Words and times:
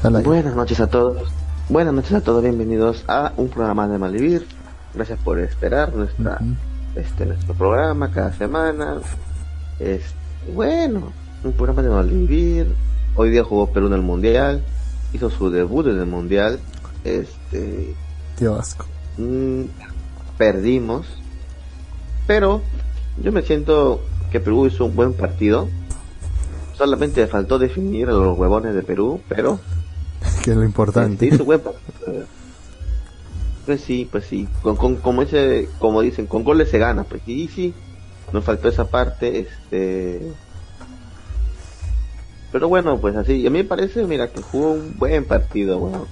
Buenas 0.00 0.54
noches 0.54 0.78
a 0.78 0.86
todos. 0.86 1.28
Buenas 1.68 1.92
noches 1.92 2.12
a 2.12 2.20
todos. 2.20 2.40
Bienvenidos 2.40 3.04
a 3.08 3.32
un 3.36 3.48
programa 3.48 3.88
de 3.88 3.98
Malvivir. 3.98 4.46
Gracias 4.94 5.18
por 5.18 5.40
esperar 5.40 5.92
nuestra, 5.92 6.38
este, 6.94 7.26
nuestro 7.26 7.52
programa 7.54 8.08
cada 8.12 8.32
semana. 8.32 8.98
Es, 9.80 10.02
bueno, 10.54 11.12
un 11.42 11.52
programa 11.52 11.82
de 11.82 11.88
Malvivir. 11.88 12.72
Hoy 13.16 13.30
día 13.30 13.42
jugó 13.42 13.72
Perú 13.72 13.88
en 13.88 13.94
el 13.94 14.02
Mundial. 14.02 14.62
Hizo 15.12 15.30
su 15.30 15.50
debut 15.50 15.88
en 15.88 15.98
el 15.98 16.06
Mundial. 16.06 16.60
Este. 17.02 17.92
Tío 18.36 18.54
asco. 18.54 18.86
Mm, 19.16 19.64
perdimos. 20.38 21.06
Pero 22.28 22.62
yo 23.20 23.32
me 23.32 23.42
siento 23.42 24.00
que 24.30 24.38
Perú 24.38 24.68
hizo 24.68 24.84
un 24.84 24.94
buen 24.94 25.12
partido. 25.12 25.68
Solamente 26.74 27.26
faltó 27.26 27.58
definir 27.58 28.08
a 28.08 28.12
los 28.12 28.38
huevones 28.38 28.72
de 28.76 28.84
Perú, 28.84 29.20
pero 29.28 29.58
que 30.36 30.50
es 30.52 30.56
lo 30.56 30.64
importante. 30.64 31.30
pues 33.66 33.80
sí, 33.80 34.08
pues 34.10 34.24
sí. 34.24 34.48
Con, 34.62 34.76
con, 34.76 34.96
como, 34.96 35.22
ese, 35.22 35.68
como 35.78 36.00
dicen, 36.00 36.26
con 36.26 36.44
goles 36.44 36.70
se 36.70 36.78
gana. 36.78 37.04
Pues 37.04 37.22
sí, 37.24 37.48
sí. 37.54 37.74
Nos 38.32 38.44
faltó 38.44 38.68
esa 38.68 38.86
parte. 38.88 39.40
este 39.40 40.32
Pero 42.52 42.68
bueno, 42.68 42.98
pues 42.98 43.16
así. 43.16 43.46
A 43.46 43.50
mí 43.50 43.58
me 43.58 43.64
parece, 43.64 44.04
mira, 44.04 44.28
que 44.28 44.42
jugó 44.42 44.72
un 44.72 44.96
buen 44.98 45.24
partido. 45.24 45.78
Bueno, 45.78 46.06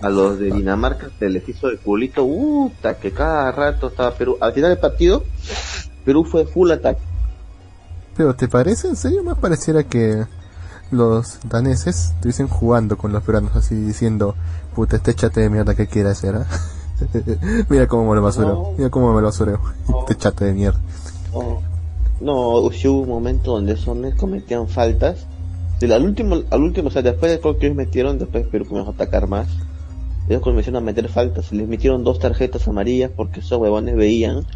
a 0.00 0.08
los 0.08 0.38
de 0.38 0.50
Dinamarca 0.50 1.10
se 1.18 1.28
les 1.28 1.48
hizo 1.48 1.68
el 1.68 1.78
culito. 1.78 2.24
Uh, 2.24 2.72
que 3.00 3.12
cada 3.12 3.52
rato 3.52 3.88
estaba 3.88 4.14
Perú. 4.14 4.36
Al 4.40 4.52
final 4.52 4.70
del 4.70 4.78
partido, 4.78 5.24
Perú 6.04 6.24
fue 6.24 6.46
full 6.46 6.70
ataque. 6.70 7.02
Pero 8.16 8.34
¿te 8.34 8.48
parece? 8.48 8.88
¿En 8.88 8.96
serio? 8.96 9.22
Más 9.24 9.38
pareciera 9.38 9.82
que 9.82 10.24
los 10.94 11.38
daneses 11.48 12.12
estuviesen 12.14 12.48
jugando 12.48 12.96
con 12.96 13.12
los 13.12 13.22
peruanos 13.22 13.54
así 13.56 13.74
diciendo, 13.74 14.34
puta, 14.74 14.96
este 14.96 15.14
chate 15.14 15.40
de 15.40 15.50
mierda 15.50 15.74
que 15.74 15.86
quiere 15.86 16.10
hacer, 16.10 16.36
¿ah? 16.36 16.46
Mira 17.68 17.86
cómo 17.86 18.08
me 18.08 18.16
lo 18.16 18.22
basureo, 18.22 18.72
mira 18.78 18.88
cómo 18.88 19.12
me 19.12 19.20
lo 19.20 19.26
basureo, 19.26 19.60
este 20.00 20.16
chate 20.16 20.44
de 20.46 20.52
mierda. 20.54 20.80
No, 22.20 22.70
si 22.70 22.88
hubo 22.88 23.00
un 23.02 23.08
momento 23.08 23.52
donde 23.52 23.72
esos 23.72 23.96
cometían 24.16 24.68
faltas. 24.68 25.26
al 25.82 26.04
último, 26.04 26.42
al 26.50 26.62
último, 26.62 26.88
o 26.88 26.90
sea, 26.90 27.02
después 27.02 27.32
de 27.32 27.40
que 27.40 27.66
ellos 27.66 27.76
metieron, 27.76 28.18
después 28.18 28.46
Perú 28.46 28.66
comenzó 28.66 28.90
a 28.90 28.94
atacar 28.94 29.26
más. 29.26 29.48
Ellos 30.28 30.40
comenzaron 30.40 30.76
a 30.76 30.80
meter 30.80 31.08
faltas, 31.08 31.52
les 31.52 31.68
metieron 31.68 32.02
dos 32.02 32.18
tarjetas 32.18 32.66
amarillas 32.66 33.10
porque 33.14 33.40
esos 33.40 33.58
huevones 33.60 33.94
veían 33.94 34.46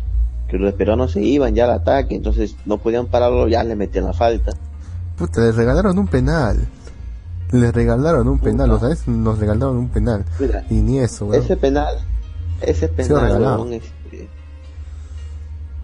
que 0.48 0.56
los 0.56 0.72
peruanos 0.72 1.12
se 1.12 1.22
iban 1.22 1.54
ya 1.54 1.64
al 1.64 1.72
ataque, 1.72 2.14
entonces 2.14 2.56
no 2.64 2.78
podían 2.78 3.06
pararlo, 3.06 3.48
ya 3.48 3.62
le 3.64 3.76
metían 3.76 4.06
la 4.06 4.14
falta. 4.14 4.52
Puta, 5.18 5.40
les 5.40 5.56
regalaron 5.56 5.98
un 5.98 6.06
penal. 6.06 6.68
Les 7.50 7.74
regalaron 7.74 8.28
un 8.28 8.38
penal, 8.38 8.68
¿lo 8.68 8.78
sabes? 8.78 9.08
Nos 9.08 9.38
regalaron 9.38 9.76
un 9.76 9.88
penal. 9.88 10.24
y 10.70 10.74
ni 10.74 10.98
eso, 10.98 11.32
Ese 11.34 11.56
penal, 11.56 11.98
ese 12.60 12.88
penal, 12.88 13.72
este, 13.72 14.28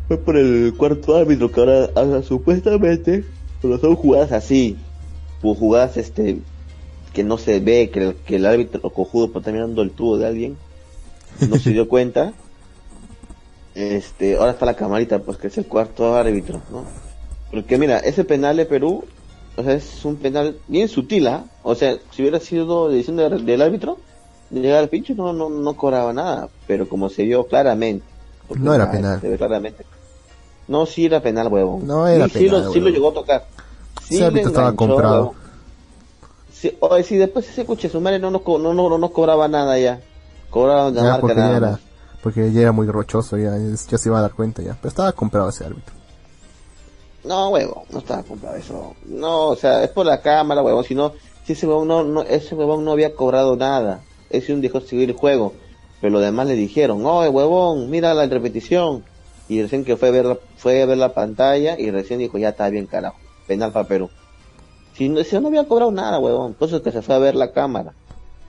fue 0.07 0.19
por 0.19 0.37
el 0.37 0.75
cuarto 0.77 1.17
árbitro 1.17 1.51
que 1.51 1.61
ahora, 1.61 2.23
supuestamente, 2.23 3.25
pero 3.63 3.79
son 3.79 3.97
jugadas 3.97 4.33
así, 4.33 4.77
jugadas 5.41 5.97
este 5.97 6.39
que 7.13 7.25
no 7.25 7.39
se 7.39 7.61
ve, 7.61 7.91
que 7.91 8.09
el, 8.09 8.15
que 8.17 8.37
el 8.37 8.47
árbitro 8.47 8.91
cojudo 8.91 9.31
por 9.31 9.41
estar 9.41 9.55
mirando 9.55 9.83
el 9.83 9.91
tubo 9.91 10.19
de 10.19 10.27
alguien, 10.27 10.57
no 11.48 11.57
se 11.57 11.71
dio 11.71 11.89
cuenta. 11.89 12.33
Este, 13.75 14.37
ahora 14.37 14.53
está 14.53 14.67
la 14.67 14.75
camarita, 14.75 15.21
pues 15.21 15.39
que 15.39 15.48
es 15.48 15.59
el 15.59 15.67
cuarto 15.67 16.17
árbitro, 16.17 16.61
¿no? 16.71 16.85
Porque 17.51 17.79
mira, 17.79 17.98
ese 17.98 18.25
penal 18.25 18.57
de 18.57 18.67
Perú 18.67 19.05
o 19.57 19.63
sea, 19.63 19.75
es 19.75 20.05
un 20.05 20.17
penal 20.17 20.57
bien 20.67 20.89
sutil, 20.89 21.27
¿ah? 21.29 21.45
O 21.63 21.75
sea, 21.75 21.97
si 22.11 22.23
hubiera 22.23 22.41
sido 22.41 22.89
decisión 22.89 23.17
del, 23.17 23.63
árbitro, 23.63 23.98
de 24.51 24.61
llegar 24.61 24.79
al 24.81 24.89
pincho 24.89 25.15
no, 25.15 25.33
no, 25.33 25.48
no 25.48 25.75
cobraba 25.75 26.13
nada, 26.13 26.48
pero 26.67 26.89
como 26.89 27.09
se 27.09 27.23
vio 27.23 27.47
claramente. 27.47 28.05
No 28.57 28.75
era 28.75 28.91
penal. 28.91 29.20
Se 29.20 29.37
claramente. 29.37 29.87
No, 30.67 30.87
sí 30.87 31.07
era 31.07 31.20
penal, 31.20 31.48
huevo. 31.48 31.81
No 31.83 32.07
era 32.07 32.29
sí, 32.29 32.47
penal. 32.47 32.73
Sí 32.73 32.81
lo, 32.81 32.89
llegó 32.89 33.11
a 33.11 33.14
tocar. 33.14 33.45
Sí 34.03 34.17
Ese 34.17 34.25
árbitro 34.25 34.48
estaba 34.48 34.73
comprado. 34.75 35.35
Sí, 36.53 36.77
o 36.81 37.03
si 37.03 37.17
después 37.17 37.48
ese 37.48 37.64
coche 37.64 37.89
su 37.89 38.01
madre 38.01 38.19
no 38.19 38.31
nos, 38.31 38.43
no, 38.47 38.75
no, 38.75 38.98
no, 38.98 39.09
cobraba 39.11 39.47
nada 39.48 39.79
ya. 39.79 40.01
Cobraba 40.51 40.91
ya, 40.91 41.20
porque 41.20 41.37
nada. 41.37 41.57
era, 41.57 41.81
porque 42.23 42.53
ya 42.53 42.63
era 42.63 42.73
muy 42.73 42.87
rochoso, 42.87 43.37
ya, 43.37 43.57
ya 43.57 43.98
se 43.98 44.09
iba 44.09 44.19
a 44.19 44.23
dar 44.23 44.33
cuenta 44.33 44.63
ya. 44.63 44.77
Pero 44.81 44.89
estaba 44.89 45.13
comprado 45.13 45.48
ese 45.51 45.64
árbitro. 45.64 45.95
No, 47.24 47.48
huevo, 47.48 47.85
no 47.90 48.01
estaba 48.01 48.23
comprado 48.23 48.57
eso. 48.57 48.95
No, 49.07 49.48
o 49.48 49.57
sea, 49.57 49.83
es 49.83 49.90
por 49.90 50.05
la 50.05 50.20
cámara, 50.20 50.62
huevón. 50.62 50.85
Si 50.85 50.95
no, 50.95 51.12
si 51.45 51.55
ese 51.55 51.67
huevón 51.67 51.89
no, 51.89 52.05
no, 52.05 52.23
ese 52.23 52.55
huevón 52.55 52.85
no 52.85 52.92
había 52.92 53.14
cobrado 53.14 53.57
nada. 53.57 54.02
Ese 54.29 54.52
un 54.52 54.61
dejó 54.61 54.80
seguir 54.80 55.11
el 55.11 55.17
juego. 55.17 55.55
Pero 56.01 56.13
los 56.13 56.23
demás 56.23 56.46
le 56.46 56.55
dijeron, 56.55 57.05
oye, 57.07 57.30
huevón, 57.30 57.89
mira 57.89 58.13
la 58.13 58.27
repetición. 58.27 59.05
Y 59.48 59.63
recién 59.63 59.84
que 59.84 59.96
fue 59.96 60.08
a 60.08 60.11
ver 60.11 60.27
la, 60.27 60.39
fue 60.57 60.83
a 60.83 60.86
ver 60.86 60.98
la 60.98 61.14
pantalla 61.14 61.79
y 61.79 61.90
recién 61.90 62.18
dijo, 62.18 62.36
ya 62.36 62.51
está 62.51 62.68
bien, 62.68 62.86
carajo. 62.86 63.17
Penal 63.46 63.73
para 63.73 63.89
Perú. 63.89 64.11
Si 64.95 65.08
no, 65.08 65.23
si 65.24 65.39
no 65.40 65.48
había 65.48 65.64
cobrado 65.64 65.90
nada, 65.92 66.18
huevón. 66.18 66.55
Por 66.55 66.68
eso 66.68 66.77
es 66.77 66.83
que 66.83 66.92
se 66.92 67.01
fue 67.01 67.14
a 67.14 67.18
ver 67.18 67.34
la 67.34 67.52
cámara. 67.52 67.95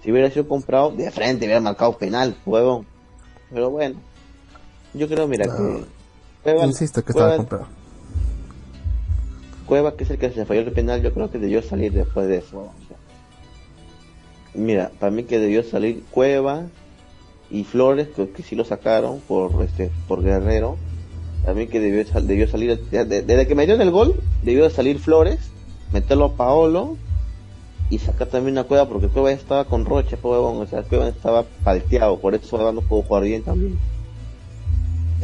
Si 0.04 0.12
hubiera 0.12 0.30
sido 0.30 0.48
comprado, 0.48 0.92
de 0.92 1.10
frente 1.12 1.46
hubiera 1.46 1.62
marcado 1.62 1.98
penal, 1.98 2.36
huevón. 2.46 2.86
Pero 3.50 3.70
bueno. 3.72 3.96
Yo 4.94 5.08
creo, 5.08 5.28
mira, 5.28 5.46
que... 5.46 6.56
Insisto 6.64 7.04
que 7.04 7.12
estaba 7.12 7.38
comprado 7.38 7.68
Cueva, 9.66 9.96
que 9.96 10.04
es 10.04 10.10
el 10.12 10.18
que 10.18 10.30
se 10.30 10.46
falló 10.46 10.62
el 10.62 10.72
penal, 10.72 11.02
yo 11.02 11.14
creo 11.14 11.32
que 11.32 11.40
debió 11.40 11.62
salir 11.62 11.92
después 11.92 12.28
de 12.28 12.38
eso. 12.38 12.72
mira, 14.54 14.92
para 15.00 15.12
mí 15.12 15.24
que 15.24 15.40
debió 15.40 15.64
salir 15.64 16.04
Cueva 16.12 16.68
y 17.50 17.64
Flores, 17.64 18.08
que, 18.16 18.30
que 18.30 18.44
sí 18.44 18.56
lo 18.56 18.64
sacaron 18.64 19.20
por 19.28 19.64
este 19.64 19.92
por 20.08 20.24
Guerrero. 20.24 20.78
Para 21.44 21.56
mí 21.56 21.68
que 21.68 21.80
debió, 21.80 22.04
debió 22.22 22.48
salir, 22.48 22.80
desde 22.90 23.48
que 23.48 23.56
metió 23.56 23.76
en 23.76 23.82
el 23.82 23.92
gol, 23.92 24.16
debió 24.44 24.70
salir 24.70 25.00
Flores, 25.00 25.40
meterlo 25.94 26.26
a 26.26 26.34
Paolo 26.34 26.98
y 27.90 28.00
sacar 28.00 28.28
también 28.30 28.54
una 28.54 28.64
Cueva, 28.64 28.88
porque 28.88 29.08
Cueva 29.10 29.32
estaba 29.32 29.66
con 29.66 29.86
Roche, 29.86 30.18
o 30.22 30.66
sea, 30.68 30.84
Cueva 30.84 31.08
estaba 31.08 31.44
palteado, 31.64 32.20
por 32.20 32.34
eso 32.34 32.72
no 32.72 32.82
pudo 32.82 33.04
jugar 33.04 33.24
bien 33.24 33.44
también. 33.44 33.78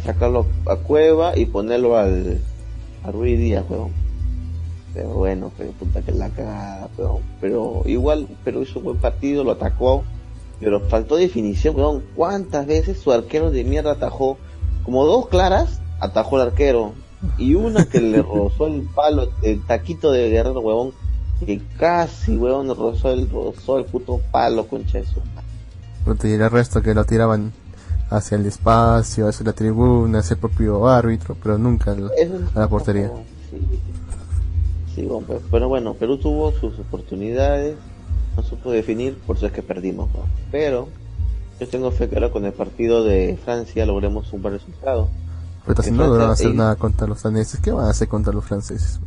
Sacarlo 0.04 0.46
a 0.68 0.76
Cueva 0.78 1.38
y 1.38 1.46
ponerlo 1.46 1.98
al, 1.98 2.40
a 3.04 3.12
Ruiz 3.12 3.40
Díaz, 3.40 3.66
huevón 3.68 4.01
pero 4.94 5.10
bueno, 5.10 5.52
pero 5.58 5.72
puta 5.72 6.02
que 6.02 6.12
la 6.12 6.30
cagada, 6.30 6.90
pero, 6.96 7.22
pero 7.40 7.84
igual, 7.86 8.28
pero 8.44 8.62
hizo 8.62 8.80
un 8.80 8.86
buen 8.86 8.98
partido, 8.98 9.44
lo 9.44 9.52
atacó, 9.52 10.04
pero 10.60 10.80
faltó 10.82 11.16
definición, 11.16 11.76
weón. 11.76 12.04
¿Cuántas 12.16 12.68
veces 12.68 13.00
su 13.00 13.12
arquero 13.12 13.52
de 13.52 13.64
mierda 13.64 13.94
atajó? 13.94 14.38
Como 14.84 15.06
dos 15.06 15.28
claras, 15.28 15.82
atajó 16.00 16.38
el 16.42 16.48
arquero. 16.48 16.94
Y 17.38 17.56
una 17.56 17.86
que 17.86 18.02
le 18.02 18.22
rozó 18.22 18.68
el 18.68 18.82
palo, 18.94 19.30
el 19.42 19.66
taquito 19.66 20.12
de 20.12 20.30
guerrero, 20.30 20.60
huevón, 20.60 20.94
que 21.46 21.62
casi, 21.78 22.38
huevón, 22.38 22.68
rozó 22.76 23.12
el, 23.12 23.30
rozó 23.30 23.80
el 23.80 23.86
puto 23.86 24.22
palo, 24.32 24.68
concha 24.68 25.00
eso. 25.00 25.22
Y 26.24 26.32
el 26.32 26.50
resto 26.50 26.82
que 26.82 26.94
lo 26.94 27.06
tiraban 27.06 27.54
hacia 28.10 28.38
el 28.38 28.46
espacio, 28.46 29.28
hacia 29.28 29.46
la 29.46 29.54
tribuna, 29.54 30.20
hacia 30.20 30.34
el 30.34 30.40
propio 30.40 30.88
árbitro, 30.88 31.38
pero 31.42 31.58
nunca 31.58 31.92
a 31.92 32.60
la 32.60 32.68
portería. 32.68 33.12
Sí, 33.50 33.58
pero 35.50 35.70
bueno, 35.70 35.94
Perú 35.94 36.18
tuvo 36.18 36.52
sus 36.52 36.78
oportunidades, 36.80 37.76
no 38.36 38.44
supo 38.44 38.72
definir, 38.72 39.18
por 39.26 39.38
eso 39.38 39.48
es 39.48 39.52
que 39.52 39.62
perdimos. 39.62 40.10
Pero 40.52 40.88
yo 41.60 41.68
tengo 41.68 41.92
fe 41.92 42.10
que 42.10 42.16
ahora 42.16 42.32
con 42.32 42.46
el 42.46 42.54
partido 42.54 43.04
de 43.04 43.38
Francia 43.44 43.86
logremos 43.86 44.32
un 44.34 44.42
buen 44.42 44.56
resultado. 44.56 45.10
Pero 45.66 45.84
si 45.84 45.92
no 45.92 46.08
lograron 46.08 46.32
hacer 46.32 46.54
nada 46.54 46.76
contra 46.76 47.08
los 47.08 47.22
daneses, 47.22 47.60
¿qué 47.60 47.72
van 47.72 47.86
a 47.86 47.92
hacer 47.92 48.08
contra 48.08 48.34
los 48.34 48.44
franceses? 48.44 49.00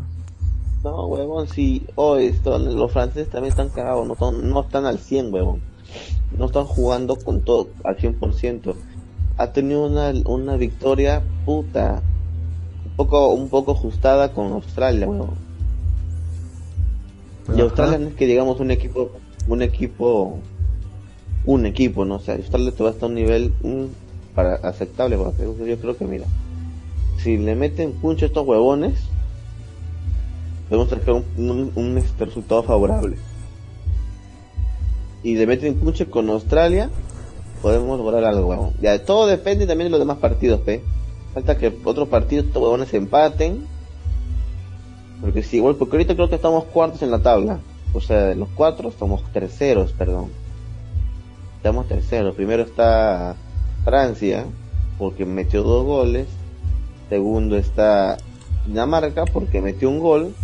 No, 0.82 1.06
huevón, 1.06 1.48
si 1.48 1.86
hoy 1.94 2.38
los 2.44 2.92
franceses 2.92 3.30
también 3.30 3.50
están 3.50 3.70
cagados, 3.70 4.06
no, 4.06 4.32
no 4.32 4.60
están 4.60 4.86
al 4.86 4.98
100, 4.98 5.32
huevón. 5.32 5.60
No 6.36 6.46
están 6.46 6.64
jugando 6.64 7.16
con 7.16 7.40
todo 7.40 7.68
al 7.84 7.96
100%. 7.96 8.74
Ha 9.36 9.52
tenido 9.52 9.86
una, 9.86 10.12
una 10.26 10.56
victoria 10.56 11.22
puta, 11.44 12.02
un 12.84 12.96
poco, 12.96 13.32
un 13.32 13.48
poco 13.48 13.72
ajustada 13.72 14.32
con 14.32 14.52
Australia, 14.52 15.08
huevón 15.08 15.43
y 17.52 17.60
Australia 17.60 17.98
no 17.98 18.08
es 18.08 18.14
que 18.14 18.26
digamos 18.26 18.60
un 18.60 18.70
equipo, 18.70 19.10
un 19.48 19.62
equipo, 19.62 20.38
un 21.44 21.66
equipo, 21.66 22.04
¿no? 22.04 22.16
O 22.16 22.20
sea, 22.20 22.36
Australia 22.36 22.72
te 22.72 22.82
va 22.82 22.90
hasta 22.90 23.06
un 23.06 23.14
nivel 23.14 23.52
para 24.34 24.54
aceptable 24.54 25.16
para 25.16 25.32
Yo 25.36 25.78
creo 25.78 25.96
que, 25.96 26.04
mira, 26.06 26.26
si 27.18 27.36
le 27.36 27.54
meten 27.54 27.92
puncho 27.92 28.24
a 28.24 28.28
estos 28.28 28.46
huevones, 28.46 28.94
podemos 30.68 30.88
sacar 30.88 31.22
un, 31.36 31.98
este, 31.98 32.24
resultado 32.24 32.62
favorable. 32.62 33.16
Y 35.22 35.36
le 35.36 35.46
meten 35.46 35.76
puncho 35.76 36.10
con 36.10 36.28
Australia, 36.30 36.90
podemos 37.62 37.98
lograr 37.98 38.24
algo, 38.24 38.48
huevón. 38.48 38.72
Ya, 38.80 39.04
todo 39.04 39.26
depende 39.26 39.66
también 39.66 39.86
de 39.86 39.90
los 39.90 40.00
demás 40.00 40.18
partidos, 40.18 40.60
¿pe? 40.60 40.82
Falta 41.34 41.58
que 41.58 41.74
otros 41.84 42.08
partidos, 42.08 42.46
estos 42.46 42.62
huevones 42.62 42.92
empaten 42.94 43.66
porque 45.24 45.42
sí, 45.42 45.56
igual, 45.56 45.76
porque 45.76 45.96
ahorita 45.96 46.14
creo 46.14 46.28
que 46.28 46.34
estamos 46.34 46.64
cuartos 46.64 47.00
en 47.00 47.10
la 47.10 47.20
tabla. 47.20 47.58
o 47.94 48.00
sea, 48.00 48.24
de 48.24 48.34
los 48.34 48.50
cuatro 48.50 48.90
estamos 48.90 49.22
terceros, 49.32 49.92
perdón. 49.92 50.28
Estamos 51.56 51.88
terceros. 51.88 52.34
Primero 52.34 52.62
está 52.62 53.34
Francia, 53.84 54.44
porque 54.98 55.24
metió 55.24 55.62
dos 55.62 55.86
goles. 55.86 56.26
Segundo 57.08 57.56
está 57.56 58.18
Dinamarca, 58.66 59.24
porque 59.24 59.62
metió 59.62 59.88
un 59.88 60.00
gol. 60.00 60.34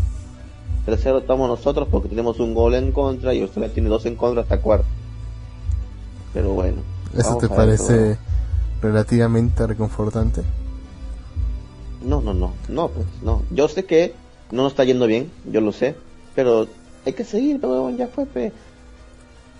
Tercero 0.86 1.18
estamos 1.18 1.46
nosotros, 1.46 1.86
porque 1.90 2.08
tenemos 2.08 2.40
un 2.40 2.54
gol 2.54 2.74
en 2.74 2.90
contra 2.90 3.34
y 3.34 3.42
Australia 3.42 3.74
tiene 3.74 3.90
dos 3.90 4.06
en 4.06 4.16
contra 4.16 4.44
hasta 4.44 4.62
cuarto. 4.62 4.86
Pero 6.32 6.54
bueno. 6.54 6.78
¿Eso 7.14 7.36
te 7.36 7.50
parece 7.50 8.16
relativamente 8.80 9.66
reconfortante? 9.66 10.40
No, 12.02 12.22
no, 12.22 12.32
no, 12.32 12.54
no, 12.70 12.88
pues 12.88 13.06
no. 13.22 13.42
Yo 13.50 13.68
sé 13.68 13.84
que 13.84 14.14
no 14.50 14.62
nos 14.64 14.72
está 14.72 14.84
yendo 14.84 15.06
bien, 15.06 15.30
yo 15.50 15.60
lo 15.60 15.72
sé, 15.72 15.94
pero 16.34 16.66
hay 17.06 17.12
que 17.12 17.24
seguir, 17.24 17.64
huevón, 17.64 17.96
ya 17.96 18.08
fue, 18.08 18.26
pe. 18.26 18.52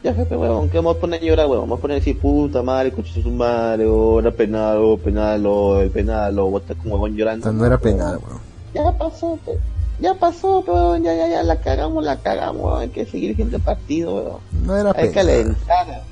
Ya 0.02 0.14
fue, 0.14 0.24
pe, 0.24 0.36
huevón, 0.36 0.70
que 0.70 0.78
vamos 0.78 0.96
a 0.96 1.00
poner 1.00 1.20
a 1.22 1.24
llorar, 1.24 1.46
huevón, 1.46 1.68
vamos 1.68 1.78
a 1.78 1.82
poner 1.82 2.00
así, 2.00 2.14
puta 2.14 2.62
madre, 2.62 2.90
coche 2.90 3.22
su 3.22 3.30
madre, 3.30 3.86
o 3.86 4.18
era 4.18 4.30
penal, 4.30 4.78
o 4.78 4.96
penal, 4.96 5.44
o 5.46 5.80
el 5.80 5.90
penal, 5.90 6.38
o 6.38 6.56
estar 6.58 6.76
con 6.76 6.92
huevón 6.92 7.14
llorando. 7.14 7.52
no 7.52 7.66
era 7.66 7.78
penal, 7.78 8.16
huevón. 8.16 8.40
Ya 8.74 8.90
pasó, 8.96 9.38
pe. 9.44 9.52
Ya 10.00 10.14
pasó, 10.14 10.62
pero 10.64 10.96
ya, 10.96 11.14
ya, 11.14 11.28
ya, 11.28 11.42
la 11.42 11.56
cagamos, 11.60 12.02
la 12.02 12.16
cagamos, 12.16 12.62
huevón. 12.62 12.80
hay 12.80 12.88
que 12.88 13.04
seguir 13.04 13.36
gente 13.36 13.58
partido, 13.58 14.14
huevón. 14.16 14.40
No 14.64 14.74
era 14.76 14.92
Hay 14.96 15.10
que 15.10 15.20
alentar. 15.20 16.02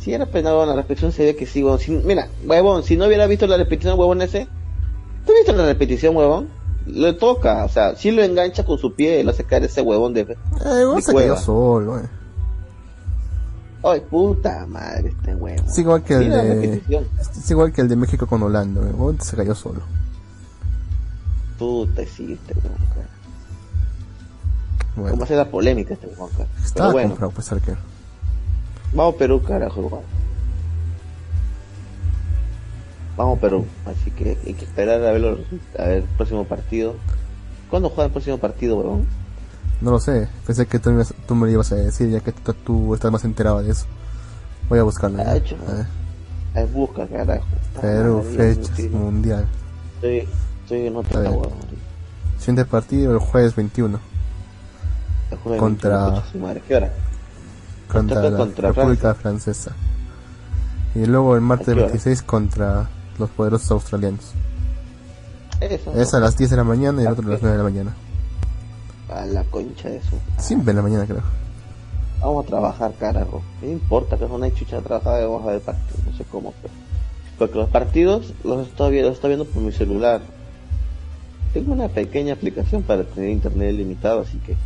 Si 0.00 0.12
era 0.12 0.26
penal, 0.26 0.66
la 0.66 0.74
repetición 0.74 1.12
se 1.12 1.24
ve 1.24 1.36
que 1.36 1.46
sí, 1.46 1.62
huevón. 1.62 1.78
Si- 1.78 1.90
mira, 1.90 2.28
huevón, 2.46 2.82
si 2.82 2.96
no 2.96 3.06
hubiera 3.06 3.26
visto 3.26 3.46
la 3.46 3.56
repetición, 3.58 3.98
huevón 3.98 4.22
ese, 4.22 4.48
¿tú 5.26 5.32
viste 5.34 5.52
la 5.52 5.66
repetición, 5.66 6.16
huevón? 6.16 6.48
Le 6.86 7.14
toca, 7.14 7.64
o 7.64 7.68
sea, 7.68 7.96
si 7.96 8.10
lo 8.10 8.22
engancha 8.22 8.64
con 8.64 8.78
su 8.78 8.94
pie, 8.94 9.24
lo 9.24 9.30
hace 9.30 9.44
caer 9.44 9.64
ese 9.64 9.80
huevón 9.80 10.12
de... 10.12 10.20
Eh, 10.20 10.36
Mi 10.94 11.00
se 11.00 11.36
solo, 11.36 11.98
eh. 11.98 12.08
Ay, 13.82 14.00
puta 14.00 14.66
madre, 14.66 15.08
este 15.08 15.34
huevón. 15.34 15.66
Es 15.66 15.78
igual 15.78 16.02
que 16.02 16.14
el 16.14 16.30
de... 16.30 16.82
Es 17.36 17.50
igual 17.50 17.72
que 17.72 17.80
el 17.80 17.88
de 17.88 17.96
México 17.96 18.26
con 18.26 18.42
Holanda, 18.42 18.82
eh. 18.82 18.84
huevón 18.84 19.20
se 19.20 19.34
cayó 19.36 19.54
solo. 19.54 19.80
Puta, 21.58 22.02
sí, 22.04 22.34
este 22.34 22.54
huevón. 22.54 22.78
Bueno, 24.96 25.10
¿Cómo 25.10 25.24
hace 25.24 25.36
la 25.36 25.50
polémica 25.50 25.94
este 25.94 26.06
huevón, 26.06 26.30
estaba 26.62 26.92
bueno, 26.92 27.08
comprado, 27.10 27.32
pues 27.32 27.50
arquero. 27.50 27.78
vamos 28.92 29.14
Perú, 29.16 29.42
carajo, 29.42 29.80
huevón. 29.80 30.23
Vamos 33.16 33.38
Perú, 33.38 33.64
así 33.86 34.10
que 34.10 34.36
hay 34.44 34.54
que 34.54 34.64
esperar 34.64 34.96
a 35.04 35.12
ver, 35.12 35.20
los, 35.20 35.38
a 35.78 35.82
ver 35.84 35.96
el 35.98 36.02
próximo 36.02 36.44
partido. 36.44 36.94
¿Cuándo 37.70 37.88
juega 37.88 38.06
el 38.06 38.12
próximo 38.12 38.38
partido, 38.38 38.76
huevón? 38.76 39.06
No 39.80 39.92
lo 39.92 40.00
sé, 40.00 40.28
pensé 40.46 40.66
que 40.66 40.78
tú, 40.78 40.90
tú 41.26 41.34
me 41.34 41.46
lo 41.46 41.52
ibas 41.52 41.70
a 41.72 41.76
decir, 41.76 42.08
ya 42.10 42.20
que 42.20 42.32
tú, 42.32 42.94
estás 42.94 43.12
más 43.12 43.24
enterado 43.24 43.62
de 43.62 43.70
eso. 43.70 43.86
Voy 44.68 44.78
a 44.78 44.82
buscarlo. 44.82 45.22
Ah, 45.24 45.36
hecho. 45.36 45.56
A 45.68 45.72
ver. 45.74 45.86
Ahí 46.54 46.70
busca, 46.72 47.06
carajo. 47.06 47.44
Perú, 47.80 48.24
fechas, 48.36 48.70
sí. 48.76 48.88
mundial. 48.88 49.46
Estoy, 49.96 50.28
estoy 50.62 50.86
en 50.86 50.96
otra 50.96 51.20
huevón. 51.20 51.48
Siguiente 52.38 52.64
partido 52.64 53.12
el 53.12 53.18
jueves 53.18 53.54
21 53.56 53.98
El 55.30 55.38
jueves 55.38 55.60
Contra- 55.60 55.98
21, 55.98 56.20
coche 56.20 56.32
su 56.32 56.38
madre. 56.38 56.62
¿Qué 56.66 56.76
hora? 56.76 56.92
contra 57.88 58.14
Contra- 58.16 58.30
la 58.30 58.36
contra 58.38 58.72
República 58.72 59.14
Francesa. 59.14 59.72
Y 60.94 61.06
luego 61.06 61.34
el 61.34 61.40
martes 61.40 61.68
¿A 61.68 61.72
qué 61.72 61.78
hora? 61.80 61.86
26 61.88 62.22
contra 62.22 62.88
los 63.18 63.30
poderosos 63.30 63.70
australianos. 63.70 64.32
Eso. 65.60 65.92
Es 65.92 66.14
a 66.14 66.20
las 66.20 66.36
10 66.36 66.50
de 66.50 66.56
la 66.56 66.64
mañana 66.64 67.02
y 67.02 67.06
el 67.06 67.12
otro 67.12 67.26
a 67.26 67.30
las 67.30 67.42
9 67.42 67.56
de 67.56 67.62
la 67.62 67.70
mañana. 67.70 67.94
A 69.08 69.26
la 69.26 69.44
concha 69.44 69.88
de 69.88 69.98
eso. 69.98 70.18
Siempre 70.38 70.70
en 70.70 70.76
la 70.76 70.82
mañana 70.82 71.06
creo. 71.06 71.22
Vamos 72.20 72.44
a 72.44 72.48
trabajar, 72.48 72.94
carajo. 72.98 73.42
No 73.62 73.68
importa 73.68 74.16
que 74.16 74.26
no 74.26 74.42
hay 74.42 74.52
chucha 74.52 74.76
de 74.76 74.82
trabajar 74.82 75.20
de 75.20 75.26
hoja 75.26 75.52
de 75.52 75.60
partido, 75.60 75.98
no 76.10 76.16
sé 76.16 76.24
cómo, 76.24 76.54
pero. 76.62 76.74
Porque 77.38 77.58
los 77.58 77.68
partidos 77.68 78.32
los 78.44 78.66
estoy, 78.66 78.92
viendo, 78.92 79.08
los 79.08 79.16
estoy 79.16 79.30
viendo 79.30 79.44
por 79.44 79.62
mi 79.62 79.72
celular. 79.72 80.20
Tengo 81.52 81.72
una 81.72 81.88
pequeña 81.88 82.34
aplicación 82.34 82.82
para 82.82 83.04
tener 83.04 83.30
internet 83.30 83.74
ilimitado, 83.74 84.22
así 84.22 84.38
que. 84.38 84.56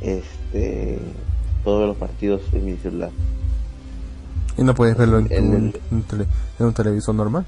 Este. 0.00 0.98
Puedo 1.62 1.80
ver 1.80 1.88
los 1.88 1.96
partidos 1.96 2.40
en 2.52 2.64
mi 2.64 2.76
celular. 2.78 3.10
Y 4.58 4.62
no 4.64 4.74
puedes 4.74 4.96
verlo 4.96 5.18
en, 5.18 5.28
tu- 5.28 5.34
El- 5.34 5.40
en 5.44 5.72
un, 5.90 6.02
tele- 6.04 6.26
en 6.58 6.66
un 6.66 6.74
televisor 6.74 7.14
normal. 7.14 7.44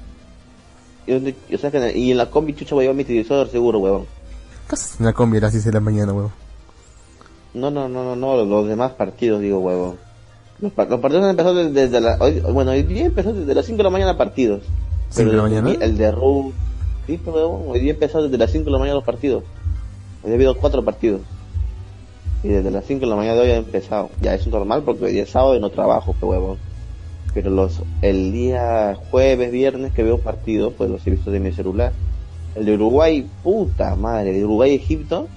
Y, 1.05 1.13
donde- 1.13 1.35
o 1.53 1.57
sea 1.57 1.69
que- 1.71 1.97
y 1.97 2.11
en 2.11 2.17
la 2.17 2.29
combi 2.29 2.53
chucha 2.53 2.75
voy 2.75 2.83
a 2.83 2.85
llevar 2.85 2.95
mi 2.97 3.03
televisor 3.03 3.49
seguro, 3.49 3.79
huevón. 3.79 4.05
En 4.99 5.05
la 5.05 5.13
combi 5.13 5.37
a 5.37 5.41
las 5.41 5.51
10 5.51 5.65
de 5.65 5.71
la 5.73 5.79
mañana, 5.79 6.13
huevo. 6.13 6.31
No, 7.53 7.69
no, 7.69 7.87
no, 7.87 8.03
no, 8.03 8.15
no, 8.15 8.43
los 8.43 8.67
demás 8.67 8.93
partidos, 8.93 9.41
digo, 9.41 9.59
huevón. 9.59 9.97
Los, 10.59 10.71
los 10.89 10.99
partidos 10.99 11.23
han 11.25 11.31
empezado 11.31 11.55
desde, 11.55 11.71
desde 11.71 11.99
la... 12.01 12.17
Hoy, 12.19 12.39
bueno, 12.39 12.71
hoy 12.71 12.83
día 12.83 13.05
empezó 13.05 13.33
desde 13.33 13.53
las 13.53 13.65
5 13.65 13.77
de 13.77 13.83
la 13.83 13.89
mañana 13.89 14.17
partidos. 14.17 14.63
¿Cinco 15.09 15.31
de 15.31 15.37
la 15.37 15.43
mañana? 15.43 15.71
El, 15.79 15.97
de 15.97 16.11
Ru... 16.11 16.53
Sí, 17.05 17.19
pero 17.23 17.35
huevón, 17.35 17.63
hoy 17.67 17.79
día 17.81 17.91
empezó 17.91 18.23
desde 18.23 18.37
las 18.37 18.49
5 18.51 18.65
de 18.65 18.71
la 18.71 18.77
mañana 18.79 18.95
los 18.95 19.03
partidos. 19.03 19.43
Hoy 20.23 20.31
ha 20.31 20.35
habido 20.35 20.55
cuatro 20.57 20.83
partidos. 20.85 21.21
Y 22.43 22.47
desde 22.47 22.71
las 22.71 22.85
5 22.85 23.01
de 23.01 23.07
la 23.07 23.15
mañana 23.17 23.35
de 23.35 23.41
hoy 23.41 23.49
ha 23.51 23.57
empezado. 23.57 24.09
Ya 24.21 24.33
es 24.33 24.47
normal 24.47 24.81
porque 24.83 25.05
hoy 25.05 25.11
día 25.13 25.23
es 25.23 25.29
sábado 25.29 25.55
y 25.55 25.59
no 25.59 25.69
trabajo, 25.69 26.15
pero 26.19 26.31
huevón. 26.31 26.57
Pero 27.33 27.49
los 27.49 27.81
el 28.01 28.31
día 28.31 28.97
jueves, 29.09 29.51
viernes 29.51 29.93
que 29.93 30.03
veo 30.03 30.19
partidos, 30.19 30.73
pues 30.77 30.89
los 30.89 31.05
he 31.07 31.11
visto 31.11 31.31
de 31.31 31.39
mi 31.39 31.51
celular. 31.51 31.91
El 32.55 32.65
de 32.65 32.73
Uruguay, 32.75 33.27
puta 33.41 33.95
madre, 33.95 34.33
de 34.33 34.45
Uruguay-Egipto. 34.45 35.27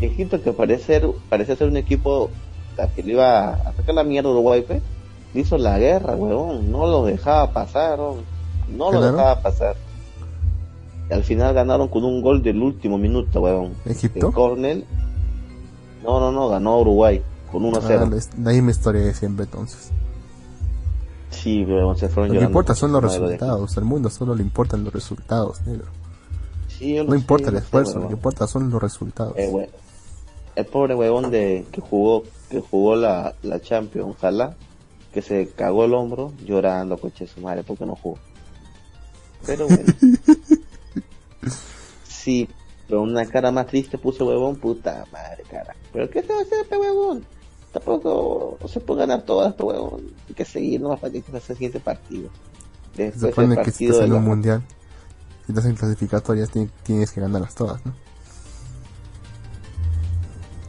Egipto 0.00 0.42
que 0.42 0.52
parece 0.52 0.84
ser, 0.84 1.08
parece 1.28 1.54
ser 1.56 1.68
un 1.68 1.76
equipo 1.76 2.30
que 2.96 3.02
le 3.02 3.12
iba 3.12 3.50
a 3.50 3.72
sacar 3.74 3.94
la 3.94 4.04
mierda 4.04 4.30
a 4.30 4.32
Uruguay, 4.32 4.64
pues. 4.66 4.82
Le 5.34 5.40
hizo 5.40 5.58
la 5.58 5.78
guerra, 5.78 6.14
huevón. 6.14 6.70
No 6.70 6.86
lo 6.86 7.04
dejaba 7.04 7.52
pasar, 7.52 8.00
huevón. 8.00 8.24
No 8.74 8.90
lo 8.90 9.00
dejaba 9.00 9.40
pasar. 9.42 9.76
Y 11.10 11.12
al 11.12 11.24
final 11.24 11.54
ganaron 11.54 11.88
con 11.88 12.04
un 12.04 12.22
gol 12.22 12.42
del 12.42 12.62
último 12.62 12.96
minuto, 12.96 13.42
huevón. 13.42 13.74
¿Egipto? 13.84 14.28
De 14.28 14.32
Cornell. 14.32 14.84
No, 16.02 16.18
no, 16.18 16.32
no, 16.32 16.48
ganó 16.48 16.80
Uruguay 16.80 17.22
con 17.50 17.64
1 17.64 17.78
a 17.78 17.80
0. 17.82 18.00
Ah, 18.04 18.10
la, 18.10 18.44
la 18.44 18.52
misma 18.52 18.70
historia 18.70 19.02
de 19.02 19.14
siempre 19.14 19.44
entonces. 19.44 19.90
Sí, 21.32 21.64
huevón, 21.64 21.96
se 21.96 22.08
fueron 22.08 22.34
Lo 22.34 22.40
que 22.40 22.46
importa 22.46 22.74
son 22.74 22.92
los 22.92 23.02
resultados. 23.02 23.76
Al 23.76 23.84
mundo 23.84 24.10
solo 24.10 24.34
le 24.34 24.42
importan 24.42 24.84
los 24.84 24.92
resultados, 24.92 25.60
negro. 25.66 25.86
Sí, 26.68 26.94
No 26.94 27.14
importa 27.14 27.48
el 27.48 27.56
sé, 27.56 27.62
esfuerzo, 27.62 27.98
lo 27.98 28.08
que 28.08 28.14
importa 28.14 28.46
son 28.46 28.70
los 28.70 28.80
resultados. 28.80 29.34
Eh, 29.36 29.70
el 30.54 30.66
pobre 30.66 30.94
huevón 30.94 31.30
de 31.30 31.66
que 31.72 31.80
jugó 31.80 32.24
que 32.50 32.60
jugó 32.60 32.94
la, 32.94 33.34
la 33.42 33.60
Champions, 33.60 34.14
ojalá 34.16 34.54
que 35.12 35.22
se 35.22 35.48
cagó 35.48 35.84
el 35.84 35.94
hombro 35.94 36.32
llorando 36.44 36.98
coche 36.98 37.26
su 37.26 37.40
madre 37.40 37.62
porque 37.62 37.86
no 37.86 37.96
jugó. 37.96 38.18
Pero 39.46 39.66
bueno. 39.66 39.92
sí, 42.06 42.48
pero 42.86 43.02
una 43.02 43.26
cara 43.26 43.50
más 43.50 43.66
triste 43.66 43.98
puso 43.98 44.26
huevón, 44.26 44.56
puta 44.56 45.04
madre, 45.12 45.42
cara. 45.50 45.74
Pero 45.92 46.10
¿qué 46.10 46.22
se 46.22 46.32
va 46.32 46.38
a 46.40 46.42
hacer 46.42 46.60
este 46.60 46.76
huevón? 46.76 47.24
Tampoco 47.72 48.58
no 48.60 48.68
se 48.68 48.80
puede 48.80 49.00
ganar 49.00 49.22
todas, 49.22 49.50
este 49.52 49.62
huevón. 49.62 50.02
Hay 50.28 50.34
que 50.34 50.44
seguir 50.44 50.80
nomás 50.80 51.00
para 51.00 51.12
que 51.12 51.22
se 51.22 51.36
hace 51.36 51.52
el 51.52 51.56
siguiente 51.58 51.80
partido. 51.80 52.28
Se 52.94 53.04
Después 53.04 53.24
el 53.24 53.30
supone 53.30 53.56
que 53.56 53.62
si 53.64 53.70
partido 53.70 53.90
estás 53.92 53.98
de 54.00 54.04
en 54.06 54.12
la- 54.12 54.18
un 54.18 54.24
mundial, 54.24 54.62
si 55.46 55.52
estás 55.52 55.64
en 55.64 55.74
clasificatorias, 55.76 56.50
ti- 56.50 56.70
tienes 56.82 57.10
que 57.10 57.20
ganarlas 57.22 57.54
todas, 57.54 57.84
¿no? 57.86 57.94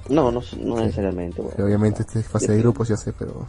No, 0.10 0.32
no, 0.32 0.42
no 0.60 0.76
necesariamente. 0.80 1.42
Que 1.56 1.64
obviamente 1.64 2.02
este 2.02 2.20
es 2.20 2.28
fase 2.28 2.52
de 2.52 2.60
grupos, 2.60 2.88
ya 2.90 2.98
sé, 2.98 3.14
pero. 3.14 3.46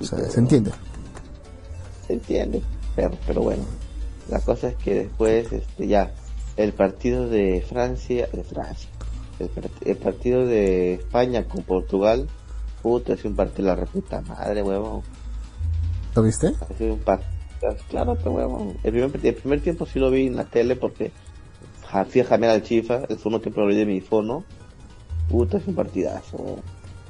O 0.00 0.04
sea, 0.04 0.18
pero- 0.18 0.30
se 0.30 0.40
entiende. 0.40 0.72
se 2.06 2.12
entiende 2.14 2.62
pero, 2.94 3.12
pero 3.26 3.40
bueno 3.40 3.62
la 4.28 4.38
cosa 4.40 4.68
es 4.68 4.74
que 4.76 4.94
después 4.94 5.50
este 5.52 5.86
ya 5.86 6.12
el 6.58 6.74
partido 6.74 7.28
de 7.30 7.64
Francia 7.66 8.28
de 8.30 8.44
Francia 8.44 8.90
el, 9.38 9.50
part- 9.50 9.70
el 9.86 9.96
partido 9.96 10.46
de 10.46 10.94
España 10.94 11.44
con 11.44 11.62
Portugal 11.62 12.28
puta 12.82 13.14
es 13.14 13.24
un 13.24 13.34
partido 13.34 13.64
de 13.64 13.74
la 13.74 13.76
reputa 13.76 14.20
madre 14.22 14.62
huevón 14.62 15.02
¿Lo 16.14 16.22
viste? 16.22 16.48
ha 16.60 16.74
sido 16.78 16.94
un 16.94 17.00
partido 17.00 17.30
claro 17.88 18.14
pero 18.16 18.32
huevón 18.32 18.76
el 18.82 18.92
primer, 18.92 19.26
el 19.26 19.34
primer 19.34 19.60
tiempo 19.60 19.86
sí 19.86 19.98
lo 19.98 20.10
vi 20.10 20.26
en 20.26 20.36
la 20.36 20.44
tele 20.44 20.76
porque 20.76 21.10
ja- 21.86 22.04
fui 22.04 22.20
a 22.20 22.24
jamear 22.24 22.52
al 22.52 22.62
chifa 22.62 23.02
el 23.08 23.16
segundo 23.18 23.40
tiempo 23.40 23.60
lo 23.62 23.66
vi 23.68 23.76
de 23.76 23.86
mi 23.86 24.00
fono 24.00 24.44
puta 25.28 25.56
es 25.58 25.66
un 25.66 25.74
partidazo 25.74 26.36
huevón. 26.36 26.60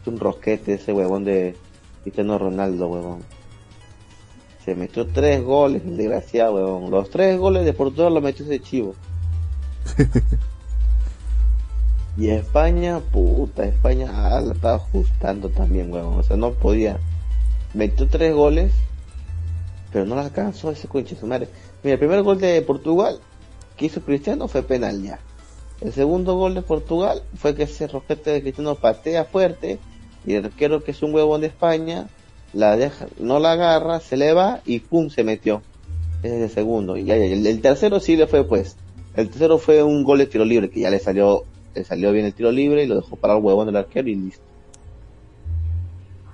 es 0.01 0.07
un 0.07 0.19
rosquete 0.21 0.75
ese 0.75 0.93
huevón 0.93 1.25
de 1.25 1.57
Cristiano 2.03 2.39
Ronaldo 2.39 2.87
huevón 2.89 3.23
se 4.65 4.75
metió 4.75 5.07
tres 5.07 5.43
goles, 5.45 5.83
desgraciado, 5.85 6.55
weón. 6.55 6.91
Los 6.91 7.11
tres 7.11 7.39
goles 7.39 7.67
de 7.67 7.75
Portugal 7.75 8.15
los 8.15 8.23
metió 8.23 8.47
ese 8.47 8.61
chivo. 8.61 8.95
y 12.17 12.29
España, 12.29 13.01
puta, 13.01 13.65
España 13.65 14.09
ah, 14.13 14.41
la 14.41 14.53
estaba 14.53 14.77
ajustando 14.77 15.49
también, 15.49 15.93
weón. 15.93 16.19
O 16.19 16.23
sea, 16.23 16.37
no 16.37 16.53
podía. 16.53 16.99
Metió 17.73 18.07
tres 18.07 18.33
goles, 18.33 18.73
pero 19.93 20.05
no 20.05 20.15
la 20.15 20.23
alcanzó 20.23 20.71
ese 20.71 20.87
coche 20.87 21.17
su 21.17 21.27
madre. 21.27 21.49
Mira, 21.83 21.95
el 21.95 21.99
primer 21.99 22.23
gol 22.23 22.39
de 22.39 22.63
Portugal 22.63 23.19
que 23.77 23.87
hizo 23.87 24.01
Cristiano 24.01 24.47
fue 24.47 24.63
penal 24.63 25.03
ya. 25.03 25.19
El 25.81 25.93
segundo 25.93 26.37
gol 26.37 26.55
de 26.55 26.63
Portugal 26.63 27.23
fue 27.37 27.55
que 27.55 27.65
ese 27.65 27.89
rojete 27.89 28.31
de 28.31 28.43
Cristiano 28.43 28.77
patea 28.77 29.25
fuerte 29.25 29.81
y 30.25 30.35
el 30.35 30.45
arquero 30.45 30.85
que 30.85 30.93
es 30.93 31.03
un 31.03 31.13
huevón 31.13 31.41
de 31.41 31.49
España 31.49 32.07
la 32.53 32.77
deja, 32.77 33.09
no 33.19 33.41
la 33.41 33.53
agarra, 33.53 33.99
se 33.99 34.17
le 34.17 34.33
va 34.33 34.61
y 34.65 34.79
pum 34.79 35.11
se 35.11 35.25
metió. 35.25 35.63
Ese 36.23 36.37
es 36.37 36.43
el 36.43 36.51
segundo. 36.51 36.97
Y 36.97 37.05
ya, 37.05 37.17
ya, 37.17 37.25
el, 37.25 37.45
el 37.45 37.61
tercero 37.61 37.99
sí 37.99 38.17
le 38.17 38.29
fue 38.29 38.45
pues. 38.45 38.77
El 39.17 39.29
tercero 39.29 39.59
fue 39.59 39.83
un 39.83 40.05
gol 40.05 40.19
de 40.19 40.27
tiro 40.27 40.45
libre 40.45 40.71
que 40.71 40.81
ya 40.81 40.91
le 40.91 41.01
salió, 41.01 41.45
le 41.75 41.85
salió 41.85 42.13
bien 42.13 42.27
el 42.27 42.35
tiro 42.35 42.53
libre 42.53 42.85
y 42.85 42.87
lo 42.87 42.97
dejó 42.97 43.17
para 43.17 43.37
el 43.37 43.43
huevón 43.43 43.67
del 43.67 43.77
arquero 43.77 44.09
y 44.09 44.15
listo. 44.15 44.45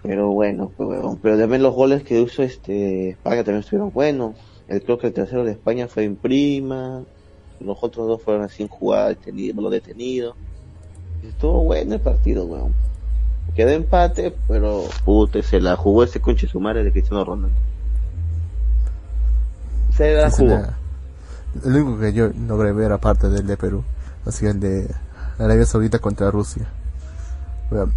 Pero 0.03 0.31
bueno, 0.31 0.71
pues 0.77 0.89
huevón. 0.89 1.19
Pero 1.23 1.39
también 1.39 1.63
los 1.63 1.75
goles 1.75 2.03
que 2.03 2.21
hizo 2.21 2.43
este 2.43 3.11
España 3.11 3.45
también 3.45 3.61
estuvieron 3.61 3.93
buenos. 3.93 4.35
El, 4.69 4.83
creo 4.83 4.99
que 4.99 5.09
el 5.09 5.13
tercero 5.13 5.45
de 5.45 5.53
España 5.53 5.89
fue 5.89 6.05
en 6.05 6.17
prima. 6.17 7.03
Los 7.61 7.79
otros 7.83 8.07
dos 8.07 8.23
fueron 8.23 8.43
así 8.43 8.63
en 8.63 8.69
jugada 8.69 9.09
detenido, 9.09 9.61
lo 9.61 9.71
detenido. 9.71 10.35
Estuvo 11.23 11.65
bueno 11.65 11.95
el 11.95 12.01
partido, 12.01 12.45
weón. 12.47 12.73
Quedó 13.55 13.71
empate, 13.71 14.33
pero 14.49 14.85
puta, 15.05 15.43
se 15.43 15.61
la 15.61 15.77
jugó 15.77 16.05
ese 16.05 16.21
conche 16.21 16.47
su 16.47 16.61
madre 16.61 16.85
de 16.85 16.93
Cristiano 16.93 17.25
Ronaldo. 17.25 17.57
Se 19.95 20.15
la 20.15 20.31
jugó. 20.31 20.63
El 21.65 21.77
único 21.77 22.01
que 22.01 22.13
yo 22.13 22.31
logré 22.47 22.73
ver 22.73 22.93
aparte 22.93 23.29
del 23.29 23.47
de 23.47 23.57
Perú, 23.57 23.83
ha 24.25 24.31
sido 24.31 24.53
el 24.53 24.61
de 24.61 24.89
Arabia 25.41 25.65
Saudita 25.65 25.99
contra 25.99 26.31
Rusia. 26.31 26.67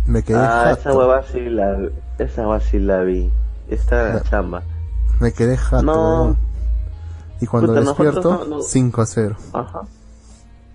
Me 0.06 0.24
quedé 0.24 0.38
Ah, 0.38 0.64
jato, 0.76 0.80
esa 0.80 0.94
hueva 0.98 1.24
sí 1.24 1.40
la, 1.50 1.78
esa 2.20 2.42
hueva 2.44 2.60
sí 2.60 2.80
la 2.80 3.02
vi. 3.04 3.32
Esta 3.70 4.18
Ah. 4.18 4.22
chamba. 4.30 4.62
me 5.20 5.32
quedé 5.32 5.58
jato. 5.58 5.84
No. 5.84 6.36
Y 7.42 7.46
cuando 7.48 7.74
Puta, 7.74 7.82
despierto, 7.86 8.32
no- 8.32 8.58
no- 8.58 8.62
5 8.62 9.02
a 9.02 9.06
0. 9.06 9.36
Ajá. 9.54 9.82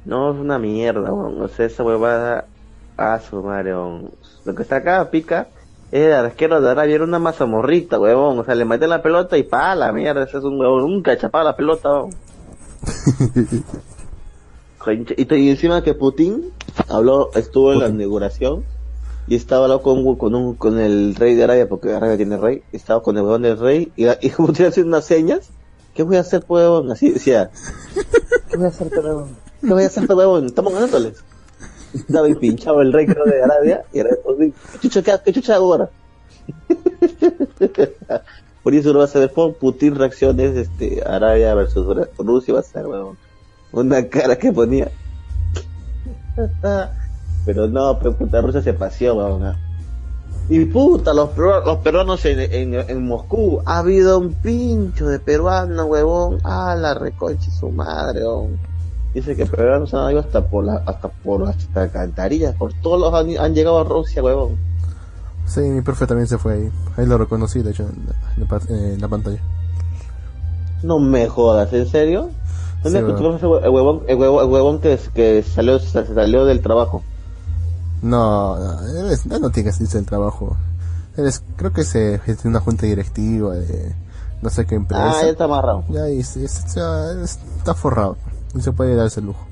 No, 0.05 0.33
es 0.33 0.39
una 0.39 0.59
mierda, 0.59 1.13
weón. 1.13 1.41
O 1.43 1.49
sea, 1.49 1.67
esa 1.67 1.83
huevada, 1.85 2.45
a 2.97 3.21
su 3.21 3.43
madre, 3.43 3.75
weón. 3.75 4.11
Lo 4.45 4.55
que 4.55 4.63
está 4.63 4.77
acá, 4.77 5.09
pica, 5.11 5.49
es 5.93 6.07
el 6.07 6.13
arquero 6.13 6.61
de 6.61 6.71
Arabia, 6.71 6.97
era 6.97 7.05
una 7.05 7.19
mazamorrita, 7.19 7.99
huevón. 8.01 8.39
O 8.39 8.45
sea, 8.45 8.55
le 8.55 8.65
meten 8.65 8.91
la 8.91 9.03
pelota 9.03 9.37
y 9.39 9.43
pa, 9.45 9.75
la 9.75 9.93
mierda, 9.93 10.25
ese 10.25 10.39
es 10.39 10.45
un 10.45 10.59
huevón. 10.61 10.83
Nunca 10.83 11.17
chapaba 11.17 11.45
la 11.45 11.57
pelota, 11.57 11.89
weón. 11.91 12.11
Y, 15.16 15.25
te- 15.26 15.38
y 15.38 15.50
encima 15.50 15.82
que 15.82 15.94
Putin 15.94 16.50
habló, 16.88 17.30
estuvo 17.35 17.73
en 17.73 17.80
la 17.80 17.88
inauguración 17.88 18.64
y 19.26 19.35
estaba 19.35 19.64
hablando 19.64 19.82
con, 19.82 20.16
con, 20.16 20.35
un, 20.35 20.54
con 20.54 20.78
el 20.78 21.14
rey 21.16 21.35
de 21.35 21.44
Arabia, 21.44 21.68
porque 21.68 21.92
Arabia 21.92 22.16
tiene 22.16 22.37
rey, 22.38 22.62
estaba 22.73 23.02
con 23.02 23.16
el 23.16 23.23
huevón 23.25 23.42
del 23.42 23.58
rey 23.58 23.92
y, 23.97 24.06
y 24.26 24.30
Putin 24.30 24.66
haciendo 24.66 24.88
unas 24.97 25.04
señas. 25.04 25.50
¿Qué 25.94 26.02
voy 26.04 26.16
a 26.16 26.20
hacer, 26.20 26.42
pues, 26.47 26.62
huevón? 26.62 26.92
Así 26.92 27.11
decía. 27.11 27.50
¿Qué 28.49 28.56
voy 28.56 28.66
a 28.66 28.68
hacer, 28.68 28.88
pues, 28.88 29.04
huevón? 29.04 29.37
¿Qué 29.61 29.73
voy 29.73 29.82
a 29.82 29.87
hacer, 29.87 30.06
pues, 30.06 30.16
huevón? 30.16 30.47
Estamos 30.47 30.73
ganándoles. 30.73 31.25
Estaba 31.92 32.28
pinchado 32.38 32.80
el 32.82 32.92
rey 32.92 33.06
creo 33.06 33.25
de 33.25 33.42
Arabia 33.42 33.82
y 33.92 33.99
era 33.99 34.11
Putin. 34.25 34.54
¿Qué 34.73 34.78
chucha, 34.88 35.02
qué, 35.02 35.12
qué 35.25 35.32
chucha 35.32 35.56
hago 35.56 35.73
ahora? 35.73 35.90
Por 38.62 38.75
eso 38.75 38.90
uno 38.90 38.99
va 39.00 39.06
a 39.06 39.08
saber 39.08 39.32
por 39.32 39.54
Putin 39.54 39.94
reacciones, 39.94 40.56
este, 40.56 41.02
Arabia 41.06 41.54
versus 41.54 41.87
Rusia 42.18 42.54
va 42.54 42.61
a 42.61 42.62
ser, 42.62 42.87
huevón. 42.87 43.16
Una 43.73 44.07
cara 44.07 44.37
que 44.37 44.53
ponía. 44.53 44.91
Pero 47.45 47.67
no, 47.67 47.99
pero 47.99 48.15
puta, 48.15 48.41
Rusia 48.43 48.61
se 48.63 48.75
paseó, 48.75 49.15
weón. 49.17 49.55
Y 50.51 50.65
puta, 50.67 51.13
los, 51.15 51.31
peru- 51.31 51.65
los 51.65 51.79
peruanos 51.79 52.25
en, 52.27 52.41
en, 52.41 52.75
en 52.75 53.07
Moscú, 53.07 53.63
ha 53.65 53.79
habido 53.79 54.19
un 54.19 54.35
pincho 54.35 55.07
de 55.09 55.19
peruanos, 55.19 55.87
huevón. 55.87 56.39
Ah, 56.45 56.75
la 56.79 56.95
reconcha 56.95 57.51
su 57.51 57.71
madre, 57.71 58.21
weón. 58.21 58.59
Dice 59.15 59.35
que 59.35 59.47
peruanos 59.47 59.95
han 59.95 60.11
ido 60.13 60.21
hasta 60.21 60.43
por 60.47 60.65
la, 60.65 60.83
hasta 60.87 61.09
por 61.09 61.49
hasta 61.49 61.83
alcantarillas, 61.83 62.55
por 62.55 62.73
todos 62.75 63.01
los 63.01 63.15
han, 63.15 63.43
han 63.43 63.55
llegado 63.55 63.81
a 63.81 63.85
Rusia, 63.85 64.23
huevón. 64.23 64.57
Sí, 65.47 65.61
mi 65.61 65.81
profe 65.81 66.07
también 66.07 66.27
se 66.29 66.37
fue 66.37 66.53
ahí. 66.55 66.71
Ahí 66.99 67.07
lo 67.07 67.17
reconocí, 67.17 67.63
de 67.63 67.71
hecho, 67.71 67.85
la, 68.37 68.61
en 68.69 69.01
la 69.01 69.09
pantalla. 69.09 69.41
No 70.83 70.99
me 70.99 71.27
jodas, 71.29 71.73
¿en 71.73 71.87
serio? 71.89 72.31
¿Dónde 72.82 73.00
Sí, 73.00 73.06
ese 73.06 73.47
hue- 73.47 73.64
el 73.64 73.70
huevón, 73.70 74.02
el 74.06 74.16
huevón, 74.16 74.44
el 74.44 74.50
huevón 74.52 74.80
que, 74.80 74.99
que 75.14 75.42
salió, 75.42 75.78
salió 75.80 76.44
del 76.44 76.61
trabajo? 76.61 77.02
No, 78.02 78.56
no, 78.58 79.00
él 79.00 79.11
es- 79.11 79.26
él 79.26 79.40
no 79.40 79.50
tiene 79.50 79.70
que 79.70 79.73
salirse 79.73 79.99
del 79.99 80.06
trabajo. 80.06 80.56
Él 81.16 81.26
es, 81.26 81.42
creo 81.56 81.73
que 81.73 81.85
se 81.85 82.20
es 82.26 82.42
de 82.42 82.49
una 82.49 82.61
junta 82.61 82.87
directiva 82.87 83.54
de 83.54 83.92
no 84.40 84.50
sé 84.50 84.64
qué 84.66 84.76
empresa. 84.76 85.11
Ah, 85.11 85.23
ya 85.25 85.30
está 85.30 85.44
amarrado. 85.44 85.82
Ya, 85.88 86.08
y 86.08 86.23
se- 86.23 86.44
está 86.44 87.75
forrado. 87.75 88.16
No 88.54 88.61
se 88.61 88.70
puede 88.73 88.94
darse 88.94 89.18
el 89.20 89.26
lujo. 89.26 89.44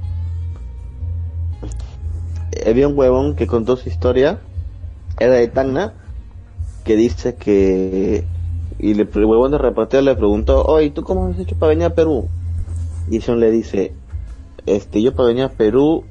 había 2.66 2.88
un 2.88 2.96
huevón 2.98 3.34
que 3.36 3.46
contó 3.46 3.76
su 3.76 3.88
historia, 3.88 4.38
era 5.18 5.34
de 5.34 5.48
Tacna, 5.48 5.92
que 6.84 6.96
dice 6.96 7.34
que 7.34 8.24
y 8.78 8.94
le, 8.94 9.02
el 9.12 9.24
huevón 9.24 9.50
de 9.52 9.58
reportero 9.58 10.02
le 10.02 10.14
preguntó, 10.14 10.64
oye, 10.64 10.90
¿tú 10.90 11.02
cómo 11.02 11.26
has 11.26 11.38
hecho 11.38 11.56
para 11.56 11.70
venir 11.70 11.86
a 11.86 11.90
Perú? 11.94 12.28
Y 13.10 13.20
Sean 13.20 13.40
le 13.40 13.50
dice, 13.50 13.92
este, 14.66 15.00
yo 15.02 15.14
para 15.14 15.28
venir 15.28 15.44
a 15.44 15.48
Perú, 15.52 16.04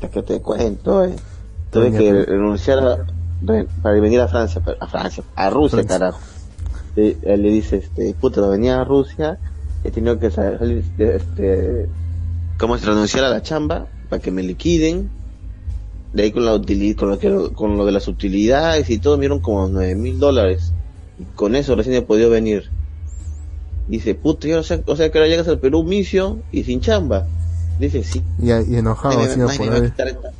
ya 0.00 0.08
que 0.10 0.22
te 0.22 0.40
cuento, 0.40 1.04
eh, 1.04 1.14
tuve 1.70 1.90
que 1.92 1.98
Perú. 2.12 2.24
renunciar 2.26 2.78
a- 2.78 3.06
re- 3.42 3.66
para 3.82 4.00
venir 4.00 4.20
a 4.20 4.28
Francia, 4.28 4.62
a 4.80 4.86
Francia, 4.86 5.22
a 5.36 5.50
Rusia, 5.50 5.78
Francia. 5.78 5.98
carajo. 5.98 6.20
Y 6.96 7.16
él 7.22 7.42
le 7.42 7.50
dice, 7.50 7.76
este, 7.76 8.14
puta, 8.14 8.40
para 8.40 8.52
venir 8.52 8.72
a 8.72 8.84
Rusia, 8.84 9.38
he 9.84 9.90
tenido 9.90 10.18
que 10.18 10.30
salir, 10.30 10.84
este, 10.98 11.86
cómo 12.58 12.76
es 12.76 12.84
renunciar 12.84 13.24
a 13.24 13.28
la 13.30 13.42
chamba 13.42 13.86
para 14.08 14.20
que 14.22 14.30
me 14.30 14.42
liquiden 14.42 15.10
de 16.12 16.22
ahí 16.22 16.32
con 16.32 16.44
la 16.44 16.54
utili- 16.56 16.96
con 16.96 17.10
lo 17.10 17.18
que 17.18 17.52
con 17.54 17.76
lo 17.76 17.84
de 17.84 17.92
las 17.92 18.08
utilidades 18.08 18.88
y 18.90 18.98
todo 18.98 19.16
me 19.18 19.22
dieron 19.22 19.40
como 19.40 19.68
nueve 19.68 19.94
mil 19.94 20.18
dólares 20.18 20.72
y 21.20 21.24
con 21.36 21.54
eso 21.54 21.76
recién 21.76 21.94
he 21.96 22.02
podido 22.02 22.30
venir 22.30 22.70
dice 23.88 24.14
puta 24.14 24.46
yo 24.46 24.56
no 24.56 24.62
sé 24.62 24.82
o 24.86 24.96
sea 24.96 25.10
que 25.10 25.18
ahora 25.18 25.28
llegas 25.28 25.48
al 25.48 25.58
Perú 25.58 25.82
misio 25.82 26.38
y 26.52 26.64
sin 26.64 26.80
chamba 26.80 27.26
dice 27.80 28.04
sí 28.04 28.22
Y, 28.40 28.48
y 28.50 28.76
enojado 28.76 29.18
nadie, 29.18 29.36
me, 29.36 29.44
nadie 29.44 29.58
por 29.58 29.80
me 29.80 29.90
quitar 29.90 30.08
esta 30.08 30.32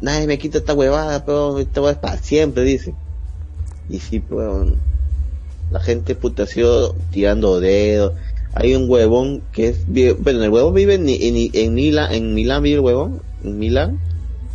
nadie 0.00 0.26
me 0.26 0.38
quita 0.38 0.58
esta 0.58 0.74
huevada 0.74 1.24
pero 1.24 1.58
esta 1.58 1.80
huevada 1.80 1.94
es 1.94 1.98
para 1.98 2.22
siempre 2.22 2.62
dice. 2.62 2.94
Y 3.88 4.00
sí 4.00 4.20
pues 4.20 4.46
la 5.70 5.80
gente 5.80 6.14
puta 6.14 6.42
ha 6.44 6.46
sido 6.46 6.94
tirando 7.10 7.58
dedos 7.60 8.12
hay 8.54 8.74
un 8.74 8.88
huevón 8.88 9.42
que 9.52 9.68
es 9.68 9.86
bueno 9.86 10.42
el 10.44 10.50
huevón 10.50 10.74
vive 10.74 10.94
en, 10.94 11.08
en, 11.08 11.50
en 11.52 11.74
Milán 11.74 12.12
en 12.12 12.34
Milán 12.34 12.62
vive 12.62 12.76
el 12.76 12.80
huevón 12.84 13.22
en 13.44 13.58
Milán. 13.58 13.98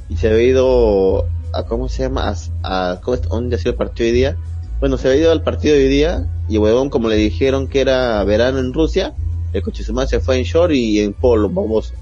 Y 0.10 0.18
se 0.18 0.30
había 0.30 0.44
ido 0.44 1.26
a 1.54 1.64
cómo 1.64 1.90
se 1.90 2.04
llama 2.04 2.34
a, 2.64 2.92
a 2.92 3.02
¿cómo 3.02 3.16
es? 3.16 3.22
dónde 3.24 3.56
ha 3.56 3.60
sido 3.60 3.72
el 3.72 3.78
partido 3.78 4.08
hoy 4.08 4.14
día 4.14 4.38
bueno 4.84 4.98
se 4.98 5.08
había 5.08 5.22
ido 5.22 5.32
al 5.32 5.44
partido 5.44 5.76
de 5.76 5.84
hoy 5.84 5.88
día 5.88 6.28
y 6.50 6.58
huevón 6.58 6.90
como 6.90 7.08
le 7.08 7.16
dijeron 7.16 7.70
que 7.70 7.80
era 7.80 8.22
verano 8.26 8.60
en 8.60 8.74
Rusia 8.74 9.14
el 9.54 9.62
coche 9.62 9.82
su 9.82 9.94
madre 9.94 10.10
se 10.10 10.20
fue 10.20 10.38
en 10.38 10.44
short 10.44 10.74
y 10.74 11.00
en 11.00 11.14
polo 11.14 11.48
baboso. 11.50 11.94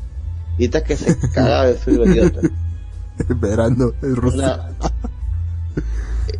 Y 0.58 0.66
está 0.66 0.84
que 0.84 0.96
se 0.98 1.16
cagaba 1.34 1.68
de 1.68 1.76
frío 1.76 2.04
idiota 2.06 2.40
Verano, 3.40 3.92
el 4.02 4.16
ruso. 4.16 4.38
una- 4.38 4.72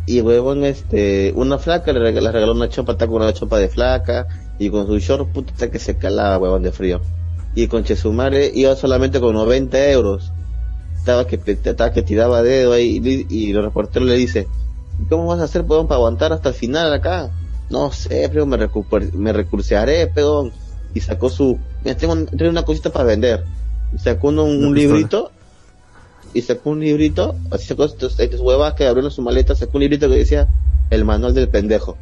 y 0.04 0.20
huevón 0.20 0.64
este 0.64 1.32
una 1.36 1.58
flaca 1.58 1.92
le, 1.92 2.00
reg- 2.00 2.20
le 2.20 2.32
regaló 2.32 2.52
una 2.54 2.68
chopa 2.68 2.90
está 2.92 3.06
con 3.06 3.22
una 3.22 3.32
chopa 3.32 3.58
de 3.60 3.68
flaca 3.68 4.26
y 4.58 4.68
con 4.68 4.88
su 4.88 4.98
short 4.98 5.30
puta 5.30 5.52
está 5.52 5.70
que 5.70 5.78
se 5.78 5.96
calaba 5.96 6.38
huevón 6.38 6.64
de 6.64 6.72
frío. 6.72 7.00
Y 7.54 7.68
con 7.68 7.84
Chesumare 7.84 8.50
iba 8.52 8.74
solamente 8.74 9.20
con 9.20 9.34
90 9.34 9.90
euros. 9.90 10.32
Estaba 10.96 11.24
que 11.26 11.38
estaba 11.46 11.92
que 11.92 12.02
tiraba 12.02 12.42
dedo 12.42 12.72
ahí 12.72 13.00
y, 13.00 13.26
y 13.28 13.50
el 13.52 13.62
reportero 13.62 14.04
le 14.06 14.16
dice 14.16 14.48
¿cómo 15.08 15.26
vas 15.26 15.40
a 15.40 15.44
hacer 15.44 15.62
huevón 15.62 15.88
para 15.88 15.96
aguantar 15.96 16.32
hasta 16.32 16.50
el 16.50 16.54
final 16.54 16.92
acá? 16.92 17.30
no 17.70 17.90
sé 17.90 18.28
pero 18.30 18.44
me, 18.46 18.58
me 19.14 19.32
recursearé 19.32 20.06
peón 20.08 20.52
y 20.94 21.00
sacó 21.00 21.30
su 21.30 21.58
mira, 21.84 21.96
tengo, 21.96 22.16
tengo 22.26 22.50
una 22.50 22.64
cosita 22.64 22.90
para 22.90 23.04
vender 23.04 23.44
y 23.94 23.98
sacó 23.98 24.28
un, 24.28 24.38
un 24.38 24.74
librito 24.74 25.30
y 26.34 26.42
sacó 26.42 26.70
un 26.70 26.80
librito, 26.80 27.36
así 27.50 27.66
sacó 27.66 27.84
estos, 27.84 28.18
estas 28.18 28.40
huevas 28.40 28.74
que 28.74 28.86
abrió 28.86 29.04
en 29.04 29.10
su 29.10 29.22
maleta, 29.22 29.54
sacó 29.54 29.72
un 29.74 29.82
librito 29.82 30.08
que 30.08 30.16
decía 30.16 30.48
El 30.90 31.04
manual 31.04 31.34
del 31.34 31.48
pendejo. 31.48 31.96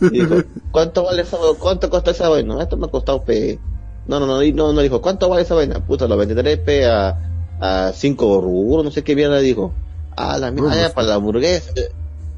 Y 0.00 0.20
dijo, 0.20 0.36
¿cuánto 0.70 1.04
vale 1.04 1.22
esa? 1.22 1.36
¿Cuánto 1.58 1.90
cuesta 1.90 2.12
esa 2.12 2.28
vaina? 2.28 2.62
Esto 2.62 2.76
me 2.76 2.86
ha 2.86 2.90
costado 2.90 3.22
pe. 3.24 3.58
No, 4.06 4.20
no, 4.20 4.26
no, 4.26 4.42
y 4.42 4.52
no, 4.52 4.72
no 4.72 4.80
dijo, 4.80 5.02
¿cuánto 5.02 5.28
vale 5.28 5.42
esa 5.42 5.54
vaina? 5.54 5.84
Puta, 5.84 6.06
lo 6.06 6.16
venderé 6.16 6.56
pe 6.56 6.86
a, 6.86 7.18
a 7.60 7.92
cinco 7.92 8.40
rubros, 8.40 8.84
no 8.84 8.90
sé 8.90 9.02
qué 9.02 9.16
mierda 9.16 9.38
dijo. 9.38 9.72
Ah, 10.22 10.38
la 10.38 10.50
Rubros. 10.50 10.76
ah, 10.76 10.90
para 10.94 11.08
la 11.08 11.14
hamburguesa. 11.16 11.72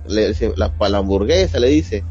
Le 0.07 0.29
dice, 0.29 0.53
la, 0.57 0.73
para 0.77 0.91
la 0.91 0.99
hamburguesa, 0.99 1.59
le 1.59 1.69
dice. 1.69 2.05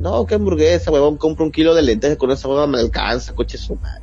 No, 0.00 0.24
¿qué 0.26 0.36
hamburguesa, 0.36 0.90
huevón? 0.92 1.16
Compra 1.16 1.44
un 1.44 1.50
kilo 1.52 1.74
de 1.74 1.82
lentejas 1.82 2.16
con 2.18 2.30
esa 2.30 2.46
hueva 2.48 2.66
me 2.66 2.78
alcanza, 2.78 3.34
coche 3.34 3.58
su 3.58 3.74
madre. 3.76 4.02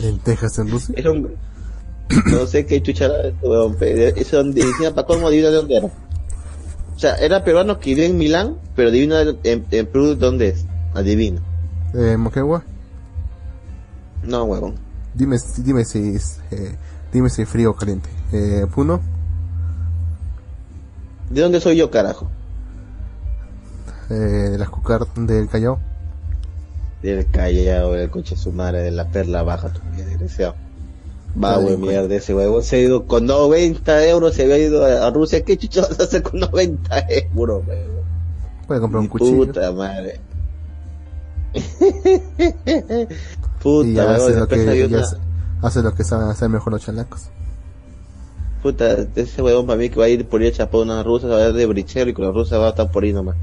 Lentejas 0.00 0.58
en 0.58 0.68
Rusia. 0.70 0.94
Era 0.98 1.10
un... 1.12 1.34
No 2.30 2.46
sé 2.46 2.66
qué 2.66 2.82
chuchara 2.82 3.14
weón. 3.42 3.74
pe- 3.76 4.20
Eso 4.20 4.38
donde 4.38 4.64
decía, 4.64 4.94
¿para 4.94 5.06
cómo 5.06 5.28
adivina 5.28 5.48
de 5.50 5.54
dónde 5.56 5.76
era? 5.76 5.86
O 5.86 6.98
sea, 6.98 7.14
era 7.16 7.42
peruano 7.44 7.78
que 7.78 7.90
vivía 7.90 8.06
en 8.06 8.18
Milán, 8.18 8.56
pero 8.76 8.88
adivina 8.90 9.22
en, 9.22 9.38
en 9.70 9.86
Perú 9.86 10.14
dónde 10.16 10.48
es. 10.48 10.66
Adivina. 10.94 11.40
Eh, 11.94 12.16
Moquegua. 12.16 12.64
No, 14.24 14.44
huevón. 14.44 14.74
Dime, 15.14 15.36
dime 15.58 15.84
si 15.84 16.16
es, 16.16 16.40
eh, 16.50 16.76
dime 17.12 17.28
si 17.30 17.44
frío 17.44 17.70
o 17.70 17.74
caliente. 17.76 18.08
Eh, 18.32 18.66
Puno. 18.74 19.00
¿De 21.32 21.40
dónde 21.40 21.60
soy 21.60 21.76
yo, 21.76 21.90
carajo? 21.90 22.28
Eh, 24.10 24.14
de 24.14 24.58
las 24.58 24.68
cucar 24.68 25.06
del 25.14 25.48
Callao. 25.48 25.78
Del 27.02 27.26
Callao, 27.30 27.92
del 27.92 28.10
coche 28.10 28.36
su 28.36 28.52
madre, 28.52 28.82
de 28.82 28.90
la 28.90 29.08
perla 29.08 29.42
baja, 29.42 29.72
tu 29.72 29.80
desgraciado. 29.96 30.54
Va, 31.42 31.56
güey, 31.56 31.78
mierda, 31.78 32.14
ese 32.14 32.34
huevo 32.34 32.60
se 32.60 32.76
ha 32.76 32.80
ido 32.80 33.06
con 33.06 33.24
90 33.24 34.06
euros, 34.08 34.34
se 34.34 34.42
había 34.42 34.58
ido 34.58 34.84
a 34.84 35.08
Rusia. 35.10 35.42
¿Qué 35.42 35.56
chucho 35.56 35.80
vas 35.80 35.98
a 35.98 36.02
hacer 36.02 36.22
con 36.22 36.40
90 36.40 37.06
euros, 37.34 37.66
huevo? 37.66 38.02
Puede 38.66 38.80
comprar 38.80 39.00
un 39.00 39.08
cuchillo. 39.08 39.46
Puta 39.46 39.72
madre. 39.72 40.20
Puta, 43.62 43.88
y 43.88 43.96
huevón, 43.96 44.14
hace, 44.14 44.36
lo 44.36 44.48
que, 44.48 45.02
hace 45.62 45.82
lo 45.82 45.94
que 45.94 46.04
saben 46.04 46.28
hacer 46.28 46.50
mejor 46.50 46.74
los 46.74 46.82
chalacos. 46.82 47.30
Puta, 48.62 49.08
ese 49.14 49.42
huevón 49.42 49.66
para 49.66 49.78
mí 49.78 49.90
que 49.90 49.98
va 50.00 50.06
a 50.06 50.08
ir 50.08 50.28
por 50.28 50.40
ir 50.42 50.48
a 50.48 50.56
chapar 50.56 50.80
unas 50.82 51.04
rusas, 51.04 51.30
va 51.30 51.38
a 51.38 51.48
ir 51.48 51.54
de 51.54 51.66
brichero 51.66 52.08
y 52.10 52.14
con 52.14 52.24
las 52.24 52.34
rusas 52.34 52.58
va 52.60 52.66
a 52.66 52.70
estar 52.70 52.90
por 52.90 53.04
ahí 53.04 53.12
nomás. 53.12 53.36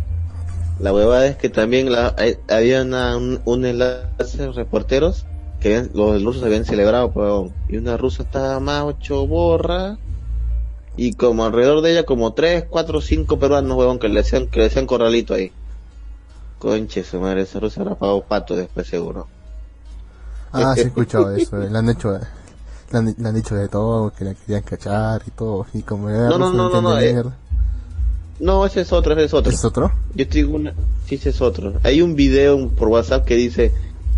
La 0.77 0.93
huevada 0.93 1.27
es 1.27 1.37
que 1.37 1.49
también 1.49 1.91
la, 1.91 2.15
hay- 2.17 2.37
había 2.47 2.83
una, 2.83 3.17
un, 3.17 3.65
enlace 3.65 4.37
de 4.43 4.51
reporteros 4.53 5.29
que 5.59 5.69
habían- 5.69 5.91
los 5.93 6.23
rusos 6.23 6.43
habían 6.43 6.65
celebrado, 6.65 7.13
pues, 7.13 7.25
huevón, 7.25 7.57
y 7.67 7.77
una 7.77 7.97
rusa 7.97 8.23
estaba 8.23 8.59
más 8.61 8.83
ocho 8.85 9.27
borra 9.27 9.99
y 10.95 11.15
como 11.15 11.45
alrededor 11.45 11.81
de 11.81 11.91
ella 11.93 12.05
como 12.05 12.33
tres, 12.35 12.65
cuatro, 12.69 13.01
cinco 13.01 13.39
peruanos, 13.39 13.77
huevón, 13.77 13.99
que 13.99 14.09
le 14.09 14.21
hacían, 14.21 14.47
que 14.49 14.59
le 14.61 14.67
hacían 14.67 14.87
corralito 14.87 15.33
ahí. 15.33 15.51
Conche 16.59 17.03
su 17.03 17.19
madre, 17.19 17.41
esa 17.41 17.59
rusa 17.59 17.81
habrá 17.81 17.95
pagado 17.97 18.27
pato 18.27 18.55
después 18.55 18.87
seguro. 18.87 19.31
Ah, 20.51 20.75
sí 20.75 20.87
he 20.87 20.89
escuchado 20.89 21.31
eso. 21.35 21.61
eh, 21.61 21.69
Le 21.69 21.77
han 21.77 21.89
hecho, 21.89 22.19
le 22.91 22.97
han, 22.99 23.15
le 23.17 23.29
han 23.29 23.35
dicho 23.35 23.55
de 23.55 23.67
todo, 23.67 24.11
que 24.11 24.25
la 24.25 24.33
querían 24.33 24.63
cachar 24.63 25.21
y 25.25 25.31
todo. 25.31 25.65
Y 25.73 25.81
como 25.81 26.09
era 26.09 26.29
No, 26.29 26.37
no, 26.37 26.53
no, 26.53 26.69
no, 26.69 26.81
no, 26.81 26.99
eh. 26.99 27.23
No, 28.39 28.65
ese 28.65 28.81
es 28.81 28.93
otro, 28.93 29.13
ese 29.13 29.25
es 29.25 29.33
otro. 29.33 29.51
¿Es 29.51 29.65
otro? 29.65 29.91
Yo 30.15 30.27
te 30.27 30.37
digo 30.37 30.55
una, 30.55 30.73
sí, 31.05 31.15
ese 31.15 31.29
es 31.29 31.41
otro. 31.41 31.73
Hay 31.83 32.01
un 32.01 32.15
video 32.15 32.69
por 32.69 32.87
WhatsApp 32.87 33.25
que 33.25 33.35
dice, 33.35 33.73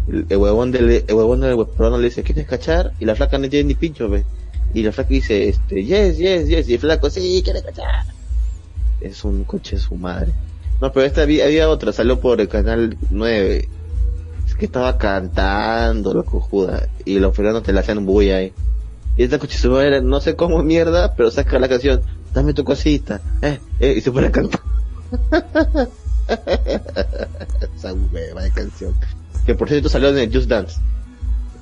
el, 0.07 0.25
el 0.29 0.37
huevón 0.37 0.71
del, 0.71 1.03
el 1.07 1.13
huevón 1.13 1.41
del 1.41 1.65
peruano 1.65 1.97
le 1.97 2.05
dice, 2.05 2.23
¿quieres 2.23 2.47
cachar? 2.47 2.93
Y 2.99 3.05
la 3.05 3.15
flaca 3.15 3.37
no 3.37 3.49
tiene 3.49 3.69
ni 3.69 3.75
pincho, 3.75 4.09
ve. 4.09 4.25
Y 4.73 4.83
la 4.83 4.91
flaca 4.91 5.09
dice, 5.09 5.49
este, 5.49 5.83
yes, 5.83 6.17
yes, 6.17 6.47
yes. 6.47 6.69
Y 6.69 6.75
el 6.75 6.79
flaco, 6.79 7.09
sí, 7.09 7.41
quiere 7.43 7.63
cachar. 7.63 8.05
Es 9.01 9.23
un 9.23 9.43
coche 9.43 9.75
de 9.77 9.81
su 9.81 9.95
madre. 9.95 10.31
No, 10.79 10.91
pero 10.91 11.05
esta 11.05 11.23
había, 11.23 11.45
había 11.45 11.69
otra, 11.69 11.91
salió 11.91 12.19
por 12.19 12.41
el 12.41 12.47
canal 12.47 12.97
9. 13.09 13.67
Que 14.61 14.67
estaba 14.67 14.95
cantando, 14.95 16.13
la 16.13 16.21
cojuda. 16.21 16.87
Y 17.03 17.17
los 17.17 17.35
peruanos 17.35 17.63
te 17.63 17.73
la 17.73 17.79
hacían 17.79 18.05
bulla 18.05 18.35
ahí. 18.35 18.53
Y 19.17 19.23
esta 19.23 19.39
su 19.49 19.71
madre, 19.71 20.03
no 20.03 20.21
sé 20.21 20.35
cómo 20.35 20.61
mierda, 20.61 21.15
pero 21.15 21.31
saca 21.31 21.57
la 21.57 21.67
canción, 21.67 21.99
dame 22.31 22.53
tu 22.53 22.63
cosita, 22.63 23.21
eh, 23.41 23.59
eh, 23.79 23.95
y 23.97 24.01
se 24.01 24.11
pone 24.11 24.27
a 24.27 24.31
cantar. 24.31 24.61
Esa 27.75 27.93
hueva 27.93 28.43
de 28.43 28.51
canción. 28.51 28.93
Que 29.47 29.55
por 29.55 29.67
cierto 29.67 29.89
salió 29.89 30.09
en 30.09 30.19
el 30.19 30.31
Just 30.31 30.47
Dance. 30.47 30.79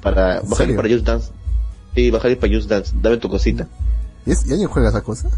Para, 0.01 0.39
¿En 0.39 0.50
bajar 0.50 0.75
para 0.75 0.89
Just 0.89 1.06
Dance. 1.06 1.32
Sí, 1.96 2.12
bajar 2.12 2.38
para 2.38 2.53
Just 2.53 2.70
Dance. 2.70 2.94
Dame 3.01 3.15
tu 3.15 3.29
cosita. 3.29 3.65
¿Y, 4.25 4.32
es, 4.32 4.46
¿Y 4.46 4.51
alguien 4.51 4.68
juega 4.68 4.89
esa 4.89 5.03
cosa? 5.03 5.29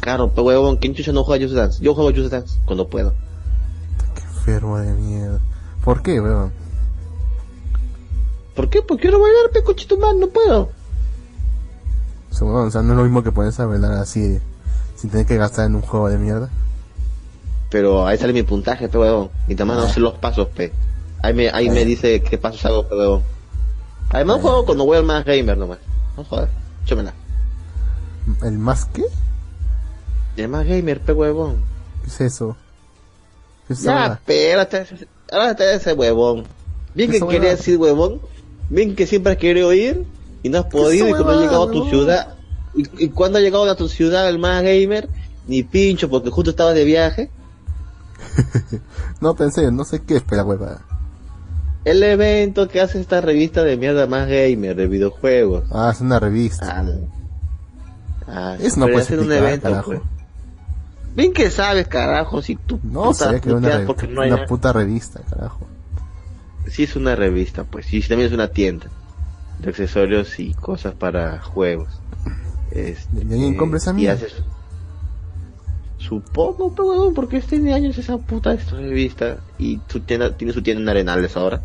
Claro, 0.00 0.30
pero 0.30 0.44
huevón, 0.44 0.78
¿quién 0.78 0.94
chucha 0.94 1.12
no 1.12 1.22
juega 1.22 1.44
Just 1.44 1.54
Dance? 1.54 1.84
Yo 1.84 1.94
juego 1.94 2.12
Just 2.16 2.32
Dance 2.32 2.58
cuando 2.64 2.88
puedo. 2.88 3.12
Qué 4.14 4.22
enfermo 4.22 4.78
de 4.78 4.94
mierda. 4.94 5.40
¿Por 5.84 6.02
qué, 6.02 6.20
weón? 6.20 6.52
¿Por 8.54 8.68
qué? 8.68 8.82
Porque 8.82 9.02
quiero 9.02 9.20
bailar, 9.20 9.50
pe 9.52 9.62
cochito 9.62 9.96
man, 9.98 10.18
no 10.18 10.28
puedo. 10.28 10.70
Weón, 12.40 12.68
o 12.68 12.70
sea, 12.70 12.82
no 12.82 12.92
es 12.92 12.96
lo 12.96 13.04
mismo 13.04 13.22
que 13.22 13.32
ponerse 13.32 13.62
a 13.62 13.66
bailar 13.66 13.92
así, 13.92 14.38
sin 14.96 15.10
tener 15.10 15.26
que 15.26 15.36
gastar 15.36 15.66
en 15.66 15.76
un 15.76 15.82
juego 15.82 16.08
de 16.08 16.18
mierda. 16.18 16.50
Pero 17.70 18.06
ahí 18.06 18.16
sale 18.16 18.32
mi 18.32 18.42
puntaje, 18.42 18.88
pe 18.88 18.98
huevón. 18.98 19.30
Y 19.46 19.54
también 19.54 19.78
no 19.78 19.88
sé 19.88 20.00
los 20.00 20.14
pasos, 20.14 20.48
pe. 20.48 20.72
Ahí 21.22 21.34
me, 21.34 21.50
ahí 21.50 21.68
me 21.68 21.84
dice 21.84 22.22
qué 22.22 22.38
pasos 22.38 22.64
hago, 22.64 22.88
pe 22.88 22.94
huevón. 22.94 23.22
Además 24.10 24.40
juego 24.40 24.64
cuando 24.64 24.86
voy 24.86 24.96
al 24.96 25.04
más 25.04 25.24
gamer 25.24 25.58
nomás. 25.58 25.78
No 26.16 26.24
joder, 26.24 26.48
échamela. 26.84 27.12
¿El 28.42 28.58
más 28.58 28.86
qué? 28.86 29.04
El 30.36 30.48
más 30.48 30.66
gamer, 30.66 31.00
pe 31.00 31.12
huevón. 31.12 31.62
¿Qué 32.02 32.08
es 32.08 32.20
eso? 32.20 32.56
¿Qué 33.66 33.74
es 33.74 33.82
Ya, 33.82 34.14
espérate, 34.14 34.86
ahora 35.32 35.50
está 35.52 35.72
ese 35.72 35.92
huevón. 35.92 36.44
Bien 36.94 37.10
que 37.10 37.20
quería 37.20 37.50
decir 37.50 37.76
huevón, 37.78 38.20
bien 38.70 38.94
que 38.96 39.06
siempre 39.06 39.32
has 39.32 39.38
querido 39.38 39.72
ir 39.72 40.04
y 40.42 40.48
no 40.48 40.58
has 40.58 40.66
podido 40.66 41.06
y 41.08 41.10
cuando 41.10 41.30
ha 41.32 41.36
huevada, 41.36 41.42
llegado 41.46 41.62
a 41.64 41.70
tu 41.70 41.88
ciudad, 41.88 42.34
y, 42.74 43.04
y 43.04 43.08
cuando 43.10 43.38
ha 43.38 43.40
llegado 43.40 43.70
a 43.70 43.76
tu 43.76 43.88
ciudad 43.88 44.28
el 44.28 44.38
más 44.38 44.62
gamer, 44.62 45.08
ni 45.46 45.62
pincho 45.62 46.08
porque 46.08 46.30
justo 46.30 46.50
estaba 46.50 46.72
de 46.74 46.84
viaje, 46.84 47.30
No, 49.20 49.34
pensé, 49.34 49.70
no 49.70 49.84
sé 49.84 50.00
qué 50.02 50.16
es, 50.16 50.24
la 50.30 50.44
huevada. 50.44 50.84
el 51.84 52.02
evento 52.02 52.68
que 52.68 52.80
hace 52.80 53.00
esta 53.00 53.20
revista 53.20 53.62
de 53.64 53.76
mierda 53.76 54.06
más 54.06 54.28
gamer 54.28 54.74
de 54.76 54.86
videojuegos. 54.86 55.64
Ah, 55.70 55.90
es 55.94 56.00
una 56.00 56.18
revista. 56.20 56.80
Ah, 56.80 56.86
ah, 58.26 58.56
Eso 58.60 58.80
no 58.80 58.86
pero 58.86 58.94
puedes 58.96 59.06
hacer 59.08 59.20
un 59.20 59.32
evento, 59.32 59.62
carajo. 59.70 59.86
pues. 59.92 60.00
Bien 61.18 61.32
que 61.32 61.50
sabes, 61.50 61.88
carajo, 61.88 62.42
si 62.42 62.54
tú 62.54 62.78
No, 62.84 63.12
sabía 63.12 63.40
que 63.40 63.52
una, 63.52 63.82
porque 63.84 64.06
no 64.06 64.20
hay 64.22 64.30
una 64.30 64.46
puta 64.46 64.72
revista, 64.72 65.20
carajo. 65.28 65.66
Sí 66.68 66.84
es 66.84 66.94
una 66.94 67.16
revista, 67.16 67.64
pues, 67.64 67.92
y 67.92 68.00
también 68.02 68.28
es 68.28 68.32
una 68.32 68.46
tienda 68.46 68.86
de 69.58 69.68
accesorios 69.68 70.38
y 70.38 70.54
cosas 70.54 70.94
para 70.94 71.40
juegos. 71.42 71.88
Este, 72.70 73.16
¿Y 73.16 73.32
alguien 73.32 73.56
compra 73.56 73.78
esa 73.78 73.92
mierda? 73.92 74.14
haces- 74.26 74.44
Supongo, 75.98 76.72
pero 76.72 76.86
huevón, 76.90 77.14
porque 77.14 77.40
tiene 77.40 77.74
años 77.74 77.98
esa 77.98 78.16
puta 78.18 78.52
esta 78.52 78.76
revista 78.76 79.38
y 79.58 79.80
su 79.88 79.98
tienda, 79.98 80.36
tiene 80.36 80.52
su 80.52 80.62
tienda 80.62 80.82
en 80.82 80.88
Arenales 80.88 81.36
ahora. 81.36 81.60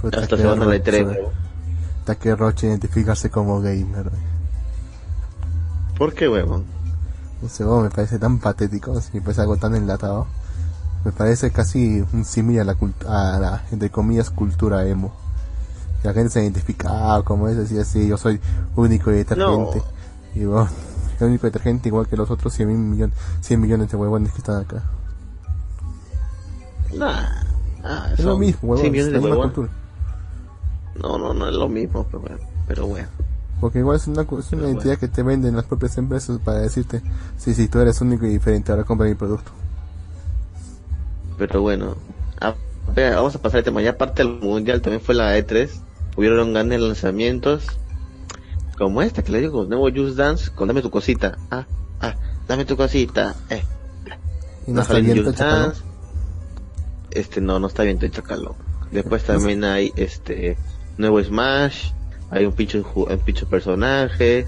Puta, 0.00 0.20
Hasta 0.20 0.36
se 0.36 0.46
van 0.46 0.62
a 0.62 0.66
la 0.66 0.72
roche, 0.78 0.84
E3, 0.92 0.94
weón. 1.04 1.16
huevón. 1.16 1.32
Puta, 1.98 2.14
qué 2.14 2.36
roche 2.36 2.68
identificarse 2.68 3.28
como 3.28 3.60
gamer. 3.60 4.12
¿Por 5.98 6.14
qué, 6.14 6.28
huevón? 6.28 6.75
No 7.42 7.48
sé, 7.48 7.64
weón, 7.64 7.84
me 7.84 7.90
parece 7.90 8.18
tan 8.18 8.38
patético, 8.38 8.94
me 9.12 9.20
parece 9.20 9.42
algo 9.42 9.56
tan 9.56 9.74
enlatado. 9.74 10.26
Me 11.04 11.12
parece 11.12 11.50
casi 11.50 12.04
un 12.12 12.24
símil 12.24 12.60
a 12.60 12.64
la, 12.64 12.76
a 13.06 13.38
la, 13.38 13.64
entre 13.70 13.90
comillas, 13.90 14.30
cultura 14.30 14.86
emo. 14.86 15.12
La 16.02 16.12
gente 16.12 16.30
se 16.30 16.42
identifica 16.42 16.88
ah, 16.90 17.22
como 17.22 17.48
es, 17.48 17.58
así, 17.58 17.78
así, 17.78 18.08
yo 18.08 18.16
soy 18.16 18.40
único 18.74 19.10
y 19.10 19.16
detergente. 19.16 19.82
Y 20.34 20.44
bueno, 20.44 20.68
el 21.20 21.26
único 21.26 21.46
detergente 21.46 21.88
igual 21.88 22.06
que 22.06 22.16
los 22.16 22.30
otros 22.30 22.52
100, 22.54 22.68
mil 22.68 22.78
millones, 22.78 23.16
100 23.40 23.60
millones 23.60 23.90
de 23.90 23.96
huevones 23.96 24.32
que 24.32 24.38
están 24.38 24.62
acá. 24.62 24.82
Nah, 26.94 27.28
ah, 27.84 28.10
Es 28.12 28.24
lo 28.24 28.38
mismo, 28.38 28.70
huevón, 28.70 28.92
100 28.92 28.94
es 28.94 29.08
la 29.08 29.18
misma 29.20 29.36
cultura. 29.36 29.68
No, 31.02 31.18
no, 31.18 31.34
no 31.34 31.48
es 31.48 31.54
lo 31.54 31.68
mismo, 31.68 32.04
pero 32.04 32.20
bueno. 32.20 32.38
Pero 32.66 32.86
bueno. 32.86 33.08
Porque 33.60 33.78
igual 33.78 33.96
es 33.96 34.06
una, 34.06 34.22
es 34.22 34.28
una 34.30 34.44
Pero 34.50 34.66
identidad 34.68 34.98
que 34.98 35.08
te 35.08 35.22
venden 35.22 35.56
las 35.56 35.64
propias 35.64 35.96
empresas 35.98 36.38
para 36.44 36.58
decirte, 36.58 37.02
sí, 37.38 37.54
sí, 37.54 37.68
tú 37.68 37.78
eres 37.80 38.00
único 38.00 38.26
y 38.26 38.30
diferente, 38.30 38.70
ahora 38.70 38.84
compra 38.84 39.08
mi 39.08 39.14
producto. 39.14 39.50
Pero 41.38 41.62
bueno, 41.62 41.96
a 42.40 42.54
vamos 42.94 43.34
a 43.34 43.42
pasar 43.42 43.58
el 43.58 43.64
tema. 43.64 43.82
Ya 43.82 43.90
aparte 43.90 44.22
del 44.22 44.40
mundial 44.40 44.80
también 44.80 45.00
fue 45.02 45.14
la 45.14 45.36
E3. 45.38 45.70
Hubieron 46.16 46.52
grandes 46.52 46.80
lanzamientos. 46.80 47.66
Como 48.78 49.02
esta 49.02 49.22
que 49.22 49.32
le 49.32 49.40
digo, 49.40 49.64
nuevo 49.64 49.88
Just 49.90 50.16
Dance, 50.16 50.50
con 50.50 50.68
dame 50.68 50.82
tu 50.82 50.90
cosita. 50.90 51.38
Ah, 51.50 51.66
ah, 52.00 52.14
dame 52.46 52.64
tu 52.64 52.76
cosita. 52.76 53.34
Eh, 53.48 53.62
Y 54.66 54.72
no 54.72 54.82
está 54.82 54.98
el 54.98 55.04
bien. 55.04 55.24
Dance. 55.24 55.82
Este 57.10 57.40
no, 57.40 57.58
no 57.58 57.68
está 57.68 57.82
bien 57.84 57.98
de 57.98 58.10
Chacalón. 58.10 58.54
Después 58.90 59.24
también 59.24 59.64
hay 59.64 59.92
este 59.96 60.56
nuevo 60.98 61.22
Smash. 61.22 61.92
Hay 62.30 62.44
un 62.44 62.52
pincho, 62.52 62.82
ju- 62.82 63.10
un 63.12 63.18
pincho 63.20 63.46
personajes. 63.48 64.46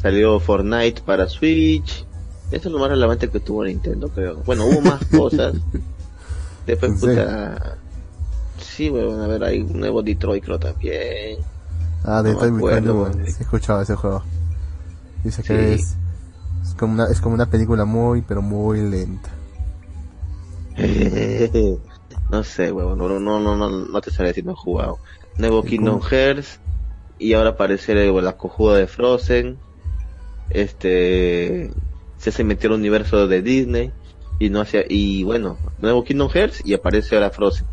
Salió 0.00 0.38
Fortnite 0.40 1.02
para 1.02 1.28
Switch. 1.28 2.04
Eso 2.50 2.68
es 2.68 2.72
lo 2.72 2.78
más 2.78 2.90
relevante 2.90 3.28
que 3.28 3.40
tuvo 3.40 3.64
Nintendo, 3.64 4.08
creo. 4.08 4.36
Bueno, 4.44 4.66
hubo 4.66 4.80
más 4.82 5.04
cosas. 5.10 5.54
Después, 6.66 6.92
¿En 6.92 6.98
serio? 6.98 7.22
puta. 7.24 7.76
Sí, 8.60 8.90
weón, 8.90 9.20
a 9.20 9.26
ver, 9.26 9.44
hay 9.44 9.60
un 9.60 9.78
nuevo 9.80 10.02
Detroit, 10.02 10.44
creo 10.44 10.58
también. 10.58 11.38
Ah, 12.04 12.22
de 12.22 12.32
No 12.32 12.38
Toy 12.38 12.50
me 12.50 12.56
Become 12.58 12.76
acuerdo, 12.76 13.00
Human. 13.02 13.26
Sí, 13.26 13.34
he 13.38 13.42
escuchado 13.42 13.82
ese 13.82 13.94
juego. 13.96 14.22
Dice 15.22 15.42
que 15.42 15.74
Sí. 15.74 15.82
es, 15.82 15.94
es 16.68 16.74
como 16.74 16.92
una, 16.94 17.06
es 17.06 17.20
como 17.20 17.34
una 17.34 17.46
película 17.46 17.84
muy, 17.84 18.22
pero 18.22 18.42
muy 18.42 18.80
lenta. 18.82 19.30
no 22.30 22.42
sé, 22.44 22.72
weón, 22.72 22.98
no, 22.98 23.08
no, 23.08 23.40
no, 23.40 23.56
no, 23.56 23.70
no 23.70 24.00
te 24.00 24.10
sabría 24.10 24.28
decir, 24.28 24.44
no 24.44 24.52
he 24.52 24.56
jugado. 24.56 24.98
Nuevo 25.38 25.62
¿Y 25.64 25.68
Kingdom? 25.70 26.00
Hearts, 26.00 26.58
y 27.18 27.32
ahora 27.34 27.50
aparece 27.50 27.92
el- 27.92 28.24
la 28.24 28.36
cojuda 28.36 28.76
de 28.76 28.86
Frozen. 28.86 29.58
Este, 30.50 31.70
se 32.18 32.32
se 32.32 32.44
metió 32.44 32.70
al 32.70 32.76
universo 32.76 33.26
de 33.26 33.42
Disney, 33.42 33.92
y 34.38 34.50
no 34.50 34.60
hacía, 34.60 34.82
y 34.88 35.22
bueno, 35.24 35.56
nuevo 35.80 36.04
Kingdom 36.04 36.28
Hearts, 36.30 36.62
y 36.64 36.74
aparece 36.74 37.14
ahora 37.14 37.30
Frozen. 37.30 37.66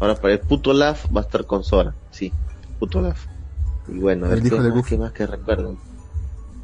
Ahora 0.00 0.18
el 0.24 0.40
puto 0.40 0.72
Laf 0.72 1.06
va 1.14 1.20
a 1.20 1.24
estar 1.24 1.44
con 1.46 1.62
Sora, 1.62 1.94
sí, 2.10 2.32
puto 2.78 3.00
Laf. 3.00 3.26
Y 3.88 3.98
bueno, 3.98 4.30
El 4.32 4.46
hijo 4.46 4.62
de 4.62 4.70
Goofy. 4.70 4.96
más 4.96 5.12
que 5.12 5.26
recuerdo. 5.26 5.76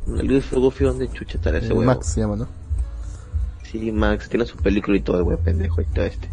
El 0.06 0.30
hijo 0.30 0.54
de 0.56 0.60
Goofy, 0.60 0.84
¿dónde 0.84 1.10
chucha 1.10 1.36
estará 1.38 1.58
ese 1.58 1.68
huevo? 1.72 1.82
Max 1.84 2.06
se 2.06 2.20
llama, 2.20 2.36
¿no? 2.36 2.48
Sí, 3.64 3.90
Max, 3.92 4.28
tiene 4.28 4.46
su 4.46 4.56
película 4.56 4.96
y 4.96 5.00
todo 5.00 5.18
el 5.18 5.22
huevo 5.24 5.40
pendejo 5.42 5.80
y 5.80 5.84
todo 5.86 6.04
este. 6.04 6.30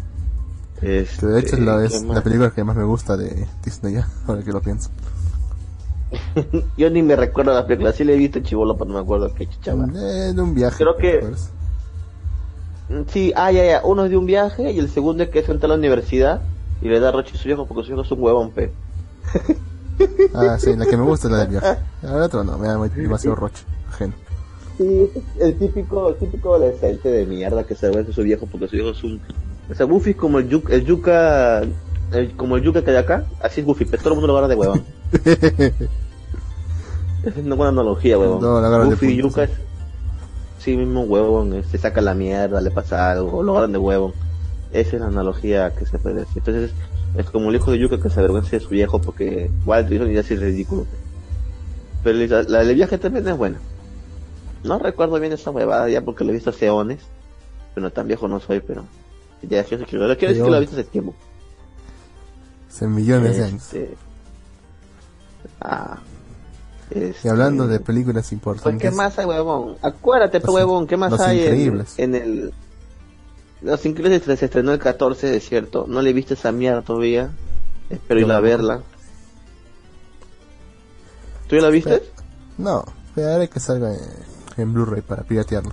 Este, 0.80 1.26
de 1.26 1.40
hecho 1.40 1.56
es, 1.56 1.62
la, 1.62 1.78
¿qué 1.80 1.86
es 1.86 2.02
la 2.02 2.22
película 2.22 2.50
que 2.50 2.62
más 2.64 2.76
me 2.76 2.84
gusta 2.84 3.16
de 3.16 3.46
Disney 3.64 3.94
ya, 3.94 4.08
ahora 4.26 4.42
que 4.42 4.52
lo 4.52 4.60
pienso. 4.60 4.90
Yo 6.76 6.90
ni 6.90 7.02
me 7.02 7.16
recuerdo 7.16 7.52
la 7.54 7.66
película, 7.66 7.92
sí 7.92 8.04
la 8.04 8.12
he 8.12 8.16
visto 8.16 8.40
chivolo, 8.40 8.76
pero 8.76 8.88
no 8.90 8.94
me 8.96 9.00
acuerdo 9.00 9.32
qué 9.34 9.46
chuchaba. 9.48 9.86
Eh, 9.94 10.32
de 10.34 10.40
un 10.42 10.54
viaje. 10.54 10.76
Creo 10.78 10.96
que- 10.96 11.10
¿te 11.12 11.16
acuerdas? 11.18 11.50
Sí, 13.08 13.32
ah, 13.34 13.50
ya, 13.50 13.64
ya. 13.64 13.80
Uno 13.84 14.04
es 14.04 14.10
de 14.10 14.16
un 14.16 14.26
viaje 14.26 14.70
y 14.70 14.78
el 14.78 14.90
segundo 14.90 15.22
es 15.22 15.30
que 15.30 15.38
es 15.38 15.48
entra 15.48 15.66
a 15.66 15.70
la 15.70 15.74
universidad 15.76 16.42
y 16.82 16.88
le 16.88 17.00
da 17.00 17.10
roche 17.12 17.32
a 17.34 17.38
su 17.38 17.48
viejo 17.48 17.66
porque 17.66 17.82
su 17.84 17.88
viejo 17.88 18.02
es 18.02 18.10
un 18.10 18.22
huevón, 18.22 18.50
pe. 18.52 18.72
Ah, 20.34 20.58
sí, 20.58 20.74
la 20.76 20.84
que 20.86 20.96
me 20.96 21.04
gusta 21.04 21.28
es 21.28 21.32
la 21.32 21.38
del 21.38 21.48
viaje. 21.48 21.78
El 22.02 22.10
otro 22.20 22.42
no, 22.44 22.58
me 22.58 22.66
da 22.66 22.76
demasiado 22.88 23.36
roche. 23.36 23.62
Ajeno. 23.88 24.12
Sí, 24.76 25.08
el 25.40 25.56
típico, 25.56 26.08
el 26.08 26.16
típico 26.16 26.54
adolescente 26.56 27.08
de 27.08 27.24
mierda 27.26 27.62
que 27.62 27.76
se 27.76 27.86
avergüenza 27.86 28.08
de 28.08 28.14
su 28.14 28.22
viejo 28.22 28.46
porque 28.50 28.66
su 28.66 28.74
viejo 28.74 28.90
es 28.90 29.04
un... 29.04 29.22
O 29.70 29.74
sea, 29.74 29.86
Goofy 29.86 30.10
es 30.10 30.16
como 30.16 30.40
el, 30.40 30.48
yu- 30.50 30.68
el 30.68 30.84
yuca... 30.84 31.60
el- 32.12 32.36
como 32.36 32.56
el 32.56 32.64
yuca 32.64 32.82
que 32.82 32.90
hay 32.90 32.96
acá, 32.96 33.24
así 33.40 33.60
es 33.60 33.66
Goofy, 33.66 33.84
pero 33.84 34.02
todo 34.02 34.14
el 34.14 34.20
mundo 34.20 34.32
lo 34.32 34.38
agarra 34.38 34.48
de 34.48 34.56
huevón. 34.60 34.84
Es 37.24 37.36
una 37.36 37.54
buena 37.54 37.70
analogía, 37.70 38.18
huevón. 38.18 38.40
No, 38.40 38.60
lo 38.60 38.66
agarran 38.66 38.88
de 38.88 38.94
Goofy 38.94 39.06
y 39.06 39.16
yuca 39.16 39.46
sí. 39.46 39.52
es... 39.52 39.58
Sí, 40.58 40.76
mismo 40.76 41.02
huevón, 41.02 41.62
se 41.70 41.76
saca 41.76 42.00
la 42.00 42.14
mierda, 42.14 42.60
le 42.60 42.70
pasa 42.70 43.10
algo, 43.10 43.42
lo 43.42 43.52
agarran 43.52 43.72
de 43.72 43.78
huevón. 43.78 44.12
Esa 44.72 44.96
es 44.96 45.00
la 45.00 45.08
analogía 45.08 45.74
que 45.74 45.86
se 45.86 45.98
puede 45.98 46.20
decir. 46.20 46.38
Entonces, 46.38 46.72
es 47.16 47.30
como 47.30 47.50
el 47.50 47.56
hijo 47.56 47.70
de 47.70 47.78
Yuka 47.78 48.00
que 48.00 48.10
se 48.10 48.18
avergüenza 48.18 48.50
de 48.50 48.60
su 48.60 48.70
viejo 48.70 49.00
porque 49.00 49.50
Walt 49.64 49.88
Disney 49.88 50.14
ya 50.14 50.20
es 50.20 50.40
ridículo. 50.40 50.86
Pero 52.02 52.18
la, 52.18 52.42
la 52.42 52.64
del 52.64 52.74
viaje 52.74 52.98
también 52.98 53.28
es 53.28 53.36
buena. 53.36 53.58
No 54.64 54.78
recuerdo 54.78 55.20
bien 55.20 55.32
esa 55.32 55.50
huevada 55.50 55.88
ya 55.88 56.00
porque 56.00 56.24
lo 56.24 56.30
he 56.30 56.34
visto 56.34 56.50
hace 56.50 56.70
ones. 56.70 57.00
Pero 57.74 57.90
tan 57.92 58.08
viejo 58.08 58.26
no 58.26 58.40
soy, 58.40 58.60
pero. 58.60 58.84
Ya 59.42 59.62
quiero, 59.64 59.84
quiero 59.84 60.08
decir 60.08 60.42
que 60.42 60.50
lo 60.50 60.56
he 60.56 60.60
visto 60.60 60.76
hace 60.76 60.84
tiempo. 60.84 61.14
Hace 62.68 62.86
millones 62.86 63.36
de 63.36 63.44
años. 63.44 63.70
Este. 66.90 67.16
Y 67.26 67.28
hablando 67.30 67.66
de 67.66 67.80
películas 67.80 68.24
Pues, 68.24 68.32
importantes. 68.32 68.90
¿qué 68.90 68.94
más 68.96 69.18
hay, 69.18 69.24
huevón? 69.26 69.76
Acuérdate, 69.82 70.40
pe, 70.40 70.46
Los- 70.46 70.54
huevón, 70.56 70.86
¿qué 70.86 70.96
más 70.96 71.10
Los 71.12 71.20
hay 71.20 71.38
en- 71.40 71.44
Increíbles. 71.44 71.94
En, 71.98 72.14
el... 72.14 72.52
Los 73.62 73.84
Increíbles 73.86 74.22
se 74.24 74.44
estrenó 74.44 74.72
el 74.72 74.78
14, 74.78 75.36
es 75.36 75.48
cierto. 75.48 75.86
No 75.88 76.02
le 76.02 76.12
viste 76.12 76.34
esa 76.34 76.52
mierda 76.52 76.82
todavía. 76.82 77.30
Espero 77.90 78.20
ir 78.20 78.30
a 78.32 78.40
verla. 78.40 78.82
¿Tú 81.48 81.56
ya 81.56 81.62
la 81.62 81.68
viste? 81.70 82.02
No, 82.58 82.84
esperaré 83.06 83.48
que 83.48 83.60
salga 83.60 83.92
en, 83.92 84.00
en 84.56 84.72
Blu-ray 84.74 85.02
para 85.02 85.22
piratearlo. 85.22 85.72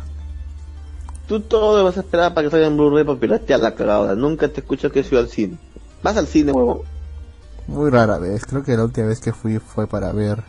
Tú 1.28 1.40
todo 1.42 1.84
vas 1.84 1.98
a 1.98 2.02
esperar 2.02 2.34
para 2.34 2.48
que 2.48 2.52
salga 2.52 2.68
en 2.68 2.76
Blu-ray 2.78 3.04
para 3.06 3.20
piratear 3.20 3.60
la 3.62 3.76
cagada. 3.76 4.16
Nunca 4.16 4.48
te 4.50 4.62
escucho 4.62 4.92
que 4.92 5.00
ido 5.02 5.20
al 5.20 5.30
cine. 5.30 5.58
¿Vas 6.04 6.18
al 6.18 6.28
cine, 6.28 6.52
huevón? 6.52 6.82
Muy 7.68 7.90
rara 7.90 8.18
vez, 8.18 8.46
creo 8.46 8.64
que 8.64 8.76
la 8.76 8.84
última 8.84 9.08
vez 9.08 9.22
que 9.22 9.32
fui 9.32 9.60
fue 9.60 9.88
para 9.88 10.12
ver, 10.12 10.44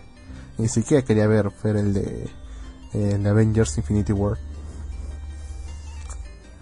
ni 0.63 0.69
siquiera 0.69 1.05
quería 1.05 1.27
ver, 1.27 1.51
fue 1.51 1.73
el 1.73 1.93
de 1.93 2.29
el 2.95 3.27
Avengers 3.27 3.77
Infinity 3.79 4.13
War. 4.13 4.39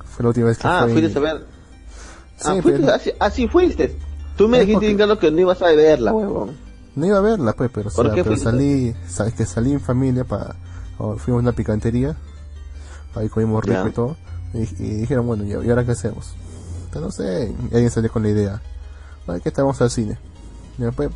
Fue 0.04 0.22
la 0.22 0.28
última 0.28 0.46
vez 0.46 0.58
que 0.58 0.66
Ah, 0.66 0.82
fui. 0.84 0.92
fuiste 1.00 1.18
a 1.18 1.22
ver. 1.22 1.46
Sí, 2.36 2.44
ah, 2.48 2.62
fuiste, 2.62 2.80
pero- 2.80 2.94
así, 2.94 3.12
así 3.18 3.48
fuiste. 3.48 3.96
Tú 4.36 4.48
me 4.48 4.58
Ah, 4.58 4.60
dijiste 4.60 4.80
porque- 4.86 4.96
claro 4.96 5.18
que 5.18 5.30
no 5.30 5.40
ibas 5.40 5.60
a 5.62 5.66
verla, 5.72 6.12
huevón. 6.12 6.56
No 6.96 7.06
iba 7.06 7.18
a 7.18 7.20
verla, 7.20 7.52
pues, 7.52 7.70
pero, 7.72 7.90
salí, 7.90 8.94
sabes 9.08 9.34
que 9.34 9.46
salí 9.46 9.72
en 9.72 9.80
familia 9.80 10.24
para, 10.24 10.56
fuimos 10.98 11.28
a 11.28 11.42
una 11.42 11.52
picantería, 11.52 12.16
ahí 13.14 13.28
comimos 13.28 13.64
rico 13.64 13.86
y 13.88 13.92
todo, 13.92 14.16
y, 14.54 14.62
y 14.82 14.94
dijeron, 15.00 15.26
bueno, 15.26 15.44
¿y 15.44 15.52
ahora 15.52 15.84
qué 15.84 15.92
hacemos? 15.92 16.32
Entonces, 16.86 17.02
no 17.02 17.10
sé, 17.12 17.54
y 17.70 17.74
alguien 17.74 17.90
salió 17.90 18.10
con 18.10 18.22
la 18.24 18.30
idea, 18.30 18.62
¿sabes 19.24 19.42
qué 19.42 19.50
estamos 19.50 19.80
al 19.80 19.90
cine? 19.90 20.18
Y 20.78 20.82
después, 20.82 21.10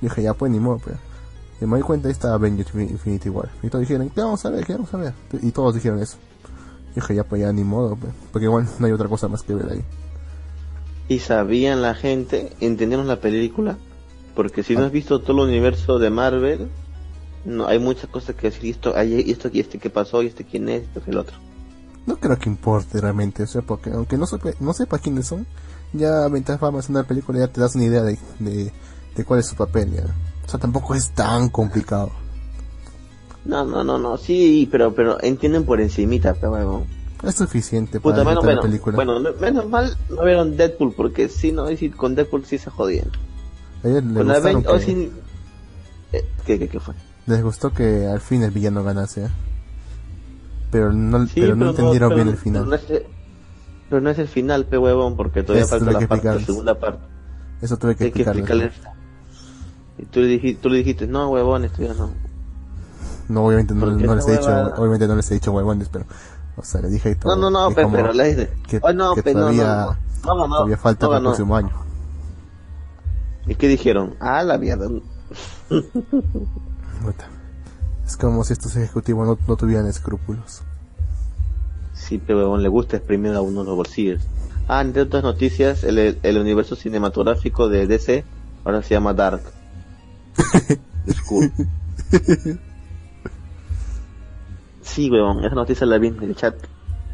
dije, 0.00 0.22
ya 0.22 0.34
pues, 0.34 0.52
ni 0.52 0.60
modo, 0.60 0.78
pues. 0.78 0.96
Y 1.60 1.64
me 1.64 1.78
di 1.78 1.82
cuenta, 1.82 2.08
ahí 2.08 2.12
está 2.12 2.34
Avengers 2.34 2.74
Infinity 2.74 3.30
War. 3.30 3.48
Y 3.62 3.68
todos 3.68 3.80
dijeron, 3.80 4.10
¿qué 4.10 4.20
vamos 4.20 4.44
a 4.44 4.50
ver? 4.50 4.64
¿Qué 4.64 4.74
vamos 4.74 4.92
a 4.92 4.98
ver? 4.98 5.14
Y 5.42 5.50
todos 5.52 5.74
dijeron 5.74 6.00
eso. 6.00 6.18
Y 6.92 6.96
dije, 6.96 7.14
ya 7.14 7.24
pues, 7.24 7.40
ya 7.40 7.52
ni 7.52 7.64
modo, 7.64 7.96
pues. 7.96 8.12
Porque 8.32 8.44
igual 8.44 8.68
no 8.78 8.86
hay 8.86 8.92
otra 8.92 9.08
cosa 9.08 9.28
más 9.28 9.42
que 9.42 9.54
ver 9.54 9.72
ahí. 9.72 9.84
Y 11.08 11.20
sabían 11.20 11.82
la 11.82 11.94
gente, 11.94 12.52
entendieron 12.60 13.06
la 13.06 13.20
película, 13.20 13.78
porque 14.34 14.62
si 14.62 14.74
no 14.74 14.84
has 14.84 14.92
visto 14.92 15.20
todo 15.20 15.44
el 15.44 15.48
universo 15.48 15.98
de 15.98 16.10
Marvel, 16.10 16.68
no 17.44 17.68
hay 17.68 17.78
muchas 17.78 18.10
cosas 18.10 18.34
que 18.34 18.50
decir, 18.50 18.70
esto, 18.70 18.94
hay 18.96 19.30
esto 19.30 19.48
y 19.52 19.60
este 19.60 19.78
que 19.78 19.88
pasó, 19.88 20.22
y 20.22 20.26
este 20.26 20.44
quién 20.44 20.68
es, 20.68 20.82
esto 20.82 21.02
que 21.02 21.12
el 21.12 21.18
otro. 21.18 21.36
No 22.06 22.16
creo 22.16 22.36
que 22.38 22.50
importe 22.50 23.00
realmente, 23.00 23.44
o 23.44 23.46
sea, 23.46 23.62
porque 23.62 23.90
aunque 23.90 24.16
no, 24.16 24.26
sepa, 24.26 24.50
no 24.60 24.72
sepa 24.72 24.98
quiénes 24.98 25.26
son, 25.26 25.46
ya 25.92 26.28
mientras 26.28 26.62
va 26.62 26.68
avanzando 26.68 27.00
la 27.00 27.08
película 27.08 27.38
ya 27.38 27.48
te 27.48 27.60
das 27.60 27.74
una 27.76 27.84
idea 27.84 28.02
de, 28.02 28.18
de, 28.40 28.72
de 29.14 29.24
cuál 29.24 29.40
es 29.40 29.46
su 29.46 29.56
papel, 29.56 29.92
ya. 29.92 30.04
O 30.46 30.48
sea, 30.48 30.60
tampoco 30.60 30.94
es 30.94 31.10
tan 31.10 31.48
complicado. 31.48 32.10
No, 33.44 33.64
no, 33.64 33.84
no, 33.84 33.98
no, 33.98 34.16
sí, 34.16 34.68
pero, 34.70 34.94
pero 34.94 35.22
entienden 35.22 35.64
por 35.64 35.80
encimita, 35.80 36.34
pero 36.34 36.52
huevón. 36.52 36.84
Es 37.22 37.36
suficiente 37.36 37.98
Puta, 38.00 38.16
para 38.22 38.28
menos, 38.30 38.44
disfrutar 38.44 38.54
la 38.54 38.60
bueno, 38.60 38.62
película. 38.62 38.96
bueno, 38.96 39.20
me- 39.20 39.32
menos 39.40 39.68
mal 39.70 39.96
no 40.10 40.24
vieron 40.24 40.56
Deadpool, 40.56 40.92
porque 40.94 41.28
si 41.28 41.50
no, 41.52 41.70
y 41.70 41.76
si 41.76 41.90
con 41.90 42.14
Deadpool 42.14 42.44
sí 42.44 42.58
se 42.58 42.70
jodían. 42.70 43.08
A 43.82 43.88
ellos 43.88 44.04
les, 44.04 44.24
gustaron 44.26 44.62
que- 44.62 44.80
sin- 44.80 45.12
eh, 46.12 46.24
¿qué, 46.44 46.58
qué, 46.58 46.68
qué 46.68 46.80
fue? 46.80 46.94
les 47.26 47.42
gustó 47.42 47.72
que 47.72 48.06
al 48.06 48.20
fin 48.20 48.42
el 48.42 48.50
villano 48.52 48.84
ganase, 48.84 49.24
¿eh? 49.24 49.28
pero 50.70 50.92
no, 50.92 51.26
Sí, 51.26 51.40
pero 51.40 51.56
no 51.56 51.70
entendieron 51.70 52.10
pero- 52.10 52.16
bien 52.24 52.28
el 52.28 52.36
final. 52.40 52.68
no 52.68 52.74
es, 52.74 52.82
pero 53.88 54.00
no 54.00 54.10
es 54.10 54.18
el 54.18 54.28
final, 54.28 54.66
pe 54.66 54.78
huevón, 54.78 55.16
porque 55.16 55.42
todavía 55.42 55.64
Eso 55.64 55.78
falta 55.78 55.92
la, 56.00 56.06
parte, 56.06 56.44
segunda 56.44 56.78
parte. 56.78 57.00
Eso 57.62 57.76
tuve 57.78 57.96
que 57.96 58.04
Hay 58.04 58.12
que. 58.12 58.24
Y 59.98 60.04
tú 60.06 60.20
le, 60.20 60.26
dijiste, 60.26 60.62
tú 60.62 60.68
le 60.68 60.78
dijiste, 60.78 61.06
no, 61.06 61.30
huevón, 61.30 61.64
esto 61.64 61.82
ya 61.82 61.94
no. 61.94 62.10
No, 63.28 63.46
obviamente 63.46 63.74
no, 63.74 63.86
no 63.86 64.14
les 64.14 64.28
he 64.28 64.32
dicho, 64.32 64.50
obviamente 64.76 65.08
no 65.08 65.16
les 65.16 65.30
he 65.30 65.34
dicho 65.34 65.52
huevones, 65.52 65.88
pero, 65.88 66.04
o 66.56 66.62
sea, 66.62 66.80
les 66.82 66.92
dije 66.92 67.14
todo. 67.16 67.34
No, 67.34 67.50
no, 67.50 67.68
no, 67.68 67.74
pe, 67.74 67.86
pero 67.90 68.12
le 68.12 68.28
dice, 68.28 68.52
que, 68.68 68.80
"Ay, 68.84 68.94
no, 68.94 69.14
que 69.14 69.22
pe, 69.22 69.32
todavía, 69.32 69.96
no, 70.24 70.34
no, 70.34 70.46
no, 70.46 70.54
todavía 70.56 70.76
falta 70.76 71.06
para 71.06 71.18
el 71.18 71.24
no". 71.24 71.30
próximo 71.30 71.56
año. 71.56 71.70
¿Y 73.46 73.54
qué 73.54 73.68
dijeron? 73.68 74.14
Ah, 74.20 74.42
la 74.42 74.58
mierda. 74.58 74.88
Es 78.06 78.16
como 78.16 78.44
si 78.44 78.52
estos 78.52 78.76
ejecutivos 78.76 79.26
no, 79.26 79.36
no 79.48 79.56
tuvieran 79.56 79.86
escrúpulos. 79.86 80.62
Sí, 81.92 82.18
pe 82.18 82.34
huevón, 82.36 82.62
le 82.62 82.68
gusta 82.68 82.96
exprimir 82.98 83.32
a 83.34 83.40
uno 83.40 83.64
los 83.64 83.74
bolsillos. 83.74 84.22
Ah, 84.68 84.80
entre 84.80 85.02
otras 85.02 85.24
noticias, 85.24 85.82
el, 85.82 85.98
el 86.22 86.38
universo 86.38 86.76
cinematográfico 86.76 87.68
de 87.68 87.86
DC 87.88 88.24
ahora 88.64 88.82
se 88.82 88.94
llama 88.94 89.12
Dark. 89.12 89.42
Es 91.06 91.20
cool. 91.22 91.50
Sí, 94.82 95.10
huevón, 95.10 95.42
esa 95.44 95.54
noticia 95.54 95.86
la 95.86 95.98
vi 95.98 96.08
en 96.08 96.20
el 96.22 96.34
chat 96.34 96.56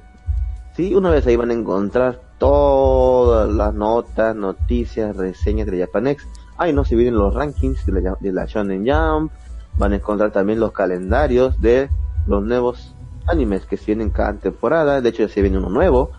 Sí, 0.76 0.94
una 0.94 1.10
vez 1.10 1.26
ahí 1.26 1.36
van 1.36 1.50
a 1.50 1.54
encontrar 1.54 2.20
todas 2.38 3.48
las 3.52 3.74
notas, 3.74 4.34
noticias, 4.34 5.14
reseñas 5.16 5.66
de 5.68 5.80
Japanex. 5.80 6.26
Ahí 6.56 6.72
no 6.72 6.84
se 6.84 6.94
vienen 6.96 7.14
los 7.16 7.32
rankings 7.34 7.84
de 7.86 8.00
la, 8.00 8.16
de 8.20 8.32
la 8.32 8.46
Shonen 8.46 8.84
Jump. 8.86 9.32
Van 9.78 9.92
a 9.92 9.96
encontrar 9.96 10.30
también 10.30 10.60
los 10.60 10.72
calendarios 10.72 11.60
de 11.60 11.88
los 12.26 12.42
nuevos 12.42 12.94
animes 13.26 13.66
que 13.66 13.76
se 13.76 13.86
vienen 13.86 14.10
cada 14.10 14.34
temporada. 14.34 15.00
De 15.00 15.08
hecho, 15.08 15.26
ya 15.26 15.28
se 15.28 15.42
viene 15.42 15.58
uno 15.58 15.68
nuevo, 15.68 16.10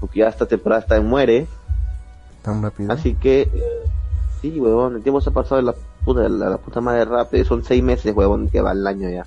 porque 0.00 0.20
ya 0.20 0.28
esta 0.28 0.46
temporada 0.46 0.82
está 0.82 0.96
en 0.96 1.06
muere. 1.06 1.46
Tan 2.42 2.62
rápido. 2.62 2.92
Así 2.92 3.14
que, 3.14 3.42
eh, 3.42 3.84
Sí, 4.44 4.60
huevón, 4.60 4.96
el 4.96 5.02
tiempo 5.02 5.22
se 5.22 5.30
ha 5.30 5.32
pasado 5.32 5.56
de 5.56 5.62
la 5.62 5.74
puta, 6.04 6.28
la, 6.28 6.50
la 6.50 6.58
puta 6.58 6.82
madre 6.82 7.06
rápido. 7.06 7.46
Son 7.46 7.64
seis 7.64 7.82
meses, 7.82 8.14
huevón, 8.14 8.50
que 8.50 8.60
va 8.60 8.72
el 8.72 8.86
año 8.86 9.08
ya. 9.08 9.24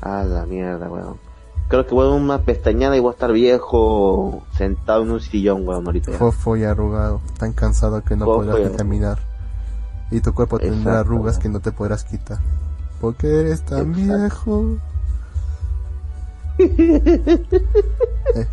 A 0.00 0.24
la 0.24 0.46
mierda, 0.46 0.88
huevón. 0.88 1.18
Creo 1.68 1.86
que 1.86 1.94
voy 1.94 2.06
a 2.06 2.10
dar 2.10 2.18
una 2.18 2.38
pestañada 2.38 2.96
y 2.96 3.00
voy 3.00 3.10
a 3.10 3.12
estar 3.12 3.30
viejo, 3.30 4.42
sentado 4.56 5.02
en 5.02 5.10
un 5.10 5.20
sillón, 5.20 5.68
huevón, 5.68 5.84
ahorita. 5.84 6.12
Fofo 6.12 6.56
y 6.56 6.64
arrugado, 6.64 7.20
tan 7.38 7.52
cansado 7.52 8.02
que 8.02 8.16
no 8.16 8.24
Fofo 8.24 8.38
podrás 8.46 8.72
y 8.72 8.74
caminar. 8.74 9.18
Y 10.10 10.20
tu 10.22 10.32
cuerpo 10.32 10.58
tendrá 10.58 11.00
arrugas 11.00 11.38
que 11.38 11.50
no 11.50 11.60
te 11.60 11.70
podrás 11.70 12.02
quitar. 12.02 12.38
Porque 13.02 13.26
eres 13.40 13.60
tan 13.62 13.92
viejo. 13.92 14.76
Eh, 16.58 17.36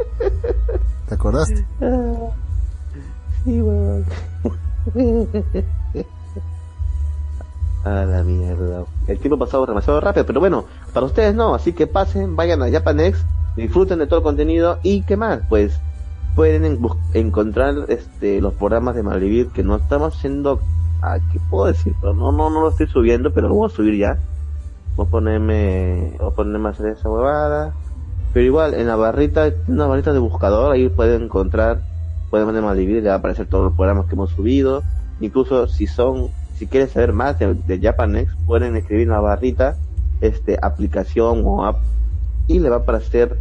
¿Te 1.08 1.14
acordaste? 1.16 1.66
Sí, 3.46 3.62
huevón. 3.62 4.06
A 7.86 7.90
la 8.06 8.24
mierda. 8.24 8.84
El 9.08 9.20
tiempo 9.20 9.36
ha 9.36 9.46
pasado 9.46 9.66
demasiado 9.66 10.02
rápido, 10.02 10.26
pero 10.26 10.40
bueno, 10.40 10.66
para 10.94 11.06
ustedes 11.06 11.34
no, 11.36 11.54
así 11.56 11.72
que 11.74 11.88
pasen, 11.88 12.36
vayan 12.36 12.62
a 12.62 12.70
Japanex, 12.70 13.24
disfruten 13.56 14.00
de 14.00 14.08
todo 14.08 14.20
el 14.20 14.24
contenido 14.24 14.80
y 14.84 15.04
qué 15.04 15.16
más, 15.16 15.42
pues 15.48 15.80
pueden 16.36 16.66
en- 16.66 16.80
encontrar 17.14 17.76
este 17.88 18.42
los 18.42 18.54
programas 18.56 18.96
de 18.96 19.04
Malvivir 19.04 19.50
que 19.50 19.64
no 19.64 19.76
estamos 19.78 20.16
haciendo, 20.16 20.60
ah, 21.02 21.20
¿qué 21.32 21.40
puedo 21.50 21.66
decir? 21.68 21.94
No, 22.04 22.14
no, 22.14 22.32
no 22.50 22.62
lo 22.62 22.70
estoy 22.70 22.88
subiendo, 22.88 23.32
pero 23.32 23.48
lo 23.48 23.56
voy 23.56 23.72
a 23.72 23.76
subir 23.76 23.96
ya. 23.98 24.18
A 25.00 25.06
ponerme, 25.06 26.18
a 26.20 26.30
ponerme 26.32 26.68
a 26.68 26.72
hacer 26.72 26.88
esa 26.88 27.10
huevada. 27.10 27.74
Pero 28.34 28.46
igual, 28.46 28.74
en 28.74 28.88
la 28.88 28.96
barrita, 28.96 29.50
una 29.68 29.88
barrita 29.88 30.12
de 30.12 30.20
buscador, 30.20 30.74
ahí 30.74 30.90
pueden 30.90 31.24
encontrar, 31.24 31.82
pueden 32.30 32.46
poner 32.48 32.62
Malvivir 32.62 32.98
y 32.98 33.02
le 33.02 33.10
va 33.10 33.16
a 33.16 33.18
aparecer 33.20 33.48
todos 33.48 33.64
los 33.64 33.74
programas 33.74 34.08
que 34.08 34.16
hemos 34.16 34.32
subido. 34.32 34.84
Incluso 35.22 35.68
si 35.68 35.88
son, 35.88 36.30
si 36.56 36.68
quieren 36.68 36.90
saber 36.90 37.14
más 37.14 37.40
de, 37.40 37.54
de 37.54 37.80
Japanex, 37.80 38.36
pueden 38.46 38.76
escribir 38.76 39.04
en 39.04 39.14
la 39.14 39.22
barrita, 39.22 39.78
este, 40.22 40.60
aplicación 40.62 41.44
o 41.46 41.66
app, 41.66 41.78
y 42.48 42.60
le 42.60 42.70
va 42.70 42.78
a 42.78 42.80
aparecer, 42.80 43.38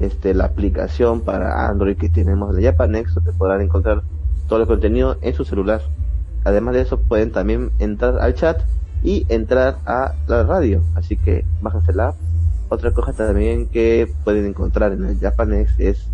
este, 0.00 0.34
la 0.34 0.46
aplicación 0.46 1.20
para 1.20 1.68
Android 1.68 1.96
que 1.96 2.08
tenemos 2.08 2.56
de 2.56 2.64
Japanex, 2.64 3.14
donde 3.14 3.32
podrán 3.32 3.60
encontrar 3.60 4.02
todo 4.48 4.60
el 4.62 4.66
contenido 4.66 5.16
en 5.20 5.34
su 5.34 5.44
celular. 5.44 5.82
Además 6.44 6.74
de 6.74 6.80
eso, 6.80 6.98
pueden 6.98 7.30
también 7.30 7.70
entrar 7.78 8.18
al 8.18 8.34
chat 8.34 8.62
y 9.04 9.26
entrar 9.28 9.76
a 9.86 10.14
la 10.26 10.42
radio. 10.42 10.82
Así 10.96 11.16
que 11.16 11.44
bájense 11.60 11.92
la 11.92 12.08
app. 12.08 12.16
Otra 12.70 12.90
cosa 12.90 13.12
también 13.12 13.66
que 13.66 14.10
pueden 14.24 14.46
encontrar 14.46 14.92
en 14.92 15.04
el 15.04 15.20
Japanex 15.20 15.78
es 15.78 16.08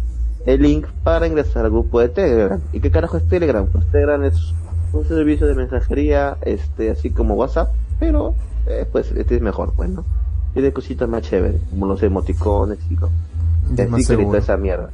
el 0.44 0.60
link 0.60 0.86
para 1.04 1.26
ingresar 1.26 1.64
al 1.64 1.70
grupo 1.70 2.00
de 2.00 2.08
Telegram. 2.08 2.60
¿Y 2.72 2.80
qué 2.80 2.90
carajo 2.90 3.16
es 3.16 3.26
Telegram? 3.28 3.66
Pues 3.66 3.86
Telegram 3.86 4.22
es 4.24 4.52
un 4.92 5.04
servicio 5.06 5.46
de 5.46 5.54
mensajería, 5.54 6.36
este, 6.42 6.90
así 6.90 7.10
como 7.10 7.34
WhatsApp, 7.34 7.72
pero 8.00 8.34
eh, 8.66 8.86
pues 8.90 9.12
este 9.12 9.36
es 9.36 9.40
mejor, 9.40 9.72
pues, 9.74 9.88
¿no? 9.88 10.04
Tiene 10.52 10.72
cositas 10.72 11.08
más 11.08 11.22
chéveres, 11.22 11.60
como 11.70 11.86
los 11.86 12.02
emoticones 12.02 12.78
y 12.90 12.94
Y 12.94 13.80
es 13.80 13.88
más 13.88 14.04
seguro. 14.04 14.36
esa 14.36 14.56
mierda. 14.56 14.90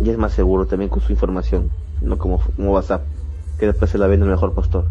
Y 0.00 0.08
es 0.08 0.16
más 0.16 0.32
seguro 0.32 0.66
también 0.66 0.88
con 0.88 1.02
su 1.02 1.12
información, 1.12 1.70
no 2.00 2.16
como, 2.16 2.40
como 2.56 2.72
WhatsApp, 2.72 3.02
que 3.58 3.66
después 3.66 3.90
se 3.90 3.98
la 3.98 4.06
vende 4.06 4.24
el 4.24 4.32
mejor 4.32 4.54
postor. 4.54 4.86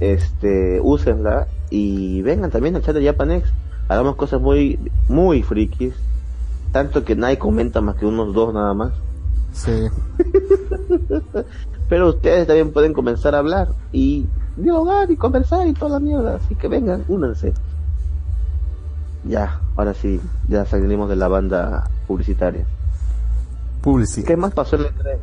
Este, 0.00 0.80
úsenla 0.82 1.46
y 1.70 2.22
vengan 2.22 2.50
también 2.50 2.74
al 2.76 2.82
chat 2.82 2.94
de 2.94 3.04
Japanex. 3.04 3.48
Hagamos 3.88 4.16
cosas 4.16 4.40
muy, 4.40 4.78
muy 5.08 5.42
frikis. 5.42 5.94
Tanto 6.72 7.04
que 7.04 7.16
nadie 7.16 7.38
comenta 7.38 7.80
más 7.80 7.96
que 7.96 8.06
unos 8.06 8.32
dos 8.34 8.54
nada 8.54 8.72
más. 8.74 8.92
Sí. 9.52 9.88
Pero 11.88 12.08
ustedes 12.10 12.46
también 12.46 12.72
pueden 12.72 12.92
comenzar 12.92 13.34
a 13.34 13.38
hablar 13.38 13.68
y 13.92 14.26
dialogar 14.56 15.10
y 15.10 15.16
conversar 15.16 15.66
y 15.66 15.72
toda 15.74 15.92
la 15.92 16.00
mierda. 16.00 16.36
Así 16.36 16.54
que 16.54 16.68
vengan, 16.68 17.04
únanse. 17.08 17.52
Ya, 19.24 19.60
ahora 19.76 19.92
sí, 19.92 20.20
ya 20.48 20.64
salimos 20.64 21.08
de 21.08 21.16
la 21.16 21.28
banda 21.28 21.90
publicitaria. 22.06 22.64
Publicidad. 23.82 24.26
¿Qué 24.28 24.36
más 24.36 24.54
pasó 24.54 24.76
en 24.76 24.82
el 24.82 24.88
E3? 24.88 25.16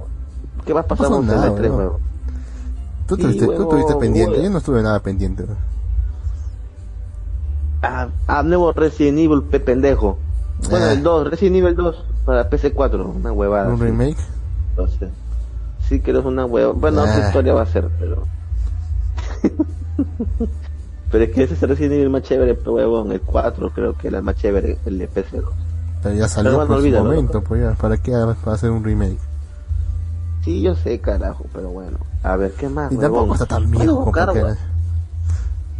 ¿Qué 0.65 0.73
más 0.73 0.85
pasó 0.85 1.03
pasamos 1.03 1.23
en 1.25 1.29
el 1.31 1.35
nada, 1.37 1.51
E3, 1.51 1.61
weón. 1.61 1.75
huevón? 1.77 1.97
Tú 1.97 2.01
Sí, 2.01 2.01
estuviste, 2.01 2.16
tú 3.15 3.15
estuviste 3.27 3.95
pendiente, 3.95 4.31
huevo. 4.33 4.43
yo 4.43 4.49
no 4.49 4.57
estuve 4.57 4.81
nada 4.83 4.99
pendiente. 5.01 5.45
Ah, 7.81 8.07
ah, 8.27 8.43
nuevo 8.43 8.71
Resident 8.73 9.19
Evil, 9.19 9.43
pe 9.43 9.59
pendejo. 9.59 10.17
Bueno, 10.69 10.85
Ah. 10.87 10.91
el 10.93 11.03
2, 11.03 11.29
Resident 11.29 11.57
Evil 11.57 11.75
2 11.75 12.03
para 12.25 12.49
PC4, 12.49 13.05
una 13.15 13.31
huevada. 13.31 13.69
Un 13.69 13.77
sí. 13.77 13.83
remake. 13.83 14.17
Entonces, 14.71 15.09
sí 15.87 15.99
que 15.99 16.11
es 16.11 16.17
una 16.25 16.45
hueva. 16.45 16.73
Bueno, 16.73 17.01
Ah. 17.01 17.03
otra 17.03 17.27
historia 17.27 17.53
va 17.53 17.61
a 17.61 17.65
ser, 17.67 17.87
pero. 17.99 18.25
pero 21.11 21.23
es 21.23 21.31
que 21.31 21.43
ese 21.43 21.53
es 21.53 21.63
el 21.63 21.69
Resident 21.69 21.93
Evil 21.93 22.09
más 22.09 22.23
chévere, 22.23 22.55
pero 22.55 22.73
huevón, 22.73 23.11
el 23.11 23.21
4 23.21 23.69
creo 23.71 23.95
que 23.95 24.07
era 24.07 24.17
el 24.17 24.23
más 24.23 24.35
chévere, 24.35 24.77
el 24.85 24.97
de 24.97 25.07
PC2. 25.07 25.43
Pero 26.03 26.15
ya 26.15 26.27
salió 26.27 26.51
bueno, 26.53 26.67
por 26.67 26.77
su 26.77 26.81
olvídalo. 26.83 27.05
momento, 27.05 27.41
pues 27.41 27.61
ya, 27.61 27.73
¿para 27.75 27.97
qué 27.97 28.11
va 28.11 28.35
a 28.45 28.51
hacer 28.53 28.71
un 28.71 28.83
remake? 28.83 29.17
Sí, 30.43 30.61
yo 30.61 30.75
sé, 30.75 30.99
carajo, 30.99 31.45
pero 31.53 31.69
bueno. 31.69 31.97
A 32.27 32.35
ver, 32.35 32.51
¿qué 32.53 32.67
más, 32.67 32.91
Y 32.91 32.95
huevón? 32.95 33.13
tampoco 33.13 33.33
está 33.33 33.45
tan 33.45 33.71
viejo 33.71 34.03
buscar, 34.05 34.29
huevón. 34.31 34.57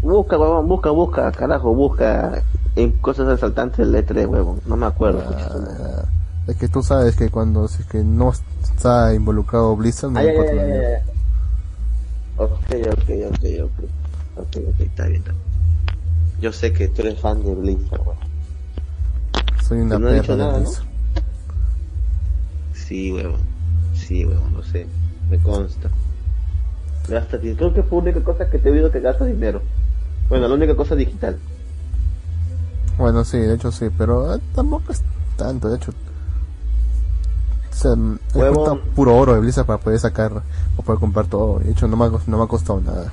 Busca, 0.02 0.38
huevón, 0.38 0.68
busca, 0.68 0.92
busca, 0.92 1.32
carajo, 1.34 1.74
busca 1.74 2.42
en 2.76 2.92
cosas 2.94 3.28
asaltantes 3.28 3.80
del 3.92 4.06
E3, 4.06 4.28
huevón. 4.28 4.62
No 4.66 4.78
me 4.78 4.86
acuerdo. 4.86 5.24
Ah, 5.28 6.06
es 6.48 6.56
que 6.56 6.70
tú 6.70 6.82
sabes 6.82 7.16
que 7.18 7.30
cuando 7.30 7.68
si 7.68 7.82
es 7.82 7.88
que 7.90 8.04
no 8.04 8.32
está 8.64 9.14
involucrado 9.14 9.76
Blizzard 9.76 10.12
no 10.12 10.20
Ay, 10.20 10.28
ay, 10.30 10.38
ay, 10.38 10.56
la 10.56 10.62
ay, 10.62 10.68
mierda. 10.70 10.88
ay. 10.88 11.02
Ok, 12.38 12.52
ok, 12.92 13.10
ok, 13.34 13.46
ok. 13.64 13.90
Ok, 14.38 14.58
ok, 14.70 14.80
está 14.80 15.08
bien. 15.08 15.24
Yo 16.40 16.54
sé 16.54 16.72
que 16.72 16.88
tú 16.88 17.02
eres 17.02 17.20
fan 17.20 17.44
de 17.44 17.54
Blizzard, 17.56 18.00
weón. 18.02 18.18
Soy 19.68 19.80
una 19.82 20.00
no 20.00 20.08
he 20.08 20.14
dicho 20.14 20.28
perra 20.28 20.36
de 20.36 20.44
nada, 20.44 20.54
¿no? 20.60 20.60
Blizzard. 20.64 20.86
Sí, 22.74 23.12
huevón. 23.12 23.42
Sí, 23.96 24.24
huevón, 24.24 24.54
lo 24.54 24.64
sé. 24.64 24.88
Me 25.30 25.38
consta. 25.40 25.90
Gastas 27.08 27.41
dinero. 27.41 27.58
Creo 27.58 27.74
que 27.74 27.84
fue 27.84 27.98
la 28.00 28.04
única 28.04 28.24
cosa 28.24 28.50
que 28.50 28.60
te 28.60 28.70
he 28.70 28.72
oído 28.72 28.91
que 28.91 29.00
gastas 29.00 29.28
dinero. 29.28 29.62
Bueno, 30.30 30.48
la 30.48 30.56
única 30.56 30.76
cosa 30.76 30.96
digital. 30.96 31.38
Bueno, 32.98 33.24
sí, 33.24 33.38
de 33.38 33.56
hecho 33.56 33.72
sí, 33.72 33.88
pero 33.98 34.36
eh, 34.36 34.39
tampoco 34.56 34.91
es 34.91 35.04
tanto, 35.38 35.70
de 35.70 35.78
hecho. 35.78 35.93
O 37.86 38.39
Huevón. 38.39 38.56
juntado 38.56 38.82
puro 38.96 39.15
oro 39.15 39.34
de 39.36 39.39
Blizzard 39.39 39.65
para 39.65 39.80
poder 39.80 40.00
sacar, 40.00 40.32
para 40.32 40.86
poder 40.86 41.00
comprar 41.00 41.28
todo. 41.28 41.60
De 41.60 41.72
hecho, 41.72 41.88
no 41.88 41.96
me 41.96 42.06
ha, 42.06 42.10
no 42.10 42.38
me 42.38 42.43
ha 42.43 42.48
costado 42.48 42.82
nada. 42.82 43.12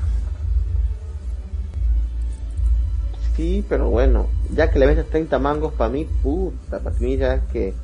Sí, 3.37 3.65
pero 3.69 3.91
bueno, 3.91 4.27
ya 4.55 4.71
que 4.71 4.79
le 4.79 4.87
vendes 4.87 5.11
30 5.11 5.39
mangos 5.39 5.73
para 5.75 5.91
mí, 5.91 6.07
puta, 6.23 6.79
para 6.79 6.97
mí 6.99 7.17
ya 7.17 7.41
que. 7.47 7.75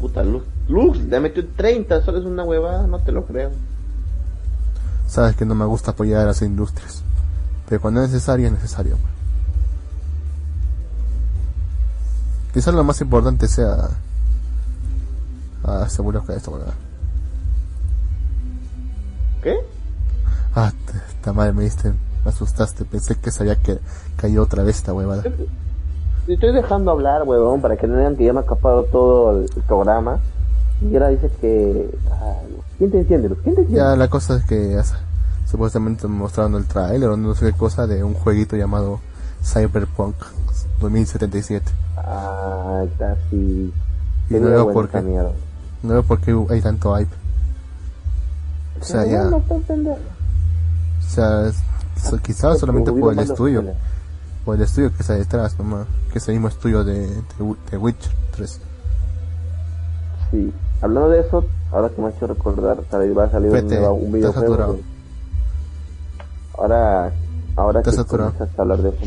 Puta, 0.00 0.22
Lux, 0.22 0.44
Lux, 0.68 0.98
le 0.98 1.20
metió 1.20 1.46
30, 1.46 2.02
solo 2.02 2.18
es 2.18 2.24
una 2.24 2.44
huevada, 2.44 2.86
no 2.86 2.98
te 3.00 3.12
lo 3.12 3.24
creo. 3.24 3.50
Sabes 5.06 5.36
que 5.36 5.44
no 5.44 5.54
me 5.54 5.64
gusta 5.64 5.92
apoyar 5.92 6.22
a 6.22 6.26
las 6.26 6.42
industrias. 6.42 7.02
Pero 7.68 7.80
cuando 7.80 8.02
es 8.02 8.10
necesario, 8.10 8.46
es 8.46 8.52
necesario. 8.52 8.96
Quizás 12.52 12.74
lo 12.74 12.84
más 12.84 13.00
importante 13.00 13.48
sea 13.48 13.90
asegurar 15.64 16.22
que 16.22 16.34
esto, 16.34 16.52
¿verdad? 16.52 16.74
¿Qué? 19.42 19.56
Ah, 20.54 20.72
esta 21.08 21.32
madre 21.32 21.52
me 21.52 21.64
diste, 21.64 21.90
me 21.90 22.30
asustaste, 22.30 22.84
pensé 22.84 23.16
que 23.16 23.30
sabía 23.30 23.56
que 23.56 23.78
cayó 24.16 24.42
otra 24.42 24.62
vez 24.62 24.76
esta 24.76 24.92
huevada. 24.92 25.22
Te 25.22 26.34
estoy 26.34 26.52
dejando 26.52 26.90
hablar, 26.90 27.24
huevón, 27.24 27.60
para 27.60 27.76
que 27.76 27.86
no 27.86 27.96
digan 27.96 28.16
que 28.16 28.24
ya 28.24 28.32
me 28.32 28.38
ha 28.38 28.42
escapado 28.42 28.84
todo 28.84 29.42
el, 29.42 29.48
programa. 29.66 30.20
Y 30.80 30.94
ahora 30.94 31.08
dices 31.08 31.32
que. 31.40 31.90
ay, 32.10 32.33
¿Quién 32.78 32.90
te 32.90 32.98
entiende, 33.00 33.28
Luz? 33.28 33.38
¿Quién 33.42 33.54
te 33.54 33.60
entiende? 33.62 33.80
Ya 33.84 33.96
la 33.96 34.08
cosa 34.08 34.36
es 34.36 34.44
que 34.44 34.72
ya 34.72 34.82
supuestamente 35.48 36.06
mostraron 36.08 36.54
el 36.56 36.64
trailer 36.66 37.10
o 37.10 37.16
no 37.16 37.34
sé 37.34 37.46
qué 37.46 37.52
cosa 37.58 37.86
de 37.86 38.02
un 38.02 38.14
jueguito 38.14 38.56
llamado 38.56 39.00
Cyberpunk 39.42 40.16
2077. 40.80 41.70
Ah, 41.96 42.82
está 42.84 43.12
así. 43.12 43.72
Y 44.30 44.34
no 44.34 44.48
veo 44.48 44.72
por 44.72 44.88
qué. 44.88 45.00
No 45.02 45.32
veo 45.82 46.02
por 46.02 46.20
qué 46.20 46.36
hay 46.50 46.60
tanto 46.60 46.96
hype. 46.96 47.14
O 48.80 48.84
sea, 48.84 49.06
ya, 49.06 49.24
No, 49.24 49.36
o 49.36 49.42
sea, 51.06 51.52
so- 52.02 52.18
quizás 52.18 52.58
solamente 52.58 52.90
por 52.92 53.12
el 53.12 53.18
estudio, 53.20 53.62
por 54.44 54.56
el 54.56 54.62
estudio 54.62 54.90
que 54.92 55.02
está 55.02 55.14
detrás, 55.14 55.56
nomás, 55.58 55.86
que 56.12 56.18
es 56.18 56.28
el 56.28 56.34
mismo 56.34 56.48
estudio 56.48 56.82
de, 56.84 57.06
de, 57.06 57.54
de 57.70 57.76
Witcher 57.78 58.12
3. 58.36 58.60
Sí. 60.30 60.52
Hablando 60.84 61.08
de 61.08 61.20
eso, 61.20 61.44
ahora 61.72 61.88
que 61.88 62.00
me 62.02 62.08
ha 62.08 62.10
hecho 62.10 62.26
recordar, 62.26 62.76
va 62.78 63.24
a 63.24 63.30
salir 63.30 63.50
un, 63.50 63.54
nuevo- 63.78 63.94
un 63.94 64.12
videojuego. 64.12 64.56
Ahora, 66.58 67.12
ahora 67.56 67.82
que 67.82 67.90
comienzas 68.32 68.58
a 68.58 68.62
hablar 68.62 68.78
de 68.82 68.88
eso, 68.90 68.98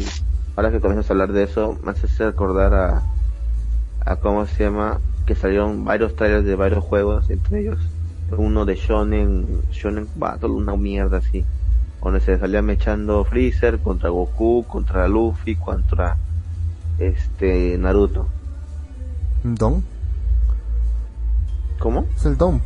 ahora 0.56 0.72
que 0.72 0.80
comienzas 0.80 1.10
a 1.10 1.14
hablar 1.14 1.32
de 1.34 1.44
eso, 1.44 1.78
me 1.84 1.92
hace 1.92 2.08
recordar 2.26 2.74
a, 2.74 3.04
a 4.06 4.16
cómo 4.18 4.46
se 4.48 4.64
llama, 4.64 5.00
que 5.26 5.36
salieron 5.36 5.86
varios 5.86 6.16
trailers 6.16 6.46
de 6.46 6.56
varios 6.56 6.84
juegos, 6.84 7.30
entre 7.30 7.60
ellos 7.62 7.78
uno 8.38 8.66
de 8.66 8.76
Shonen, 8.76 9.62
Shonen 9.72 10.08
Battle, 10.16 10.50
una 10.50 10.76
mierda 10.76 11.18
así. 11.20 11.46
donde 12.04 12.20
se 12.22 12.38
salía 12.40 12.62
mechando 12.62 13.24
Freezer 13.24 13.80
contra 13.80 14.10
Goku, 14.10 14.66
contra 14.68 15.08
Luffy, 15.08 15.56
contra 15.56 16.18
este 17.00 17.78
Naruto. 17.78 18.26
¿Don? 19.44 19.84
¿Cómo? 21.80 22.06
Es 22.16 22.26
el 22.26 22.36
pues. 22.36 22.62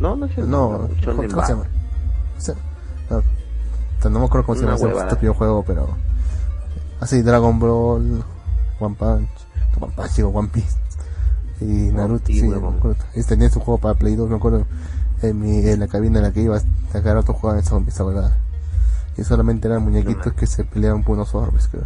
No, 0.00 0.16
no 0.16 0.26
es 0.26 0.38
el 0.38 0.50
No, 0.50 0.88
¿cómo 1.04 1.22
se 1.22 1.28
llama? 1.28 1.64
O 2.36 2.40
sea, 2.40 2.54
no, 4.10 4.18
me 4.18 4.26
acuerdo 4.26 4.46
cómo 4.46 4.56
se 4.56 4.64
llama 4.64 4.76
ese 4.76 4.86
huevada. 4.86 5.08
estúpido 5.08 5.34
juego, 5.34 5.64
pero. 5.66 5.88
Así, 7.00 7.22
Dragon 7.22 7.58
Ball, 7.58 8.24
One 8.80 8.96
Punch, 8.96 9.28
One 9.80 9.92
Punch, 9.94 10.14
digo, 10.14 10.28
One 10.30 10.48
Piece. 10.48 10.76
Y 11.60 11.92
Naruto, 11.92 12.26
sí, 12.26 12.40
sí, 12.40 12.48
me 12.48 12.56
acuerdo. 12.56 12.96
Y 13.14 13.22
tenía 13.22 13.48
su 13.50 13.60
juego 13.60 13.78
para 13.78 13.94
Play 13.94 14.16
2, 14.16 14.28
me 14.28 14.36
acuerdo. 14.36 14.66
En, 15.22 15.40
mi, 15.40 15.66
en 15.66 15.80
la 15.80 15.88
cabina 15.88 16.18
en 16.18 16.24
la 16.24 16.32
que 16.32 16.42
iba, 16.42 16.60
cada 16.92 17.14
rato 17.14 17.32
jugaban 17.32 17.60
esa, 17.60 17.78
esa 17.86 18.04
huevada. 18.04 18.36
Y 19.16 19.24
solamente 19.24 19.68
eran 19.68 19.82
muñequitos 19.82 20.32
que 20.34 20.46
se 20.46 20.64
peleaban 20.64 21.02
por 21.02 21.14
unos 21.14 21.34
orbes, 21.34 21.68
creo. 21.68 21.84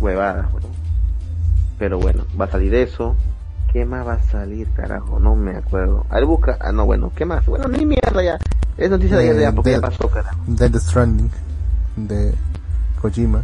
Huevadas, 0.00 0.46
huevón. 0.54 0.85
Pero 1.78 1.98
bueno, 1.98 2.24
va 2.40 2.46
a 2.46 2.50
salir 2.50 2.74
eso. 2.74 3.14
¿Qué 3.72 3.84
más 3.84 4.06
va 4.06 4.14
a 4.14 4.22
salir, 4.22 4.68
carajo? 4.72 5.18
No 5.20 5.34
me 5.36 5.56
acuerdo. 5.56 6.06
A 6.08 6.14
ver, 6.16 6.24
busca. 6.24 6.56
Ah, 6.60 6.72
no, 6.72 6.86
bueno, 6.86 7.12
¿qué 7.14 7.24
más? 7.26 7.44
Bueno, 7.46 7.68
ni 7.68 7.84
mierda 7.84 8.22
ya. 8.22 8.38
Es 8.78 8.88
noticia 8.90 9.16
de 9.18 9.24
ayer 9.24 9.36
Eh, 9.36 9.40
ya, 9.42 9.52
porque 9.52 9.70
ya 9.72 9.80
Dead- 9.80 9.90
pasó, 9.90 10.08
carajo. 10.08 10.38
Dead 10.46 10.74
Stranding, 10.76 11.30
de 11.96 12.34
Kojima. 13.02 13.42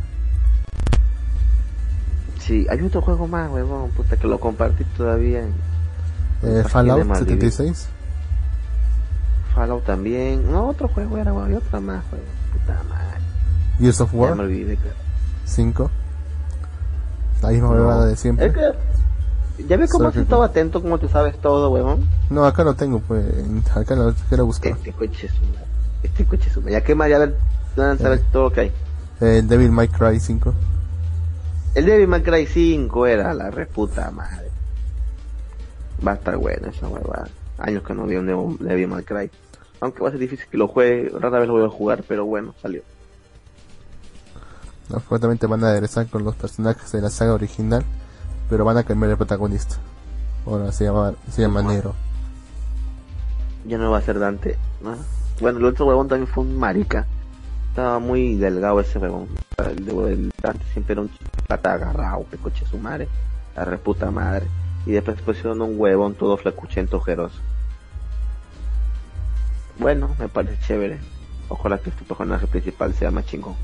Sí, 2.41 2.67
hay 2.71 2.81
otro 2.83 3.01
juego 3.03 3.29
más, 3.29 3.51
huevón, 3.51 3.91
puta, 3.91 4.17
que 4.17 4.27
lo 4.27 4.41
compartí 4.41 4.85
todavía 4.97 5.41
en, 5.43 5.53
Eh, 6.43 6.65
Fallout 6.69 7.05
Maldivi. 7.05 7.41
76. 7.51 7.89
Fallout 9.55 9.85
también. 9.85 10.51
No, 10.51 10.69
otro 10.71 10.89
juego 10.89 11.19
era, 11.19 11.33
huevón, 11.33 11.53
y 11.53 11.55
otra 11.55 11.79
más, 11.81 12.03
huevón. 12.11 12.27
Puta 12.53 12.83
madre. 12.89 13.21
Gears 13.79 14.01
of 14.01 14.13
Ya 14.13 14.19
War 14.19 14.35
me 14.37 14.43
olvidé, 14.45 14.77
claro. 14.77 14.97
5. 15.45 15.91
La 17.43 17.49
misma 17.51 17.69
No. 17.69 17.75
huevada 17.75 18.07
de 18.07 18.17
siempre. 18.17 18.47
Es 18.47 18.53
que, 18.55 19.65
ya 19.69 19.77
ves 19.77 19.91
cómo 19.91 20.09
has 20.09 20.17
estado 20.17 20.43
atento, 20.43 20.81
cómo 20.81 20.99
te 20.99 21.09
sabes 21.09 21.37
todo, 21.41 21.71
huevón. 21.71 22.09
No, 22.31 22.45
acá 22.45 22.65
lo 22.65 22.75
tengo, 22.75 23.01
pues. 23.01 23.25
Acá 23.75 23.95
lo 23.97 24.15
quiero 24.29 24.47
buscar. 24.47 24.73
Este 24.73 24.93
coche 24.93 25.27
es 25.27 25.33
una. 25.41 25.63
Este 26.03 26.25
coche 26.25 26.49
es 26.49 26.57
una. 26.57 26.71
Ya 26.71 26.83
que 26.83 26.95
más, 26.95 27.09
ya 27.11 27.19
ver, 27.19 27.37
ya 27.77 27.97
sabes 27.99 28.21
Eh. 28.21 28.25
todo 28.33 28.51
que 28.51 28.61
hay. 28.61 28.73
El 29.21 29.47
Devil 29.49 29.71
May 29.71 29.89
Cry 29.89 30.19
5. 30.19 30.55
El 31.75 31.87
Devil 31.87 32.09
May 32.09 32.23
Cry 32.23 32.47
5 32.47 33.07
era 33.07 33.33
la 33.35 33.51
reputa 33.51 34.11
madre. 34.11 34.49
Va 36.07 36.13
a 36.13 36.15
estar 36.15 36.37
bueno 36.37 36.69
esa 36.69 36.89
huevada. 36.89 37.29
Años 37.59 37.83
que 37.85 37.95
no 37.95 38.05
vi 38.07 38.17
un 38.17 38.59
Devil 38.59 38.89
May 38.89 39.05
Cry. 39.05 39.31
Aunque 39.81 40.01
va 40.03 40.09
a 40.09 40.11
ser 40.13 40.21
difícil 40.21 40.47
que 40.51 40.57
lo 40.57 40.69
juegue, 40.69 41.11
rara 41.19 41.39
vez 41.41 41.49
lo 41.49 41.55
voy 41.55 41.65
a 41.65 41.69
jugar, 41.69 42.05
pero 42.09 42.25
bueno, 42.25 42.55
salió. 42.61 42.83
¿No? 44.89 45.01
Fuertemente 45.01 45.47
van 45.47 45.65
a 45.65 45.69
aderezar 45.69 46.07
con 46.09 46.25
los 46.25 46.35
personajes 46.35 46.91
de 46.93 47.01
la 47.01 47.11
saga 47.11 47.35
original, 47.35 47.85
pero 48.49 48.65
van 48.65 48.79
a 48.79 48.85
cambiar 48.85 49.13
el 49.13 49.17
protagonista. 49.17 49.77
Ahora 50.47 50.73
se 50.73 50.85
llama, 50.85 51.15
se 51.31 51.43
llama. 51.43 51.63
Nero. 51.63 51.95
Ya 53.67 53.79
no 53.79 53.91
va 53.91 53.99
a 53.99 54.03
ser 54.03 54.19
Dante, 54.19 54.59
¿no? 54.83 54.97
Bueno, 55.41 55.59
el 55.59 55.65
otro 55.67 55.87
huevón 55.87 56.09
también 56.09 56.27
fue 56.27 56.45
un 56.45 56.59
marica. 56.59 57.07
Estaba 57.69 57.99
muy 57.99 58.37
delgado 58.37 58.81
ese 58.81 58.99
huevón. 58.99 59.29
El 59.59 60.33
Dante 60.43 60.65
siempre 60.73 60.93
era 60.93 61.03
un 61.03 61.11
pata 61.47 61.75
agarrado, 61.75 62.27
que 62.31 62.37
coche 62.37 62.67
su 62.67 62.79
madre. 62.79 63.09
La 63.57 63.65
reputa 63.65 64.11
madre. 64.11 64.47
Y 64.85 64.93
después 64.93 65.21
pusieron 65.23 65.63
un 65.63 65.79
huevón 65.79 66.15
todo 66.15 66.37
flacuchento, 66.37 66.97
ojeroso. 66.97 67.39
Bueno, 69.79 70.15
me 70.19 70.29
parece 70.29 70.59
chévere. 70.67 70.99
Ojalá 71.49 71.79
que 71.79 71.91
este 71.91 72.05
personaje 72.05 72.47
principal 72.47 72.93
sea 72.95 73.11
más 73.11 73.25
chingón. 73.27 73.55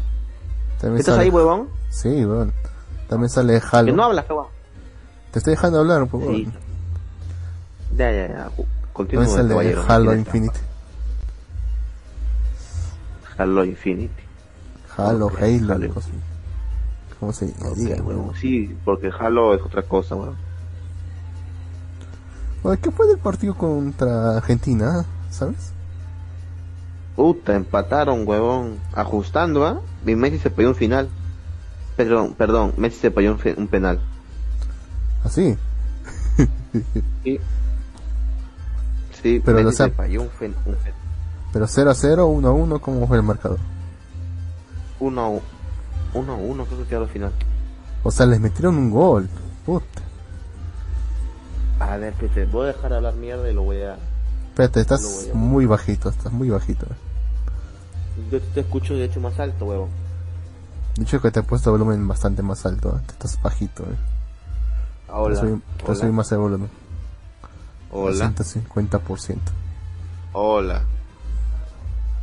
También 0.81 1.01
¿Estás 1.01 1.15
sale- 1.17 1.25
ahí, 1.25 1.31
huevón? 1.31 1.69
Sí, 1.91 2.25
weón. 2.25 2.53
También 3.09 3.29
sale 3.31 3.61
Que 3.61 3.67
Halo. 3.73 3.93
no 3.95 4.05
hablas, 4.05 4.29
huevón. 4.29 4.47
Te 5.33 5.39
estoy 5.39 5.53
dejando 5.55 5.81
hablar, 5.81 6.07
por 6.07 6.21
favor. 6.21 6.35
Sí. 6.37 6.49
Ya, 7.97 8.13
ya, 8.13 8.29
ya. 8.29 8.51
Continúa, 8.93 9.25
También 9.27 9.49
sale. 9.49 9.77
Halo 9.89 10.15
Infinite. 10.17 10.61
Halo 13.37 13.65
Infinity. 13.65 14.23
Halo, 14.97 15.31
Halo. 15.41 15.91
¿Cómo 17.21 17.33
se 17.33 17.47
diga? 17.77 18.03
huevón. 18.03 18.35
Sí, 18.37 18.77
porque 18.85 19.11
Halo 19.19 19.55
es 19.55 19.63
otra 19.63 19.83
cosa, 19.83 20.15
huevón. 20.17 20.37
Oye, 22.65 22.79
¿Qué 22.81 22.91
fue 22.91 23.07
del 23.07 23.19
partido 23.19 23.55
contra 23.55 24.37
Argentina? 24.37 25.05
¿Sabes? 25.31 25.73
Puta, 27.17 27.55
empataron, 27.55 28.27
huevón. 28.27 28.79
Ajustando, 28.95 29.65
¿ah? 29.67 29.81
Y 29.98 29.98
Messi 30.17 30.39
se 30.39 30.51
pilló 30.51 30.69
un 30.71 30.75
final. 30.75 31.09
Perdón, 31.97 32.35
perdón, 32.39 32.75
Messi 32.77 32.99
se 33.01 33.11
pilló 33.11 33.33
un, 33.35 33.41
un 33.57 33.67
penal. 33.69 34.01
Así. 35.25 35.57
Sí. 37.25 37.41
Sí, 39.23 39.43
Pero, 39.45 39.59
Messi 39.65 39.77
se 39.77 39.91
falló 39.91 40.23
un, 40.23 40.29
fen- 40.31 40.55
un 40.65 40.75
fen- 40.75 40.93
Pero 41.53 41.67
0 41.67 41.91
a 41.91 41.95
0, 41.95 42.27
1 42.29 42.49
a 42.49 42.53
1, 42.53 42.79
¿cómo 42.81 43.07
fue 43.09 43.17
el 43.17 43.23
marcador? 43.23 43.59
uno 45.01 45.21
a 45.21 45.29
u- 45.31 45.43
uno 46.15 46.33
a 46.33 46.37
uno, 46.37 46.65
creo 46.65 46.79
que 46.79 46.85
quedó 46.89 47.03
al 47.03 47.09
final. 47.09 47.33
O 48.03 48.11
sea, 48.11 48.27
les 48.27 48.41
metieron 48.41 48.77
un 48.77 48.91
gol. 48.91 49.29
Puta. 49.67 50.03
A 51.81 51.97
ver, 51.97 52.15
te 52.15 52.45
voy 52.47 52.65
a 52.65 52.73
dejar 52.73 52.93
hablar 52.93 53.15
mierda 53.15 53.49
y 53.51 53.55
lo 53.55 53.63
voy 53.63 53.81
a... 53.83 53.97
Espérate, 54.51 54.81
estás 54.81 55.29
a- 55.33 55.35
muy 55.37 55.67
bajito, 55.67 56.09
estás 56.09 56.33
muy 56.33 56.51
bajito. 56.51 56.87
Yo 58.31 58.41
te 58.41 58.61
escucho 58.61 58.95
de 58.95 59.05
hecho 59.05 59.21
más 59.21 59.39
alto, 59.39 59.65
huevón. 59.67 59.89
Dicho 60.97 61.21
que 61.21 61.31
te 61.31 61.41
he 61.41 61.43
puesto 61.43 61.71
volumen 61.71 62.07
bastante 62.09 62.43
más 62.43 62.67
alto, 62.67 62.97
¿eh? 62.97 63.01
Te 63.07 63.13
estás 63.13 63.41
bajito, 63.41 63.85
eh. 63.85 63.97
Hola. 65.11 65.41
Te 65.87 65.95
soy 65.95 66.11
más 66.13 66.31
el 66.33 66.39
volumen. 66.39 66.69
Hola. 67.91 68.31
150%. 68.35 69.39
Hola. 70.33 70.83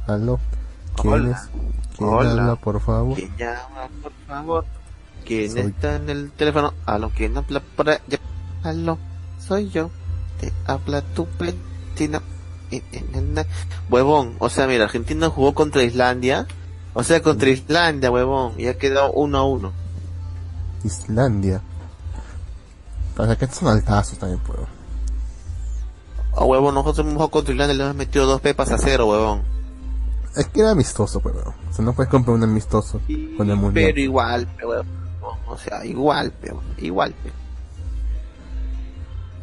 ¿Aló? 0.07 0.39
¿Quién 1.01 1.13
Hola. 1.13 1.31
es? 1.31 1.49
¿Quién 1.97 2.09
Hola. 2.09 2.31
habla, 2.31 2.55
por 2.57 2.79
favor? 2.79 3.15
¿Quién 3.15 3.35
llama, 3.37 3.87
por 4.01 4.11
favor? 4.27 4.65
¿Quién 5.25 5.51
Soy- 5.51 5.61
está 5.61 5.95
en 5.95 6.09
el 6.09 6.31
teléfono? 6.31 6.73
Aló, 6.85 7.09
¿quién 7.15 7.35
habla 7.37 7.61
por 7.75 7.89
allá? 7.89 8.19
Aló, 8.63 8.97
soy 9.39 9.69
yo. 9.69 9.89
Te 10.39 10.51
habla 10.67 11.01
tu 11.01 11.27
vecino. 11.39 12.19
Eh, 12.71 12.81
eh. 12.91 13.45
Huevón, 13.89 14.35
o 14.39 14.49
sea, 14.49 14.67
mira, 14.67 14.85
Argentina 14.85 15.29
jugó 15.29 15.53
contra 15.53 15.83
Islandia. 15.83 16.47
O 16.93 17.03
sea, 17.03 17.21
contra 17.21 17.49
Islandia, 17.49 18.09
huevón. 18.11 18.53
Y 18.57 18.67
ha 18.67 18.77
quedado 18.77 19.11
uno 19.11 19.37
a 19.37 19.43
uno. 19.43 19.73
Islandia. 20.83 21.61
Para 23.15 23.35
que 23.35 23.47
son 23.47 23.67
altazos 23.69 24.17
también, 24.17 24.41
pues. 24.45 24.59
Oh, 26.33 26.45
huevón, 26.45 26.73
nosotros 26.75 26.99
hemos 26.99 27.13
jugado 27.13 27.31
contra 27.31 27.53
Islandia 27.53 27.73
y 27.73 27.77
le 27.77 27.83
hemos 27.83 27.95
metido 27.95 28.25
dos 28.25 28.41
pepas 28.41 28.71
a 28.71 28.77
cero, 28.77 29.07
huevón. 29.07 29.43
Es 30.35 30.47
que 30.47 30.59
era 30.61 30.71
amistoso, 30.71 31.19
pues, 31.21 31.33
weón. 31.35 31.53
O 31.69 31.73
sea, 31.73 31.85
no 31.85 31.93
puedes 31.93 32.09
comprar 32.11 32.35
un 32.35 32.43
amistoso 32.43 32.99
con 33.37 33.49
el 33.49 33.55
mundial. 33.55 33.85
pero 33.87 33.99
igual, 33.99 34.47
pe, 34.47 34.65
huevón. 34.65 34.87
O 35.47 35.57
sea, 35.57 35.85
igual. 35.85 36.33
Igual, 36.77 37.13
pe. 37.13 37.31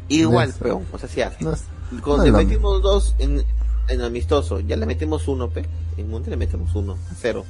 Igual, 0.09 0.49
Eso. 0.49 0.59
peón. 0.59 0.85
O 0.91 0.97
sea, 0.99 1.09
sí 1.09 1.21
hace. 1.21 1.43
No 1.43 1.53
es- 1.53 1.63
Cuando 2.03 2.25
No 2.25 2.37
le 2.37 2.45
metimos 2.45 2.81
dos 2.81 3.15
en, 3.19 3.43
en 3.87 4.01
amistoso, 4.01 4.59
ya 4.59 4.75
le 4.75 4.85
metimos 4.85 5.27
uno, 5.27 5.49
pe. 5.49 5.65
En 5.97 6.09
Mundial 6.09 6.31
le 6.31 6.37
metemos 6.37 6.73
uno, 6.75 6.93
a 6.93 7.15
cero. 7.15 7.45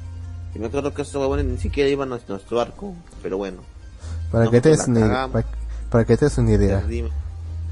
Y 0.54 0.60
me 0.60 0.68
acuerdo 0.68 0.94
que 0.94 1.02
esos 1.04 1.16
huevones 1.16 1.46
ni 1.46 1.58
siquiera 1.58 1.90
iban 1.90 2.12
a 2.14 2.20
nuestro 2.28 2.60
arco, 2.60 2.94
pero 3.22 3.38
bueno. 3.38 3.58
para, 4.32 4.50
que 4.50 4.60
te 4.62 4.70
des 4.70 4.88
una, 4.88 5.00
cagamos. 5.00 5.32
para, 5.32 5.48
para 5.90 6.06
que 6.06 6.18
te 6.18 6.26
des 6.26 6.38
una 6.38 6.52
idea. 6.52 6.84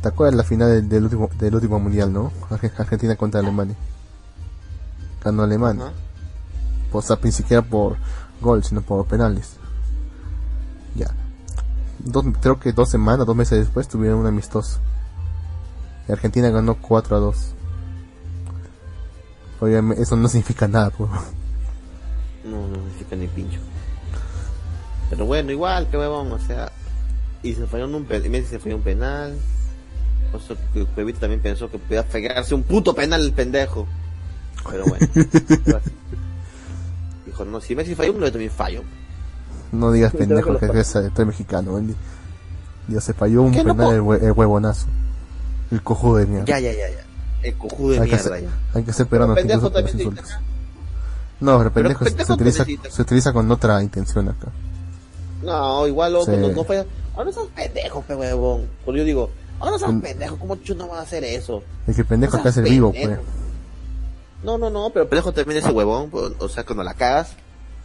¿Te 0.02 0.08
acuerdas 0.08 0.36
la 0.36 0.44
final 0.44 0.70
del, 0.70 0.90
del 0.90 1.04
último, 1.04 1.30
del 1.38 1.54
último 1.56 1.80
mundial, 1.80 2.12
no? 2.12 2.32
Arge- 2.50 2.72
Argentina 2.78 3.16
contra 3.16 3.40
Alemania. 3.42 3.76
Ganó 5.24 5.44
Alemania. 5.44 5.86
Ajá. 5.86 5.94
O 6.94 7.02
sea, 7.02 7.20
ni 7.24 7.32
siquiera 7.32 7.62
por 7.62 7.98
gol, 8.42 8.64
sino 8.64 8.82
por 8.82 9.06
penales. 9.06 9.58
Ya. 10.96 11.12
Dos, 12.00 12.26
creo 12.42 12.60
que 12.60 12.74
dos 12.74 12.90
semanas, 12.90 13.28
dos 13.28 13.36
meses 13.36 13.60
después 13.60 13.88
tuvieron 13.88 14.20
un 14.20 14.26
amistoso. 14.28 14.80
Y 16.08 16.12
Argentina 16.12 16.50
ganó 16.50 16.76
4 16.76 17.16
a 17.16 17.20
2. 17.20 17.54
Obviamente, 19.60 20.04
eso 20.04 20.16
no 20.16 20.28
significa 20.30 20.68
nada, 20.68 20.90
pues. 20.92 21.10
No, 22.44 22.68
no 22.68 22.78
necesita 22.86 23.16
ni 23.16 23.28
pincho. 23.28 23.60
Pero 25.10 25.26
bueno, 25.26 25.52
igual, 25.52 25.88
que 25.90 25.98
huevón, 25.98 26.32
o 26.32 26.40
sea. 26.40 26.72
Y 27.44 27.54
se 27.54 27.66
falló 27.68 27.86
un 27.88 28.06
penal, 28.06 28.30
Messi 28.30 28.48
se 28.50 28.60
falló 28.60 28.76
un 28.78 28.82
penal. 28.84 29.38
O 30.34 30.40
sea, 30.40 30.56
que 30.74 30.86
Cuevita 30.86 31.20
también 31.22 31.42
pensó 31.42 31.70
que 31.70 31.78
podía 31.78 32.04
pegarse 32.08 32.56
un 32.56 32.64
puto 32.64 32.94
penal 32.96 33.22
el 33.22 33.34
pendejo. 33.34 33.86
Pero 34.70 34.86
bueno. 34.86 35.08
Dijo, 37.26 37.46
no, 37.46 37.60
si 37.62 37.76
Messi 37.76 37.96
falló 37.96 38.14
uno, 38.14 38.26
yo 38.26 38.32
también 38.32 38.52
fallo. 38.52 38.84
No 39.72 39.92
digas 39.92 40.14
pendejo 40.18 40.58
que 40.58 40.70
que 40.70 40.80
es 40.80 40.96
estoy 40.96 41.26
mexicano, 41.26 41.74
Wendy. 41.76 41.96
Dios, 42.88 43.04
se 43.04 43.14
falló 43.14 43.42
un 43.44 43.52
¿Qué 43.52 43.64
no 43.64 43.76
penal 43.76 43.88
po- 44.02 44.14
el, 44.16 44.22
hue- 44.22 44.24
el 44.26 44.32
huevonazo. 44.32 44.88
El 45.72 45.82
cojo 45.84 46.18
de 46.18 46.26
mierda. 46.26 46.46
Ya, 46.46 46.60
ya, 46.60 46.72
ya, 46.74 46.90
ya. 46.90 47.04
El 47.44 47.56
cojudo 47.58 47.94
de 47.94 48.00
Hay 48.02 48.10
que, 48.10 48.16
mierda 48.16 48.30
ser, 48.36 48.44
ya. 48.44 48.50
hay 48.74 48.84
que 48.84 48.94
ser 48.94 49.08
peruano 49.08 49.34
Pero 49.36 49.48
insultos. 49.82 50.30
No, 51.40 51.58
pero 51.58 51.74
pendejo, 51.74 52.04
se- 52.06 52.12
pendejo 52.12 52.28
se, 52.28 52.34
utiliza, 52.34 52.66
se 52.90 53.02
utiliza 53.02 53.34
con 53.34 53.50
otra 53.52 53.82
intención 53.82 54.30
acá. 54.30 54.50
No, 55.42 55.88
igual 55.88 56.14
loco, 56.14 56.26
Sí. 56.26 56.38
no, 56.38 56.50
no 56.50 56.64
fue. 56.64 56.86
Ahora 57.16 57.32
sos 57.32 57.48
pendejo, 57.50 58.02
pe 58.04 58.14
huevón. 58.16 58.68
Pero 58.86 58.98
yo 58.98 59.04
digo, 59.04 59.32
ahora 59.60 59.80
sos 59.80 59.92
Mm. 59.94 60.02
pendejo, 60.02 60.38
¿cómo 60.38 60.56
chucho 60.58 60.76
no 60.76 60.88
va 60.88 61.00
a 61.00 61.02
hacer 61.02 61.24
eso? 61.24 61.64
El 61.88 61.96
que 61.96 62.04
pendejo 62.04 62.38
acá 62.38 62.50
es 62.50 62.58
el 62.58 62.66
vivo, 62.66 62.92
pues. 62.92 63.18
No, 64.44 64.58
no, 64.58 64.70
no, 64.70 64.90
pero 64.92 65.08
pendejo 65.10 65.32
también 65.32 65.60
ese 65.60 65.72
huevón, 65.72 66.10
pues, 66.12 66.34
o 66.40 66.48
sea, 66.50 66.64
cuando 66.64 66.84
la 66.84 66.94
cagas. 66.94 67.34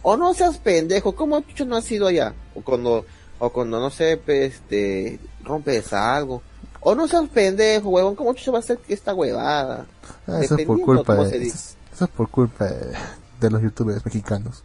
O 0.03 0.15
no 0.17 0.33
seas 0.35 0.57
pendejo, 0.59 1.15
¿cómo 1.15 1.41
chucho 1.41 1.65
no 1.65 1.75
has 1.77 1.91
ido 1.91 2.07
allá? 2.07 2.33
O 2.55 2.61
cuando, 2.61 3.05
o 3.39 3.49
cuando, 3.49 3.79
no 3.79 3.89
sé, 3.89 4.21
este, 4.27 5.19
rompes 5.43 5.93
algo. 5.93 6.41
O 6.81 6.95
no 6.95 7.07
seas 7.07 7.27
pendejo, 7.29 7.89
huevón, 7.89 8.15
¿cómo 8.15 8.33
chucho 8.33 8.51
va 8.51 8.59
a 8.59 8.61
ser 8.61 8.79
esta 8.87 9.13
huevada? 9.13 9.85
Ah, 10.27 10.39
eso 10.41 10.55
es 10.57 10.65
por 10.65 10.79
culpa 10.81 11.15
de, 11.15 11.29
se 11.29 11.37
eso 11.37 11.45
es- 11.55 11.75
eso 11.93 12.05
es 12.05 12.11
por 12.11 12.29
culpa 12.29 12.65
de, 12.65 12.93
de 13.41 13.49
los 13.49 13.61
youtubers 13.61 14.05
mexicanos. 14.05 14.63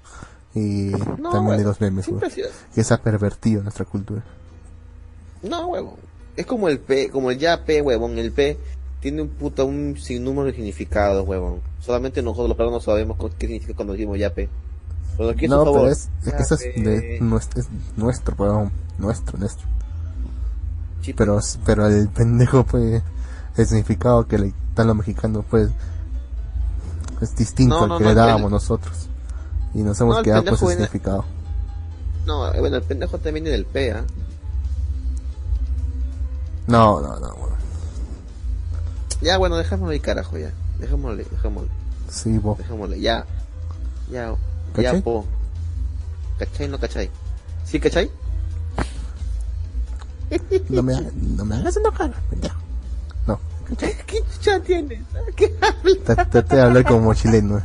Y 0.54 0.90
No, 1.18 1.30
también 1.30 1.56
de 1.58 1.64
huevón, 1.64 1.64
los 1.64 1.80
memes. 1.80 2.08
Que 2.74 2.84
se 2.84 2.94
ha 2.94 2.98
pervertido 3.02 3.62
nuestra 3.62 3.84
cultura. 3.84 4.22
No, 5.42 5.68
huevón. 5.68 5.94
Es 6.36 6.46
como 6.46 6.68
el 6.68 6.78
P, 6.78 7.10
como 7.10 7.30
el 7.30 7.38
ya 7.38 7.64
P, 7.64 7.82
huevón. 7.82 8.18
El 8.18 8.32
P 8.32 8.56
tiene 9.00 9.22
un 9.22 9.28
puta, 9.28 9.64
un 9.64 9.96
sinnúmero 9.98 10.44
de 10.46 10.52
significados, 10.54 11.26
huevón. 11.26 11.60
Solamente 11.80 12.22
nosotros 12.22 12.48
los 12.48 12.56
peruanos 12.56 12.84
sabemos 12.84 13.16
qué 13.38 13.46
significa 13.46 13.74
cuando 13.74 13.94
decimos 13.94 14.18
ya 14.18 14.32
P. 14.32 14.48
Pero 15.16 15.30
aquí 15.30 15.48
No, 15.48 15.64
pero 15.64 15.88
es, 15.88 16.08
es 16.24 16.32
que 16.32 16.42
eso 16.42 16.54
es, 16.54 16.60
de, 16.60 17.18
nuestro, 17.20 17.60
es 17.60 17.68
nuestro, 17.96 18.34
weón. 18.38 18.70
Nuestro, 18.98 19.38
nuestro. 19.38 19.66
Pero, 21.16 21.40
pero 21.64 21.86
el 21.88 22.08
pendejo, 22.08 22.64
pues, 22.64 23.02
el 23.56 23.66
significado 23.66 24.26
que 24.26 24.38
le 24.38 24.54
dan 24.74 24.86
los 24.86 24.96
mexicanos, 24.96 25.44
pues, 25.50 25.68
es 27.20 27.34
distinto 27.36 27.86
No, 27.86 27.94
al 27.94 27.98
que 27.98 28.04
no, 28.04 28.10
le 28.10 28.20
el- 28.20 28.26
dábamos 28.26 28.50
nosotros. 28.50 29.08
Y 29.74 29.78
nos 29.82 30.00
hemos 30.00 30.18
el 30.18 30.24
quedado 30.24 30.44
con 30.44 30.54
ese 30.54 30.60
pendejo 30.60 30.66
viene- 30.68 30.84
significado. 30.86 31.24
No, 32.26 32.52
eh, 32.52 32.60
bueno, 32.60 32.76
el 32.76 32.82
pendejo 32.82 33.16
también 33.18 33.34
viene 33.44 33.50
del 33.50 33.64
P, 33.66 33.92
¿ah? 33.92 34.04
No, 36.66 37.00
no, 37.00 37.18
no, 37.18 37.26
weón. 37.34 37.52
Ya, 39.20 39.36
bueno, 39.38 39.56
dejémoslo 39.56 39.92
ahí, 39.92 40.00
carajo, 40.00 40.38
ya. 40.38 40.52
Dejémosle, 40.78 41.24
dejémosle, 41.24 41.68
Sí, 42.08 42.38
vos. 42.38 42.58
dejémosle, 42.58 43.00
ya. 43.00 43.24
Ya, 44.10 44.34
¿Cachai? 44.74 44.98
ya, 44.98 45.02
po. 45.04 45.24
¿Cachai 46.38 46.68
no 46.68 46.78
cachai? 46.78 47.10
¿Sí 47.64 47.78
cachai? 47.80 48.10
No 50.68 50.82
me, 50.82 50.94
no 51.14 51.44
me 51.44 51.56
hagas 51.56 51.76
enojar, 51.76 52.12
pendejo. 52.30 52.58
No. 53.26 53.38
¿Qué 53.78 54.22
chucha 54.32 54.60
tienes? 54.60 55.00
¿Qué 55.36 55.54
hablas? 55.60 55.98
Te, 56.04 56.16
te, 56.26 56.42
te 56.42 56.60
hablé 56.60 56.84
como 56.84 57.12
chileno. 57.14 57.60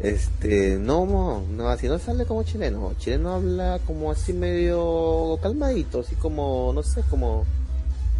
Este, 0.00 0.78
no, 0.78 1.04
mo, 1.06 1.44
no, 1.50 1.68
así 1.68 1.88
no 1.88 1.98
sale 1.98 2.24
como 2.24 2.44
chileno. 2.44 2.92
Chileno 2.98 3.34
habla 3.34 3.80
como 3.84 4.12
así 4.12 4.32
medio 4.32 5.38
calmadito, 5.42 6.00
así 6.00 6.14
como, 6.14 6.72
no 6.72 6.82
sé, 6.82 7.02
como, 7.10 7.44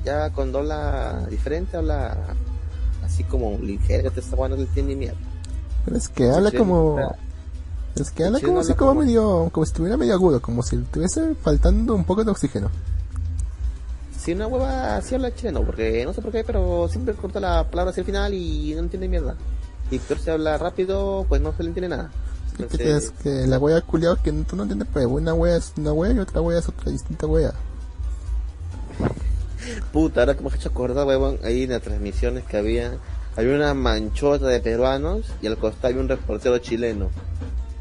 ya 0.05 0.31
cuando 0.31 0.59
habla 0.59 1.27
diferente, 1.31 1.77
habla 1.77 2.17
así 3.05 3.23
como 3.23 3.57
ligero, 3.59 4.11
te 4.11 4.21
está 4.21 4.35
bueno, 4.35 4.57
no 4.57 4.63
le 4.63 4.69
tiene 4.69 4.91
ni 4.91 4.97
mierda. 4.97 5.19
Pero 5.85 5.97
es 5.97 6.09
que 6.09 6.29
habla 6.31 6.51
chileno 6.51 6.69
como... 6.69 7.17
Es 7.97 8.11
que 8.11 8.25
habla 8.25 8.41
como 8.41 8.63
si 8.63 8.75
como 8.75 8.91
como- 8.91 9.01
medio... 9.03 9.49
Como 9.53 9.67
si 9.67 9.71
estuviera 9.71 9.97
medio 9.97 10.15
agudo, 10.15 10.41
como 10.41 10.63
si 10.63 10.77
estuviese 10.77 11.35
faltando 11.43 11.95
un 11.95 12.05
poco 12.05 12.25
de 12.25 12.31
oxígeno. 12.31 12.71
Si 14.19 14.33
una 14.33 14.47
hueva 14.47 14.97
así 14.97 15.15
habla 15.15 15.35
chileno, 15.35 15.63
porque 15.63 16.05
no 16.05 16.13
sé 16.13 16.21
por 16.21 16.33
qué, 16.33 16.45
pero 16.45 16.89
siempre 16.89 17.15
corta 17.15 17.41
la 17.41 17.65
palabra 17.71 17.91
hacia 17.91 18.01
el 18.03 18.07
final 18.07 18.35
y 18.35 18.73
no 18.75 18.81
entiende 18.81 19.09
mierda. 19.09 19.35
Y 19.91 19.99
peor 20.01 20.21
se 20.21 20.31
habla 20.31 20.59
rápido, 20.59 21.25
pues 21.29 21.41
no 21.41 21.53
se 21.57 21.63
le 21.63 21.69
entiende 21.71 21.97
nada. 21.97 22.11
¿Qué 22.57 22.65
Entonces, 22.65 23.13
crees? 23.13 23.43
Que 23.43 23.47
la 23.47 23.59
wea 23.59 23.81
culiao 23.81 24.17
que 24.23 24.33
tú 24.33 24.57
no 24.57 24.65
entiendes, 24.65 24.89
pues 24.93 25.07
una 25.07 25.33
wea 25.35 25.57
es 25.57 25.73
una 25.77 25.93
wea 25.93 26.13
y 26.13 26.19
otra 26.19 26.41
wea 26.43 26.59
es 26.59 26.69
otra 26.69 26.91
distinta 26.91 27.27
wea. 27.27 27.53
Puta, 29.93 30.21
ahora 30.21 30.35
que 30.35 30.43
me 30.43 30.49
has 30.49 30.55
hecho 30.57 30.69
acordar, 30.69 31.07
huevón, 31.07 31.39
ahí 31.45 31.63
en 31.65 31.71
las 31.71 31.83
transmisiones 31.83 32.45
que 32.45 32.57
había, 32.57 32.99
había 33.37 33.55
una 33.55 33.75
manchota 33.75 34.47
de 34.47 34.61
peruanos 34.61 35.27
y 35.41 35.47
al 35.47 35.57
costado 35.57 35.89
había 35.89 36.01
un 36.01 36.09
reportero 36.09 36.59
chileno. 36.59 37.11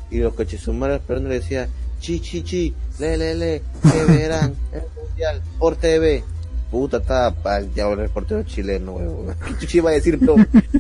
Y 0.10 0.20
los 0.20 0.34
cochesumaros 0.34 1.02
peruanos 1.02 1.30
le 1.30 1.40
decían, 1.40 1.70
chi, 2.00 2.20
chi, 2.20 2.44
chi, 2.44 2.74
le, 3.00 3.18
le, 3.18 3.36
le, 3.36 3.62
que 3.92 4.06
verán, 4.06 4.54
el 4.72 4.82
mundial, 5.04 5.42
por 5.60 5.76
TV. 5.76 6.24
Puta, 6.72 6.98
estaba 6.98 7.32
pa'l 7.32 7.74
diablo 7.74 7.94
el 8.02 8.08
reportero 8.10 8.44
chileno, 8.44 8.94
huevón. 8.94 9.36
¿Qué 9.46 9.58
chucha 9.60 9.78
iba 9.78 9.90
a 9.90 9.94
decir, 9.94 10.20
pero 10.20 10.36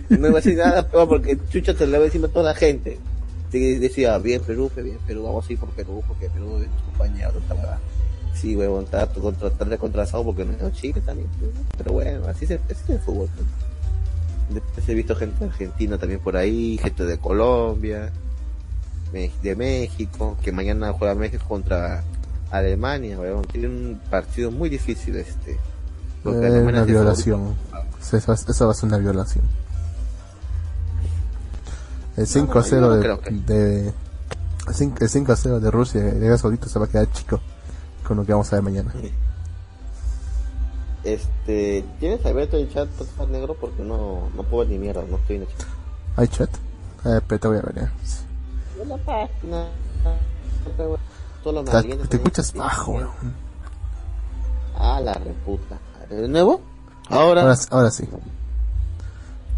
no 0.09 0.27
iba 0.27 0.39
a 0.39 0.41
decir 0.41 0.57
nada, 0.57 0.85
porque 0.89 1.37
chucha 1.49 1.73
te 1.73 1.87
lo 1.87 1.95
iba 1.97 2.05
encima 2.05 2.27
a 2.27 2.31
toda 2.31 2.51
la 2.51 2.55
gente. 2.55 2.99
Y 3.53 3.75
decía, 3.75 4.17
bien 4.17 4.41
Perú, 4.41 4.69
bien 4.75 4.97
Perú, 5.07 5.23
vamos 5.23 5.47
a 5.49 5.53
ir 5.53 5.57
por 5.59 5.69
Perú, 5.69 6.03
porque 6.05 6.29
Perú 6.29 6.57
es 6.61 6.67
tu 6.67 6.85
compañero, 6.91 7.31
huevada. 7.49 7.79
Sí, 8.33 8.55
huevón, 8.55 8.83
está 8.83 9.07
contra, 9.07 9.47
está 9.47 9.63
recontrasado 9.65 10.23
porque 10.25 10.43
no 10.45 10.67
es 10.67 10.73
Chile 10.73 11.01
también. 11.05 11.29
Pero 11.77 11.93
bueno, 11.93 12.27
así 12.27 12.43
es, 12.45 12.51
el- 12.51 12.59
así 12.69 12.83
es 12.83 12.89
el 12.89 12.99
fútbol. 12.99 13.29
Después 14.49 14.89
he 14.89 14.93
visto 14.93 15.15
gente 15.15 15.45
Argentina 15.45 15.97
también 15.97 16.19
por 16.19 16.35
ahí, 16.37 16.77
gente 16.81 17.05
de 17.05 17.17
Colombia, 17.17 18.11
de 19.11 19.55
México, 19.55 20.37
que 20.43 20.51
mañana 20.51 20.93
juega 20.93 21.15
México 21.15 21.43
contra 21.47 22.03
Alemania, 22.51 23.19
huevón. 23.19 23.45
Tiene 23.45 23.67
un 23.67 24.01
partido 24.09 24.51
muy 24.51 24.69
difícil 24.69 25.15
este. 25.15 25.57
porque 26.23 26.39
Eh, 26.39 26.45
Alemania 26.47 26.69
una 26.69 26.79
es 26.81 26.87
violación. 26.87 27.55
Eso- 28.01 28.33
eso 28.33 28.65
va 28.65 28.71
a 28.71 28.75
ser 28.75 28.87
una 28.87 28.97
violación. 28.97 29.43
El 32.15 32.25
5 32.25 32.59
a 32.59 32.63
0 32.63 33.01
yo 33.01 33.07
no 33.09 33.17
de, 33.45 33.93
el 34.67 34.73
5 34.73 34.95
el 35.01 35.09
5 35.09 35.31
a 35.31 35.35
0 35.35 35.59
de 35.59 35.69
Rusia 35.71 36.01
de 36.01 36.09
Arabia 36.17 36.37
Saudita 36.37 36.67
se 36.67 36.79
va 36.79 36.85
a 36.85 36.89
quedar 36.89 37.11
chico 37.11 37.39
con 38.03 38.17
lo 38.17 38.25
que 38.25 38.31
vamos 38.31 38.51
a 38.51 38.55
ver 38.55 38.63
mañana. 38.63 38.91
Este, 41.03 41.85
¿tienes 41.99 42.25
abierto 42.25 42.57
el 42.57 42.71
chat, 42.73 42.89
por 42.89 43.29
negro? 43.29 43.53
Porque 43.53 43.83
no, 43.83 44.29
no 44.35 44.43
puedo 44.43 44.63
ver 44.67 44.69
ni 44.69 44.79
mierda, 44.79 45.03
no 45.09 45.17
estoy 45.17 45.37
en 45.37 45.41
el 45.43 45.47
chat. 45.49 45.67
¿Hay 46.15 46.27
chat? 46.27 46.49
Eh, 47.05 47.21
pero 47.27 47.39
te 47.39 47.47
voy 47.47 47.57
a 47.57 47.61
ver. 47.61 47.83
eh. 47.83 47.89
La 48.85 48.97
página. 48.97 49.65
Te, 52.01 52.07
te 52.07 52.17
escuchas 52.17 52.53
bajo, 52.53 52.91
weón. 52.93 53.09
Ah, 54.77 54.99
la 55.01 55.13
reputa. 55.13 55.79
¿De 56.09 56.27
nuevo? 56.27 56.61
Ahora. 57.09 57.41
Ahora, 57.41 57.57
ahora 57.71 57.91
sí. 57.91 58.07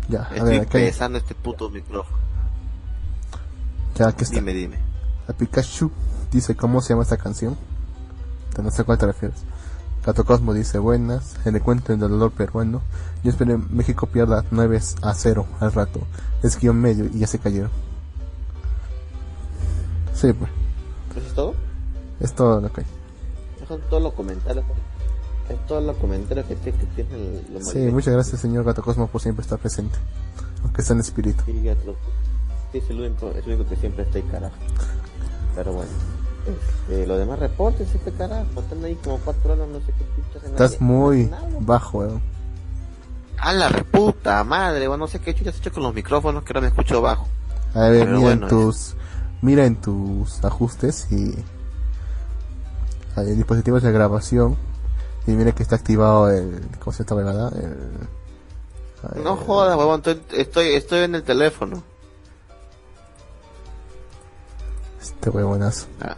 Ya, 0.07 0.21
a 0.23 0.35
Estoy 0.35 0.49
ver, 0.49 0.61
acá 0.61 0.71
pesando 0.71 1.17
este 1.17 1.35
puto 1.35 1.69
micrófono. 1.69 2.17
ya 3.95 4.07
aquí 4.07 4.23
está. 4.23 4.35
Dime, 4.35 4.53
dime. 4.53 4.77
A 5.27 5.33
Pikachu 5.33 5.91
dice 6.31 6.55
cómo 6.55 6.81
se 6.81 6.89
llama 6.89 7.03
esta 7.03 7.17
canción. 7.17 7.57
No 8.61 8.71
sé 8.71 8.81
a 8.81 8.85
cuál 8.85 8.97
te 8.97 9.05
refieres. 9.05 9.37
Gato 10.05 10.25
Cosmo 10.25 10.53
dice 10.53 10.79
buenas, 10.79 11.35
el 11.45 11.55
encuentro 11.55 11.95
del 11.95 12.09
dolor 12.09 12.31
peruano. 12.31 12.81
Yo 13.23 13.31
espero 13.31 13.57
que 13.57 13.73
México 13.73 14.07
pierda 14.07 14.43
9 14.51 14.79
a 15.01 15.13
0 15.13 15.45
al 15.59 15.71
rato. 15.73 16.01
Es 16.41 16.57
guion 16.59 16.79
medio 16.79 17.05
y 17.05 17.19
ya 17.19 17.27
se 17.27 17.39
cayeron. 17.39 17.69
Sí, 20.19 20.33
pues. 20.33 20.51
¿Eso 21.15 21.27
es 21.27 21.33
todo? 21.33 21.53
Es 22.19 22.33
todo 22.33 22.61
lo 22.61 22.71
que 22.71 22.81
hay. 22.81 22.87
Son 23.67 23.79
todos 23.89 24.01
los 24.03 24.13
comentarios. 24.13 24.65
Es 25.49 25.65
todos 25.67 25.83
los 25.83 25.95
comentarios 25.97 26.45
que, 26.47 26.55
que 26.55 26.71
tienen 26.71 27.43
los 27.53 27.67
Sí, 27.69 27.79
muchas 27.91 28.13
gracias 28.13 28.41
señor 28.41 28.63
Gato 28.65 28.81
Cosmo 28.83 29.07
por 29.07 29.21
siempre 29.21 29.43
estar 29.43 29.57
presente. 29.59 29.97
Aunque 30.63 30.81
sea 30.81 30.93
en 30.95 30.99
espíritu. 30.99 31.41
Sí, 31.45 31.53
lo- 31.85 31.93
sí, 32.71 32.77
es 32.79 32.89
el 32.89 32.99
único, 33.01 33.29
es 33.29 33.37
el 33.45 33.53
único 33.53 33.69
que 33.69 33.75
siempre 33.77 34.03
está 34.03 34.17
ahí, 34.17 34.23
carajo. 34.25 34.55
Pero 35.55 35.73
bueno. 35.73 35.89
Este, 36.87 37.05
los 37.07 37.17
demás 37.19 37.39
reportes, 37.39 37.93
este 37.93 38.11
carajo. 38.11 38.45
Están 38.59 38.83
ahí 38.83 38.95
como 39.03 39.17
cuatro 39.19 39.53
horas, 39.53 39.67
no 39.67 39.79
sé 39.79 39.85
qué 39.97 40.05
chuchas 40.33 40.43
Estás 40.49 40.71
la- 40.73 40.85
muy 40.85 41.25
Nada. 41.25 41.47
bajo, 41.61 41.99
weón. 41.99 42.21
A 43.37 43.53
la 43.53 43.69
reputa 43.69 44.43
madre, 44.43 44.87
bueno, 44.87 45.05
no 45.05 45.07
sé 45.07 45.19
qué 45.19 45.33
chuchas 45.33 45.55
he 45.55 45.57
hecho 45.59 45.71
con 45.71 45.83
los 45.83 45.93
micrófonos 45.93 46.43
que 46.43 46.49
ahora 46.51 46.61
me 46.61 46.67
escucho 46.67 47.01
bajo. 47.01 47.27
A 47.73 47.81
ver, 47.87 47.99
Pero 48.05 48.17
mira 48.17 48.19
bueno, 48.21 48.43
en 48.43 48.49
tus 48.49 48.95
mira 49.41 49.65
en 49.65 49.75
tus 49.75 50.43
ajustes 50.43 51.07
y 51.11 51.33
hay 53.15 53.33
dispositivos 53.35 53.83
de 53.83 53.91
grabación 53.91 54.57
y 55.27 55.31
mira 55.31 55.51
que 55.51 55.63
está 55.63 55.75
activado 55.75 56.29
el 56.29 56.61
¿cómo 56.79 56.93
se 56.93 57.03
llama? 57.03 57.51
El, 57.55 59.23
No 59.23 59.33
eh, 59.33 59.43
jodas, 59.45 59.77
huevón, 59.77 60.01
estoy, 60.05 60.21
estoy, 60.37 60.67
estoy 60.75 60.99
en 60.99 61.15
el 61.15 61.23
teléfono. 61.23 61.83
este 65.01 65.29
huevonazo. 65.29 65.87
Ah, 66.01 66.17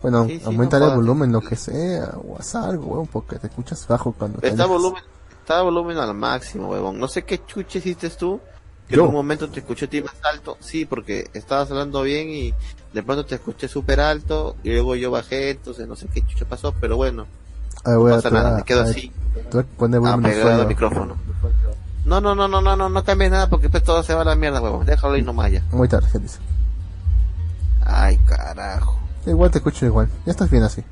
Bueno, 0.00 0.26
Sí, 0.26 0.40
no 0.44 0.62
el 0.62 0.96
volumen 0.96 1.32
lo 1.32 1.40
que 1.40 1.56
sea 1.56 2.14
o 2.16 2.36
haz 2.38 2.54
algo, 2.54 2.86
huevón, 2.86 3.06
porque 3.06 3.38
te 3.38 3.46
escuchas 3.46 3.86
bajo 3.86 4.12
cuando 4.12 4.38
está 4.42 4.66
volumen, 4.66 5.02
está 5.40 5.62
volumen 5.62 5.98
al 5.98 6.14
máximo, 6.14 6.68
huevón. 6.68 6.98
No 6.98 7.08
sé 7.08 7.24
qué 7.24 7.44
chuche 7.44 7.78
hiciste 7.78 8.10
tú. 8.10 8.40
Que 8.92 8.98
Yo. 8.98 9.04
en 9.04 9.08
un 9.08 9.14
momento 9.14 9.48
te 9.48 9.60
escuché 9.60 9.86
a 9.86 9.88
ti 9.88 10.02
más 10.02 10.12
alto. 10.22 10.58
Sí, 10.60 10.84
porque 10.84 11.30
estabas 11.32 11.70
hablando 11.70 12.02
bien 12.02 12.28
y 12.28 12.52
de 12.92 13.02
pronto 13.02 13.24
te 13.24 13.36
escuché 13.36 13.66
súper 13.66 14.00
alto 14.00 14.54
y 14.62 14.68
luego 14.70 14.96
yo 14.96 15.10
bajé, 15.10 15.48
entonces 15.48 15.88
no 15.88 15.96
sé 15.96 16.08
qué 16.12 16.20
chuche 16.20 16.44
pasó, 16.44 16.74
pero 16.78 16.98
bueno, 16.98 17.26
no 17.86 18.04
pasa 18.04 18.28
nada, 18.28 18.58
me 18.58 18.64
quedo 18.64 18.82
así. 18.82 19.10
Tú 19.50 19.64
poner 19.78 19.96
Ah, 20.04 20.10
volumen 20.10 20.22
de 20.30 20.36
pegado 20.36 20.60
al 20.60 20.68
micrófono. 20.68 21.16
No, 22.04 22.20
no, 22.20 22.34
no, 22.34 22.48
no, 22.48 22.60
no, 22.60 22.76
no, 22.76 22.90
no 22.90 23.02
cambies 23.02 23.30
nada 23.30 23.48
porque 23.48 23.62
después 23.68 23.82
todo 23.82 24.02
se 24.02 24.12
va 24.12 24.20
a 24.20 24.24
la 24.26 24.34
mierda, 24.36 24.60
huevón. 24.60 24.84
Déjalo 24.84 25.14
ahí 25.14 25.22
nomás 25.22 25.50
ya. 25.52 25.62
Muy 25.72 25.88
tarde, 25.88 26.08
¿qué 26.12 26.18
dice? 26.18 26.38
Ay, 27.86 28.18
carajo. 28.26 29.00
Igual 29.24 29.50
te 29.50 29.56
escucho 29.56 29.86
igual. 29.86 30.10
Ya 30.26 30.32
estás 30.32 30.50
bien 30.50 30.64
así. 30.64 30.84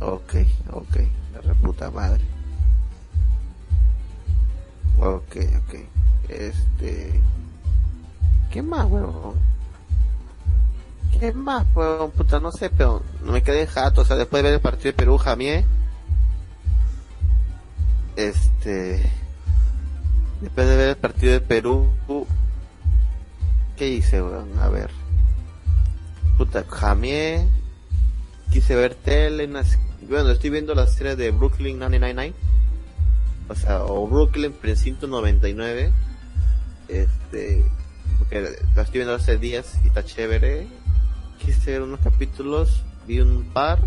Ok, 0.00 0.36
ok. 0.72 0.96
La 1.34 1.40
reputa 1.42 1.90
madre. 1.90 2.24
Ok, 4.98 5.36
ok. 5.58 5.74
Este. 6.28 7.20
¿Qué 8.50 8.62
más, 8.62 8.86
huevón? 8.86 9.34
¿Qué 11.18 11.32
más, 11.32 11.66
huevón? 11.74 12.10
Puta, 12.10 12.40
no 12.40 12.52
sé, 12.52 12.70
pero 12.70 13.02
no 13.22 13.32
me 13.32 13.42
quedé 13.42 13.66
jato. 13.66 14.02
O 14.02 14.04
sea, 14.04 14.16
después 14.16 14.42
de 14.42 14.48
ver 14.48 14.54
el 14.54 14.60
partido 14.60 14.92
de 14.92 14.92
Perú, 14.94 15.18
Jamié. 15.18 15.64
Este. 18.16 19.10
Después 20.40 20.68
de 20.68 20.76
ver 20.76 20.88
el 20.90 20.96
partido 20.96 21.32
de 21.32 21.40
Perú. 21.40 21.88
¿Qué 23.76 23.88
hice, 23.88 24.22
weón? 24.22 24.58
A 24.58 24.68
ver. 24.68 24.90
Puta, 26.38 26.64
Jamié. 26.68 27.46
Quise 28.50 28.74
ver 28.74 28.94
tele. 28.94 29.48
Bueno, 30.08 30.30
estoy 30.30 30.50
viendo 30.50 30.74
la 30.74 30.86
serie 30.86 31.16
de 31.16 31.30
Brooklyn 31.30 31.78
999. 31.78 32.34
O 33.48 33.54
sea, 33.54 33.84
o 33.84 34.06
Brooklyn 34.06 34.52
Precinto 34.52 35.06
99. 35.06 35.92
Este. 36.88 37.64
Porque 38.18 38.40
la 38.40 38.82
estoy 38.82 39.00
viendo 39.00 39.14
hace 39.14 39.36
días 39.36 39.74
y 39.84 39.88
está 39.88 40.04
chévere. 40.04 40.66
Quise 41.38 41.72
ver 41.72 41.82
unos 41.82 42.00
capítulos. 42.00 42.82
Vi 43.06 43.20
un 43.20 43.44
par. 43.52 43.78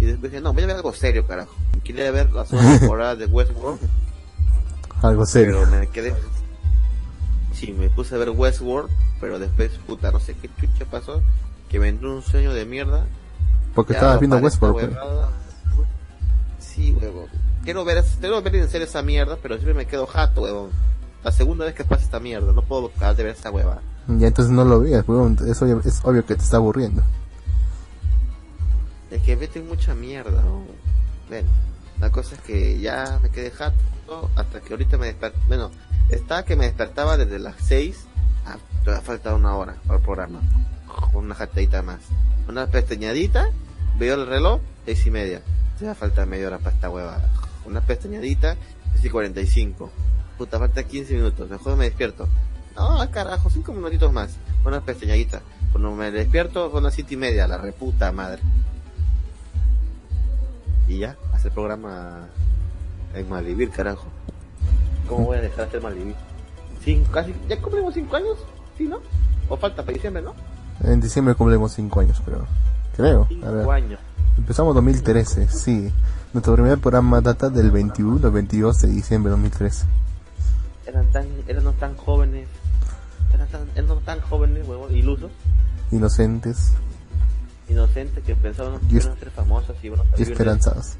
Y 0.00 0.06
después 0.06 0.32
dije, 0.32 0.42
no, 0.42 0.52
voy 0.52 0.62
a 0.62 0.66
ver 0.66 0.76
algo 0.76 0.92
serio, 0.92 1.26
carajo. 1.26 1.54
Quería 1.84 2.10
ver 2.10 2.32
la 2.32 2.46
segunda 2.46 2.78
temporada 2.78 3.16
de 3.16 3.26
Westworld. 3.26 3.80
Algo 5.02 5.26
serio. 5.26 5.62
Pero 5.64 5.80
me 5.80 5.86
quedé. 5.88 6.14
Sí, 7.52 7.72
me 7.72 7.90
puse 7.90 8.14
a 8.14 8.18
ver 8.18 8.30
Westworld, 8.30 8.90
pero 9.20 9.38
después, 9.38 9.72
puta, 9.86 10.10
no 10.10 10.20
sé 10.20 10.34
qué 10.34 10.48
chucha 10.60 10.84
pasó, 10.86 11.22
que 11.68 11.78
me 11.78 11.88
entró 11.88 12.14
un 12.14 12.22
sueño 12.22 12.54
de 12.54 12.64
mierda. 12.64 13.04
Porque 13.74 13.92
estabas 13.92 14.18
viendo 14.20 14.38
Westworld. 14.38 14.94
pues. 14.94 15.86
Sí, 16.58 16.92
huevón. 16.92 17.26
Quiero 17.64 17.84
ver, 17.84 18.02
quiero 18.20 18.40
ver 18.40 18.56
en 18.56 18.68
serio 18.68 18.86
esa 18.86 19.02
mierda, 19.02 19.36
pero 19.42 19.56
siempre 19.56 19.74
me 19.74 19.86
quedo 19.86 20.06
jato, 20.06 20.42
huevón. 20.42 20.70
La 21.22 21.32
segunda 21.32 21.64
vez 21.64 21.74
que 21.74 21.84
pasa 21.84 22.02
esta 22.02 22.20
mierda, 22.20 22.52
no 22.52 22.62
puedo 22.62 22.88
dejar 22.88 23.14
de 23.16 23.24
ver 23.24 23.36
esa 23.36 23.50
hueva. 23.50 23.80
Ya 24.08 24.28
entonces 24.28 24.52
no 24.52 24.64
lo 24.64 24.80
veas, 24.80 25.06
weón. 25.06 25.36
Es 25.46 25.60
obvio, 25.60 25.80
es 25.84 26.00
obvio 26.02 26.24
que 26.24 26.34
te 26.34 26.42
está 26.42 26.56
aburriendo. 26.56 27.02
Es 29.10 29.22
que 29.22 29.36
meten 29.36 29.68
mucha 29.68 29.94
mierda, 29.94 30.42
¿no? 30.42 30.64
Bueno, 31.28 31.48
la 32.00 32.10
cosa 32.10 32.34
es 32.34 32.40
que 32.40 32.80
ya 32.80 33.18
me 33.22 33.30
quedé 33.30 33.50
jato 33.50 33.74
hasta 34.34 34.60
que 34.60 34.72
ahorita 34.72 34.96
me 34.96 35.06
desperté. 35.06 35.38
Bueno, 35.48 35.70
estaba 36.08 36.44
que 36.44 36.56
me 36.56 36.64
despertaba 36.64 37.16
desde 37.16 37.38
las 37.38 37.56
6 37.60 38.06
a 38.46 38.56
todavía 38.84 39.04
falta 39.04 39.34
una 39.34 39.54
hora 39.56 39.76
para 39.86 39.98
el 39.98 40.04
programa. 40.04 40.40
Una 41.12 41.34
jatadita 41.34 41.82
más. 41.82 42.00
Una 42.48 42.66
pestañadita, 42.66 43.50
veo 43.98 44.14
el 44.14 44.26
reloj, 44.26 44.60
seis 44.84 45.06
y 45.06 45.10
media. 45.10 45.42
Ya 45.80 45.94
falta 45.94 46.26
media 46.26 46.48
hora 46.48 46.58
para 46.58 46.74
esta 46.74 46.90
hueva. 46.90 47.20
Una 47.64 47.80
pestañadita, 47.80 48.56
6 48.94 49.04
y 49.04 49.10
45. 49.10 49.90
Puta, 50.40 50.58
falta 50.58 50.82
15 50.82 51.16
minutos. 51.16 51.50
Mejor 51.50 51.76
me 51.76 51.84
despierto. 51.84 52.26
No, 52.74 52.98
carajo, 53.10 53.50
5 53.50 53.74
minutitos 53.74 54.10
más. 54.10 54.36
Una 54.64 54.80
pestañadita. 54.80 55.42
Cuando 55.70 55.94
me 55.94 56.10
despierto, 56.10 56.70
son 56.70 56.82
las 56.82 56.94
7 56.94 57.12
y 57.12 57.16
media. 57.18 57.46
La 57.46 57.58
reputa 57.58 58.10
madre 58.10 58.40
y 60.88 61.00
ya, 61.00 61.14
hacer 61.34 61.52
programa 61.52 62.26
en 63.14 63.28
Malvivir, 63.28 63.68
carajo. 63.68 64.06
¿Cómo 65.06 65.26
voy 65.26 65.36
a 65.36 65.42
dejar 65.42 65.58
de 65.58 65.64
hacer 65.64 65.82
Malvivir? 65.82 66.14
Cinco, 66.82 67.12
casi, 67.12 67.34
¿Ya 67.46 67.60
cumplimos 67.60 67.92
cinco 67.92 68.16
años? 68.16 68.38
¿Sí, 68.78 68.84
no? 68.84 69.00
¿O 69.50 69.58
falta 69.58 69.82
para 69.82 69.92
diciembre, 69.92 70.22
no? 70.22 70.34
En 70.82 71.02
diciembre 71.02 71.34
cumplimos 71.34 71.72
5 71.74 72.00
años, 72.00 72.22
creo. 72.24 72.46
Creo. 72.96 73.24
A 73.24 73.28
Cinco 73.28 73.52
ver. 73.52 73.68
años. 73.68 74.00
Empezamos 74.38 74.74
2013, 74.74 75.48
sí. 75.48 75.92
Nuestro 76.32 76.54
primer 76.54 76.78
programa 76.78 77.20
data 77.20 77.50
del 77.50 77.70
21 77.70 78.24
al 78.24 78.32
22 78.32 78.80
de 78.80 78.88
diciembre 78.88 79.28
de 79.28 79.32
2013. 79.32 79.84
Eran 80.90 81.06
tan, 81.12 81.26
eran 81.46 81.72
tan 81.74 81.96
jóvenes, 81.96 82.48
eran 83.32 83.46
tan, 83.48 83.60
eran 83.76 84.00
tan 84.00 84.20
jóvenes, 84.22 84.66
huevón, 84.66 84.94
ilusos, 84.94 85.30
Inocentes 85.92 86.72
inocentes, 87.68 88.24
que 88.24 88.34
pensaban 88.34 88.80
que 88.80 88.96
iban 88.96 89.12
a 89.12 89.16
ser 89.16 89.30
famosos 89.30 89.76
y 89.80 89.86
iban 89.86 90.00
a 90.00 90.16
de- 90.16 90.22
esperanzados. 90.24 90.94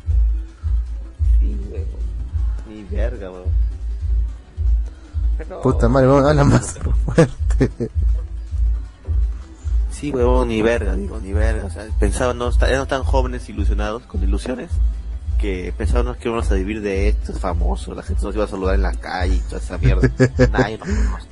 Sí, 1.41 1.57
huevón. 1.69 1.89
Ni 2.69 2.85
verga, 2.85 3.31
huevón. 3.33 3.49
Pero- 5.39 5.61
Puta 5.63 5.89
madre, 5.89 6.07
vamos, 6.07 6.25
habla 6.31 6.45
más 6.45 6.79
fuerte. 7.05 7.91
Sí, 9.91 10.13
huevón, 10.13 10.47
ni 10.49 10.63
verga, 10.63 10.95
digo, 10.95 11.19
ni 11.19 11.33
verga. 11.33 11.65
O 11.67 11.71
sea, 11.71 11.87
pensaban, 11.99 12.39
no, 12.39 12.49
esta- 12.49 12.71
eran 12.71 12.87
tan 12.87 13.03
jóvenes, 13.03 13.49
ilusionados, 13.49 14.03
con 14.05 14.23
ilusiones, 14.23 14.71
que 15.41 15.73
pensaban 15.77 16.15
que 16.17 16.29
íbamos 16.29 16.51
a 16.51 16.55
vivir 16.55 16.81
de 16.83 17.09
estos 17.09 17.39
famosos. 17.39 17.97
La 17.97 18.03
gente 18.03 18.23
nos 18.23 18.35
iba 18.35 18.45
a 18.45 18.49
saludar 18.49 18.75
en 18.75 18.83
la 18.83 18.93
calle 18.93 19.37
y 19.37 19.39
toda 19.41 19.59
esa 19.59 19.79
mierda. 19.79 20.09
Nadie 20.53 20.79
nos 20.79 20.89
conoce. 20.89 21.27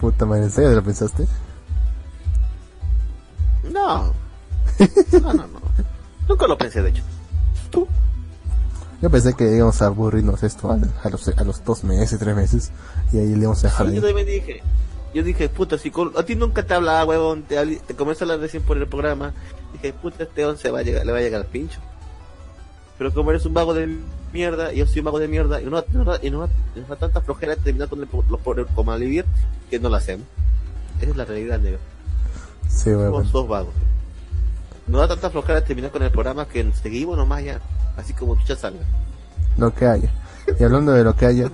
Puta 0.00 0.26
madre, 0.26 0.44
¿en 0.44 0.50
serio 0.50 0.70
te 0.70 0.76
lo 0.76 0.82
pensaste? 0.82 1.26
No. 3.70 4.12
No, 5.12 5.32
no, 5.34 5.46
no. 5.46 5.60
Nunca 6.28 6.46
lo 6.46 6.56
pensé, 6.58 6.82
de 6.82 6.90
hecho. 6.90 7.02
Tú. 7.70 7.86
Yo 9.00 9.10
pensé 9.10 9.34
que 9.34 9.56
íbamos 9.56 9.80
a 9.82 9.86
aburrirnos 9.86 10.42
esto 10.42 10.70
a, 10.70 10.78
a 11.04 11.08
los, 11.10 11.28
a 11.28 11.44
los 11.44 11.64
dos 11.64 11.84
meses, 11.84 12.18
tres 12.18 12.34
meses, 12.34 12.70
y 13.12 13.18
ahí 13.18 13.28
le 13.34 13.40
íbamos 13.42 13.62
a 13.64 13.68
dejar 13.68 13.88
Sí, 13.88 13.94
yo 13.96 14.02
también 14.02 14.26
dije. 14.26 14.62
Yo 15.14 15.22
dije, 15.22 15.48
puta, 15.48 15.76
si 15.78 15.90
con- 15.90 16.12
a 16.16 16.22
ti 16.22 16.34
nunca 16.36 16.64
te 16.64 16.74
hablaba, 16.74 17.04
huevón, 17.04 17.42
te, 17.42 17.76
te 17.76 17.94
comienza 17.94 18.24
a 18.24 18.26
hablar 18.26 18.40
recién 18.40 18.62
por 18.62 18.78
el 18.78 18.86
programa. 18.86 19.34
Dije, 19.72 19.92
puta, 19.92 20.22
este 20.24 20.44
once 20.46 20.70
va 20.70 20.78
a 20.78 20.82
llegar, 20.82 21.04
le 21.04 21.12
va 21.12 21.18
a 21.18 21.22
llegar 21.22 21.40
al 21.42 21.46
pincho. 21.48 21.80
Pero 23.02 23.12
como 23.14 23.30
eres 23.32 23.44
un 23.46 23.52
vago 23.52 23.74
de 23.74 23.98
mierda, 24.32 24.72
y 24.72 24.76
yo 24.76 24.86
soy 24.86 25.00
un 25.00 25.06
vago 25.06 25.18
de 25.18 25.26
mierda, 25.26 25.60
y 25.60 25.64
no, 25.64 25.70
no, 25.92 26.14
y 26.22 26.30
no, 26.30 26.48
y 26.76 26.78
nos 26.78 26.88
da 26.88 26.94
tanta 26.94 27.20
flojera 27.20 27.56
terminar 27.56 27.88
con 27.88 28.00
el, 28.00 28.08
los 28.30 28.40
por 28.40 28.64
como 28.68 28.92
a 28.92 28.96
vivir, 28.96 29.24
que 29.68 29.80
no 29.80 29.88
lo 29.88 29.96
hacemos. 29.96 30.24
Esa 31.00 31.10
es 31.10 31.16
la 31.16 31.24
realidad, 31.24 31.58
negro. 31.58 31.80
Sí, 32.68 32.90
Somos 32.92 33.32
dos 33.32 33.48
vagos. 33.48 33.74
Nos 34.86 35.00
da 35.00 35.08
tanta 35.08 35.30
flojera 35.30 35.64
terminar 35.64 35.90
con 35.90 36.00
el 36.04 36.12
programa 36.12 36.46
que 36.46 36.70
seguimos 36.80 37.16
nomás 37.16 37.42
ya. 37.42 37.60
Así 37.96 38.12
como 38.12 38.36
tú 38.36 38.42
ya 38.46 38.54
salga. 38.54 38.84
Lo 39.56 39.74
que 39.74 39.84
haya. 39.84 40.12
Y 40.60 40.62
hablando 40.62 40.92
de 40.92 41.02
lo 41.02 41.16
que 41.16 41.26
haya, 41.26 41.50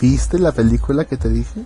¿viste 0.00 0.38
la 0.38 0.52
película 0.52 1.04
que 1.04 1.18
te 1.18 1.28
dije? 1.28 1.60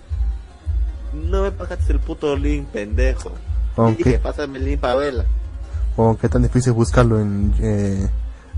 No 1.13 1.43
me 1.43 1.51
pasaste 1.51 1.93
el 1.93 1.99
puto 2.01 2.35
link, 2.35 2.67
pendejo. 2.67 3.31
Aunque- 3.77 4.03
Dije, 4.03 4.19
pásame 4.19 4.57
el 4.57 4.65
link 4.65 4.81
para 4.81 4.95
verla. 4.95 5.25
¿O 5.97 6.17
qué 6.17 6.27
tan 6.29 6.41
difícil 6.43 6.73
buscarlo 6.73 7.19
en, 7.19 7.53
eh, 7.59 8.09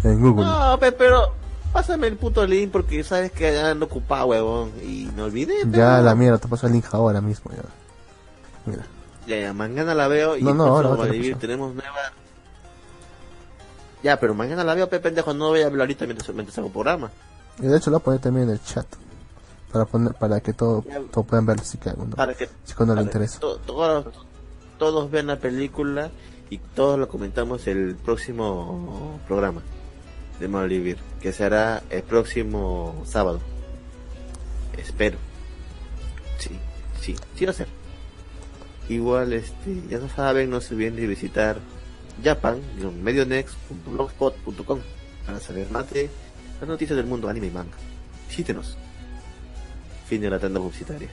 en 0.03 0.21
Google? 0.21 0.45
No, 0.45 0.77
pe- 0.79 0.91
pero 0.91 1.33
pásame 1.71 2.07
el 2.07 2.17
puto 2.17 2.45
link 2.47 2.71
porque 2.71 3.03
sabes 3.03 3.31
que 3.31 3.59
ando 3.59 3.85
ocupado, 3.85 4.27
huevón. 4.27 4.71
Y 4.83 5.09
me 5.15 5.21
olvidé. 5.23 5.55
ya 5.71 6.01
la 6.01 6.15
mierda, 6.15 6.37
te 6.39 6.47
paso 6.47 6.67
el 6.67 6.73
link 6.73 6.85
ahora 6.91 7.21
mismo. 7.21 7.51
Ya. 7.51 7.63
Mira. 8.65 8.85
Ya, 9.27 9.37
ya, 9.39 9.53
mañana 9.53 9.93
la 9.93 10.07
veo 10.07 10.37
y 10.37 10.41
No, 10.41 10.53
no, 10.53 10.65
ahora, 10.65 10.89
Malvivir 10.89 11.33
paso. 11.33 11.41
tenemos 11.41 11.73
nueva. 11.75 11.91
Ya, 14.03 14.19
pero 14.19 14.33
mañana 14.33 14.63
la 14.63 14.73
veo, 14.75 14.87
pe, 14.89 14.99
pendejo. 14.99 15.33
No 15.33 15.49
voy 15.49 15.61
a 15.61 15.65
hablar 15.67 15.81
ahorita 15.81 16.05
mientras, 16.05 16.29
mientras 16.33 16.57
hago 16.57 16.69
programa. 16.69 17.11
Y 17.59 17.67
de 17.67 17.77
hecho 17.77 17.89
lo 17.89 17.97
voy 17.97 18.01
a 18.01 18.05
poner 18.05 18.19
también 18.21 18.47
en 18.47 18.53
el 18.55 18.63
chat. 18.63 18.85
Para 19.71 19.85
poner, 19.85 20.13
para 20.13 20.39
que 20.39 20.53
todo, 20.53 20.83
Ya. 20.85 21.01
todo 21.11 21.23
puedan 21.23 21.45
verlo 21.45 21.63
si 21.63 21.77
que 21.77 21.91
Para 22.15 22.33
que 22.33 22.49
si 22.63 22.73
cuando 22.73 22.93
le 22.95 23.01
para 23.01 23.09
que 23.11 23.17
interesa. 23.17 23.39
to- 23.39 23.57
todos, 23.59 24.05
todos 24.77 25.11
vean 25.11 25.27
la 25.27 25.35
película 25.37 26.09
y 26.49 26.57
todos 26.57 26.97
lo 26.97 27.07
comentamos 27.07 27.67
el 27.67 27.95
próximo 27.95 29.19
programa 29.27 29.61
de 30.39 30.47
Malvivir, 30.47 30.97
que 31.21 31.33
será 31.33 31.83
el 31.89 32.03
próximo 32.03 33.03
sábado. 33.05 33.39
Espero. 34.77 35.17
Sí, 36.37 36.51
sí, 37.01 37.15
sí 37.35 37.45
va 37.45 37.51
a 37.51 37.55
ser. 37.55 37.67
Igual, 38.89 39.33
este, 39.33 39.81
ya 39.89 39.97
no 39.97 40.07
saben, 40.09 40.49
no 40.49 40.61
se 40.61 40.73
olviden 40.73 40.95
de 40.95 41.07
visitar 41.07 41.57
Japan, 42.23 42.61
medionext.blogspot.com 43.03 44.79
para 45.25 45.39
saber 45.39 45.69
más 45.71 45.89
de 45.91 46.09
las 46.59 46.69
noticias 46.69 46.95
del 46.95 47.05
mundo 47.05 47.27
anime 47.27 47.47
y 47.47 47.51
manga. 47.51 47.75
Visítenos. 48.29 48.77
Fin 50.07 50.21
de 50.21 50.29
la 50.29 50.39
tanda 50.39 50.59
publicitaria. 50.59 51.09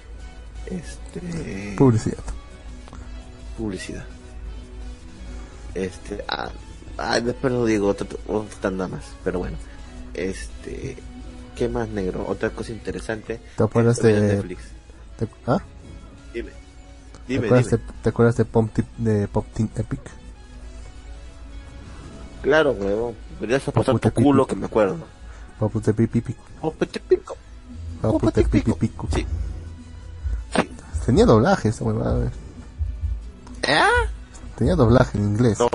Este. 0.67 1.75
Publicidad. 1.77 2.23
publicidad. 3.59 4.14
Este. 5.75 6.25
Ah, 6.29 6.51
ah, 6.99 7.21
después 7.21 7.53
lo 7.53 7.65
digo, 7.65 7.89
otra, 7.89 8.07
tanda 8.61 8.89
más. 8.89 9.05
Pero 9.25 9.41
bueno. 9.41 9.57
Este. 10.15 10.97
¿Qué 11.57 11.69
más 11.69 11.89
negro? 11.89 12.25
Otra 12.29 12.51
cosa 12.51 12.73
interesante. 12.73 13.41
¿Te 13.57 13.63
acuerdas 13.63 13.97
de, 13.99 14.21
Netflix. 14.21 14.63
te- 15.19 15.29
ah? 15.47 15.59
Dime. 16.33 16.51
¿Te 16.51 17.33
Dime, 17.35 17.47
acuerdas 17.47 17.71
dime. 17.71 17.83
de, 17.85 17.93
¿te 18.03 18.09
acuerdas 18.09 18.37
de 18.37 18.45
Pop, 18.45 18.69
de 18.99 19.29
Pop 19.29 19.47
Team 19.55 19.69
Epic? 19.77 20.01
Claro, 22.43 22.73
huevón. 22.73 23.15
Deberías 23.41 23.67
apostar 23.69 23.99
tu 23.99 24.11
culo 24.13 24.47
que 24.47 24.55
me 24.57 24.67
acuerdo. 24.67 24.99
Papu 25.59 25.81
te 25.81 25.95
pipi 25.95 26.21
pico. 26.21 26.43
Papu 26.61 26.87
te 26.87 27.01
pico. 27.01 27.37
Papu 28.03 28.31
te 28.31 28.45
pipi 28.45 28.73
pico. 28.73 29.09
Sí. 29.15 29.27
Sí. 30.57 30.71
Tenía 31.07 31.25
doblaje 31.25 31.69
esta 31.69 31.85
huevada. 31.85 32.31
¿Eh? 33.63 33.81
Tenía 34.57 34.77
doblaje 34.77 35.19
en 35.19 35.25
inglés. 35.25 35.59
No. 35.59 35.69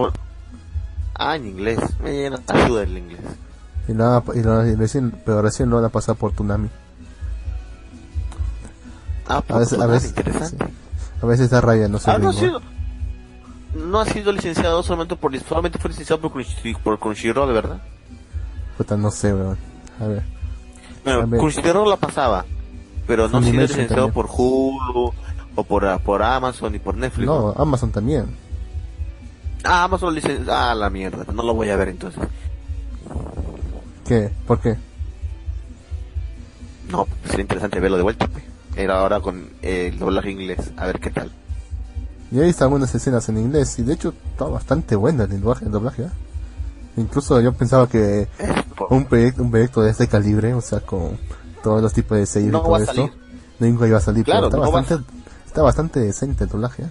Ah, 1.15 1.35
en 1.35 1.47
inglés. 1.47 1.79
Me 2.01 2.27
ayuda 2.47 2.83
el 2.83 2.97
inglés. 2.97 3.21
Y 3.87 3.93
nada, 3.93 4.23
y 4.35 4.41
la- 4.41 4.67
y 4.67 4.75
recién, 4.75 5.11
pero 5.25 5.41
recién 5.41 5.69
lo 5.69 5.77
van 5.77 5.85
a 5.85 5.89
pasar 5.89 6.15
por 6.15 6.31
Tunami. 6.31 6.69
Ah, 9.27 9.43
A 9.47 9.57
veces, 9.59 9.79
a 9.79 9.85
veces, 9.85 10.09
interesante. 10.09 10.65
sí. 10.65 10.73
a 11.21 11.25
veces 11.25 11.49
da 11.49 11.61
raya, 11.61 11.87
no 11.87 11.99
sé. 11.99 12.09
Ah, 12.11 12.17
no 12.17 12.33
sido. 12.33 12.61
No 13.75 13.99
ha 13.99 14.05
sido 14.05 14.31
licenciado 14.31 14.81
solamente 14.81 15.15
por 15.15 15.37
solamente 15.41 15.77
fue 15.77 15.91
licenciado 15.91 16.19
por 16.21 16.31
Crunchy- 16.31 16.77
por 16.79 16.97
Crunchyroll, 16.97 17.53
¿verdad? 17.53 17.81
Puta, 18.77 18.97
no 18.97 19.11
sé, 19.11 19.31
weón. 19.33 19.57
A 20.01 20.07
ver. 20.07 20.23
Bueno, 21.03 21.19
A 21.21 21.25
ver. 21.25 21.39
Crunchyroll 21.39 21.89
la 21.89 21.97
pasaba, 21.97 22.45
pero 23.05 23.27
no 23.27 23.37
ha 23.37 23.43
sido 23.43 23.61
licenciado 23.61 23.87
también. 24.07 24.13
por 24.13 24.25
Hulu 24.35 25.13
o 25.55 25.63
por, 25.63 25.85
ah, 25.85 25.99
por 25.99 26.23
Amazon 26.23 26.73
y 26.73 26.79
por 26.79 26.95
Netflix. 26.95 27.27
No, 27.27 27.53
Amazon 27.57 27.91
también. 27.91 28.35
Ah, 29.63 29.83
Amazon 29.83 30.15
licenció. 30.15 30.53
Ah, 30.53 30.73
la 30.75 30.89
mierda. 30.89 31.25
No 31.33 31.43
lo 31.43 31.53
voy 31.53 31.69
a 31.69 31.75
ver 31.75 31.89
entonces. 31.89 32.21
¿Qué? 34.07 34.31
¿Por 34.47 34.59
qué? 34.59 34.77
No, 36.89 37.07
sería 37.25 37.41
interesante 37.41 37.79
verlo 37.79 37.97
de 37.97 38.03
vuelta. 38.03 38.29
Era 38.75 38.99
ahora 38.99 39.19
con 39.19 39.49
eh, 39.61 39.89
el 39.91 39.99
doblaje 39.99 40.31
inglés. 40.31 40.71
A 40.77 40.85
ver 40.87 40.99
qué 40.99 41.11
tal. 41.11 41.31
Yo 42.31 42.43
he 42.43 42.45
visto 42.45 42.63
algunas 42.63 42.93
escenas 42.93 43.27
en 43.29 43.37
inglés 43.37 43.77
y 43.79 43.83
de 43.83 43.93
hecho 43.93 44.13
está 44.31 44.45
bastante 44.45 44.95
bueno 44.95 45.23
el 45.23 45.41
doblaje. 45.41 45.65
El 45.65 45.71
doblaje 45.71 46.03
¿eh? 46.03 46.09
Incluso 46.97 47.39
yo 47.39 47.53
pensaba 47.53 47.87
que 47.87 48.27
un 48.89 49.05
proyecto, 49.05 49.41
un 49.41 49.51
proyecto 49.51 49.81
de 49.81 49.91
este 49.91 50.07
calibre, 50.07 50.53
o 50.53 50.61
sea, 50.61 50.81
con 50.81 51.17
todos 51.63 51.81
los 51.81 51.93
tipos 51.93 52.17
de 52.17 52.25
sellos 52.25 52.51
No 52.51 52.59
y 52.59 52.63
todo 52.63 52.77
esto, 52.77 53.09
nunca 53.59 53.87
iba 53.87 53.97
a 53.97 54.01
salir. 54.01 54.25
Claro, 54.25 54.49
pero 54.49 54.63
está 54.63 54.71
no 54.71 54.77
a 54.77 54.81
bastante, 54.81 55.11
está 55.45 55.61
bastante 55.61 55.99
decente 55.99 56.43
el 56.43 56.49
doblaje. 56.49 56.83
¿eh? 56.83 56.89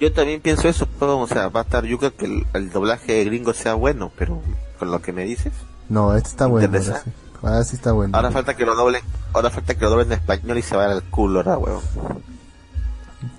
Yo 0.00 0.12
también 0.12 0.40
pienso 0.40 0.68
eso, 0.68 0.86
pero, 0.98 1.18
o 1.18 1.26
sea, 1.26 1.48
va 1.48 1.60
a 1.60 1.62
estar, 1.62 1.84
creo 1.84 2.16
que 2.16 2.24
el, 2.24 2.46
el 2.52 2.70
doblaje 2.70 3.24
gringo 3.24 3.54
sea 3.54 3.74
bueno, 3.74 4.10
pero 4.18 4.40
con 4.78 4.90
lo 4.90 5.00
que 5.00 5.12
me 5.12 5.24
dices, 5.24 5.52
No, 5.88 6.14
este 6.16 6.30
está 6.30 6.46
bueno. 6.46 6.68
Ahora 6.68 6.82
sí. 7.02 7.10
Ahora 7.42 7.64
sí 7.64 7.76
está 7.76 7.92
bueno. 7.92 8.16
ahora 8.16 8.30
falta 8.30 8.56
que 8.56 8.64
lo 8.64 8.74
doblen, 8.74 9.02
ahora 9.34 9.50
falta 9.50 9.74
que 9.74 9.80
lo 9.82 9.90
doblen 9.90 10.06
en 10.08 10.18
español 10.18 10.58
y 10.58 10.62
se 10.62 10.76
vaya 10.76 10.92
al 10.92 11.02
culo, 11.02 11.40
¿verdad, 11.40 11.58
huevón? 11.58 11.82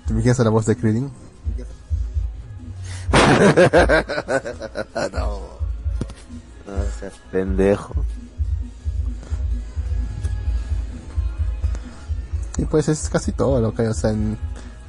¿Te 0.06 0.12
imaginas 0.12 0.40
a 0.40 0.44
la 0.44 0.50
voz 0.50 0.66
de 0.66 0.76
Krillin? 0.76 1.10
no. 5.12 5.56
No 6.66 6.72
seas 6.98 7.12
pendejo. 7.30 7.94
Y 12.58 12.64
pues 12.64 12.88
es 12.88 13.08
casi 13.08 13.32
todo 13.32 13.60
lo 13.60 13.74
que 13.74 13.82
hay, 13.82 13.88
o 13.88 13.94
sea, 13.94 14.10
en, 14.10 14.38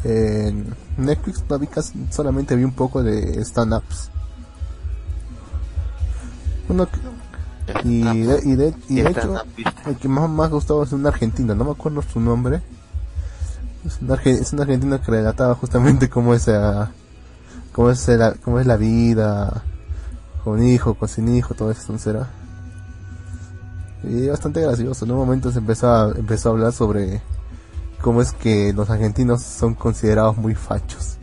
en 0.03 0.73
Netflix 0.97 1.43
no 1.49 1.59
vi 1.59 1.67
casi- 1.67 2.07
solamente 2.11 2.55
vi 2.55 2.63
un 2.63 2.73
poco 2.73 3.03
de 3.03 3.41
stand-ups. 3.43 4.09
Uno 6.69 6.85
que- 6.87 6.99
y 7.83 8.01
de, 8.23 8.39
y 8.45 8.55
de, 8.55 8.73
y 8.89 8.95
de 9.01 9.09
hecho, 9.09 9.35
el 9.85 9.97
que 9.97 10.07
más 10.07 10.29
me 10.29 10.43
ha 10.43 10.47
gustado 10.47 10.83
es 10.83 10.91
un 10.93 11.05
argentino, 11.05 11.53
no 11.53 11.65
me 11.65 11.71
acuerdo 11.71 12.01
su 12.01 12.19
nombre. 12.19 12.61
Es 13.85 13.99
un, 14.01 14.07
arge- 14.09 14.39
es 14.41 14.53
un 14.53 14.61
argentino 14.61 15.01
que 15.01 15.11
relataba 15.11 15.55
justamente 15.55 16.09
cómo 16.09 16.33
es, 16.33 16.47
ah, 16.49 16.89
cómo 17.73 17.89
es, 17.89 18.07
la, 18.07 18.33
cómo 18.33 18.59
es 18.59 18.65
la 18.67 18.77
vida, 18.77 19.63
con 20.43 20.63
hijo, 20.63 20.93
con 20.95 21.07
sin 21.09 21.27
hijo, 21.35 21.53
todo 21.53 21.71
eso, 21.71 21.93
era. 22.09 22.29
Y 24.03 24.27
bastante 24.27 24.61
gracioso, 24.61 25.05
en 25.05 25.11
un 25.11 25.17
momento 25.17 25.51
se 25.51 25.59
empezó 25.59 25.89
a, 25.91 26.11
empezó 26.15 26.49
a 26.49 26.51
hablar 26.53 26.71
sobre 26.73 27.21
cómo 28.01 28.21
es 28.21 28.31
que 28.31 28.73
los 28.73 28.89
argentinos 28.89 29.43
son 29.43 29.73
considerados 29.73 30.37
muy 30.37 30.55
fachos. 30.55 31.17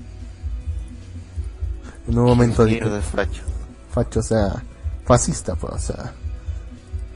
En 2.09 2.19
un 2.19 2.27
momento 2.27 2.67
es 2.67 3.05
facho. 3.05 3.43
facho, 3.91 4.21
o 4.21 4.23
sea, 4.23 4.63
fascista, 5.05 5.55
pues, 5.55 5.73
o 5.73 5.79
sea, 5.79 6.13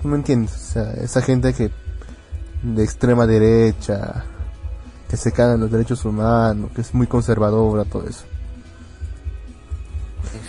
no 0.03 0.11
me 0.11 0.17
entiendes, 0.17 0.55
o 0.55 0.73
sea, 0.73 0.93
esa 0.95 1.21
gente 1.21 1.53
que 1.53 1.71
de 2.63 2.85
extrema 2.85 3.27
derecha, 3.27 4.25
que 5.09 5.17
se 5.17 5.33
caga 5.33 5.55
en 5.55 5.61
los 5.61 5.71
derechos 5.71 6.05
humanos, 6.05 6.71
que 6.75 6.81
es 6.81 6.95
muy 6.95 7.07
conservadora, 7.07 7.85
todo 7.85 8.07
eso. 8.09 8.25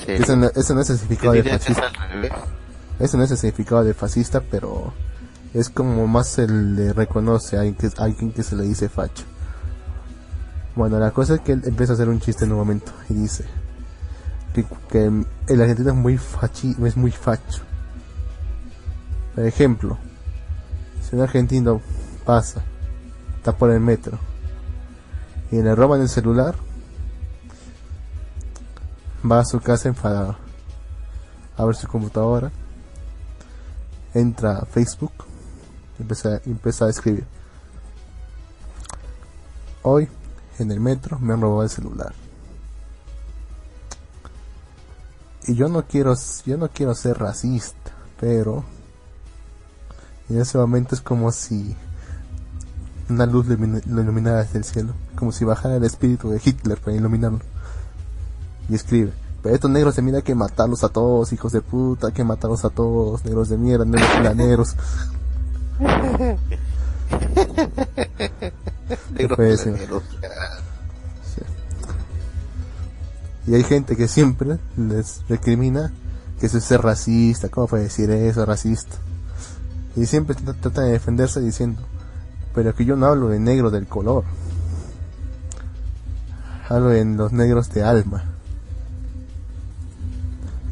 Eso 0.08 0.36
no, 0.36 0.48
eso 0.48 0.74
no 0.74 0.82
es 0.82 0.90
el 0.90 0.98
significado 0.98 1.34
¿Qué 1.34 1.44
de 1.44 1.50
fascista, 1.52 1.92
eso 3.00 3.18
no 3.18 3.24
es 3.24 3.32
el 3.32 3.38
significado 3.38 3.84
de 3.84 3.94
fascista, 3.94 4.42
pero 4.42 4.94
es 5.54 5.70
como 5.70 6.08
más 6.08 6.28
se 6.28 6.48
le 6.48 6.94
reconoce 6.94 7.58
a 7.58 7.62
alguien 7.62 7.76
que, 7.76 7.88
a 7.88 8.04
alguien 8.04 8.32
que 8.32 8.44
se 8.44 8.56
le 8.56 8.64
dice 8.64 8.90
facho. 8.90 9.26
Bueno, 10.76 11.00
la 11.00 11.12
cosa 11.12 11.36
es 11.36 11.42
que 11.42 11.54
él 11.54 11.64
empieza 11.66 11.94
a 11.94 11.96
hacer 11.96 12.10
un 12.10 12.20
chiste 12.20 12.46
en 12.46 12.52
un 12.52 12.60
momento 12.60 12.92
y 13.10 13.16
dice 13.16 13.46
que, 14.54 15.24
el 15.48 15.62
argentino 15.62 15.90
es 15.90 15.96
muy 15.96 16.18
fachi, 16.18 16.76
es 16.86 16.98
muy 16.98 17.12
facho. 17.12 17.64
Por 19.36 19.46
ejemplo, 19.46 19.98
si 21.02 21.16
un 21.16 21.22
argentino 21.22 21.82
pasa, 22.26 22.62
está 23.38 23.54
por 23.54 23.72
el 23.72 23.80
metro 23.80 24.20
y 25.52 25.62
le 25.62 25.74
roban 25.74 26.02
el 26.02 26.10
celular, 26.10 26.56
va 29.30 29.40
a 29.40 29.46
su 29.46 29.60
casa 29.60 29.90
enfadado, 29.90 30.38
abre 31.58 31.76
su 31.76 31.88
computadora, 31.88 32.52
entra 34.14 34.58
a 34.60 34.66
Facebook 34.66 35.29
y 36.00 36.50
empieza 36.52 36.86
a 36.86 36.90
escribir. 36.90 37.26
Hoy 39.84 40.08
en 40.60 40.72
el 40.72 40.80
metro 40.80 41.20
me 41.20 41.34
han 41.34 41.42
robado 41.42 41.64
el 41.64 41.70
celular. 41.70 42.14
Y 45.48 45.56
yo 45.56 45.68
no 45.68 45.84
quiero, 45.86 46.14
yo 46.46 46.58
no 46.58 46.70
quiero 46.70 46.94
ser 46.94 47.18
racista, 47.18 47.92
pero 48.20 48.64
en 50.30 50.40
ese 50.40 50.58
momento 50.58 50.94
es 50.96 51.02
como 51.02 51.32
si 51.32 51.76
una 53.10 53.26
luz 53.26 53.48
lo 53.48 53.56
ilumina- 53.56 53.82
lo 53.88 54.02
iluminara 54.02 54.44
desde 54.44 54.60
el 54.60 54.64
cielo, 54.66 54.94
como 55.16 55.32
si 55.32 55.46
bajara 55.46 55.78
el 55.78 55.84
espíritu 55.84 56.30
de 56.30 56.42
Hitler 56.44 56.78
para 56.80 56.96
iluminarlo. 56.96 57.40
Y 58.68 58.76
escribe, 58.76 59.12
pero 59.42 59.56
estos 59.56 59.72
negros 59.72 59.96
se 59.96 60.04
mira 60.04 60.22
que 60.22 60.36
matarlos 60.36 60.84
a 60.84 60.90
todos, 60.90 61.34
hijos 61.34 61.52
de 61.54 61.62
puta, 61.62 62.08
hay 62.08 62.14
que 62.14 62.24
matarlos 62.24 62.64
a 62.66 62.70
todos, 62.70 63.26
negros 63.26 63.50
de 63.50 63.58
mierda, 63.58 63.86
negros 63.86 64.10
planeros. 64.22 64.76
Negro. 69.18 69.36
Y 73.48 73.56
hay 73.56 73.64
gente 73.64 73.96
que 73.96 74.08
siempre 74.08 74.60
les 74.78 75.22
recrimina 75.28 75.92
que 76.40 76.46
eso 76.46 76.58
es 76.60 76.64
ser 76.64 76.82
racista, 76.82 77.50
¿cómo 77.50 77.68
puede 77.68 77.84
decir 77.84 78.10
eso, 78.12 78.46
racista? 78.46 78.96
Y 79.96 80.06
siempre 80.06 80.36
tr- 80.36 80.56
tratan 80.60 80.86
de 80.86 80.92
defenderse 80.92 81.42
diciendo, 81.42 81.82
pero 82.54 82.74
que 82.76 82.86
yo 82.86 82.96
no 82.96 83.08
hablo 83.08 83.28
de 83.30 83.40
negro 83.40 83.72
del 83.72 83.88
color, 83.88 84.24
hablo 86.70 86.90
de 86.90 87.04
los 87.06 87.32
negros 87.34 87.70
de 87.74 87.84
alma. 87.84 88.24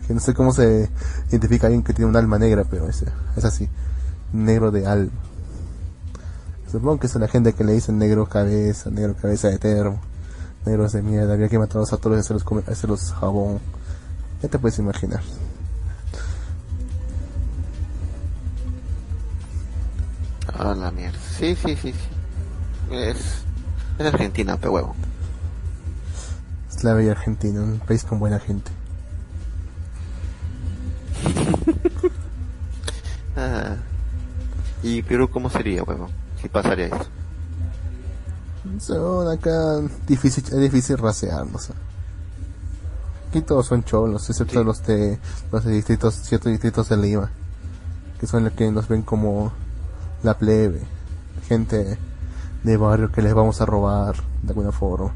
Que 0.05 0.13
no 0.13 0.19
sé 0.21 0.33
cómo 0.33 0.53
se 0.53 0.89
identifica 1.29 1.67
alguien 1.67 1.83
que 1.83 1.93
tiene 1.93 2.09
un 2.09 2.15
alma 2.15 2.37
negra, 2.37 2.63
pero 2.69 2.87
es, 2.87 3.03
es 3.35 3.43
así, 3.43 3.67
negro 4.33 4.71
de 4.71 4.85
alma. 4.87 5.11
Supongo 6.71 6.99
que 6.99 7.07
es 7.07 7.15
la 7.15 7.27
gente 7.27 7.53
que 7.53 7.63
le 7.63 7.73
dicen 7.73 7.97
negro 7.97 8.27
cabeza, 8.27 8.89
negro 8.89 9.15
cabeza 9.15 9.47
de 9.49 9.57
termo, 9.57 9.99
negros 10.65 10.91
de 10.93 11.01
mierda, 11.01 11.33
había 11.33 11.47
que 11.47 11.57
matarlos 11.59 11.93
a 11.93 11.97
todos 11.97 12.17
y 12.17 12.19
hacerlos, 12.19 12.43
comer- 12.43 12.69
hacerlos 12.69 13.13
jabón. 13.13 13.59
Ya 14.43 14.49
te 14.49 14.59
puedes 14.59 14.77
imaginar. 14.79 15.21
Ah, 20.53 20.73
la 20.75 20.91
mierda. 20.91 21.17
Sí, 21.37 21.55
sí, 21.55 21.75
sí, 21.75 21.93
sí. 21.93 22.07
Es, 22.91 23.17
es 23.99 24.05
Argentina, 24.05 24.57
pe 24.57 24.69
huevo. 24.69 24.95
Es 26.69 26.83
la 26.83 26.93
bella 26.93 27.11
Argentina, 27.11 27.61
un 27.61 27.79
país 27.79 28.03
con 28.03 28.19
buena 28.19 28.39
gente. 28.39 28.71
Ah. 33.39 33.75
¿Y 34.87 35.01
Perú 35.01 35.29
cómo 35.29 35.49
sería, 35.49 35.83
huevo? 35.83 36.07
Si 36.41 36.47
pasaría 36.47 36.87
eso. 36.87 37.05
Son 38.79 39.27
acá 39.29 39.81
difícil, 40.07 40.45
es 40.45 40.59
difícil 40.59 40.97
rasearlos. 40.97 41.71
¿eh? 41.71 41.73
Aquí 43.27 43.41
todos 43.41 43.65
son 43.65 43.83
cholos, 43.83 44.29
excepto 44.29 44.59
Sí. 44.59 44.65
los 44.65 44.85
de 44.85 45.19
los 45.51 45.65
de 45.65 45.73
distritos, 45.73 46.15
ciertos 46.15 46.53
distritos 46.53 46.87
de 46.87 46.95
Lima, 46.95 47.29
que 48.17 48.27
son 48.27 48.45
los 48.45 48.53
que 48.53 48.71
nos 48.71 48.87
ven 48.87 49.01
como 49.01 49.51
la 50.23 50.37
plebe, 50.37 50.79
gente 51.49 51.97
de 52.63 52.77
barrio 52.77 53.11
que 53.11 53.21
les 53.21 53.33
vamos 53.33 53.59
a 53.59 53.65
robar 53.65 54.15
de 54.41 54.49
alguna 54.49 54.71
forma. 54.71 55.11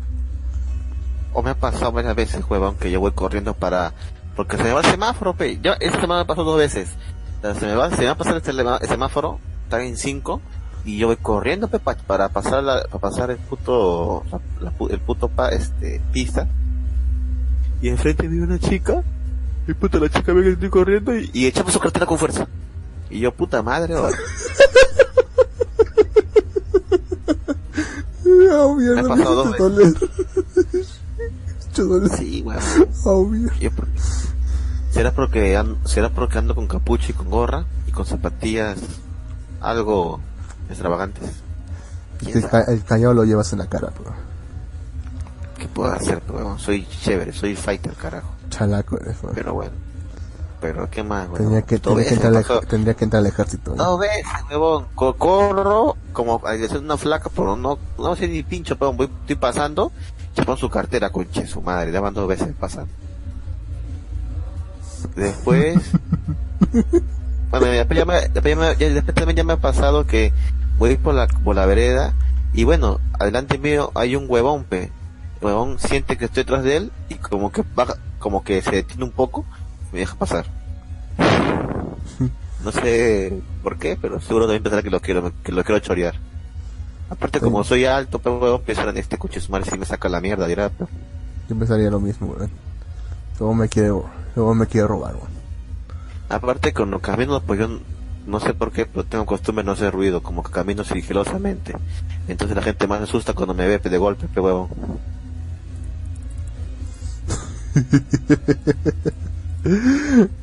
O 1.34 1.42
me 1.42 1.52
ha 1.52 1.56
pasado 1.56 1.94
varias 1.94 2.16
veces, 2.16 2.44
huevón, 2.50 2.76
que 2.76 2.92
yo 2.92 3.00
voy 3.00 3.14
corriendo 3.14 3.54
para 3.54 3.94
Porque 4.36 4.58
se 4.58 4.64
me 4.64 4.74
va 4.74 4.82
el 4.82 4.86
semáforo, 4.86 5.34
pe. 5.34 5.60
Ya, 5.62 5.74
esta 5.74 6.02
semana 6.02 6.22
me 6.22 6.26
pasó 6.26 6.44
dos 6.44 6.58
veces. 6.58 6.90
Se 7.42 7.66
me 7.66 7.76
va, 7.76 7.90
se 7.90 7.98
me 7.98 8.06
va 8.06 8.12
a 8.12 8.18
pasar 8.18 8.38
este 8.38 8.52
el 8.52 8.88
semáforo, 8.88 9.40
está 9.72 9.84
en 9.86 9.96
5, 9.98 10.42
y 10.84 10.98
yo 10.98 11.08
voy 11.08 11.16
corriendo, 11.16 11.70
pe, 11.70 11.80
pa- 11.80 11.96
para 11.96 12.28
pasar 12.30 12.62
la, 12.64 12.82
para 12.84 13.00
pasar 13.00 13.32
el 13.32 13.38
puto, 13.38 14.24
la- 14.60 14.74
el 14.90 15.00
puto 15.00 15.30
pa, 15.30 15.48
este, 15.50 16.02
pista. 16.12 16.48
Y 17.82 17.88
enfrente 17.88 18.28
vive 18.28 18.44
una 18.44 18.60
chica, 18.60 19.02
y 19.68 19.74
puta, 19.74 19.98
la 20.00 20.10
chica 20.10 20.34
ve 20.34 20.44
que 20.44 20.50
estoy 20.52 20.70
corriendo 20.70 21.16
y, 21.18 21.30
y 21.34 21.46
echamos 21.46 21.72
su 21.72 21.80
cartera 21.80 22.06
con 22.06 22.18
fuerza. 22.18 22.48
Y 23.10 23.20
yo, 23.20 23.32
puta 23.34 23.62
madre, 23.64 23.96
oh. 23.98 24.10
Obvio, 28.54 28.94
Me 28.96 29.00
ha 29.02 29.04
pasado 29.04 29.36
dos 29.46 29.58
dolor. 29.58 29.94
sí, 32.18 32.44
weón. 32.46 33.50
Yo, 33.60 33.72
por- 33.72 33.88
¿Será 34.92 35.12
porque, 35.14 35.56
an- 35.56 35.78
será 35.86 36.10
porque 36.10 36.38
ando 36.38 36.54
con 36.56 36.68
capucha 36.68 37.08
y 37.12 37.14
con 37.14 37.30
gorra 37.30 37.66
y 37.88 37.92
con 37.92 38.06
zapatillas 38.06 38.78
algo 39.62 40.20
extravagantes? 40.70 41.30
¿Quién 42.20 42.38
El, 42.38 42.48
ca- 42.50 42.66
el 42.68 42.84
callado 42.84 43.14
lo 43.14 43.24
llevas 43.26 43.52
en 43.54 43.60
la 43.60 43.68
cara, 43.68 43.90
bro. 43.90 44.12
¿Qué 45.58 45.68
puedo 45.68 45.92
hacer, 45.92 46.22
weón? 46.30 46.60
Soy 46.60 46.86
chévere, 46.88 47.34
soy 47.34 47.56
fighter, 47.56 47.94
carajo. 47.94 48.30
Chalaco 48.50 48.98
eres, 49.00 49.22
bro. 49.22 49.32
Pero 49.34 49.54
bueno. 49.54 49.72
Pero 50.60 50.88
qué 50.92 51.02
más. 51.02 51.28
Tendría 51.34 51.64
que, 51.64 51.76
entrar 51.76 52.36
al, 52.36 52.68
tendría 52.68 52.94
que 52.94 53.04
entrar 53.04 53.22
al 53.22 53.28
ejército. 53.28 53.76
¿no? 53.76 53.84
Dos 53.84 54.00
veces, 54.00 54.26
huevón. 54.50 54.86
Co- 54.94 55.16
Corro, 55.16 55.96
como 56.14 56.42
que 56.42 56.68
ser 56.68 56.78
una 56.80 56.98
flaca, 56.98 57.30
pero 57.36 57.56
no, 57.56 57.80
no 57.98 58.16
sé 58.16 58.28
ni 58.28 58.44
pincho, 58.44 58.78
pero 58.78 58.94
voy, 58.94 59.10
estoy 59.22 59.36
pasando, 59.38 59.92
chapón 60.36 60.58
su 60.58 60.70
cartera, 60.70 61.10
conche 61.12 61.48
su 61.48 61.62
madre, 61.62 61.92
ya 61.92 62.00
van 62.00 62.14
dos 62.14 62.28
veces 62.28 62.50
pasando. 62.60 62.92
Después, 65.16 65.80
bueno, 67.60 67.66
después, 67.68 67.98
ya 68.00 68.06
me, 68.06 68.14
después, 68.22 68.44
ya 68.44 68.56
me- 68.56 68.76
ya- 68.78 68.90
después 68.90 69.16
también 69.16 69.36
ya 69.38 69.44
me 69.44 69.54
ha 69.54 69.58
pasado 69.58 70.06
que 70.08 70.34
voy 70.78 70.98
por 70.98 71.14
la, 71.14 71.28
por 71.28 71.56
la 71.56 71.66
vereda, 71.66 72.14
y 72.54 72.64
bueno, 72.64 73.00
adelante 73.20 73.58
mío 73.58 73.92
hay 73.96 74.16
un 74.16 74.26
huevón, 74.28 74.64
pe. 74.64 74.92
El 75.40 75.46
huevón 75.48 75.80
siente 75.80 76.18
que 76.18 76.26
estoy 76.26 76.44
detrás 76.44 76.64
de 76.64 76.78
él, 76.78 76.92
y 77.10 77.16
como 77.16 77.52
que 77.52 77.64
baja, 77.76 77.96
como 78.20 78.44
que 78.44 78.62
se 78.62 78.72
detiene 78.72 79.04
un 79.04 79.12
poco, 79.12 79.46
y 79.90 79.94
me 79.96 80.00
deja 80.00 80.16
pasar. 80.16 80.46
No 82.64 82.72
sé 82.72 83.42
por 83.64 83.78
qué, 83.80 83.98
pero 84.00 84.22
seguro 84.22 84.46
también 84.46 84.62
pensará 84.62 84.84
que 84.84 84.92
lo 84.92 85.00
quiero, 85.00 85.32
que 85.44 85.52
lo 85.52 85.64
quiero 85.64 85.80
chorear. 85.80 86.14
Aparte, 87.10 87.40
como 87.40 87.64
soy 87.64 87.86
alto, 87.86 88.20
pero 88.20 88.38
huevón, 88.38 88.62
pensar 88.62 88.88
en 88.90 88.98
este 88.98 89.18
coche 89.18 89.42
su 89.42 89.52
madre 89.52 89.72
si 89.72 89.80
me 89.80 89.86
saca 89.86 90.08
la 90.10 90.22
mierda, 90.22 90.46
dirá, 90.46 90.70
pero 90.70 90.88
Yo 91.50 91.56
pensaría 91.58 91.90
lo 91.90 92.00
mismo, 92.00 92.28
weón. 92.28 92.52
Luego 93.40 93.56
me 93.56 93.68
quiere, 93.68 93.90
luego 94.36 94.54
me 94.54 94.68
quiere 94.68 94.86
robar, 94.88 95.16
weón. 95.16 95.41
Aparte, 96.32 96.74
cuando 96.74 97.00
camino, 97.00 97.42
pues 97.42 97.60
yo 97.60 97.68
no 98.26 98.40
sé 98.40 98.54
por 98.54 98.72
qué, 98.72 98.86
pero 98.86 99.04
tengo 99.04 99.26
costumbre 99.26 99.64
no 99.66 99.74
hacer 99.74 99.92
ruido, 99.94 100.24
como 100.24 100.44
que 100.44 100.52
camino 100.52 100.84
sigilosamente. 100.84 101.76
Entonces 102.28 102.56
la 102.56 102.64
gente 102.64 102.88
más 102.88 103.00
me 103.00 103.04
asusta 103.04 103.34
cuando 103.34 103.54
me 103.54 103.68
ve 103.68 103.78
de 103.80 103.98
golpe, 103.98 104.28
pe 104.28 104.40
huevón. 104.40 104.70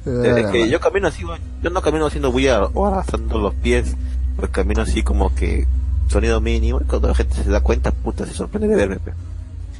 Desde 0.05 0.51
que 0.53 0.68
yo 0.68 0.80
camino 0.80 1.09
así, 1.09 1.24
yo 1.62 1.70
no 1.70 1.82
camino 1.82 2.07
haciendo 2.07 2.30
bulla 2.30 2.64
o 2.66 2.86
arrastrando 2.86 3.39
los 3.39 3.55
pies, 3.55 3.97
pues 4.36 4.51
camino 4.51 4.82
así 4.82 5.03
como 5.03 5.34
que 5.34 5.66
sonido 6.09 6.41
mínimo, 6.41 6.80
y 6.80 6.84
cuando 6.84 7.09
la 7.09 7.14
gente 7.14 7.34
se 7.43 7.51
da 7.51 7.61
cuenta, 7.61 7.91
puta, 7.93 8.24
se 8.26 8.34
sorprende 8.34 8.68
de 8.68 8.76
verme, 8.76 8.97
pe. 8.97 9.12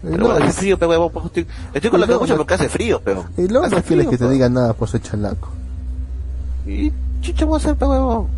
Pero 0.03 0.17
luego, 0.17 0.33
bueno, 0.35 0.47
hace 0.47 0.59
frío, 0.61 0.79
pe 0.79 0.87
huevón, 0.87 1.11
pues, 1.13 1.25
estoy, 1.27 1.47
estoy 1.75 1.91
con 1.91 2.01
la 2.01 2.07
luego- 2.07 2.21
capucha 2.21 2.37
porque 2.37 2.55
hace 2.55 2.69
frío, 2.69 3.01
pero. 3.05 3.25
y 3.37 3.49
luego 3.49 3.67
no 3.69 3.83
quieres 3.83 4.07
que 4.09 4.19
te 4.19 4.27
pe. 4.27 4.31
diga 4.33 4.49
nada, 4.49 4.73
pues 4.75 4.91
soy 4.91 5.01
chalaco. 5.01 5.49
Y 6.69 6.93
chucha 7.23 7.47
voy 7.47 7.55
a 7.55 7.57
hacer, 7.57 7.77
pe 7.77 7.87
huevón. 7.87 8.29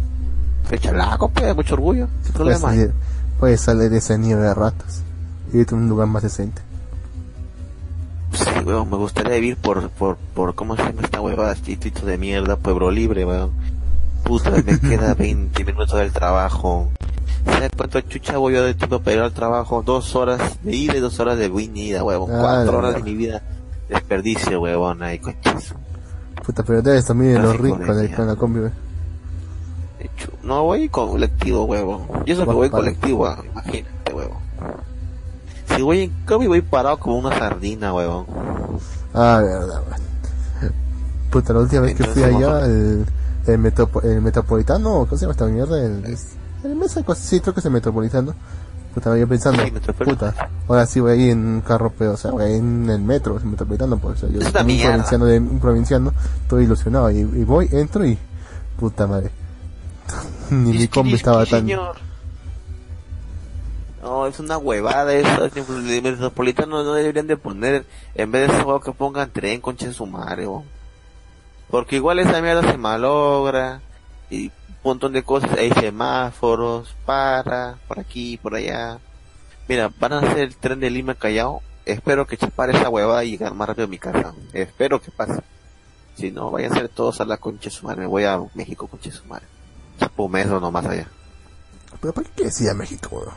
Soy 0.68 0.78
chalaco, 0.78 1.28
pe, 1.30 1.52
mucho 1.52 1.74
orgullo. 1.74 2.06
¿Qué 2.06 2.32
Puedes 2.32 2.58
problema 2.58 2.58
salir, 2.60 2.92
puedes 3.40 3.60
salir 3.60 3.90
de 3.90 3.98
esa 3.98 4.16
nieve 4.16 4.42
de 4.42 4.54
ratas. 4.54 5.02
Y 5.52 5.58
irte 5.58 5.74
a 5.74 5.78
un 5.78 5.88
lugar 5.88 6.06
más 6.06 6.22
decente. 6.22 6.62
Sí, 8.32 8.44
weón, 8.64 8.88
me 8.88 8.96
gustaría 8.96 9.34
vivir 9.34 9.56
por, 9.56 9.90
por, 9.90 10.16
por, 10.34 10.54
¿cómo 10.54 10.76
se 10.76 10.84
llama 10.84 11.02
esta 11.02 11.20
huevada? 11.20 11.56
Chistito 11.60 12.06
de 12.06 12.16
mierda, 12.16 12.56
pueblo 12.56 12.90
libre, 12.92 13.24
weón. 13.24 13.50
Puta, 14.22 14.50
me 14.50 14.78
queda 14.80 15.14
20 15.14 15.64
minutos 15.64 15.98
del 15.98 16.12
trabajo. 16.12 16.88
¿Sabes 17.44 17.70
cuánto 17.76 18.00
chucha 18.02 18.36
voy 18.36 18.54
yo 18.54 18.62
de 18.62 18.74
tiempo 18.74 19.00
para 19.00 19.16
ir 19.16 19.22
al 19.22 19.32
trabajo? 19.32 19.82
Dos 19.82 20.14
horas 20.14 20.62
de 20.62 20.76
ida 20.76 20.96
y 20.96 21.00
dos 21.00 21.18
horas 21.18 21.36
de 21.36 21.48
venida, 21.48 22.04
huevón. 22.04 22.30
Ah, 22.32 22.38
Cuatro 22.40 22.78
horas 22.78 22.94
de 22.94 23.02
mi 23.02 23.16
vida. 23.16 23.42
Desperdicio, 23.88 24.60
huevón, 24.60 25.02
ahí, 25.02 25.18
conchas. 25.18 25.74
Puta, 26.44 26.62
pero 26.62 26.82
debes 26.82 27.04
también 27.04 27.34
de 27.34 27.38
los 27.40 27.56
ricos 27.58 27.80
con 28.16 28.26
la 28.26 28.36
combi, 28.36 28.60
hecho, 30.00 30.32
No, 30.42 30.64
voy 30.64 30.88
con 30.88 31.10
colectivo, 31.10 31.64
huevón. 31.64 32.02
Yo 32.24 32.36
Vas 32.44 32.46
voy 32.54 32.68
para- 32.70 32.82
colectivo, 32.82 33.26
ah, 33.26 33.42
imagínate, 33.52 34.12
huevón. 34.14 34.38
Si 35.76 35.82
voy 35.82 36.00
en 36.02 36.10
combi 36.26 36.46
voy 36.46 36.62
parado 36.62 36.98
como 36.98 37.18
una 37.18 37.38
sardina, 37.38 37.92
huevón. 37.94 38.26
Ah, 39.14 39.40
verdad, 39.42 39.82
weón. 39.86 40.00
Puta, 41.30 41.52
la 41.52 41.60
última 41.60 41.82
vez 41.82 41.94
que 41.94 42.04
fui 42.04 42.22
allá, 42.24 42.64
el, 42.64 43.06
el, 43.46 43.58
metropo- 43.58 44.02
el 44.02 44.20
metropolitano, 44.20 45.06
¿cómo 45.06 45.16
se 45.16 45.20
llama 45.20 45.32
esta 45.32 45.46
mierda? 45.46 45.78
El, 45.84 46.16
el, 46.64 46.76
mesa- 46.76 47.02
sí, 47.14 47.40
creo 47.40 47.54
que 47.54 47.60
es 47.60 47.66
el 47.66 47.72
metropolitano. 47.72 48.34
Puta, 48.94 49.16
yo 49.16 49.28
pensando, 49.28 49.62
puta, 50.04 50.50
ahora 50.66 50.84
sí 50.84 50.98
voy 50.98 51.12
ahí 51.12 51.30
en 51.30 51.46
un 51.46 51.60
carro, 51.60 51.92
pero, 51.96 52.14
o 52.14 52.16
sea, 52.16 52.32
voy 52.32 52.54
en 52.54 52.90
el 52.90 53.00
metro, 53.00 53.36
el 53.36 53.44
metropolitano, 53.44 53.98
pues, 53.98 54.24
o 54.24 54.26
sea, 54.26 54.28
yo 54.28 54.40
una 54.40 54.48
un 54.48 54.80
provinciano, 54.82 55.26
de, 55.26 55.38
un 55.38 55.60
provinciano, 55.60 56.12
estoy 56.42 56.64
ilusionado, 56.64 57.10
y, 57.12 57.18
y 57.18 57.44
voy, 57.44 57.68
entro 57.70 58.04
y, 58.04 58.18
puta 58.76 59.06
madre, 59.06 59.30
ni 60.50 60.72
mi 60.72 60.88
combi 60.88 61.10
es 61.10 61.20
estaba 61.20 61.46
tan, 61.46 61.60
señor. 61.60 61.96
No, 64.02 64.26
es 64.26 64.40
una 64.40 64.56
huevada 64.56 65.12
eso. 65.12 65.44
El 65.44 66.02
metropolitano 66.02 66.82
no 66.82 66.94
deberían 66.94 67.26
de 67.26 67.36
poner, 67.36 67.84
en 68.14 68.32
vez 68.32 68.48
de 68.48 68.54
ese 68.54 68.64
juego 68.64 68.80
que 68.80 68.92
pongan 68.92 69.30
tren, 69.30 69.60
concha 69.60 69.86
en 69.86 69.94
su 69.94 70.06
madre. 70.06 70.46
Porque 71.68 71.96
igual 71.96 72.18
esa 72.18 72.40
mierda 72.40 72.68
se 72.70 72.78
malogra. 72.78 73.82
Y 74.30 74.50
montón 74.84 75.12
de 75.12 75.22
cosas. 75.22 75.52
Hay 75.58 75.70
semáforos, 75.72 76.94
para, 77.04 77.78
por 77.86 77.98
aquí, 77.98 78.36
por 78.38 78.54
allá. 78.54 78.98
Mira, 79.68 79.90
van 79.98 80.12
a 80.12 80.18
hacer 80.18 80.38
el 80.38 80.56
tren 80.56 80.80
de 80.80 80.90
Lima 80.90 81.14
Callao. 81.14 81.62
Espero 81.84 82.26
que 82.26 82.36
chapar 82.36 82.70
esa 82.70 82.88
huevada 82.88 83.24
y 83.24 83.32
llegar 83.32 83.54
más 83.54 83.68
rápido 83.68 83.86
a 83.86 83.90
mi 83.90 83.98
casa. 83.98 84.34
Espero 84.52 85.00
que 85.00 85.10
pase. 85.10 85.42
Si 86.16 86.30
no, 86.30 86.50
vayan 86.50 86.72
a 86.72 86.76
ser 86.76 86.88
todos 86.88 87.20
a 87.20 87.24
la 87.24 87.38
concha 87.38 87.70
su 87.70 87.86
madre. 87.86 88.02
Me 88.02 88.06
voy 88.06 88.24
a 88.24 88.40
México, 88.54 88.86
concha 88.86 89.10
su 89.10 89.24
madre. 89.26 89.46
Chapo 89.98 90.24
un 90.24 90.32
mes 90.32 90.46
o 90.48 90.60
no 90.60 90.70
más 90.70 90.86
allá. 90.86 91.08
pero 92.00 92.12
¿para 92.12 92.28
qué 92.30 92.44
decía 92.44 92.74
México, 92.74 93.08
weón? 93.12 93.34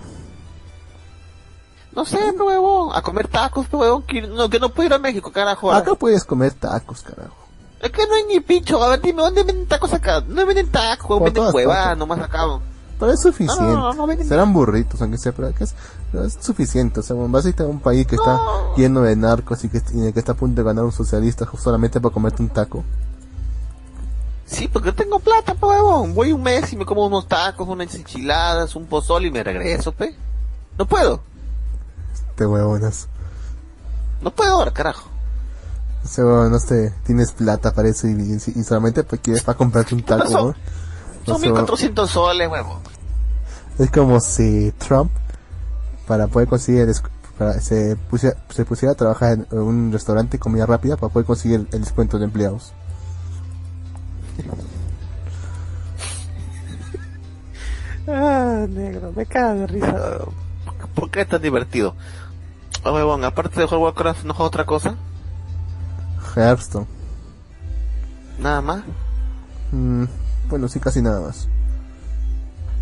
No 1.96 2.06
sé, 2.06 2.18
pe 2.18 2.42
huevón, 2.42 2.90
a 2.96 3.02
comer 3.02 3.28
tacos, 3.28 3.68
pe 3.68 3.78
huevón, 3.78 4.04
que 4.04 4.22
no, 4.24 4.50
que 4.50 4.60
no 4.60 4.70
puedo 4.70 4.88
ir 4.88 4.94
a 4.94 4.98
México, 4.98 5.32
carajo. 5.32 5.72
Acá 5.72 5.94
puedes 5.94 6.24
comer 6.24 6.54
tacos, 6.54 7.04
carajo. 7.04 7.43
Es 7.84 7.92
que 7.92 8.08
no 8.08 8.14
hay 8.16 8.24
ni 8.30 8.40
pincho, 8.40 8.82
a 8.82 8.92
ver, 8.92 9.02
dime, 9.02 9.22
¿dónde 9.22 9.44
venden 9.44 9.68
tacos 9.68 9.92
acá? 9.92 10.24
No 10.26 10.46
venden 10.46 10.70
tacos, 10.72 11.06
Por 11.20 11.24
venden 11.26 11.44
partes. 11.52 11.98
nomás 11.98 12.18
acá. 12.20 12.40
Pero 12.98 13.12
es 13.12 13.20
suficiente. 13.22 13.62
No, 13.62 13.94
no, 13.94 14.08
no, 14.08 14.24
Serán 14.24 14.54
burritos, 14.54 15.02
aunque 15.02 15.18
sea, 15.18 15.34
pero 15.34 15.50
acá 15.50 15.66
es, 15.66 15.76
pero 16.10 16.24
es 16.24 16.38
suficiente. 16.40 17.02
O 17.02 17.04
sea, 17.04 17.18
a 17.18 17.50
ir 17.50 17.56
a 17.62 17.64
un 17.66 17.82
país 17.82 18.08
que 18.08 18.16
está 18.16 18.40
lleno 18.78 19.02
de 19.02 19.18
narcos 19.18 19.66
y 19.66 19.70
que, 19.70 19.82
y 19.94 20.06
en 20.08 20.14
que 20.14 20.20
está 20.20 20.32
a 20.32 20.36
punto 20.36 20.62
de 20.62 20.66
ganar 20.66 20.86
un 20.86 20.94
socialista 20.94 21.46
solamente 21.62 22.00
para 22.00 22.14
comerte 22.14 22.42
un 22.42 22.48
taco. 22.48 22.86
Sí, 24.46 24.70
porque 24.70 24.94
tengo 24.94 25.20
plata, 25.20 25.54
pe 25.54 25.66
huevón. 25.66 26.14
Voy 26.14 26.32
un 26.32 26.42
mes 26.42 26.72
y 26.72 26.78
me 26.78 26.86
como 26.86 27.06
unos 27.06 27.28
tacos, 27.28 27.68
unas 27.68 27.94
enchiladas, 27.96 28.78
un 28.78 28.86
pozole 28.86 29.28
y 29.28 29.32
me 29.32 29.44
regreso, 29.44 29.92
pe. 29.92 30.16
No 30.78 30.86
puedo, 30.86 31.20
Te 32.36 32.46
huevonas. 32.46 33.10
no 34.22 34.32
puedo 34.32 34.54
ahora, 34.54 34.72
carajo. 34.72 35.10
O 36.04 36.08
sea, 36.08 36.26
huevón, 36.26 36.52
no 36.52 36.60
sé, 36.60 36.94
tienes 37.06 37.32
plata 37.32 37.74
para 37.74 37.88
eso 37.90 38.08
y, 38.08 38.12
y- 38.12 38.60
y 38.60 38.64
solamente 38.64 39.04
para, 39.04 39.22
quieres 39.22 39.44
para 39.44 39.58
comprarte 39.58 39.96
un 39.96 40.04
taco, 40.04 40.28
Son- 40.30 40.48
¿no? 40.48 40.56
Son 41.26 41.36
O 41.36 41.40
sea, 41.40 41.50
1400 41.50 42.10
soles, 42.10 42.50
huevón. 42.50 42.80
Es 43.80 43.90
como 43.90 44.20
si 44.20 44.72
Trump, 44.78 45.12
para 46.08 46.28
poder 46.28 46.48
conseguir, 46.50 46.82
el 46.82 46.96
para, 47.38 47.60
se, 47.62 47.96
pusiera, 47.96 48.38
se 48.50 48.66
pusiera 48.66 48.92
a 48.92 48.96
trabajar 48.96 49.34
en 49.52 49.58
un 49.58 49.92
restaurante 49.92 50.38
comida 50.38 50.66
rápida 50.66 50.98
para 50.98 51.12
poder 51.12 51.26
conseguir 51.26 51.68
el 51.72 51.82
descuento 51.82 52.20
de 52.20 52.26
empleados. 52.26 52.74
Ah, 58.08 58.66
negro, 58.70 59.14
me 59.16 59.26
cago 59.26 59.60
de 59.62 59.68
risa. 59.68 60.18
¿Por 60.94 61.10
qué 61.10 61.22
es 61.22 61.28
tan 61.30 61.42
divertido? 61.42 61.96
Huevón, 62.84 63.24
aparte 63.24 63.62
de 63.62 63.66
jugar 63.66 63.80
Warcraft, 63.82 64.26
¿no 64.26 64.34
juega 64.34 64.48
otra 64.48 64.66
cosa? 64.66 64.96
Hearthstone. 66.36 66.88
Nada 68.40 68.62
más. 68.62 68.84
Mm, 69.72 70.06
bueno, 70.50 70.68
sí, 70.68 70.80
casi 70.80 71.02
nada 71.02 71.22
más. 71.22 71.48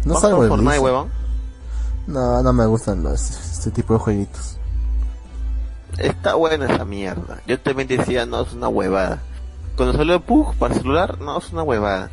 No 0.06 0.14
¿Vamos 0.14 0.22
salgo 0.22 0.44
de 0.44 0.50
Fortnite, 0.50 0.80
huevón? 0.80 1.10
No, 2.08 2.42
no 2.42 2.54
me 2.54 2.66
gustan 2.66 3.04
los, 3.04 3.30
este 3.30 3.72
tipo 3.72 3.94
de 3.94 4.00
jueguitos. 4.00 4.58
Está 5.98 6.36
buena 6.36 6.66
esa 6.66 6.86
mierda. 6.86 7.42
Yo 7.46 7.60
también 7.60 7.88
decía, 7.88 8.26
no, 8.26 8.42
es 8.42 8.54
una 8.54 8.68
huevada. 8.68 9.22
cuando 9.76 9.96
salió 9.98 10.16
el 10.16 10.22
Pug 10.22 10.56
para 10.56 10.74
celular, 10.74 11.20
no, 11.20 11.38
es 11.38 11.52
una 11.52 11.64
huevada. 11.64 12.10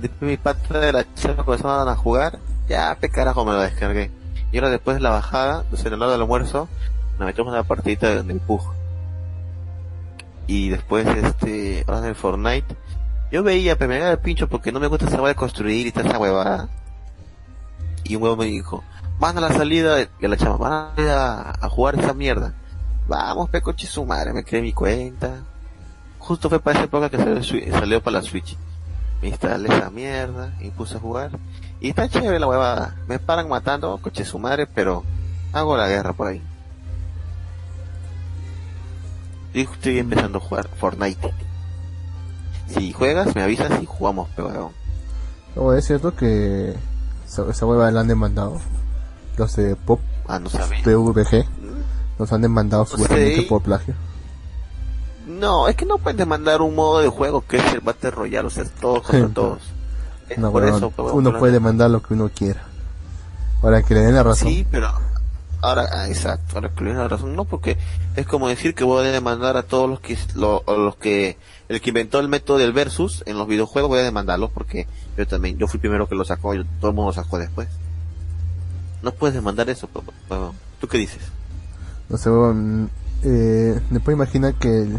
Después 0.00 0.30
mi 0.30 0.36
pata 0.36 0.78
de 0.78 0.92
la 0.92 1.14
chava 1.14 1.44
comenzaron 1.44 1.88
a 1.88 1.96
jugar, 1.96 2.38
ya, 2.68 2.96
pe 3.00 3.08
carajo 3.08 3.44
me 3.44 3.52
lo 3.52 3.60
descargué. 3.60 4.10
Y 4.52 4.58
ahora 4.58 4.70
después 4.70 4.96
de 4.96 5.02
la 5.02 5.10
bajada, 5.10 5.64
de 5.70 5.76
celular 5.76 6.10
del 6.10 6.20
almuerzo, 6.20 6.68
me 7.18 7.26
metemos 7.26 7.52
una 7.52 7.64
partidita 7.64 8.22
del 8.22 8.40
Pug. 8.40 8.62
Y 10.46 10.68
después, 10.68 11.06
este, 11.06 11.84
ahora 11.86 12.00
en 12.00 12.06
el 12.06 12.14
Fortnite, 12.14 12.76
yo 13.32 13.42
veía, 13.42 13.76
pero 13.76 13.88
me 13.88 13.98
el 13.98 14.18
pincho 14.18 14.48
porque 14.48 14.70
no 14.70 14.80
me 14.80 14.86
gusta 14.86 15.06
esa 15.06 15.20
de 15.20 15.34
construir 15.34 15.86
y 15.86 15.92
toda 15.92 16.08
esa 16.08 16.18
huevada. 16.18 16.68
Y 18.04 18.16
un 18.16 18.22
huevo 18.22 18.36
me 18.36 18.44
dijo, 18.44 18.84
van 19.18 19.36
a 19.38 19.40
la 19.40 19.52
salida, 19.52 20.00
y 20.00 20.24
a 20.24 20.28
la 20.28 20.36
chama, 20.36 20.56
van 20.56 21.08
a, 21.08 21.40
a, 21.40 21.66
a 21.66 21.68
jugar 21.68 21.98
esa 21.98 22.14
mierda. 22.14 22.54
Vamos, 23.08 23.50
pe 23.50 23.60
coche 23.60 23.86
su 23.86 24.04
madre, 24.04 24.32
me 24.32 24.44
creé 24.44 24.62
mi 24.62 24.72
cuenta. 24.72 25.42
Justo 26.18 26.48
fue 26.48 26.60
para 26.60 26.78
esa 26.78 26.84
época 26.86 27.08
que 27.08 27.16
salió, 27.16 27.42
salió 27.72 28.02
para 28.02 28.18
la 28.18 28.22
Switch. 28.22 28.56
Me 29.22 29.28
instalé 29.28 29.68
esa 29.68 29.90
mierda 29.90 30.54
y 30.60 30.70
puse 30.70 30.96
a 30.96 31.00
jugar. 31.00 31.30
Y 31.80 31.90
está 31.90 32.08
chévere 32.08 32.38
la 32.38 32.46
huevada. 32.46 32.96
Me 33.08 33.18
paran 33.18 33.48
matando, 33.48 33.98
coche 33.98 34.24
su 34.24 34.38
madre, 34.38 34.66
pero 34.66 35.04
hago 35.52 35.76
la 35.76 35.88
guerra 35.88 36.12
por 36.12 36.28
ahí. 36.28 36.42
Estoy 39.62 39.98
empezando 39.98 40.38
a 40.38 40.40
jugar 40.40 40.68
Fortnite. 40.78 41.32
Si 42.68 42.92
juegas, 42.92 43.34
me 43.34 43.42
avisas 43.42 43.80
y 43.82 43.86
jugamos, 43.86 44.28
pero 44.36 44.72
No, 45.54 45.72
es 45.72 45.86
cierto 45.86 46.14
que 46.14 46.74
esa, 47.26 47.48
esa 47.50 47.66
hueva 47.66 47.90
la 47.90 48.00
han 48.00 48.08
demandado. 48.08 48.60
Los 49.36 49.54
de 49.56 49.76
Pop, 49.76 50.00
Ah, 50.28 50.38
no. 50.40 50.48
PVG, 50.50 51.44
nos 52.18 52.32
han 52.32 52.42
demandado 52.42 52.84
Sí. 52.86 52.92
supuestamente 52.92 53.42
por 53.42 53.62
plagio. 53.62 53.94
No, 55.26 55.68
es 55.68 55.76
que 55.76 55.86
no 55.86 55.98
puedes 55.98 56.16
demandar 56.16 56.62
un 56.62 56.74
modo 56.74 57.00
de 57.00 57.08
juego 57.08 57.42
que 57.46 57.56
es 57.58 57.72
el 57.72 57.80
Battle 57.80 58.10
Royale, 58.12 58.46
o 58.46 58.50
sea, 58.50 58.62
es 58.64 58.70
todos 58.80 59.02
contra 59.06 59.28
todos. 59.28 59.58
Es 60.28 60.38
No, 60.38 60.50
por 60.50 60.62
weón, 60.64 60.76
eso, 60.76 60.92
uno 61.12 61.38
puede 61.38 61.52
demandar 61.52 61.90
lo 61.90 62.02
que 62.02 62.14
uno 62.14 62.28
quiera. 62.34 62.62
Ahora 63.62 63.82
que 63.82 63.94
le 63.94 64.00
den 64.00 64.14
la 64.14 64.22
razón. 64.22 64.48
Sí, 64.48 64.66
pero 64.70 64.90
ahora, 65.68 65.88
ah, 65.92 66.08
exacto, 66.08 66.54
ahora 66.56 66.70
que 66.70 66.84
le 66.84 66.94
la 66.94 67.08
razón, 67.08 67.34
no, 67.36 67.44
porque 67.44 67.76
es 68.16 68.26
como 68.26 68.48
decir 68.48 68.74
que 68.74 68.84
voy 68.84 69.06
a 69.06 69.10
demandar 69.10 69.56
a 69.56 69.62
todos 69.62 69.88
los 69.88 70.00
que, 70.00 70.16
lo- 70.34 70.62
los 70.66 70.96
que, 70.96 71.36
el 71.68 71.80
que 71.80 71.90
inventó 71.90 72.20
el 72.20 72.28
método 72.28 72.58
del 72.58 72.72
versus 72.72 73.22
en 73.26 73.36
los 73.38 73.46
videojuegos 73.48 73.88
voy 73.88 73.98
a 73.98 74.02
demandarlos 74.02 74.50
porque 74.50 74.86
yo 75.16 75.26
también, 75.26 75.58
yo 75.58 75.66
fui 75.66 75.78
el 75.78 75.82
primero 75.82 76.08
que 76.08 76.14
lo 76.14 76.24
sacó, 76.24 76.54
yo- 76.54 76.64
todo 76.80 76.90
el 76.90 76.96
mundo 76.96 77.10
lo 77.10 77.14
sacó 77.22 77.38
después. 77.38 77.68
No 79.02 79.12
puedes 79.12 79.34
demandar 79.34 79.68
eso, 79.70 79.88
pero- 79.92 80.04
pero, 80.28 80.54
¿tú 80.80 80.88
qué 80.88 80.98
dices? 80.98 81.22
No 82.08 82.16
sé, 82.16 82.30
huevón, 82.30 82.90
eh, 83.22 83.80
me 83.90 84.00
puedo 84.00 84.16
imaginar 84.16 84.54
que 84.54 84.68
el, 84.82 84.96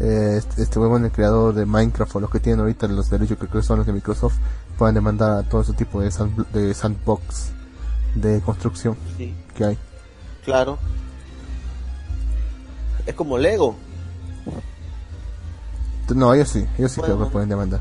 eh, 0.00 0.36
este, 0.38 0.62
este 0.62 0.78
huevón, 0.78 1.04
el 1.04 1.10
creador 1.12 1.54
de 1.54 1.66
Minecraft 1.66 2.16
o 2.16 2.20
los 2.20 2.30
que 2.30 2.40
tienen 2.40 2.60
ahorita 2.60 2.88
los 2.88 3.10
derechos 3.10 3.38
que 3.38 3.46
creo 3.46 3.60
que 3.60 3.66
son 3.66 3.78
los 3.78 3.86
de 3.86 3.92
Microsoft, 3.92 4.36
puedan 4.78 4.94
demandar 4.94 5.38
a 5.38 5.42
todo 5.42 5.60
ese 5.60 5.72
tipo 5.74 6.00
de, 6.00 6.10
sand- 6.10 6.46
de 6.52 6.72
sandbox 6.74 7.50
de 8.14 8.40
construcción 8.40 8.96
Sí, 9.16 9.34
que 9.60 9.66
hay. 9.66 9.78
claro. 10.44 10.78
Es 13.06 13.14
como 13.14 13.36
Lego. 13.38 13.76
No, 16.14 16.34
ellos 16.34 16.48
sí, 16.48 16.66
ellos 16.78 16.92
sí 16.92 17.00
creo 17.00 17.14
Bueno. 17.16 17.28
que 17.28 17.32
pueden 17.32 17.48
demandar. 17.48 17.80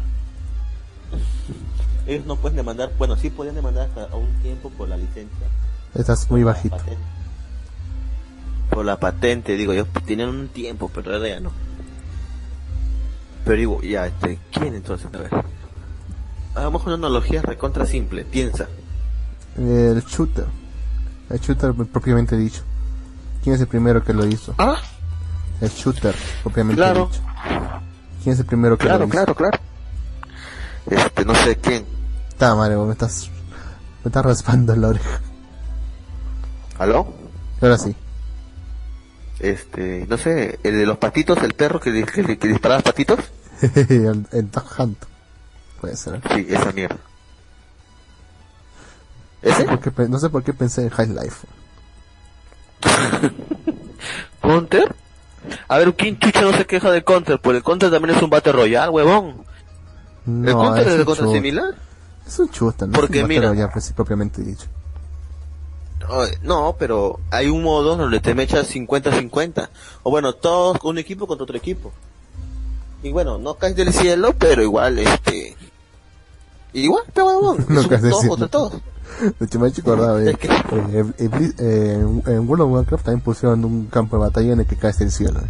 Ellos 2.08 2.26
no 2.26 2.36
pueden 2.36 2.58
demandar, 2.58 2.92
bueno, 2.98 3.16
sí 3.16 3.30
podían 3.30 3.56
demandar 3.56 3.88
hasta 3.88 4.06
a 4.06 4.16
un 4.16 4.28
tiempo 4.42 4.70
por 4.72 4.88
la 4.90 4.98
licencia. 4.98 5.48
Estás 5.96 6.30
muy 6.30 6.44
bajito. 6.44 6.78
Por 8.70 8.86
la 8.86 9.00
patente, 9.00 9.56
digo 9.56 9.74
yo, 9.74 9.86
tienen 10.06 10.30
un 10.30 10.48
tiempo, 10.50 10.90
pero 10.94 11.14
ahora 11.14 11.28
ya 11.28 11.40
no. 11.40 11.52
Pero 13.46 13.58
digo, 13.58 13.82
ya, 13.82 14.06
este, 14.08 14.38
¿quién 14.52 14.76
entonces? 14.76 15.08
A 15.14 15.18
ver. 15.18 15.32
Hagamos 16.56 16.86
una 16.86 16.96
analogía 16.96 17.42
recontra 17.42 17.86
simple, 17.86 18.26
piensa. 18.26 18.68
El 19.58 20.04
shooter. 20.06 20.46
El 21.30 21.40
shooter 21.40 21.74
propiamente 21.74 22.36
dicho. 22.38 22.62
¿Quién 23.44 23.56
es 23.56 23.62
el 23.62 23.68
primero 23.68 24.04
que 24.04 24.14
lo 24.14 24.26
hizo? 24.26 24.54
Ah, 24.58 24.78
El 25.62 25.70
shooter 25.70 26.16
propiamente 26.44 26.82
Claro. 26.82 27.08
dicho. 27.08 27.22
¿Quién 28.24 28.34
es 28.34 28.40
el 28.40 28.46
primero 28.46 28.78
que 28.78 28.86
claro, 28.86 29.00
lo 29.00 29.06
hizo? 29.06 29.12
claro, 29.12 29.36
claro. 29.36 29.60
Este, 30.90 31.26
no 31.26 31.36
sé 31.36 31.56
quién. 31.58 31.86
Está 32.30 32.56
madre, 32.56 32.76
me 32.78 32.92
estás, 32.92 33.30
me 34.04 34.10
estás 34.10 34.26
raspando 34.26 34.76
la 34.76 34.88
oreja. 34.90 35.22
¿Aló? 36.80 37.14
Ahora 37.62 37.78
sí. 37.78 37.96
Este, 39.40 40.06
no 40.10 40.18
sé, 40.18 40.60
el 40.64 40.78
de 40.78 40.86
los 40.86 40.98
patitos, 40.98 41.38
el 41.44 41.54
perro 41.54 41.80
que, 41.80 42.04
que, 42.06 42.38
que 42.38 42.48
dispara 42.48 42.76
los 42.76 42.84
patitos. 42.84 43.20
el, 43.62 44.26
el. 44.32 44.48
Puede 45.80 45.96
ser. 45.96 46.22
Sí, 46.34 46.46
esa 46.50 46.72
mierda. 46.72 46.98
No 49.42 49.50
sé, 49.56 49.62
¿Ese? 49.62 49.66
por 49.66 49.80
qué, 49.80 49.92
pe- 49.92 50.10
no 50.10 50.20
sé 50.20 50.30
por 50.30 50.44
qué 50.44 50.54
pensé 50.54 50.84
en 50.84 50.90
High 50.90 51.08
Life. 51.10 51.48
¿Counter? 54.42 54.96
A 55.68 55.78
ver, 55.78 55.94
¿quién 55.96 56.18
chucha 56.20 56.42
no 56.42 56.54
se 56.54 56.66
queja 56.66 56.92
de 56.92 57.04
Counter? 57.04 57.40
Pues 57.40 57.58
el 57.58 57.64
Counter 57.64 57.90
también 57.92 58.16
es 58.16 58.22
un 58.22 58.30
Battle 58.30 58.52
Royale, 58.54 58.90
huevón. 58.92 59.44
¿El 60.26 60.42
No, 60.42 60.60
Counter 60.60 60.88
es 60.88 61.00
un 61.00 61.06
Counter 61.06 61.28
similar? 61.30 61.76
Es 62.28 62.40
un 62.40 62.50
shooter, 62.50 62.88
no 62.88 62.94
Porque 62.94 63.18
es 63.20 63.24
un 63.24 63.30
mira- 63.30 63.50
Royale, 63.50 63.72
pues, 63.72 63.92
propiamente 63.94 64.42
dicho. 64.44 64.66
No, 66.42 66.76
pero 66.80 67.20
hay 67.30 67.48
un 67.50 67.62
modo 67.62 67.96
donde 67.96 68.20
te 68.20 68.34
mechas 68.34 68.74
50-50. 68.74 69.70
O 70.04 70.10
bueno, 70.10 70.34
todos 70.34 70.78
un 70.84 70.98
equipo 70.98 71.28
contra 71.28 71.44
otro 71.44 71.56
equipo. 71.58 71.92
Y 73.04 73.12
bueno, 73.12 73.38
no 73.38 73.54
caes 73.56 73.76
del 73.76 73.94
cielo, 73.94 74.34
pero 74.38 74.64
igual, 74.64 74.98
este... 75.00 75.56
Igual, 76.74 77.04
pero 77.14 77.28
huevón. 77.28 77.66
No 77.70 77.80
es 77.80 77.86
un 77.86 77.90
caes 77.90 78.02
del 78.02 78.12
todos 78.12 78.26
contra 78.28 78.48
todos. 78.48 78.74
De 79.40 79.46
hecho, 79.46 79.60
me 79.60 79.68
he 79.68 79.70
hecho 79.70 79.82
acordar 79.82 80.22
eh, 80.22 80.38
eh, 80.40 81.14
eh, 81.18 81.94
en- 82.00 82.24
en 82.26 82.48
World 82.50 82.62
of 82.64 82.72
Warcraft 82.72 83.06
también 83.06 83.22
pusieron 83.24 83.66
un 83.66 83.88
campo 83.88 84.16
de 84.18 84.22
batalla 84.24 84.54
en 84.54 84.60
el 84.62 84.66
que 84.66 84.76
caes 84.78 85.00
del 85.00 85.12
cielo. 85.12 85.40
eh. 85.42 85.50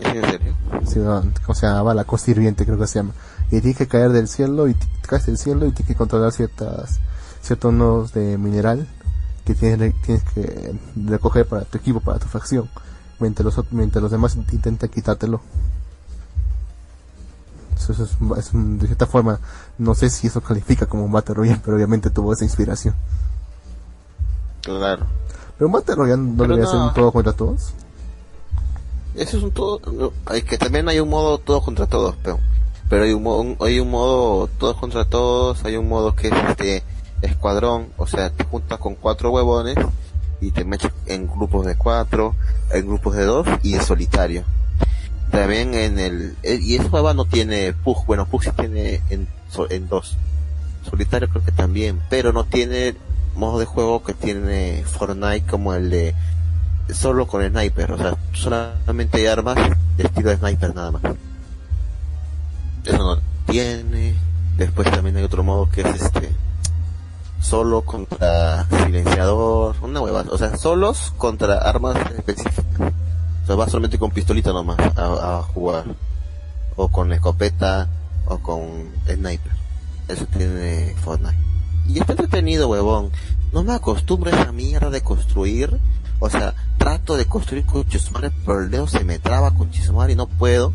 ¿Es 0.00 0.14
en 0.16 0.24
serio? 0.24 0.54
Sí, 0.86 0.98
no, 0.98 1.22
o 1.46 1.54
sea, 1.54 1.82
va 1.82 1.94
la 1.94 2.04
cosa 2.04 2.30
hirviente 2.30 2.64
creo 2.64 2.78
que 2.78 2.86
se 2.86 2.98
llama. 2.98 3.12
Y 3.50 3.60
tienes 3.60 3.76
que 3.76 3.86
caer 3.86 4.10
del 4.10 4.28
cielo 4.28 4.68
y 4.68 4.76
caes 5.02 5.26
del 5.26 5.38
cielo 5.38 5.66
y 5.66 5.72
tienes 5.72 5.86
que 5.88 5.94
controlar 5.94 6.32
ciertas 6.32 6.98
ciertos 7.40 7.72
nodos 7.72 8.12
de 8.12 8.38
mineral 8.38 8.86
que 9.44 9.54
tienes, 9.54 9.94
tienes 10.02 10.22
que 10.32 10.74
recoger 11.06 11.46
para 11.46 11.64
tu 11.64 11.76
equipo, 11.78 12.00
para 12.00 12.18
tu 12.18 12.26
facción, 12.28 12.68
mientras 13.18 13.44
los, 13.56 13.72
mientras 13.72 14.00
los 14.02 14.10
demás 14.12 14.36
int- 14.38 14.52
intentan 14.52 14.88
quitártelo. 14.88 15.40
Eso, 17.82 17.92
eso 17.92 18.04
es, 18.04 18.38
es 18.46 18.52
un- 18.54 18.78
de 18.78 18.86
cierta 18.86 19.06
forma, 19.06 19.40
no 19.78 19.94
sé 19.94 20.08
si 20.10 20.26
eso 20.28 20.40
califica 20.40 20.86
como 20.86 21.04
un 21.04 21.12
Battle 21.12 21.34
Royale, 21.34 21.60
pero 21.64 21.76
obviamente 21.76 22.10
tuvo 22.10 22.32
esa 22.32 22.44
inspiración. 22.44 22.94
Claro. 24.62 25.06
Pero 25.58 25.66
un 25.66 25.72
Battle 25.72 25.94
Royale 25.96 26.22
no 26.22 26.42
debería 26.44 26.66
ser 26.66 26.76
no. 26.76 26.88
un 26.88 26.94
todo 26.94 27.12
contra 27.12 27.32
todos. 27.32 27.72
Eso 29.14 29.36
es 29.36 29.42
un 29.42 29.50
todo... 29.50 30.12
Hay 30.26 30.42
que 30.42 30.56
también 30.58 30.88
hay 30.88 31.00
un 31.00 31.08
modo 31.10 31.38
todos 31.38 31.62
contra 31.64 31.86
todos, 31.86 32.16
pero... 32.22 32.38
Pero 32.88 33.04
hay 33.04 33.12
un, 33.12 33.26
un- 33.26 33.56
hay 33.60 33.80
un 33.80 33.90
modo 33.90 34.48
todos 34.58 34.76
contra 34.76 35.04
todos, 35.04 35.64
hay 35.64 35.76
un 35.76 35.88
modo 35.88 36.14
que 36.14 36.28
es 36.28 36.34
este 36.50 36.82
escuadrón, 37.22 37.88
o 37.96 38.06
sea, 38.06 38.30
te 38.30 38.44
juntas 38.44 38.78
con 38.78 38.94
cuatro 38.96 39.30
huevones 39.30 39.76
y 40.40 40.50
te 40.50 40.64
mechas 40.64 40.92
en 41.06 41.26
grupos 41.26 41.64
de 41.66 41.76
cuatro, 41.76 42.34
en 42.72 42.86
grupos 42.86 43.14
de 43.16 43.24
dos 43.24 43.46
y 43.62 43.74
en 43.74 43.82
solitario. 43.82 44.44
También 45.32 45.74
en 45.74 45.98
el... 45.98 46.36
eh, 46.42 46.60
y 46.62 46.76
esa 46.76 46.88
hueva 46.88 47.14
no 47.14 47.24
tiene 47.24 47.72
PUG, 47.72 48.06
bueno, 48.06 48.26
PUG 48.26 48.44
sí 48.44 48.50
tiene 48.52 49.00
en, 49.10 49.26
en 49.70 49.88
dos. 49.88 50.16
Solitario 50.88 51.28
creo 51.28 51.42
que 51.42 51.52
también, 51.52 52.00
pero 52.10 52.32
no 52.32 52.44
tiene 52.44 52.94
modo 53.34 53.58
de 53.58 53.64
juego 53.64 54.04
que 54.04 54.12
tiene 54.12 54.84
Fortnite 54.84 55.46
como 55.46 55.72
el 55.72 55.90
de 55.90 56.14
solo 56.92 57.26
con 57.26 57.48
sniper, 57.48 57.92
o 57.92 57.98
sea, 57.98 58.14
solamente 58.34 59.18
hay 59.18 59.26
armas 59.26 59.56
de 59.96 60.04
estilo 60.04 60.36
sniper 60.36 60.74
nada 60.74 60.90
más. 60.90 61.02
Eso 62.84 62.98
no 62.98 63.18
tiene. 63.46 64.14
Después 64.58 64.90
también 64.90 65.16
hay 65.16 65.22
otro 65.22 65.42
modo 65.42 65.68
que 65.70 65.80
es 65.80 66.02
este 66.02 66.30
solo 67.40 67.82
contra 67.82 68.66
silenciador, 68.84 69.76
una 69.80 70.00
hueva, 70.00 70.24
o 70.30 70.36
sea, 70.36 70.56
solos 70.58 71.14
contra 71.16 71.56
armas 71.58 71.96
específicas. 72.16 72.92
O 73.42 73.46
sea, 73.46 73.56
vas 73.56 73.70
solamente 73.70 73.98
con 73.98 74.10
pistolita 74.10 74.52
nomás 74.52 74.78
a, 74.96 75.38
a 75.38 75.42
jugar. 75.42 75.84
O 76.76 76.88
con 76.88 77.12
escopeta 77.12 77.88
o 78.26 78.38
con 78.38 78.60
sniper. 79.06 79.52
Eso 80.08 80.26
tiene 80.26 80.94
Fortnite. 81.02 81.36
Y 81.88 81.98
está 81.98 82.12
entretenido, 82.12 82.68
huevón. 82.68 83.10
No 83.52 83.62
me 83.64 83.72
acostumbro 83.74 84.30
a 84.30 84.40
esa 84.40 84.52
mierda 84.52 84.90
de 84.90 85.00
construir. 85.02 85.78
O 86.20 86.30
sea, 86.30 86.54
trato 86.78 87.16
de 87.16 87.26
construir 87.26 87.64
con 87.66 87.84
chismare, 87.88 88.30
pero 88.46 88.60
el 88.60 88.70
dedo 88.70 88.86
se 88.86 89.02
me 89.04 89.18
traba 89.18 89.50
con 89.52 89.70
chismare 89.70 90.12
y 90.12 90.16
no 90.16 90.26
puedo. 90.28 90.72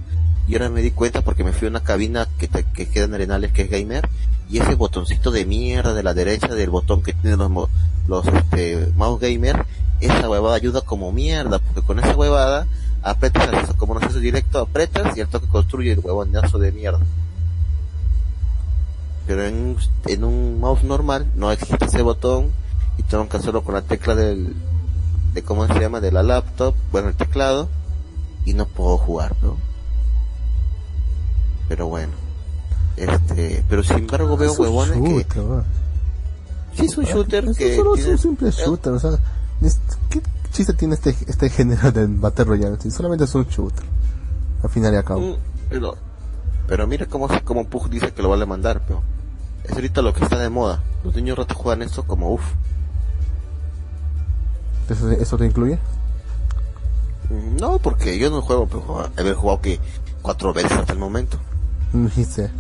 Y 0.48 0.54
ahora 0.54 0.70
me 0.70 0.82
di 0.82 0.92
cuenta 0.92 1.22
porque 1.24 1.44
me 1.44 1.54
fui 1.54 1.68
a 1.68 1.72
una 1.72 1.80
cabina 1.84 2.28
que, 2.38 2.48
te- 2.48 2.66
que 2.66 2.88
queda 2.90 3.06
en 3.06 3.14
Arenales, 3.14 3.52
que 3.54 3.64
es 3.64 3.70
gamer. 3.70 4.08
Y 4.50 4.60
ese 4.60 4.76
botoncito 4.76 5.32
de 5.32 5.46
mierda 5.46 5.94
de 5.94 6.04
la 6.04 6.14
derecha 6.14 6.48
del 6.48 6.70
botón 6.70 7.02
que 7.02 7.14
tienen 7.14 7.40
los, 7.40 7.70
los 8.08 8.28
este, 8.28 8.92
mouse 8.96 9.20
gamer, 9.20 9.66
esa 10.02 10.30
huevada 10.30 10.56
ayuda 10.56 10.82
como 10.82 11.12
mierda, 11.12 11.60
porque 11.60 11.82
con 11.82 12.00
esa 12.00 12.16
huevada 12.16 12.68
apretas 13.02 13.48
el 13.48 13.76
como 13.76 13.94
un 13.94 14.04
acceso 14.04 14.20
directo, 14.20 14.60
apretas 14.60 15.16
y 15.18 15.22
el 15.22 15.28
toque 15.28 15.48
construye 15.48 15.94
el 15.94 16.00
huevonazo 16.00 16.60
de 16.60 16.72
mierda. 16.72 17.00
Pero 19.26 19.44
en, 19.44 19.78
en 20.06 20.24
un 20.24 20.60
mouse 20.60 20.84
normal 20.84 21.28
no 21.36 21.52
existe 21.52 21.86
ese 21.86 22.02
botón 22.02 22.52
y 22.98 23.04
tengo 23.04 23.28
que 23.28 23.38
hacerlo 23.38 23.64
con 23.64 23.76
la 23.76 23.82
tecla 23.82 24.16
del, 24.16 24.56
de 25.34 25.44
cómo 25.44 25.68
se 25.68 25.80
llama, 25.80 26.00
de 26.00 26.12
la 26.12 26.24
laptop, 26.24 26.76
bueno, 26.92 27.10
el 27.10 27.16
teclado, 27.16 27.70
y 28.46 28.54
no 28.54 28.66
puedo 28.66 28.98
jugar, 28.98 29.36
¿no? 29.42 29.58
Pero 31.68 31.88
bueno. 31.88 32.14
Este, 32.96 33.64
pero 33.70 33.84
sin 33.84 33.98
embargo 33.98 34.36
veo 34.38 34.54
huevones 34.54 34.98
que... 34.98 35.26
Sí, 36.76 36.86
es 36.86 36.98
un 36.98 37.06
ah, 37.06 37.54
que... 37.58 37.76
Solo 37.76 37.96
es 37.96 38.06
un 38.08 38.18
simple 38.18 38.52
shooter, 38.52 38.94
o 38.94 39.00
sea, 39.00 39.20
¿qué 40.10 40.22
chiste 40.52 40.74
tiene 40.74 40.96
este, 40.96 41.16
este 41.28 41.50
género 41.50 41.92
de 41.92 42.06
Battle 42.08 42.46
Royale? 42.46 42.78
Si 42.80 42.92
solamente 42.92 43.26
es 43.26 43.36
un 43.36 43.46
shooter, 43.46 43.86
al 44.64 44.70
final 44.70 44.94
y 44.94 44.98
al 44.98 45.04
cabo. 45.04 45.22
Mm, 45.22 45.36
pero, 45.70 45.96
pero 46.68 46.88
mira 46.88 47.06
cómo, 47.06 47.28
cómo 47.44 47.66
Pug 47.66 47.90
dice 47.90 48.14
que 48.14 48.22
lo 48.22 48.30
vale 48.30 48.46
mandar, 48.46 48.82
pero 48.88 49.02
es 49.64 49.72
ahorita 49.72 50.02
lo 50.02 50.14
que 50.14 50.24
está 50.24 50.38
de 50.38 50.50
moda. 50.50 50.82
Los 51.04 51.16
niños 51.16 51.38
ratos 51.38 51.58
juegan 51.58 51.82
esto 51.82 52.04
como 52.04 52.34
uff. 52.34 52.44
¿Eso, 54.90 55.12
¿Eso 55.12 55.38
te 55.38 55.46
incluye? 55.46 55.80
Mm, 57.30 57.58
no, 57.60 57.80
porque 57.80 58.18
yo 58.18 58.30
no 58.30 58.42
juego, 58.42 58.68
pero 58.68 59.10
he 59.18 59.34
jugado 59.34 59.62
que 59.62 59.80
cuatro 60.22 60.54
veces 60.54 60.72
hasta 60.72 60.94
el 60.94 61.00
momento. 61.00 61.38
No 61.94 62.10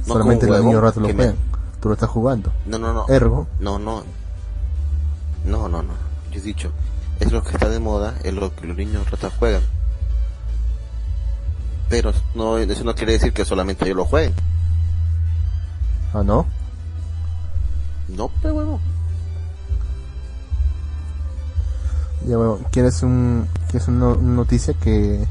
solamente 0.05 0.47
los 0.47 0.63
niños 0.63 0.81
ratos 0.81 1.03
lo 1.03 1.13
juegan. 1.13 1.35
Tú 1.81 1.89
lo 1.89 1.93
estás 1.93 2.09
jugando. 2.09 2.51
No, 2.65 2.79
no, 2.79 2.93
no. 2.93 3.07
Ergo. 3.07 3.47
No, 3.59 3.77
no. 3.77 4.03
No, 5.45 5.67
no, 5.69 5.83
no. 5.83 6.06
He 6.37 6.41
dicho, 6.41 6.71
es 7.19 7.31
lo 7.31 7.43
que 7.43 7.53
está 7.53 7.67
de 7.67 7.79
moda, 7.79 8.13
es 8.23 8.31
lo 8.31 8.55
que 8.55 8.67
los 8.67 8.77
niños 8.77 9.09
ratas 9.09 9.33
juegan. 9.39 9.63
Pero 11.89 12.13
no, 12.35 12.59
eso 12.59 12.83
no 12.83 12.93
quiere 12.93 13.13
decir 13.13 13.33
que 13.33 13.43
solamente 13.43 13.85
ellos 13.85 13.97
lo 13.97 14.05
jueguen. 14.05 14.33
¿Ah, 16.13 16.21
no? 16.23 16.45
No, 18.09 18.29
pero 18.41 18.53
bueno. 18.53 18.79
Ya 22.27 22.37
bueno, 22.37 22.59
¿quieres 22.71 23.01
un 23.01 23.47
quieres 23.69 23.87
una 23.87 24.13
noticia 24.15 24.73
que 24.75 25.25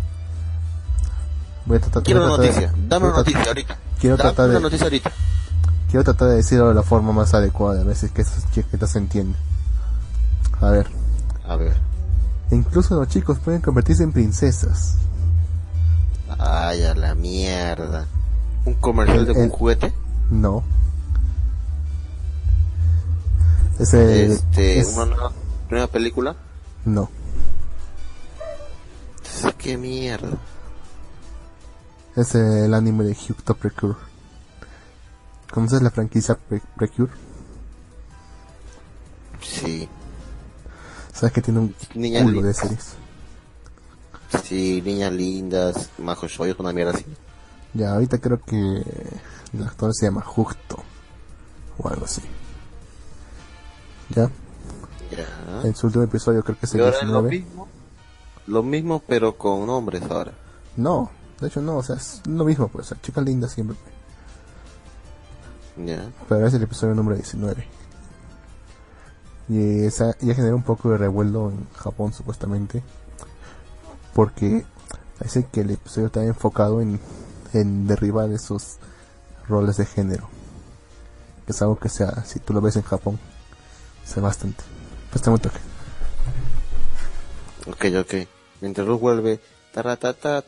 voy 1.67 1.77
a 1.77 1.81
tratar 1.81 2.03
Quiero 2.03 2.25
una 2.25 2.37
noticia, 2.37 2.73
dame 2.89 3.07
una 3.07 3.17
noticia 3.19 3.45
ahorita. 3.45 3.79
Quiero 4.01 4.17
tratar 4.17 4.49
de 4.49 4.61
noticia 4.61 4.85
ahorita. 4.87 5.13
Quiero 5.89 6.03
tratar 6.03 6.29
de 6.31 6.37
decirlo 6.37 6.69
de 6.69 6.75
la 6.75 6.83
forma 6.83 7.13
más 7.13 7.33
adecuada, 7.33 7.83
a 7.83 7.85
ver 7.85 7.95
si 7.95 8.07
es 8.07 8.13
que, 8.13 8.25
que, 8.55 8.79
que 8.79 8.87
se 8.87 8.99
entiende. 8.99 9.39
A 10.61 10.71
ver. 10.71 10.87
A 11.45 11.57
ver. 11.57 11.77
incluso 12.51 12.97
los 12.97 13.09
chicos 13.09 13.39
pueden 13.39 13.61
convertirse 13.61 14.03
en 14.03 14.13
princesas. 14.13 14.97
Ay, 16.39 16.83
a 16.83 16.95
la 16.95 17.15
mierda. 17.15 18.07
¿Un 18.65 18.75
comercial 18.75 19.27
de 19.27 19.33
un 19.33 19.49
juguete? 19.49 19.93
No. 20.31 20.65
Ese, 23.79 24.27
este, 24.27 24.85
¿Una 24.87 25.31
nueva, 25.71 25.87
película? 25.87 26.35
No. 26.85 27.11
¿Qué 29.59 29.77
mierda? 29.77 30.39
Es 32.17 32.35
el 32.35 32.73
anime 32.73 33.05
de 33.05 33.15
Hyuto 33.15 33.55
Precure. 33.55 33.97
¿Conoces 35.53 35.83
la 35.83 35.91
franquicia 35.91 36.39
Precure? 36.77 37.13
Sí. 39.43 39.89
Sabes 41.17 41.33
que 41.33 41.41
tiene 41.41 41.61
un 41.61 41.75
niñas 41.95 42.25
culo 42.25 42.43
de 42.43 42.53
series. 42.53 42.95
Sí, 44.45 44.83
niñas 44.85 45.13
lindas, 45.13 45.89
majo 45.97 46.27
es 46.27 46.39
una 46.39 46.75
mierda 46.75 46.93
así. 46.93 47.07
Ya, 47.73 47.95
ahorita 47.95 48.19
creo 48.19 48.39
que 48.39 48.83
el 49.55 49.63
actor 49.63 49.95
se 49.95 50.07
llama 50.07 50.21
Justo 50.21 50.83
o 51.79 51.89
algo 51.89 52.05
así. 52.05 52.21
¿Ya? 54.11 54.31
Ya. 55.11 55.63
En 55.65 55.75
su 55.75 55.87
último 55.87 56.05
episodio 56.05 56.43
creo 56.45 56.59
que 56.59 56.67
es 56.67 56.75
el 56.75 56.83
19. 56.83 57.11
Lo 57.11 57.23
mismo, 57.23 57.69
lo 58.47 58.63
mismo 58.63 59.03
pero 59.07 59.39
con 59.39 59.71
hombres 59.71 60.03
ahora. 60.11 60.33
No, 60.77 61.11
de 61.41 61.47
hecho 61.47 61.63
no, 61.63 61.79
o 61.79 61.83
sea, 61.83 61.97
es 61.97 62.21
lo 62.27 62.45
mismo, 62.45 62.69
pues, 62.69 62.95
chicas 63.01 63.25
lindas 63.25 63.53
siempre. 63.53 63.79
Ya. 65.83 66.11
Pero 66.29 66.47
es 66.47 66.53
el 66.53 66.63
episodio 66.63 66.95
número 66.95 67.17
19. 67.17 67.76
Y 69.49 69.85
esa 69.85 70.17
ya 70.21 70.35
generó 70.35 70.57
un 70.57 70.63
poco 70.63 70.91
de 70.91 70.99
revuelo 70.99 71.51
en 71.51 71.67
Japón 71.75 72.13
supuestamente. 72.13 72.83
Porque 74.15 74.65
parece 75.19 75.47
que 75.47 75.61
el 75.61 75.71
episodio 75.71 76.07
está 76.07 76.25
enfocado 76.25 76.81
en, 76.81 77.01
en 77.53 77.87
derribar 77.87 78.31
esos 78.33 78.79
roles 79.49 79.77
de 79.77 79.87
género. 79.87 80.29
Que 81.45 81.53
es 81.53 81.63
algo 81.63 81.79
que 81.79 81.89
sea, 81.89 82.25
si 82.25 82.41
tú 82.41 82.53
lo 82.53 82.61
ves 82.61 82.77
en 82.77 82.83
Japón, 82.83 83.19
sé 84.05 84.21
bastante. 84.21 84.65
Pues 85.11 85.23
te 85.23 85.31
toque. 85.31 85.61
Ok, 87.67 87.85
ok. 88.01 88.29
Mientras 88.61 88.87
Luz 88.87 89.01
vuelve. 89.01 89.41
Taratata, 89.73 90.43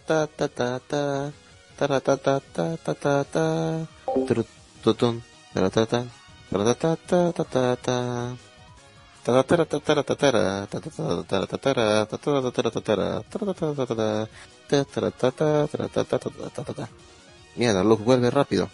Mierda, 17.57 17.83
Luz 17.83 18.01
vuelve 18.01 18.31
rápido. 18.31 18.71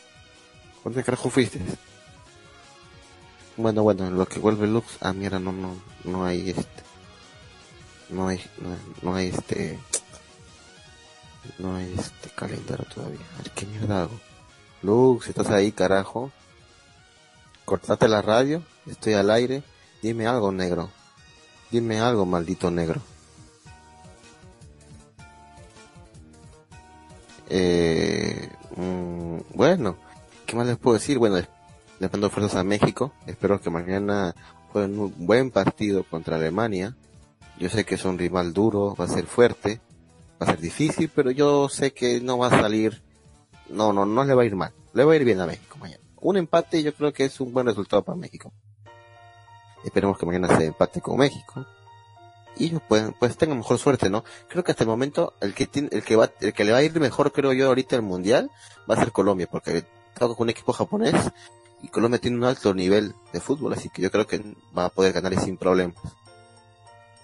¿Dónde 0.85 1.03
carajo 1.03 1.31
fuiste? 1.31 1.61
Bueno, 3.57 3.83
bueno, 3.85 4.11
lo 4.11 4.27
que 4.27 4.41
vuelve 4.41 4.67
Lux, 4.67 4.99
ah, 5.01 5.13
mira, 5.13 5.39
no, 5.39 5.53
no, 5.53 5.77
no 6.03 6.25
hay 6.25 6.51
este, 6.51 6.83
no 8.11 8.29
hay, 8.29 8.41
no, 9.03 9.15
hay 9.15 9.29
este, 9.29 9.79
no 11.59 11.77
hay 11.77 11.95
este 11.97 12.31
calendario 12.31 12.85
todavía. 12.93 13.21
A 13.35 13.43
ver, 13.43 13.51
¿qué 13.53 13.65
mierda 13.65 14.03
hago? 14.03 14.21
Lux, 14.83 15.29
¿estás 15.29 15.51
ahí, 15.51 15.71
carajo? 15.71 16.33
Cortate 17.65 18.09
la 18.09 18.23
radio, 18.23 18.63
estoy 18.87 19.15
al 19.15 19.31
aire. 19.31 19.63
Dime 20.05 20.27
algo, 20.27 20.53
negro. 20.53 20.91
Dime 21.71 21.99
algo, 21.99 22.27
maldito 22.27 22.71
negro. 22.71 23.01
Eh, 27.49 28.51
mm, 28.77 29.57
bueno, 29.57 29.97
¿qué 30.45 30.57
más 30.57 30.67
les 30.67 30.77
puedo 30.77 30.99
decir? 30.99 31.17
Bueno, 31.17 31.39
le 32.01 32.09
mando 32.11 32.29
fuerzas 32.29 32.57
a 32.57 32.65
México. 32.65 33.15
Espero 33.25 33.63
que 33.63 33.71
mañana 33.71 34.35
jueguen 34.71 34.99
un 34.99 35.15
buen 35.27 35.51
partido 35.51 36.05
contra 36.05 36.37
Alemania. 36.37 36.95
Yo 37.59 37.71
sé 37.71 37.87
que 37.87 37.95
es 37.95 38.05
un 38.05 38.19
rival 38.19 38.53
duro, 38.53 38.95
va 38.95 39.07
a 39.07 39.09
ser 39.09 39.25
fuerte, 39.25 39.81
va 40.33 40.49
a 40.49 40.51
ser 40.51 40.61
difícil, 40.61 41.11
pero 41.15 41.31
yo 41.31 41.71
sé 41.71 41.95
que 41.95 42.21
no 42.21 42.37
va 42.37 42.49
a 42.49 42.61
salir. 42.61 43.03
No, 43.71 43.95
no, 43.95 44.05
no 44.05 44.23
le 44.23 44.35
va 44.35 44.43
a 44.43 44.45
ir 44.45 44.55
mal. 44.55 44.75
Le 44.93 45.03
va 45.03 45.15
a 45.15 45.17
ir 45.17 45.25
bien 45.25 45.41
a 45.41 45.47
México 45.47 45.79
mañana. 45.81 46.05
Un 46.21 46.37
empate 46.37 46.83
yo 46.83 46.93
creo 46.93 47.11
que 47.11 47.25
es 47.25 47.41
un 47.41 47.55
buen 47.55 47.65
resultado 47.65 48.05
para 48.05 48.19
México. 48.19 48.53
Esperemos 49.85 50.19
que 50.19 50.27
mañana 50.27 50.57
se 50.57 50.67
empate 50.67 51.01
con 51.01 51.19
México. 51.19 51.67
Y 52.57 52.71
pues, 52.71 53.11
pues 53.19 53.37
tengan 53.37 53.59
mejor 53.59 53.79
suerte, 53.79 54.09
¿no? 54.11 54.25
Creo 54.49 54.63
que 54.65 54.73
hasta 54.73 54.85
el 54.85 54.89
momento 54.89 55.35
el 55.41 55.55
que 55.55 55.67
tiene, 55.67 55.89
el 55.93 56.03
que 56.03 56.17
va, 56.17 56.31
el 56.41 56.53
que 56.53 56.65
le 56.65 56.73
va 56.73 56.79
a 56.79 56.83
ir 56.83 56.99
mejor, 57.01 57.33
creo 57.33 57.53
yo, 57.53 57.67
ahorita 57.67 57.97
el 57.97 58.03
mundial, 58.03 58.51
va 58.89 58.95
a 58.95 58.99
ser 58.99 59.13
Colombia, 59.13 59.49
porque 59.51 59.85
toca 60.15 60.35
con 60.35 60.45
un 60.45 60.51
equipo 60.51 60.73
japonés 60.73 61.15
y 61.83 61.89
Colombia 61.89 62.21
tiene 62.21 62.37
un 62.37 62.45
alto 62.45 62.73
nivel 62.73 63.15
de 63.33 63.41
fútbol, 63.41 63.73
así 63.73 63.89
que 63.91 64.03
yo 64.03 64.11
creo 64.11 64.27
que 64.27 64.43
va 64.77 64.87
a 64.87 64.89
poder 64.91 65.13
ganar 65.13 65.39
sin 65.41 65.57
problemas. 65.57 65.97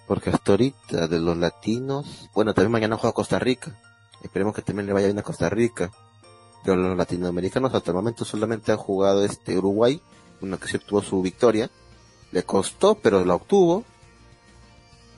Porque 0.05 0.29
hasta 0.29 0.51
ahorita 0.51 1.07
de 1.07 1.19
los 1.19 1.37
latinos, 1.37 2.29
bueno, 2.33 2.53
también 2.53 2.71
mañana 2.71 2.97
juega 2.97 3.13
Costa 3.13 3.39
Rica. 3.39 3.79
Esperemos 4.21 4.53
que 4.53 4.61
también 4.61 4.85
le 4.85 4.93
vaya 4.93 5.07
bien 5.07 5.19
a 5.19 5.23
Costa 5.23 5.49
Rica. 5.49 5.89
Pero 6.63 6.75
los 6.75 6.97
latinoamericanos 6.97 7.73
hasta 7.73 7.91
el 7.91 7.95
momento 7.95 8.25
solamente 8.25 8.71
han 8.71 8.77
jugado 8.77 9.23
este 9.23 9.57
Uruguay, 9.57 10.01
una 10.41 10.57
que 10.57 10.67
se 10.67 10.77
obtuvo 10.77 11.01
su 11.01 11.21
victoria 11.21 11.71
le 12.31 12.43
costó, 12.43 12.95
pero 12.95 13.23
la 13.25 13.35
obtuvo. 13.35 13.83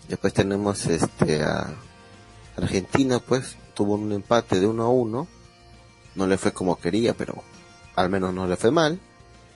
Después 0.07 0.33
tenemos 0.33 0.85
este 0.87 1.43
a 1.43 1.73
Argentina, 2.57 3.19
pues 3.19 3.55
tuvo 3.73 3.95
un 3.95 4.11
empate 4.11 4.59
de 4.59 4.67
1 4.67 4.83
a 4.83 4.89
1. 4.89 5.27
No 6.15 6.27
le 6.27 6.37
fue 6.37 6.51
como 6.53 6.77
quería, 6.77 7.13
pero 7.13 7.43
al 7.95 8.09
menos 8.09 8.33
no 8.33 8.47
le 8.47 8.57
fue 8.57 8.71
mal. 8.71 8.99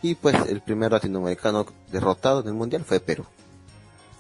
Y 0.01 0.15
pues 0.15 0.35
el 0.47 0.61
primer 0.61 0.91
latinoamericano 0.91 1.65
derrotado 1.91 2.41
en 2.41 2.47
el 2.47 2.53
mundial 2.53 2.83
fue 2.85 2.99
Perú. 2.99 3.25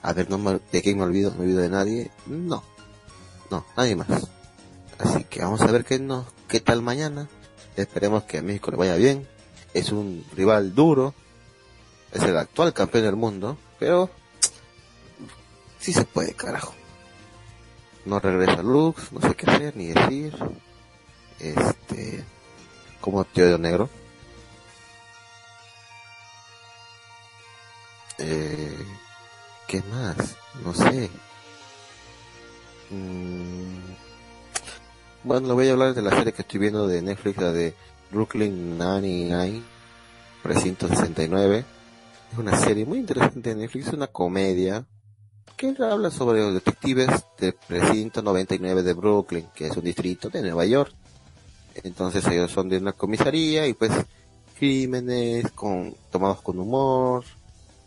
A 0.01 0.13
ver, 0.13 0.29
no 0.29 0.37
¿de 0.71 0.81
quién 0.81 0.97
me 0.97 1.03
olvido? 1.03 1.31
¿Me 1.31 1.43
olvido 1.43 1.61
de 1.61 1.69
nadie? 1.69 2.11
No. 2.25 2.63
No, 3.49 3.65
nadie 3.75 3.95
más. 3.95 4.07
Así 4.99 5.23
que 5.23 5.41
vamos 5.41 5.61
a 5.61 5.71
ver 5.71 5.85
qué, 5.85 5.99
no, 5.99 6.25
qué 6.47 6.59
tal 6.59 6.81
mañana. 6.81 7.29
Esperemos 7.75 8.23
que 8.23 8.39
a 8.39 8.41
México 8.41 8.71
le 8.71 8.77
vaya 8.77 8.95
bien. 8.95 9.27
Es 9.73 9.91
un 9.91 10.25
rival 10.35 10.73
duro, 10.73 11.13
es 12.11 12.23
el 12.23 12.37
actual 12.37 12.73
campeón 12.73 13.03
del 13.05 13.15
mundo, 13.15 13.57
pero 13.79 14.09
sí 15.79 15.93
se 15.93 16.05
puede, 16.05 16.33
carajo. 16.33 16.73
no 18.05 18.19
regresa 18.19 18.61
Lux, 18.63 19.11
no 19.11 19.21
sé 19.21 19.35
qué 19.35 19.49
hacer 19.49 19.75
ni 19.75 19.87
decir. 19.87 20.35
Este, 21.39 22.23
como 23.01 23.23
tío 23.25 23.45
de 23.47 23.59
negro. 23.59 23.89
Eh, 28.17 28.85
¿Qué 29.67 29.81
más? 29.83 30.35
No 30.63 30.73
sé. 30.73 31.09
Mm, 32.89 33.77
bueno, 35.23 35.53
voy 35.53 35.67
a 35.69 35.73
hablar 35.73 35.93
de 35.93 36.01
la 36.01 36.11
serie 36.11 36.33
que 36.33 36.41
estoy 36.41 36.59
viendo 36.59 36.87
de 36.87 37.01
Netflix, 37.01 37.37
la 37.37 37.51
de 37.51 37.75
Brooklyn 38.11 38.77
99, 38.77 39.61
Precinto 40.41 40.87
69. 40.87 41.65
Es 42.31 42.37
una 42.37 42.57
serie 42.57 42.85
muy 42.85 42.99
interesante 42.99 43.49
de 43.49 43.55
Netflix, 43.55 43.87
es 43.87 43.93
una 43.93 44.07
comedia 44.07 44.85
que 45.55 45.73
habla 45.79 46.11
sobre 46.11 46.41
los 46.41 46.53
detectives 46.53 47.09
del 47.39 47.53
Precinto 47.53 48.21
99 48.21 48.83
de 48.83 48.93
Brooklyn, 48.93 49.47
que 49.55 49.67
es 49.67 49.75
un 49.75 49.83
distrito 49.83 50.29
de 50.29 50.41
Nueva 50.43 50.65
York. 50.65 50.93
Entonces 51.83 52.25
ellos 52.27 52.51
son 52.51 52.69
de 52.69 52.77
una 52.77 52.93
comisaría 52.93 53.67
y 53.67 53.73
pues 53.73 53.91
crímenes 54.57 55.51
con 55.51 55.95
tomados 56.11 56.41
con 56.41 56.59
humor, 56.59 57.23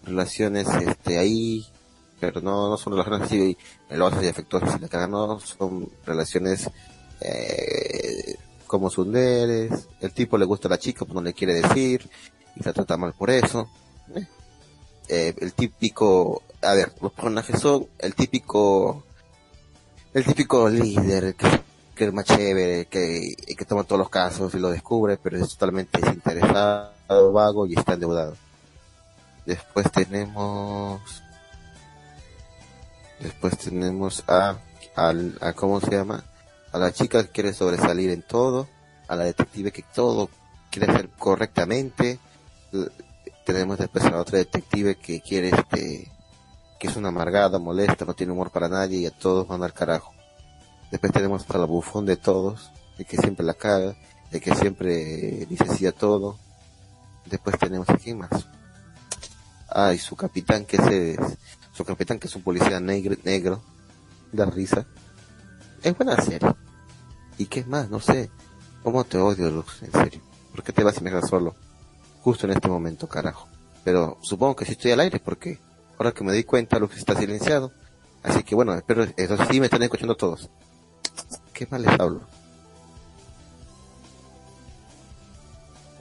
relaciones 0.05 0.67
este 0.69 1.19
ahí, 1.19 1.65
pero 2.19 2.41
no, 2.41 2.69
no 2.69 2.77
son 2.77 2.93
relaciones 2.95 3.27
así 3.27 3.57
melosas 3.89 4.25
y 4.25 4.29
afectuosas, 4.29 4.75
sino 4.75 4.89
que 4.89 4.97
no 5.09 5.41
son 5.41 5.89
relaciones 6.05 6.69
eh, 7.21 8.37
como 8.67 8.91
sunderes, 8.91 9.89
el 10.01 10.13
tipo 10.13 10.39
le 10.39 10.45
gusta 10.45 10.69
a 10.69 10.71
la 10.71 10.79
chica, 10.79 11.05
pero 11.05 11.21
no 11.21 11.23
le 11.23 11.35
quiere 11.35 11.55
decir, 11.55 12.09
y 12.57 12.63
se 12.63 12.73
trata 12.73 12.97
mal 12.97 13.13
por 13.13 13.31
eso. 13.31 13.69
Eh, 15.09 15.35
el 15.41 15.53
típico, 15.55 16.43
a 16.63 16.75
ver, 16.75 16.93
los 17.01 17.13
personajes 17.13 17.61
son 17.61 17.89
el 17.99 18.15
típico, 18.15 19.05
el 20.15 20.25
típico 20.25 20.69
líder 20.69 21.35
que, 21.35 22.05
es 22.05 22.13
más 22.13 22.25
chévere, 22.25 22.87
que, 22.87 23.35
que 23.57 23.65
toma 23.65 23.85
todos 23.85 23.99
los 23.99 24.09
casos 24.09 24.55
y 24.55 24.59
lo 24.59 24.71
descubre, 24.71 25.19
pero 25.19 25.37
es 25.37 25.49
totalmente 25.51 26.01
desinteresado, 26.01 27.33
vago 27.33 27.67
y 27.67 27.75
está 27.75 27.95
endeudado. 27.95 28.37
Después 29.45 29.91
tenemos, 29.91 31.01
después 33.19 33.59
tenemos 33.59 34.23
a, 34.29 34.59
al, 34.95 35.37
a 35.41 35.53
¿cómo 35.55 35.81
se 35.81 35.91
llama? 35.91 36.25
A 36.73 36.79
la 36.79 36.93
chica 36.93 37.25
que 37.25 37.31
quiere 37.31 37.53
sobresalir 37.53 38.11
en 38.11 38.23
todo, 38.23 38.69
a 39.09 39.17
la 39.17 39.25
detective 39.25 39.73
que 39.73 39.85
todo 39.93 40.31
quiere 40.71 40.93
hacer 40.93 41.09
correctamente, 41.19 42.21
tenemos 43.45 43.79
después 43.79 44.05
a 44.05 44.21
otra 44.21 44.39
detective 44.39 44.97
que 44.97 45.21
quiere 45.21 45.51
este, 45.51 46.11
que 46.79 46.89
es 46.89 46.97
una 46.97 47.09
amargada, 47.09 47.59
molesta, 47.59 48.05
no 48.05 48.15
tiene 48.15 48.33
humor 48.33 48.51
para 48.51 48.69
nadie 48.69 48.99
y 48.99 49.07
a 49.07 49.11
todos 49.11 49.47
van 49.47 49.63
al 49.63 49.73
carajo. 49.73 50.13
Después 50.91 51.13
tenemos 51.13 51.49
a 51.49 51.59
la 51.59 51.67
bufón 51.67 52.07
de 52.07 52.17
todos, 52.17 52.71
de 52.99 53.05
que 53.05 53.17
siempre 53.17 53.45
la 53.45 53.55
caga, 53.55 53.97
de 54.31 54.41
que 54.41 54.55
siempre 54.55 55.47
dice 55.47 55.67
sí 55.77 55.87
a 55.87 55.93
todo. 55.93 56.39
Después 57.27 57.59
tenemos 57.59 57.89
a 57.89 57.97
quién 57.97 58.19
más. 58.19 58.49
Ah, 59.69 59.93
y 59.95 59.99
su 59.99 60.17
capitán 60.17 60.65
que 60.65 60.77
es, 60.77 61.19
su 61.73 61.85
capitán 61.85 62.19
que 62.19 62.27
es 62.27 62.35
un 62.35 62.43
policía 62.43 62.81
negro, 62.81 63.15
negro, 63.25 63.63
da 64.33 64.47
risa. 64.47 64.87
Es 65.83 65.97
buena 65.97 66.17
serie. 66.17 66.53
¿Y 67.39 67.47
qué 67.47 67.65
más? 67.65 67.89
No 67.89 68.01
sé. 68.01 68.31
¿Cómo 68.83 69.05
te 69.05 69.19
odio, 69.19 69.51
Lux? 69.51 69.83
En 69.83 69.93
serio. 69.93 70.21
¿Por 70.51 70.65
qué 70.65 70.73
te 70.73 70.83
vas 70.83 70.99
y 70.99 71.05
me 71.05 71.23
solo? 71.23 71.55
Justo 72.23 72.47
en 72.47 72.53
este 72.53 72.69
momento, 72.69 73.09
carajo. 73.09 73.49
Pero 73.85 74.19
supongo 74.21 74.57
que 74.57 74.65
sí 74.65 74.73
estoy 74.73 74.93
al 74.93 75.01
aire 75.01 75.21
porque 75.21 75.59
ahora 75.99 76.13
que 76.13 76.25
me 76.25 76.33
di 76.33 76.45
cuenta, 76.45 76.79
Lux 76.79 76.97
está 76.97 77.15
silenciado. 77.15 77.73
Así 78.23 78.43
que 78.43 78.55
bueno, 78.55 78.75
espero, 78.75 79.05
eso 79.17 79.37
sí 79.51 79.61
me 79.61 79.67
están 79.67 79.83
escuchando 79.83 80.17
todos. 80.17 80.51
¿Qué 81.53 81.67
mal 81.71 81.83
les 81.83 81.99
hablo? 81.99 82.21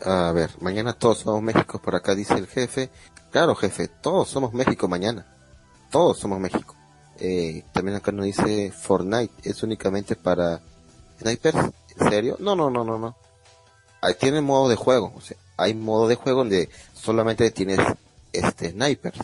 A 0.05 0.32
ver, 0.32 0.51
mañana 0.61 0.93
todos 0.93 1.20
somos 1.20 1.41
México, 1.41 1.80
por 1.80 1.95
acá 1.95 2.15
dice 2.15 2.34
el 2.36 2.47
jefe. 2.47 2.89
Claro, 3.32 3.55
jefe, 3.55 3.88
todos 3.88 4.30
somos 4.30 4.53
México 4.53 4.88
mañana. 4.88 5.26
Todos 5.91 6.20
somos 6.20 6.39
México. 6.39 6.76
Eh, 7.20 7.63
también 7.74 7.97
acá 7.97 8.11
nos 8.11 8.26
dice 8.26 8.72
Fortnite, 8.72 9.34
es 9.43 9.61
únicamente 9.63 10.15
para 10.15 10.61
snipers. 11.20 11.57
¿En 11.97 12.09
serio? 12.09 12.38
No, 12.39 12.55
no, 12.55 12.70
no, 12.70 12.84
no, 12.84 12.97
no. 12.97 13.15
Tiene 14.20 14.41
modo 14.41 14.70
de 14.70 14.76
juego. 14.76 15.14
O 15.16 15.22
sea, 15.22 15.38
hay 15.58 15.74
modo 15.74 16.08
de 16.08 16.16
juego 16.16 16.39
donde 16.39 16.70
solamente 16.93 17.52
tienes 17.52 17.80
este 18.34 18.72
snipers. 18.72 19.20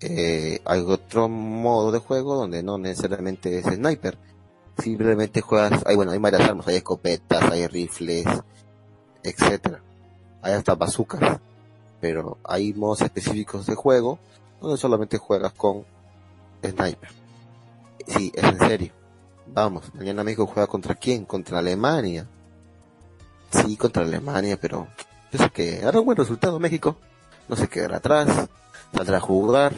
Eh, 0.00 0.60
hay 0.64 0.80
otro 0.80 1.28
modo 1.28 1.90
de 1.90 1.98
juego 1.98 2.36
donde 2.36 2.62
no 2.62 2.78
necesariamente 2.78 3.58
es 3.58 3.64
sniper. 3.64 4.18
Simplemente 4.78 5.40
juegas, 5.40 5.82
hay 5.86 5.96
bueno, 5.96 6.12
hay 6.12 6.18
varias 6.18 6.42
armas, 6.42 6.66
hay 6.68 6.76
escopetas, 6.76 7.50
hay 7.50 7.66
rifles, 7.66 8.26
etcétera. 9.22 9.80
Hay 10.42 10.52
hasta 10.52 10.74
bazookas 10.74 11.40
pero 12.00 12.38
hay 12.44 12.72
modos 12.74 13.02
específicos 13.02 13.66
de 13.66 13.74
juego 13.74 14.18
donde 14.60 14.76
solamente 14.76 15.18
juegas 15.18 15.52
con 15.52 15.84
sniper. 16.62 17.10
Sí, 18.06 18.32
es 18.34 18.44
en 18.44 18.58
serio. 18.58 18.92
Vamos, 19.46 19.94
mañana 19.94 20.24
México 20.24 20.46
juega 20.46 20.66
contra 20.66 20.94
quién? 20.94 21.24
Contra 21.24 21.58
Alemania. 21.58 22.26
Sí, 23.50 23.76
contra 23.76 24.02
Alemania, 24.02 24.58
pero 24.60 24.88
yo 25.32 25.38
sé 25.38 25.50
que 25.50 25.84
hará 25.84 26.00
un 26.00 26.06
buen 26.06 26.18
resultado 26.18 26.58
México. 26.58 26.96
No 27.48 27.56
se 27.56 27.68
quedará 27.68 27.98
atrás, 27.98 28.48
saldrá 28.94 29.18
a 29.18 29.20
jugar, 29.20 29.72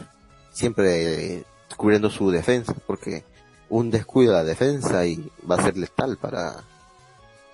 siempre 0.52 1.44
cubriendo 1.76 2.10
su 2.10 2.30
defensa, 2.30 2.74
porque 2.86 3.24
un 3.68 3.90
descuido 3.90 4.32
de 4.32 4.38
la 4.38 4.44
defensa 4.44 5.04
y 5.04 5.30
va 5.48 5.56
a 5.56 5.62
ser 5.62 5.76
letal 5.76 6.16
para, 6.16 6.64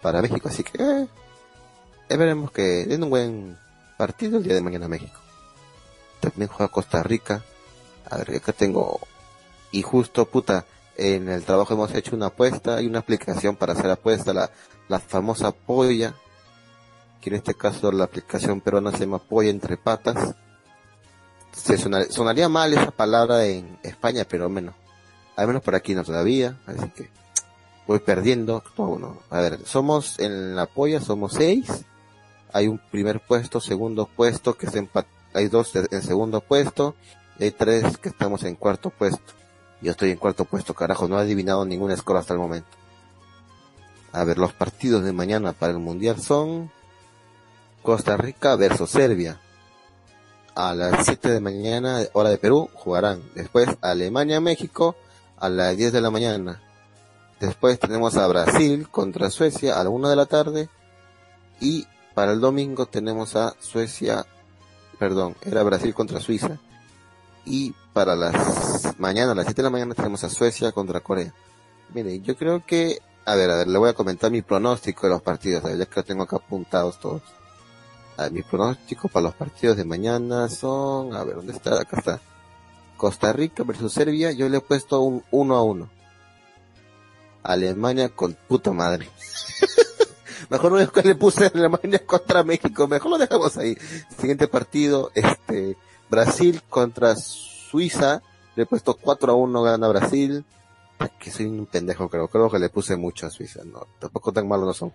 para 0.01 0.23
México. 0.23 0.49
Así 0.49 0.63
que 0.63 1.09
eh, 2.09 2.17
veremos 2.17 2.53
que 2.53 2.87
den 2.87 3.03
un 3.03 3.11
buen 3.11 3.59
partido 3.97 4.39
el 4.39 4.45
día 4.45 4.55
de 4.55 4.61
mañana 4.61 4.89
México. 4.89 5.19
También 6.21 6.49
juega 6.49 6.73
Costa 6.73 7.03
Rica. 7.03 7.43
A 8.09 8.19
ver, 8.19 8.37
acá 8.37 8.53
tengo. 8.53 9.01
Y 9.73 9.83
justo, 9.83 10.27
puta, 10.27 10.65
en 10.97 11.29
el 11.29 11.45
trabajo 11.45 11.75
hemos 11.75 11.95
hecho 11.95 12.15
una 12.15 12.27
apuesta. 12.27 12.77
Hay 12.77 12.87
una 12.87 13.01
aplicación 13.01 13.57
para 13.57 13.73
hacer 13.73 13.91
apuesta, 13.91 14.33
la, 14.33 14.51
la 14.89 15.01
famosa 15.01 15.53
polla. 15.53 16.15
Que 17.21 17.31
en 17.31 17.37
este 17.37 17.55
caso 17.55 17.91
la 17.91 18.05
aplicación 18.05 18.61
peruana 18.61 18.93
se 18.93 19.01
llama 19.01 19.19
polla 19.19 19.51
entre 19.51 19.77
patas. 19.77 20.35
Se 21.53 21.79
sonaría, 21.79 22.49
mal 22.49 22.73
esa 22.73 22.91
palabra 22.91 23.47
en 23.47 23.79
España, 23.83 24.27
pero 24.29 24.49
menos. 24.49 24.75
Al 25.37 25.47
menos 25.47 25.63
por 25.63 25.75
aquí 25.75 25.95
no 25.95 26.05
todavía. 26.05 26.59
Así 26.67 26.89
que 26.91 27.09
voy 27.87 28.01
perdiendo. 28.01 28.63
a 29.31 29.41
ver, 29.41 29.65
somos 29.65 30.19
en 30.19 30.57
la 30.57 30.67
polla, 30.67 31.01
somos 31.01 31.33
seis 31.33 31.85
hay 32.55 32.69
un 32.69 32.79
primer 32.79 33.19
puesto, 33.19 33.61
segundo 33.61 34.07
puesto, 34.07 34.55
que 34.55 34.71
se 34.71 34.89
hay 35.35 35.49
dos 35.49 35.75
en 35.75 36.03
segundo 36.03 36.41
puesto, 36.41 36.95
y 37.37 37.45
hay 37.45 37.51
tres 37.51 37.99
que 37.99 38.09
estamos 38.09 38.45
en 38.45 38.55
cuarto 38.55 38.91
puesto. 38.91 39.35
Yo 39.83 39.91
estoy 39.91 40.13
en 40.13 40.19
cuarto 40.19 40.45
puesto, 40.45 40.73
carajo, 40.73 41.09
no 41.09 41.19
he 41.19 41.23
adivinado 41.23 41.65
ningún 41.65 41.95
score 41.97 42.19
hasta 42.19 42.33
el 42.33 42.39
momento. 42.39 42.69
A 44.15 44.23
ver, 44.23 44.39
los 44.39 44.53
partidos 44.53 45.03
de 45.03 45.13
mañana 45.13 45.53
para 45.55 45.73
el 45.73 45.81
Mundial 45.81 46.21
son 46.23 46.71
Costa 47.83 48.17
Rica 48.17 48.55
versus 48.55 48.89
Serbia. 48.89 49.41
A 50.55 50.73
las 50.73 51.07
7 51.07 51.31
de 51.31 51.41
mañana, 51.41 51.99
hora 52.13 52.31
de 52.31 52.39
Perú, 52.39 52.71
jugarán. 52.75 53.23
Después 53.35 53.69
Alemania-México 53.81 54.95
a 55.37 55.49
las 55.49 55.77
10 55.77 55.93
de 55.93 56.01
la 56.01 56.13
mañana. 56.13 56.63
Después 57.41 57.81
tenemos 57.81 58.17
a 58.17 58.29
Brasil 58.29 58.89
contra 58.89 59.31
Suecia 59.31 59.81
a 59.81 59.83
la 59.83 59.91
1 59.91 60.09
de 60.09 60.17
la 60.17 60.27
tarde. 60.27 60.69
Y 61.61 61.89
para 62.15 62.31
el 62.31 62.41
domingo 62.41 62.87
tenemos 62.87 63.35
a 63.35 63.57
Suecia, 63.59 64.25
perdón, 64.97 65.35
era 65.43 65.65
Brasil 65.65 65.93
contra 65.93 66.21
Suiza. 66.21 66.61
Y 67.45 67.75
para 67.93 68.15
las 68.15 68.97
mañana, 69.01 69.33
a 69.33 69.35
las 69.35 69.47
7 69.47 69.57
de 69.57 69.65
la 69.65 69.71
mañana 69.71 69.95
tenemos 69.95 70.23
a 70.23 70.31
Suecia 70.31 70.71
contra 70.71 71.01
Corea. 71.01 71.35
Mire, 71.93 72.21
yo 72.21 72.37
creo 72.37 72.65
que, 72.65 73.01
a 73.27 73.35
ver, 73.35 73.51
a 73.51 73.57
ver, 73.57 73.69
le 73.69 73.79
voy 73.79 73.91
a 73.91 73.95
comentar 73.95 74.31
mi 74.31 74.43
pronóstico 74.43 75.07
de 75.07 75.15
los 75.15 75.23
partidos, 75.23 75.63
ya 75.63 75.87
que 75.87 75.97
lo 75.97 76.05
tengo 76.05 76.23
acá 76.25 76.37
apuntados 76.37 77.01
todos. 77.01 77.23
A 78.17 78.29
mi 78.31 78.43
pronóstico 78.43 79.09
para 79.09 79.25
los 79.25 79.35
partidos 79.35 79.77
de 79.77 79.85
mañana 79.85 80.49
son, 80.49 81.15
a 81.15 81.25
ver, 81.25 81.37
¿dónde 81.37 81.53
está? 81.53 81.81
Acá 81.81 81.99
está. 81.99 82.21
Costa 82.97 83.33
Rica 83.33 83.65
versus 83.65 83.93
Serbia, 83.93 84.31
yo 84.33 84.49
le 84.49 84.59
he 84.59 84.61
puesto 84.61 85.01
un 85.01 85.25
1 85.31 85.57
a 85.57 85.63
1. 85.63 85.91
Alemania 87.43 88.09
con 88.09 88.35
puta 88.49 88.73
madre. 88.73 89.09
Mejor 90.51 90.73
no 90.73 90.93
que 90.93 91.03
le 91.03 91.15
puse 91.15 91.51
Alemania 91.53 92.05
contra 92.05 92.45
México, 92.45 92.87
mejor 92.87 93.13
lo 93.13 93.19
dejamos 93.19 93.57
ahí. 93.57 93.77
Siguiente 94.19 94.47
partido, 94.47 95.11
este, 95.15 95.77
Brasil 96.11 96.63
contra 96.69 97.17
Suiza, 97.17 98.23
le 98.55 98.65
he 98.65 98.67
puesto 98.67 98.95
4 98.95 99.33
a 99.33 99.35
1 99.35 99.63
gana 99.63 99.89
Brasil. 99.89 100.45
Que 101.19 101.31
soy 101.31 101.47
un 101.47 101.67
pendejo, 101.67 102.09
creo, 102.09 102.29
creo 102.29 102.51
que 102.51 102.59
le 102.59 102.69
puse 102.69 102.97
mucho 102.97 103.27
a 103.27 103.31
Suiza, 103.31 103.63
no, 103.65 103.87
tampoco 103.99 104.33
tan 104.33 104.47
malos 104.47 104.67
no 104.67 104.75
son. 104.75 104.93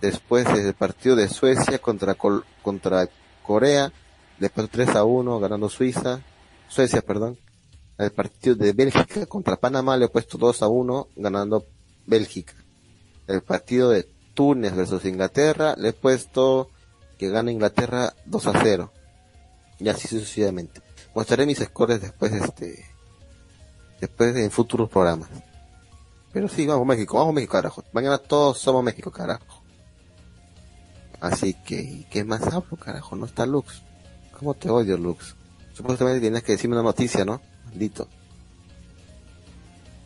Después 0.00 0.46
el 0.48 0.74
partido 0.74 1.16
de 1.16 1.28
Suecia 1.28 1.78
contra, 1.78 2.14
contra 2.14 3.08
Corea, 3.42 3.92
le 4.38 4.50
puesto 4.50 4.70
3 4.70 4.96
a 4.96 5.04
1 5.04 5.40
ganando 5.40 5.68
Suiza, 5.68 6.20
Suecia, 6.68 7.02
perdón. 7.02 7.38
El 7.98 8.12
partido 8.12 8.54
de 8.54 8.72
Bélgica 8.72 9.26
contra 9.26 9.56
Panamá 9.56 9.96
le 9.96 10.04
he 10.04 10.08
puesto 10.08 10.36
2 10.36 10.62
a 10.62 10.68
1 10.68 11.08
ganando 11.16 11.64
Bélgica. 12.06 12.54
El 13.26 13.42
partido 13.42 13.90
de 13.90 14.06
Túnez 14.34 14.74
versus 14.74 15.04
Inglaterra 15.04 15.74
le 15.78 15.88
he 15.88 15.92
puesto 15.92 16.70
que 17.18 17.30
gana 17.30 17.50
Inglaterra 17.50 18.12
2 18.26 18.46
a 18.46 18.52
0. 18.62 18.92
Y 19.78 19.88
así 19.88 20.08
sucesivamente. 20.08 20.82
Mostraré 21.14 21.46
mis 21.46 21.58
scores 21.58 22.00
después 22.00 22.32
este 22.32 22.84
después 24.00 24.36
en 24.36 24.50
futuros 24.50 24.88
programas. 24.88 25.28
Pero 26.32 26.48
sí, 26.48 26.66
vamos 26.66 26.86
México, 26.86 27.16
vamos 27.16 27.34
México, 27.34 27.52
carajo. 27.52 27.82
Mañana 27.92 28.18
todos 28.18 28.58
somos 28.58 28.84
México, 28.84 29.10
carajo. 29.10 29.62
Así 31.20 31.54
que, 31.54 32.06
¿qué 32.10 32.24
más 32.24 32.42
hablo, 32.42 32.76
carajo? 32.76 33.16
No 33.16 33.26
está 33.26 33.46
Lux. 33.46 33.82
¿Cómo 34.38 34.54
te 34.54 34.68
odio, 34.68 34.98
Lux? 34.98 35.34
Supuestamente 35.72 36.20
tienes 36.20 36.42
que 36.42 36.52
decirme 36.52 36.76
una 36.76 36.82
noticia, 36.82 37.24
¿no? 37.24 37.40
Maldito. 37.64 38.08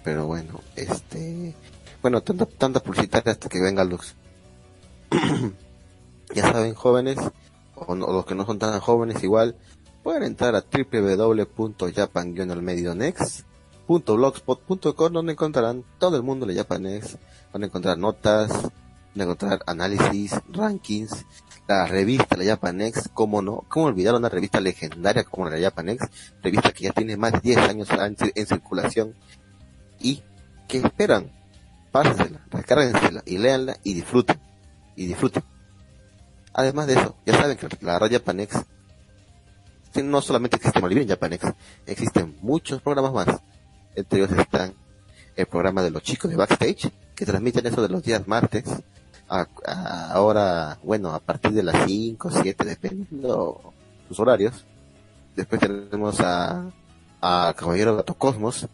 Pero 0.05 0.27
bueno, 0.27 0.61
este... 0.77 1.55
Bueno, 2.01 2.23
tanta, 2.23 2.47
tanta 2.47 2.81
publicitaria 2.81 3.33
hasta 3.33 3.49
que 3.49 3.61
venga 3.61 3.85
Lux. 3.85 4.15
ya 6.35 6.53
saben, 6.53 6.75
jóvenes, 6.75 7.19
o, 7.75 7.95
los 7.95 8.25
que 8.25 8.35
no 8.35 8.47
son 8.47 8.59
tan 8.59 8.79
jóvenes 8.81 9.23
igual, 9.23 9.57
pueden 10.03 10.23
entrar 10.23 10.55
a 10.55 10.62
www.japan-medionext.blogspot.com 13.91 15.12
donde 15.12 15.33
encontrarán 15.33 15.85
todo 15.99 16.17
el 16.17 16.23
mundo 16.23 16.47
de 16.47 16.55
Japanex. 16.55 17.19
Van 17.53 17.62
a 17.62 17.67
encontrar 17.67 17.99
notas, 17.99 18.51
van 18.53 19.21
a 19.21 19.23
encontrar 19.25 19.61
análisis, 19.67 20.35
rankings, 20.49 21.27
la 21.67 21.87
revista 21.87 22.37
La 22.37 22.45
Japanex, 22.45 23.11
cómo 23.12 23.43
no, 23.43 23.65
cómo 23.69 23.87
olvidar 23.87 24.15
una 24.15 24.29
revista 24.29 24.61
legendaria 24.61 25.25
como 25.25 25.49
la 25.49 25.61
Japanex, 25.61 26.05
revista 26.43 26.73
que 26.73 26.85
ya 26.85 26.93
tiene 26.93 27.17
más 27.17 27.33
de 27.33 27.41
10 27.41 27.59
años 27.59 27.89
en, 28.35 28.47
circulación 28.47 29.15
y 29.99 30.23
que 30.69 30.79
esperan, 30.79 31.33
pásensela, 31.91 32.47
descárguensela 32.53 33.23
y 33.27 33.39
léanla 33.39 33.77
y 33.83 33.95
disfruten, 33.95 34.41
y 34.95 35.07
disfruten. 35.07 35.43
Además 36.53 36.87
de 36.87 36.95
eso, 36.95 37.17
ya 37.27 37.35
saben 37.35 37.57
que 37.57 37.69
la 37.81 37.99
Radio 37.99 38.19
Japanex 38.19 38.65
no 40.05 40.23
solamente 40.23 40.57
existe 40.57 40.81
Malibir 40.81 41.03
en 41.03 41.09
Japanex, 41.09 41.53
existen 41.87 42.37
muchos 42.41 42.81
programas 42.81 43.12
más. 43.12 43.41
Entre 44.01 44.19
ellos 44.19 44.33
están 44.33 44.75
el 45.37 45.47
programa 45.47 45.83
de 45.83 45.91
los 45.91 46.03
chicos 46.03 46.31
de 46.31 46.37
Backstage, 46.37 46.91
que 47.15 47.27
transmiten 47.27 47.67
eso 47.67 47.83
de 47.83 47.89
los 47.91 48.03
días 48.03 48.27
martes, 48.27 48.65
ahora, 49.29 50.79
bueno, 50.83 51.13
a 51.15 51.21
partir 51.21 51.53
de 51.53 51.63
las 51.63 51.85
5, 51.87 52.31
7, 52.31 52.65
dependiendo 52.65 53.75
sus 54.09 54.19
horarios. 54.19 54.65
Después 55.37 55.61
tenemos 55.61 56.19
a, 56.21 56.71
a 57.21 57.55
Caballero 57.57 57.97
Gato 57.97 58.15
Cosmos, 58.15 58.67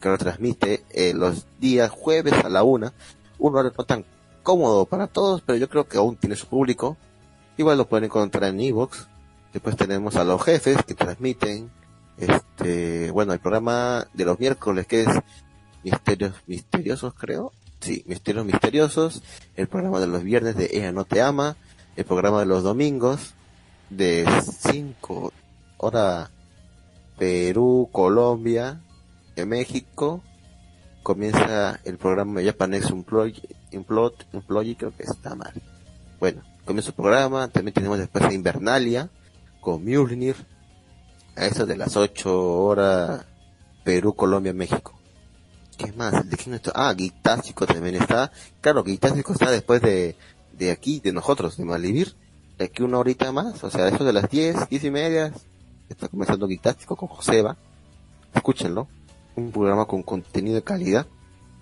que 0.00 0.08
lo 0.10 0.18
transmite 0.18 0.84
eh, 0.90 1.14
los 1.14 1.46
días 1.58 1.90
jueves 1.90 2.34
a 2.44 2.50
la 2.50 2.62
1. 2.62 2.92
Un 3.38 3.54
horario 3.54 3.72
no 3.76 3.84
tan 3.84 4.04
cómodo 4.42 4.84
para 4.84 5.06
todos, 5.06 5.40
pero 5.40 5.58
yo 5.58 5.70
creo 5.70 5.88
que 5.88 5.96
aún 5.96 6.16
tiene 6.16 6.36
su 6.36 6.46
público. 6.46 6.98
Igual 7.56 7.78
lo 7.78 7.88
pueden 7.88 8.04
encontrar 8.04 8.50
en 8.50 8.60
Evox. 8.60 9.08
Después 9.52 9.76
tenemos 9.76 10.16
a 10.16 10.24
los 10.24 10.42
jefes 10.42 10.76
que 10.86 10.94
transmiten, 10.94 11.70
este, 12.18 13.10
bueno, 13.10 13.32
el 13.32 13.40
programa 13.40 14.06
de 14.12 14.24
los 14.24 14.38
miércoles 14.38 14.86
que 14.86 15.02
es 15.02 15.08
Misterios 15.82 16.34
Misteriosos, 16.46 17.14
creo. 17.14 17.52
Sí, 17.80 18.04
Misterios 18.06 18.46
Misteriosos. 18.46 19.22
El 19.56 19.68
programa 19.68 20.00
de 20.00 20.06
los 20.06 20.22
viernes 20.22 20.56
de 20.56 20.70
Ella 20.72 20.92
No 20.92 21.04
Te 21.04 21.20
Ama. 21.20 21.56
El 21.96 22.04
programa 22.04 22.40
de 22.40 22.46
los 22.46 22.62
domingos 22.62 23.34
de 23.90 24.26
5 24.62 25.32
hora 25.76 26.30
Perú, 27.18 27.88
Colombia, 27.92 28.80
en 29.36 29.48
México. 29.48 30.22
Comienza 31.02 31.78
el 31.84 31.98
programa 31.98 32.40
Employee, 32.40 33.42
Employee, 33.70 34.76
creo 34.76 34.96
que 34.96 35.02
está 35.02 35.34
mal. 35.34 35.52
Bueno, 36.18 36.42
comienza 36.64 36.90
el 36.90 36.94
programa. 36.94 37.48
También 37.48 37.74
tenemos 37.74 37.98
después 37.98 38.32
Invernalia 38.32 39.10
con 39.60 39.84
Mjolnir 39.84 40.36
a 41.36 41.46
eso 41.46 41.66
de 41.66 41.76
las 41.76 41.96
8 41.96 42.62
horas 42.64 43.26
Perú, 43.84 44.14
Colombia, 44.14 44.52
México. 44.54 44.98
¿Qué 45.76 45.92
más? 45.92 46.28
¿De 46.28 46.36
quién 46.36 46.54
está? 46.54 46.72
Ah, 46.74 46.94
Guitástico 46.94 47.66
también 47.66 47.96
está. 47.96 48.32
Claro, 48.60 48.82
Guitástico 48.82 49.32
está 49.32 49.50
después 49.50 49.82
de, 49.82 50.16
de 50.52 50.70
aquí, 50.70 51.00
de 51.00 51.12
nosotros, 51.12 51.56
de 51.56 51.64
Malivir. 51.64 52.14
De 52.56 52.66
aquí 52.66 52.82
una 52.82 52.98
horita 52.98 53.30
más, 53.32 53.62
o 53.64 53.70
sea, 53.70 53.88
eso 53.88 54.04
de 54.04 54.12
las 54.12 54.30
10, 54.30 54.68
10 54.68 54.84
y 54.84 54.90
media. 54.90 55.32
Está 55.88 56.08
comenzando 56.08 56.46
Guitástico 56.46 56.96
con 56.96 57.08
Joseba. 57.08 57.56
Escúchenlo. 58.32 58.88
Un 59.36 59.50
programa 59.50 59.84
con 59.84 60.02
contenido 60.02 60.56
de 60.56 60.62
calidad. 60.62 61.06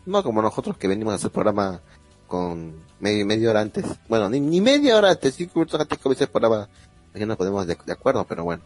No 0.06 0.22
como 0.22 0.42
nosotros 0.42 0.76
que 0.76 0.88
venimos 0.88 1.12
a 1.12 1.16
hacer 1.16 1.30
programa 1.30 1.80
con 2.28 2.84
medio, 3.00 3.26
media 3.26 3.50
hora 3.50 3.60
antes. 3.62 3.84
Bueno, 4.08 4.28
ni, 4.28 4.40
ni 4.40 4.60
media 4.60 4.96
hora 4.96 5.10
antes. 5.10 5.34
Sí, 5.34 5.46
que 5.46 5.64
gente 5.66 5.96
comienza 5.98 6.24
el 6.24 6.30
programa 6.30 6.68
Aquí 7.14 7.26
no 7.26 7.36
podemos 7.36 7.66
de, 7.66 7.76
de 7.84 7.92
acuerdo, 7.92 8.24
pero 8.24 8.44
bueno. 8.44 8.62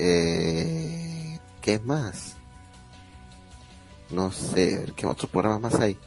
Eh, 0.00 1.38
¿Qué 1.60 1.80
más? 1.80 2.36
No 4.10 4.30
sé, 4.30 4.92
¿qué 4.94 5.06
otros 5.06 5.28
programas 5.28 5.60
más 5.60 5.80
hay? 5.80 5.98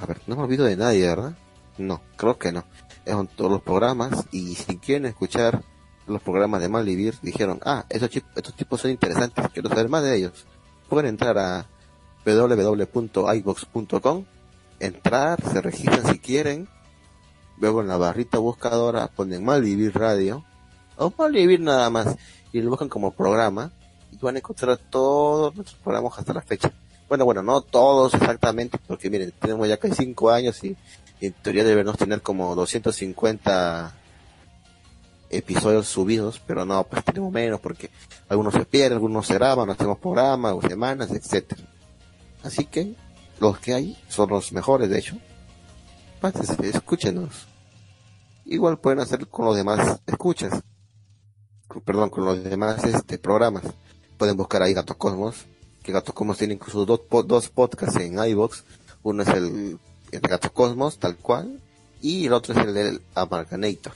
A 0.00 0.04
ver, 0.04 0.20
no 0.26 0.34
me 0.34 0.42
olvido 0.42 0.64
de 0.64 0.76
nadie, 0.76 1.06
¿verdad? 1.06 1.38
No, 1.78 2.02
creo 2.16 2.36
que 2.36 2.50
no. 2.50 2.64
Son 3.06 3.28
todos 3.28 3.50
los 3.50 3.62
programas 3.62 4.26
y 4.32 4.56
si 4.56 4.76
quieren 4.78 5.06
escuchar 5.06 5.62
los 6.08 6.20
programas 6.20 6.60
de 6.60 6.68
Malvivir, 6.68 7.14
dijeron, 7.22 7.60
ah, 7.64 7.86
estos, 7.88 8.10
estos 8.34 8.54
tipos 8.56 8.80
son 8.80 8.90
interesantes, 8.90 9.46
quiero 9.52 9.68
saber 9.68 9.88
más 9.88 10.02
de 10.02 10.16
ellos. 10.16 10.44
Pueden 10.88 11.06
entrar 11.06 11.38
a 11.38 11.66
www.ibox.com, 12.26 14.24
entrar, 14.80 15.40
se 15.44 15.60
registran 15.62 16.06
si 16.06 16.18
quieren, 16.18 16.68
luego 17.58 17.82
en 17.82 17.88
la 17.88 17.98
barrita 17.98 18.38
buscadora 18.38 19.06
ponen 19.06 19.44
Malvivir 19.44 19.96
Radio, 19.96 20.44
o 20.98 21.12
vivir 21.30 21.60
nada 21.60 21.88
más 21.90 22.16
y 22.52 22.60
lo 22.60 22.70
buscan 22.70 22.88
como 22.88 23.12
programa 23.12 23.70
y 24.12 24.16
van 24.18 24.36
a 24.36 24.38
encontrar 24.38 24.76
todos 24.76 25.54
nuestros 25.54 25.78
programas 25.80 26.18
hasta 26.18 26.34
la 26.34 26.42
fecha. 26.42 26.72
Bueno, 27.08 27.24
bueno, 27.24 27.42
no 27.42 27.60
todos 27.62 28.14
exactamente, 28.14 28.78
porque 28.86 29.08
miren, 29.08 29.32
tenemos 29.38 29.66
ya 29.68 29.78
casi 29.78 29.94
5 29.94 30.30
años 30.30 30.62
y, 30.64 30.76
en 31.20 31.32
teoría 31.32 31.64
debemos 31.64 31.96
tener 31.96 32.20
como 32.20 32.54
250 32.54 33.94
episodios 35.30 35.88
subidos, 35.88 36.40
pero 36.46 36.64
no, 36.64 36.84
pues 36.84 37.04
tenemos 37.04 37.32
menos 37.32 37.60
porque 37.60 37.90
algunos 38.28 38.54
se 38.54 38.64
pierden, 38.64 38.94
algunos 38.94 39.26
se 39.26 39.34
graban, 39.34 39.66
no 39.66 39.72
hacemos 39.72 39.98
programas 39.98 40.52
o 40.52 40.62
semanas, 40.62 41.10
etcétera. 41.10 41.62
Así 42.42 42.66
que 42.66 42.94
los 43.40 43.58
que 43.58 43.74
hay 43.74 43.98
son 44.08 44.30
los 44.30 44.52
mejores, 44.52 44.88
de 44.90 44.98
hecho. 44.98 45.16
Pásense, 46.20 46.68
escúchenos. 46.68 47.46
Igual 48.44 48.78
pueden 48.78 49.00
hacer 49.00 49.26
con 49.28 49.44
los 49.44 49.56
demás 49.56 50.00
escuchas 50.06 50.62
perdón, 51.84 52.10
con 52.10 52.24
los 52.24 52.42
demás 52.42 52.84
este 52.84 53.18
programas. 53.18 53.64
Pueden 54.16 54.36
buscar 54.36 54.62
ahí 54.62 54.74
Gato 54.74 54.96
Cosmos, 54.96 55.46
que 55.82 55.92
Gato 55.92 56.12
Cosmos 56.12 56.38
tiene 56.38 56.54
incluso 56.54 56.84
dos, 56.84 57.00
dos 57.26 57.48
podcasts 57.48 58.00
en 58.00 58.18
iBox. 58.18 58.64
Uno 59.02 59.22
es 59.22 59.28
el, 59.28 59.78
el 60.10 60.20
Gato 60.20 60.52
Cosmos, 60.52 60.98
tal 60.98 61.16
cual, 61.16 61.60
y 62.00 62.26
el 62.26 62.32
otro 62.32 62.54
es 62.54 62.66
el 62.66 62.74
del 62.74 63.02
Amarganator, 63.14 63.92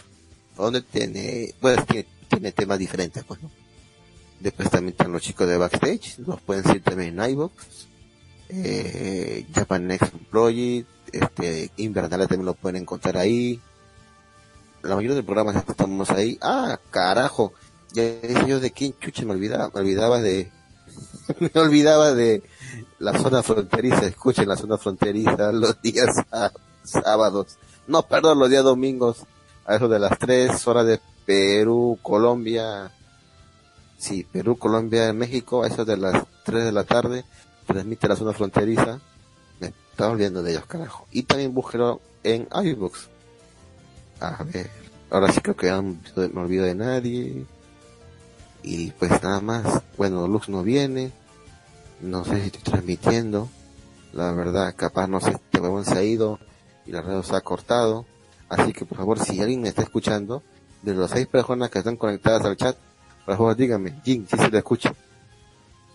donde 0.57 0.83
tiene, 0.83 1.55
tiene, 1.61 2.07
tiene 2.29 2.53
temas 2.53 2.79
diferentes, 2.79 3.25
pues, 3.25 3.43
¿no? 3.43 3.51
Después 4.41 4.71
también 4.71 4.93
están 4.93 5.13
los 5.13 5.23
chicos 5.23 5.47
de 5.47 5.57
Backstage, 5.57 6.19
los 6.19 6.41
pueden 6.41 6.65
seguir 6.65 6.83
también 6.83 7.19
en 7.19 7.31
iBox. 7.31 7.53
Eh, 8.49 9.47
Japan 9.55 9.87
Next 9.87 10.13
Project, 10.31 10.89
este, 11.13 11.71
Invernal 11.77 12.27
también 12.27 12.45
lo 12.45 12.55
pueden 12.55 12.83
encontrar 12.83 13.17
ahí. 13.17 13.61
La 14.83 14.97
mayoría 14.97 15.17
de 15.17 15.23
programas 15.23 15.57
estamos 15.57 16.11
ahí. 16.11 16.39
Ah, 16.41 16.79
carajo. 16.91 17.53
Ya 17.93 18.05
dije 18.05 18.47
yo 18.47 18.61
de 18.61 18.71
quién 18.71 18.95
chuche 18.99 19.25
me 19.25 19.33
olvidaba, 19.33 19.71
me 19.75 19.81
olvidaba 19.81 20.21
de, 20.21 20.51
me 21.41 21.61
olvidaba 21.61 22.13
de 22.15 22.43
la 22.99 23.19
zona 23.19 23.43
fronteriza, 23.43 24.07
escuchen 24.07 24.49
la 24.49 24.57
zona 24.57 24.79
fronteriza 24.79 25.53
los 25.53 25.81
días 25.83 26.17
sábados, 26.85 27.59
no, 27.87 28.03
perdón, 28.03 28.39
los 28.39 28.49
días 28.49 28.65
domingos, 28.65 29.25
a 29.67 29.77
eso 29.77 29.89
de 29.89 29.99
las 29.99 30.19
tres 30.19 30.67
horas 30.67 30.87
de 30.87 31.01
Perú, 31.27 31.99
Colombia, 32.03 32.91
sí, 33.99 34.27
Perú, 34.31 34.57
Colombia, 34.57 35.13
México, 35.13 35.63
a 35.63 35.69
eso 35.69 35.85
de 35.85 35.97
las 35.97 36.25
tres 36.45 36.65
de 36.65 36.73
la 36.73 36.85
tarde, 36.85 37.25
transmite 37.67 38.09
la 38.09 38.17
zona 38.17 38.33
fronteriza, 38.33 39.01
me 39.61 39.69
estaba 39.91 40.13
olvidando 40.13 40.43
de 40.43 40.53
ellos, 40.53 40.67
carajo, 40.67 41.07
y 41.11 41.25
también 41.25 41.55
búsquelo 41.55 42.01
en 42.23 42.49
iBooks, 42.65 43.09
a 44.29 44.45
ver, 44.45 44.71
ahora 45.11 45.33
sí 45.33 45.41
creo 45.41 45.57
que 45.57 45.67
ya 45.67 45.81
me 45.81 46.41
olvido 46.41 46.65
de 46.65 46.75
nadie, 46.75 47.45
y 48.63 48.91
pues 48.93 49.11
nada 49.23 49.41
más, 49.41 49.83
bueno, 49.97 50.29
Lux 50.29 50.49
no 50.49 50.63
viene, 50.63 51.13
no 52.01 52.25
sé 52.25 52.41
si 52.41 52.47
estoy 52.47 52.63
transmitiendo, 52.63 53.49
la 54.13 54.33
verdad, 54.33 54.75
capaz 54.77 55.07
no 55.09 55.21
sé, 55.21 55.31
este 55.31 55.61
huevón 55.61 55.85
se 55.85 55.95
ha 55.95 56.03
ido 56.03 56.39
y 56.87 56.93
la 56.93 57.03
radio 57.03 57.23
se 57.23 57.35
ha 57.35 57.41
cortado, 57.41 58.07
así 58.49 58.73
que 58.73 58.85
por 58.85 58.99
favor, 58.99 59.19
si 59.19 59.41
alguien 59.41 59.63
me 59.63 59.69
está 59.69 59.83
escuchando, 59.83 60.43
de 60.83 60.95
las 60.95 61.11
seis 61.11 61.27
personas 61.27 61.71
que 61.71 61.79
están 61.79 61.97
conectadas 61.97 62.45
al 62.45 62.57
chat, 62.57 62.77
por 63.25 63.37
favor 63.37 63.57
díganme, 63.57 64.01
Jin, 64.05 64.27
si 64.29 64.37
se 64.37 64.51
le 64.51 64.59
escucha. 64.59 64.95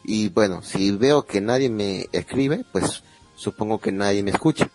Y 0.03 0.29
bueno, 0.29 0.61
si 0.61 0.91
veo 0.91 1.25
que 1.25 1.41
nadie 1.41 1.69
me 1.69 2.07
escribe, 2.13 2.63
pues 2.71 3.03
supongo 3.35 3.79
que 3.79 3.91
nadie 3.91 4.23
me 4.23 4.31
escucha. 4.31 4.69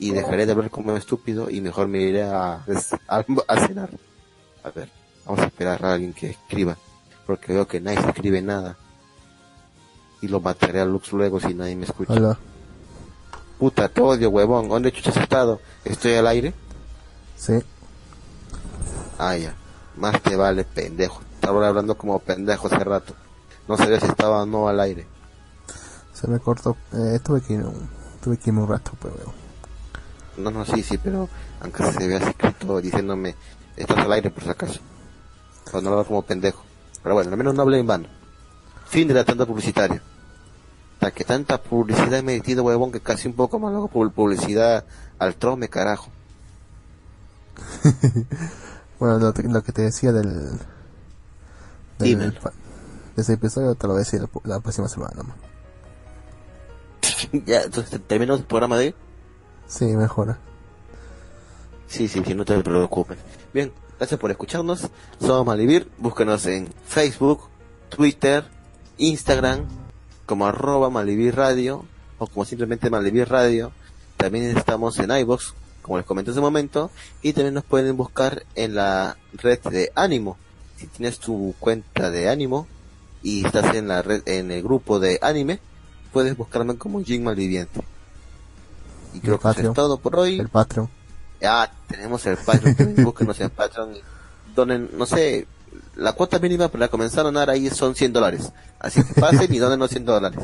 Y 0.00 0.12
dejaré 0.12 0.46
de 0.46 0.52
hablar 0.52 0.70
como 0.70 0.96
estúpido 0.96 1.50
y 1.50 1.60
mejor 1.60 1.86
me 1.86 2.00
iré 2.00 2.22
a, 2.22 2.54
a, 2.54 3.66
cenar. 3.66 3.90
A 4.64 4.70
ver, 4.70 4.88
vamos 5.26 5.40
a 5.40 5.44
esperar 5.44 5.84
a 5.84 5.92
alguien 5.92 6.14
que 6.14 6.30
escriba. 6.30 6.78
Porque 7.26 7.52
veo 7.52 7.68
que 7.68 7.82
nadie 7.82 7.98
escribe 7.98 8.40
nada. 8.40 8.78
Y 10.22 10.28
lo 10.28 10.40
mataré 10.40 10.80
a 10.80 10.86
Lux 10.86 11.12
luego 11.12 11.38
si 11.38 11.52
nadie 11.52 11.76
me 11.76 11.84
escucha. 11.84 12.14
Hola. 12.14 12.38
Puta, 13.58 13.90
te 13.90 14.00
odio, 14.00 14.30
huevón. 14.30 14.70
¿Dónde 14.70 14.90
chuchas 14.90 15.18
has 15.18 15.24
estado? 15.24 15.60
¿Estoy 15.84 16.14
al 16.14 16.26
aire? 16.28 16.54
Sí. 17.36 17.58
Ah, 19.18 19.36
ya. 19.36 19.54
Más 19.96 20.18
te 20.22 20.34
vale, 20.34 20.64
pendejo. 20.64 21.20
Estaba 21.34 21.68
hablando 21.68 21.94
como 21.94 22.18
pendejo 22.20 22.68
hace 22.68 22.78
rato. 22.78 23.12
No 23.68 23.76
sabía 23.76 24.00
si 24.00 24.06
estaba 24.06 24.44
o 24.44 24.46
no 24.46 24.66
al 24.66 24.80
aire. 24.80 25.06
Se 26.14 26.26
me 26.26 26.38
cortó. 26.38 26.74
Eh, 26.94 27.18
tuve 27.22 27.42
que 27.42 27.52
ir 27.52 27.66
tuve 28.22 28.38
que 28.38 28.50
un 28.50 28.66
rato, 28.66 28.92
pero... 29.00 29.39
No, 30.36 30.50
no, 30.50 30.64
sí, 30.64 30.82
sí, 30.82 30.98
pero 30.98 31.28
aunque 31.60 31.84
se 31.92 32.06
vea 32.06 32.18
escrito 32.18 32.80
diciéndome, 32.80 33.34
estás 33.76 33.98
al 33.98 34.12
aire 34.12 34.30
por 34.30 34.42
si 34.42 34.50
acaso. 34.50 34.80
Para 35.66 35.82
no 35.82 35.90
hablar 35.90 36.06
como 36.06 36.22
pendejo. 36.22 36.62
Pero 37.02 37.14
bueno, 37.14 37.30
al 37.30 37.36
menos 37.36 37.54
no 37.54 37.62
hablé 37.62 37.78
en 37.78 37.86
vano. 37.86 38.08
Fin 38.86 39.08
de 39.08 39.14
la 39.14 39.24
tanda 39.24 39.46
publicitaria. 39.46 40.02
Hasta 40.94 41.10
que 41.12 41.24
tanta 41.24 41.62
publicidad 41.62 42.22
me 42.22 42.34
he 42.34 42.38
metido, 42.38 42.62
huevón, 42.62 42.92
que 42.92 43.00
casi 43.00 43.28
un 43.28 43.34
poco 43.34 43.58
más 43.58 43.72
luego 43.72 43.88
por 43.88 44.10
publicidad 44.12 44.84
al 45.18 45.34
trome, 45.34 45.68
carajo. 45.68 46.10
bueno, 48.98 49.18
lo, 49.18 49.32
lo, 49.32 49.62
que 49.62 49.72
te 49.72 49.82
decía 49.82 50.12
del... 50.12 50.58
del 51.98 52.34
ese 53.16 53.34
episodio 53.34 53.74
te 53.74 53.86
lo 53.86 53.94
voy 53.94 54.02
a 54.02 54.04
decir 54.04 54.26
la, 54.44 54.60
próxima 54.60 54.88
semana. 54.88 55.22
ya, 57.46 57.62
entonces 57.62 58.00
terminamos 58.06 58.40
el 58.40 58.46
programa 58.46 58.78
de 58.78 58.94
Sí, 59.70 59.84
mejora. 59.84 60.36
Sí, 61.86 62.08
sí, 62.08 62.22
sí, 62.26 62.34
no 62.34 62.44
te 62.44 62.58
preocupes. 62.58 63.18
Bien, 63.54 63.72
gracias 63.98 64.18
por 64.18 64.32
escucharnos. 64.32 64.88
Somos 65.20 65.46
Malivir. 65.46 65.88
Búsquenos 65.96 66.44
en 66.46 66.68
Facebook, 66.88 67.42
Twitter, 67.88 68.44
Instagram, 68.98 69.66
como 70.26 70.46
arroba 70.46 70.90
Malivir 70.90 71.36
Radio, 71.36 71.84
o 72.18 72.26
como 72.26 72.44
simplemente 72.44 72.90
Malivir 72.90 73.28
Radio. 73.28 73.70
También 74.16 74.56
estamos 74.56 74.98
en 74.98 75.12
iBox, 75.12 75.54
como 75.82 75.98
les 75.98 76.06
comenté 76.06 76.32
hace 76.32 76.40
un 76.40 76.46
momento, 76.46 76.90
y 77.22 77.32
también 77.32 77.54
nos 77.54 77.64
pueden 77.64 77.96
buscar 77.96 78.44
en 78.56 78.74
la 78.74 79.16
red 79.34 79.60
de 79.70 79.92
Ánimo. 79.94 80.36
Si 80.78 80.88
tienes 80.88 81.20
tu 81.20 81.54
cuenta 81.60 82.10
de 82.10 82.28
Ánimo, 82.28 82.66
y 83.22 83.46
estás 83.46 83.72
en 83.76 83.86
la 83.86 84.02
red, 84.02 84.22
en 84.26 84.50
el 84.50 84.64
grupo 84.64 84.98
de 84.98 85.20
anime, 85.22 85.60
puedes 86.12 86.36
buscarme 86.36 86.76
como 86.76 87.04
Jim 87.04 87.22
Malviviente. 87.22 87.82
Y 89.14 89.20
creo 89.20 89.38
que 89.38 89.48
eso 89.48 89.60
es 89.60 89.72
todo 89.72 89.98
por 89.98 90.16
hoy. 90.16 90.38
El 90.38 90.48
Patreon. 90.48 90.88
Ah, 91.42 91.70
tenemos 91.88 92.24
el 92.26 92.36
Patreon, 92.36 92.96
búsquenos 93.04 93.40
en 93.40 93.50
Patreon. 93.50 93.94
Donen, 94.54 94.90
no 94.96 95.06
sé, 95.06 95.46
la 95.96 96.12
cuota 96.12 96.38
mínima 96.38 96.68
para 96.68 96.88
comenzar 96.88 97.20
a 97.20 97.24
donar 97.24 97.50
ahí 97.50 97.70
son 97.70 97.94
100 97.94 98.12
dólares. 98.12 98.52
Así 98.78 99.02
que 99.02 99.20
pasen 99.20 99.52
y 99.52 99.58
donen 99.58 99.78
los 99.78 99.90
100 99.90 100.04
dólares. 100.04 100.40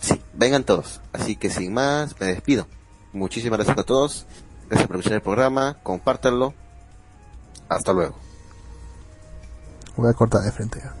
Sí, 0.00 0.20
vengan 0.34 0.64
todos. 0.64 1.00
Así 1.12 1.36
que 1.36 1.50
sin 1.50 1.72
más, 1.72 2.18
me 2.20 2.26
despido. 2.26 2.66
Muchísimas 3.12 3.58
gracias 3.58 3.78
a 3.78 3.84
todos. 3.84 4.26
Gracias 4.68 4.86
por 4.88 4.96
escuchar 4.96 5.16
el 5.16 5.22
programa. 5.22 5.78
Compártanlo. 5.82 6.54
Hasta 7.68 7.92
luego. 7.92 8.16
Voy 9.96 10.10
a 10.10 10.12
cortar 10.12 10.42
de 10.42 10.52
frente 10.52 10.80
ya. 10.82 10.94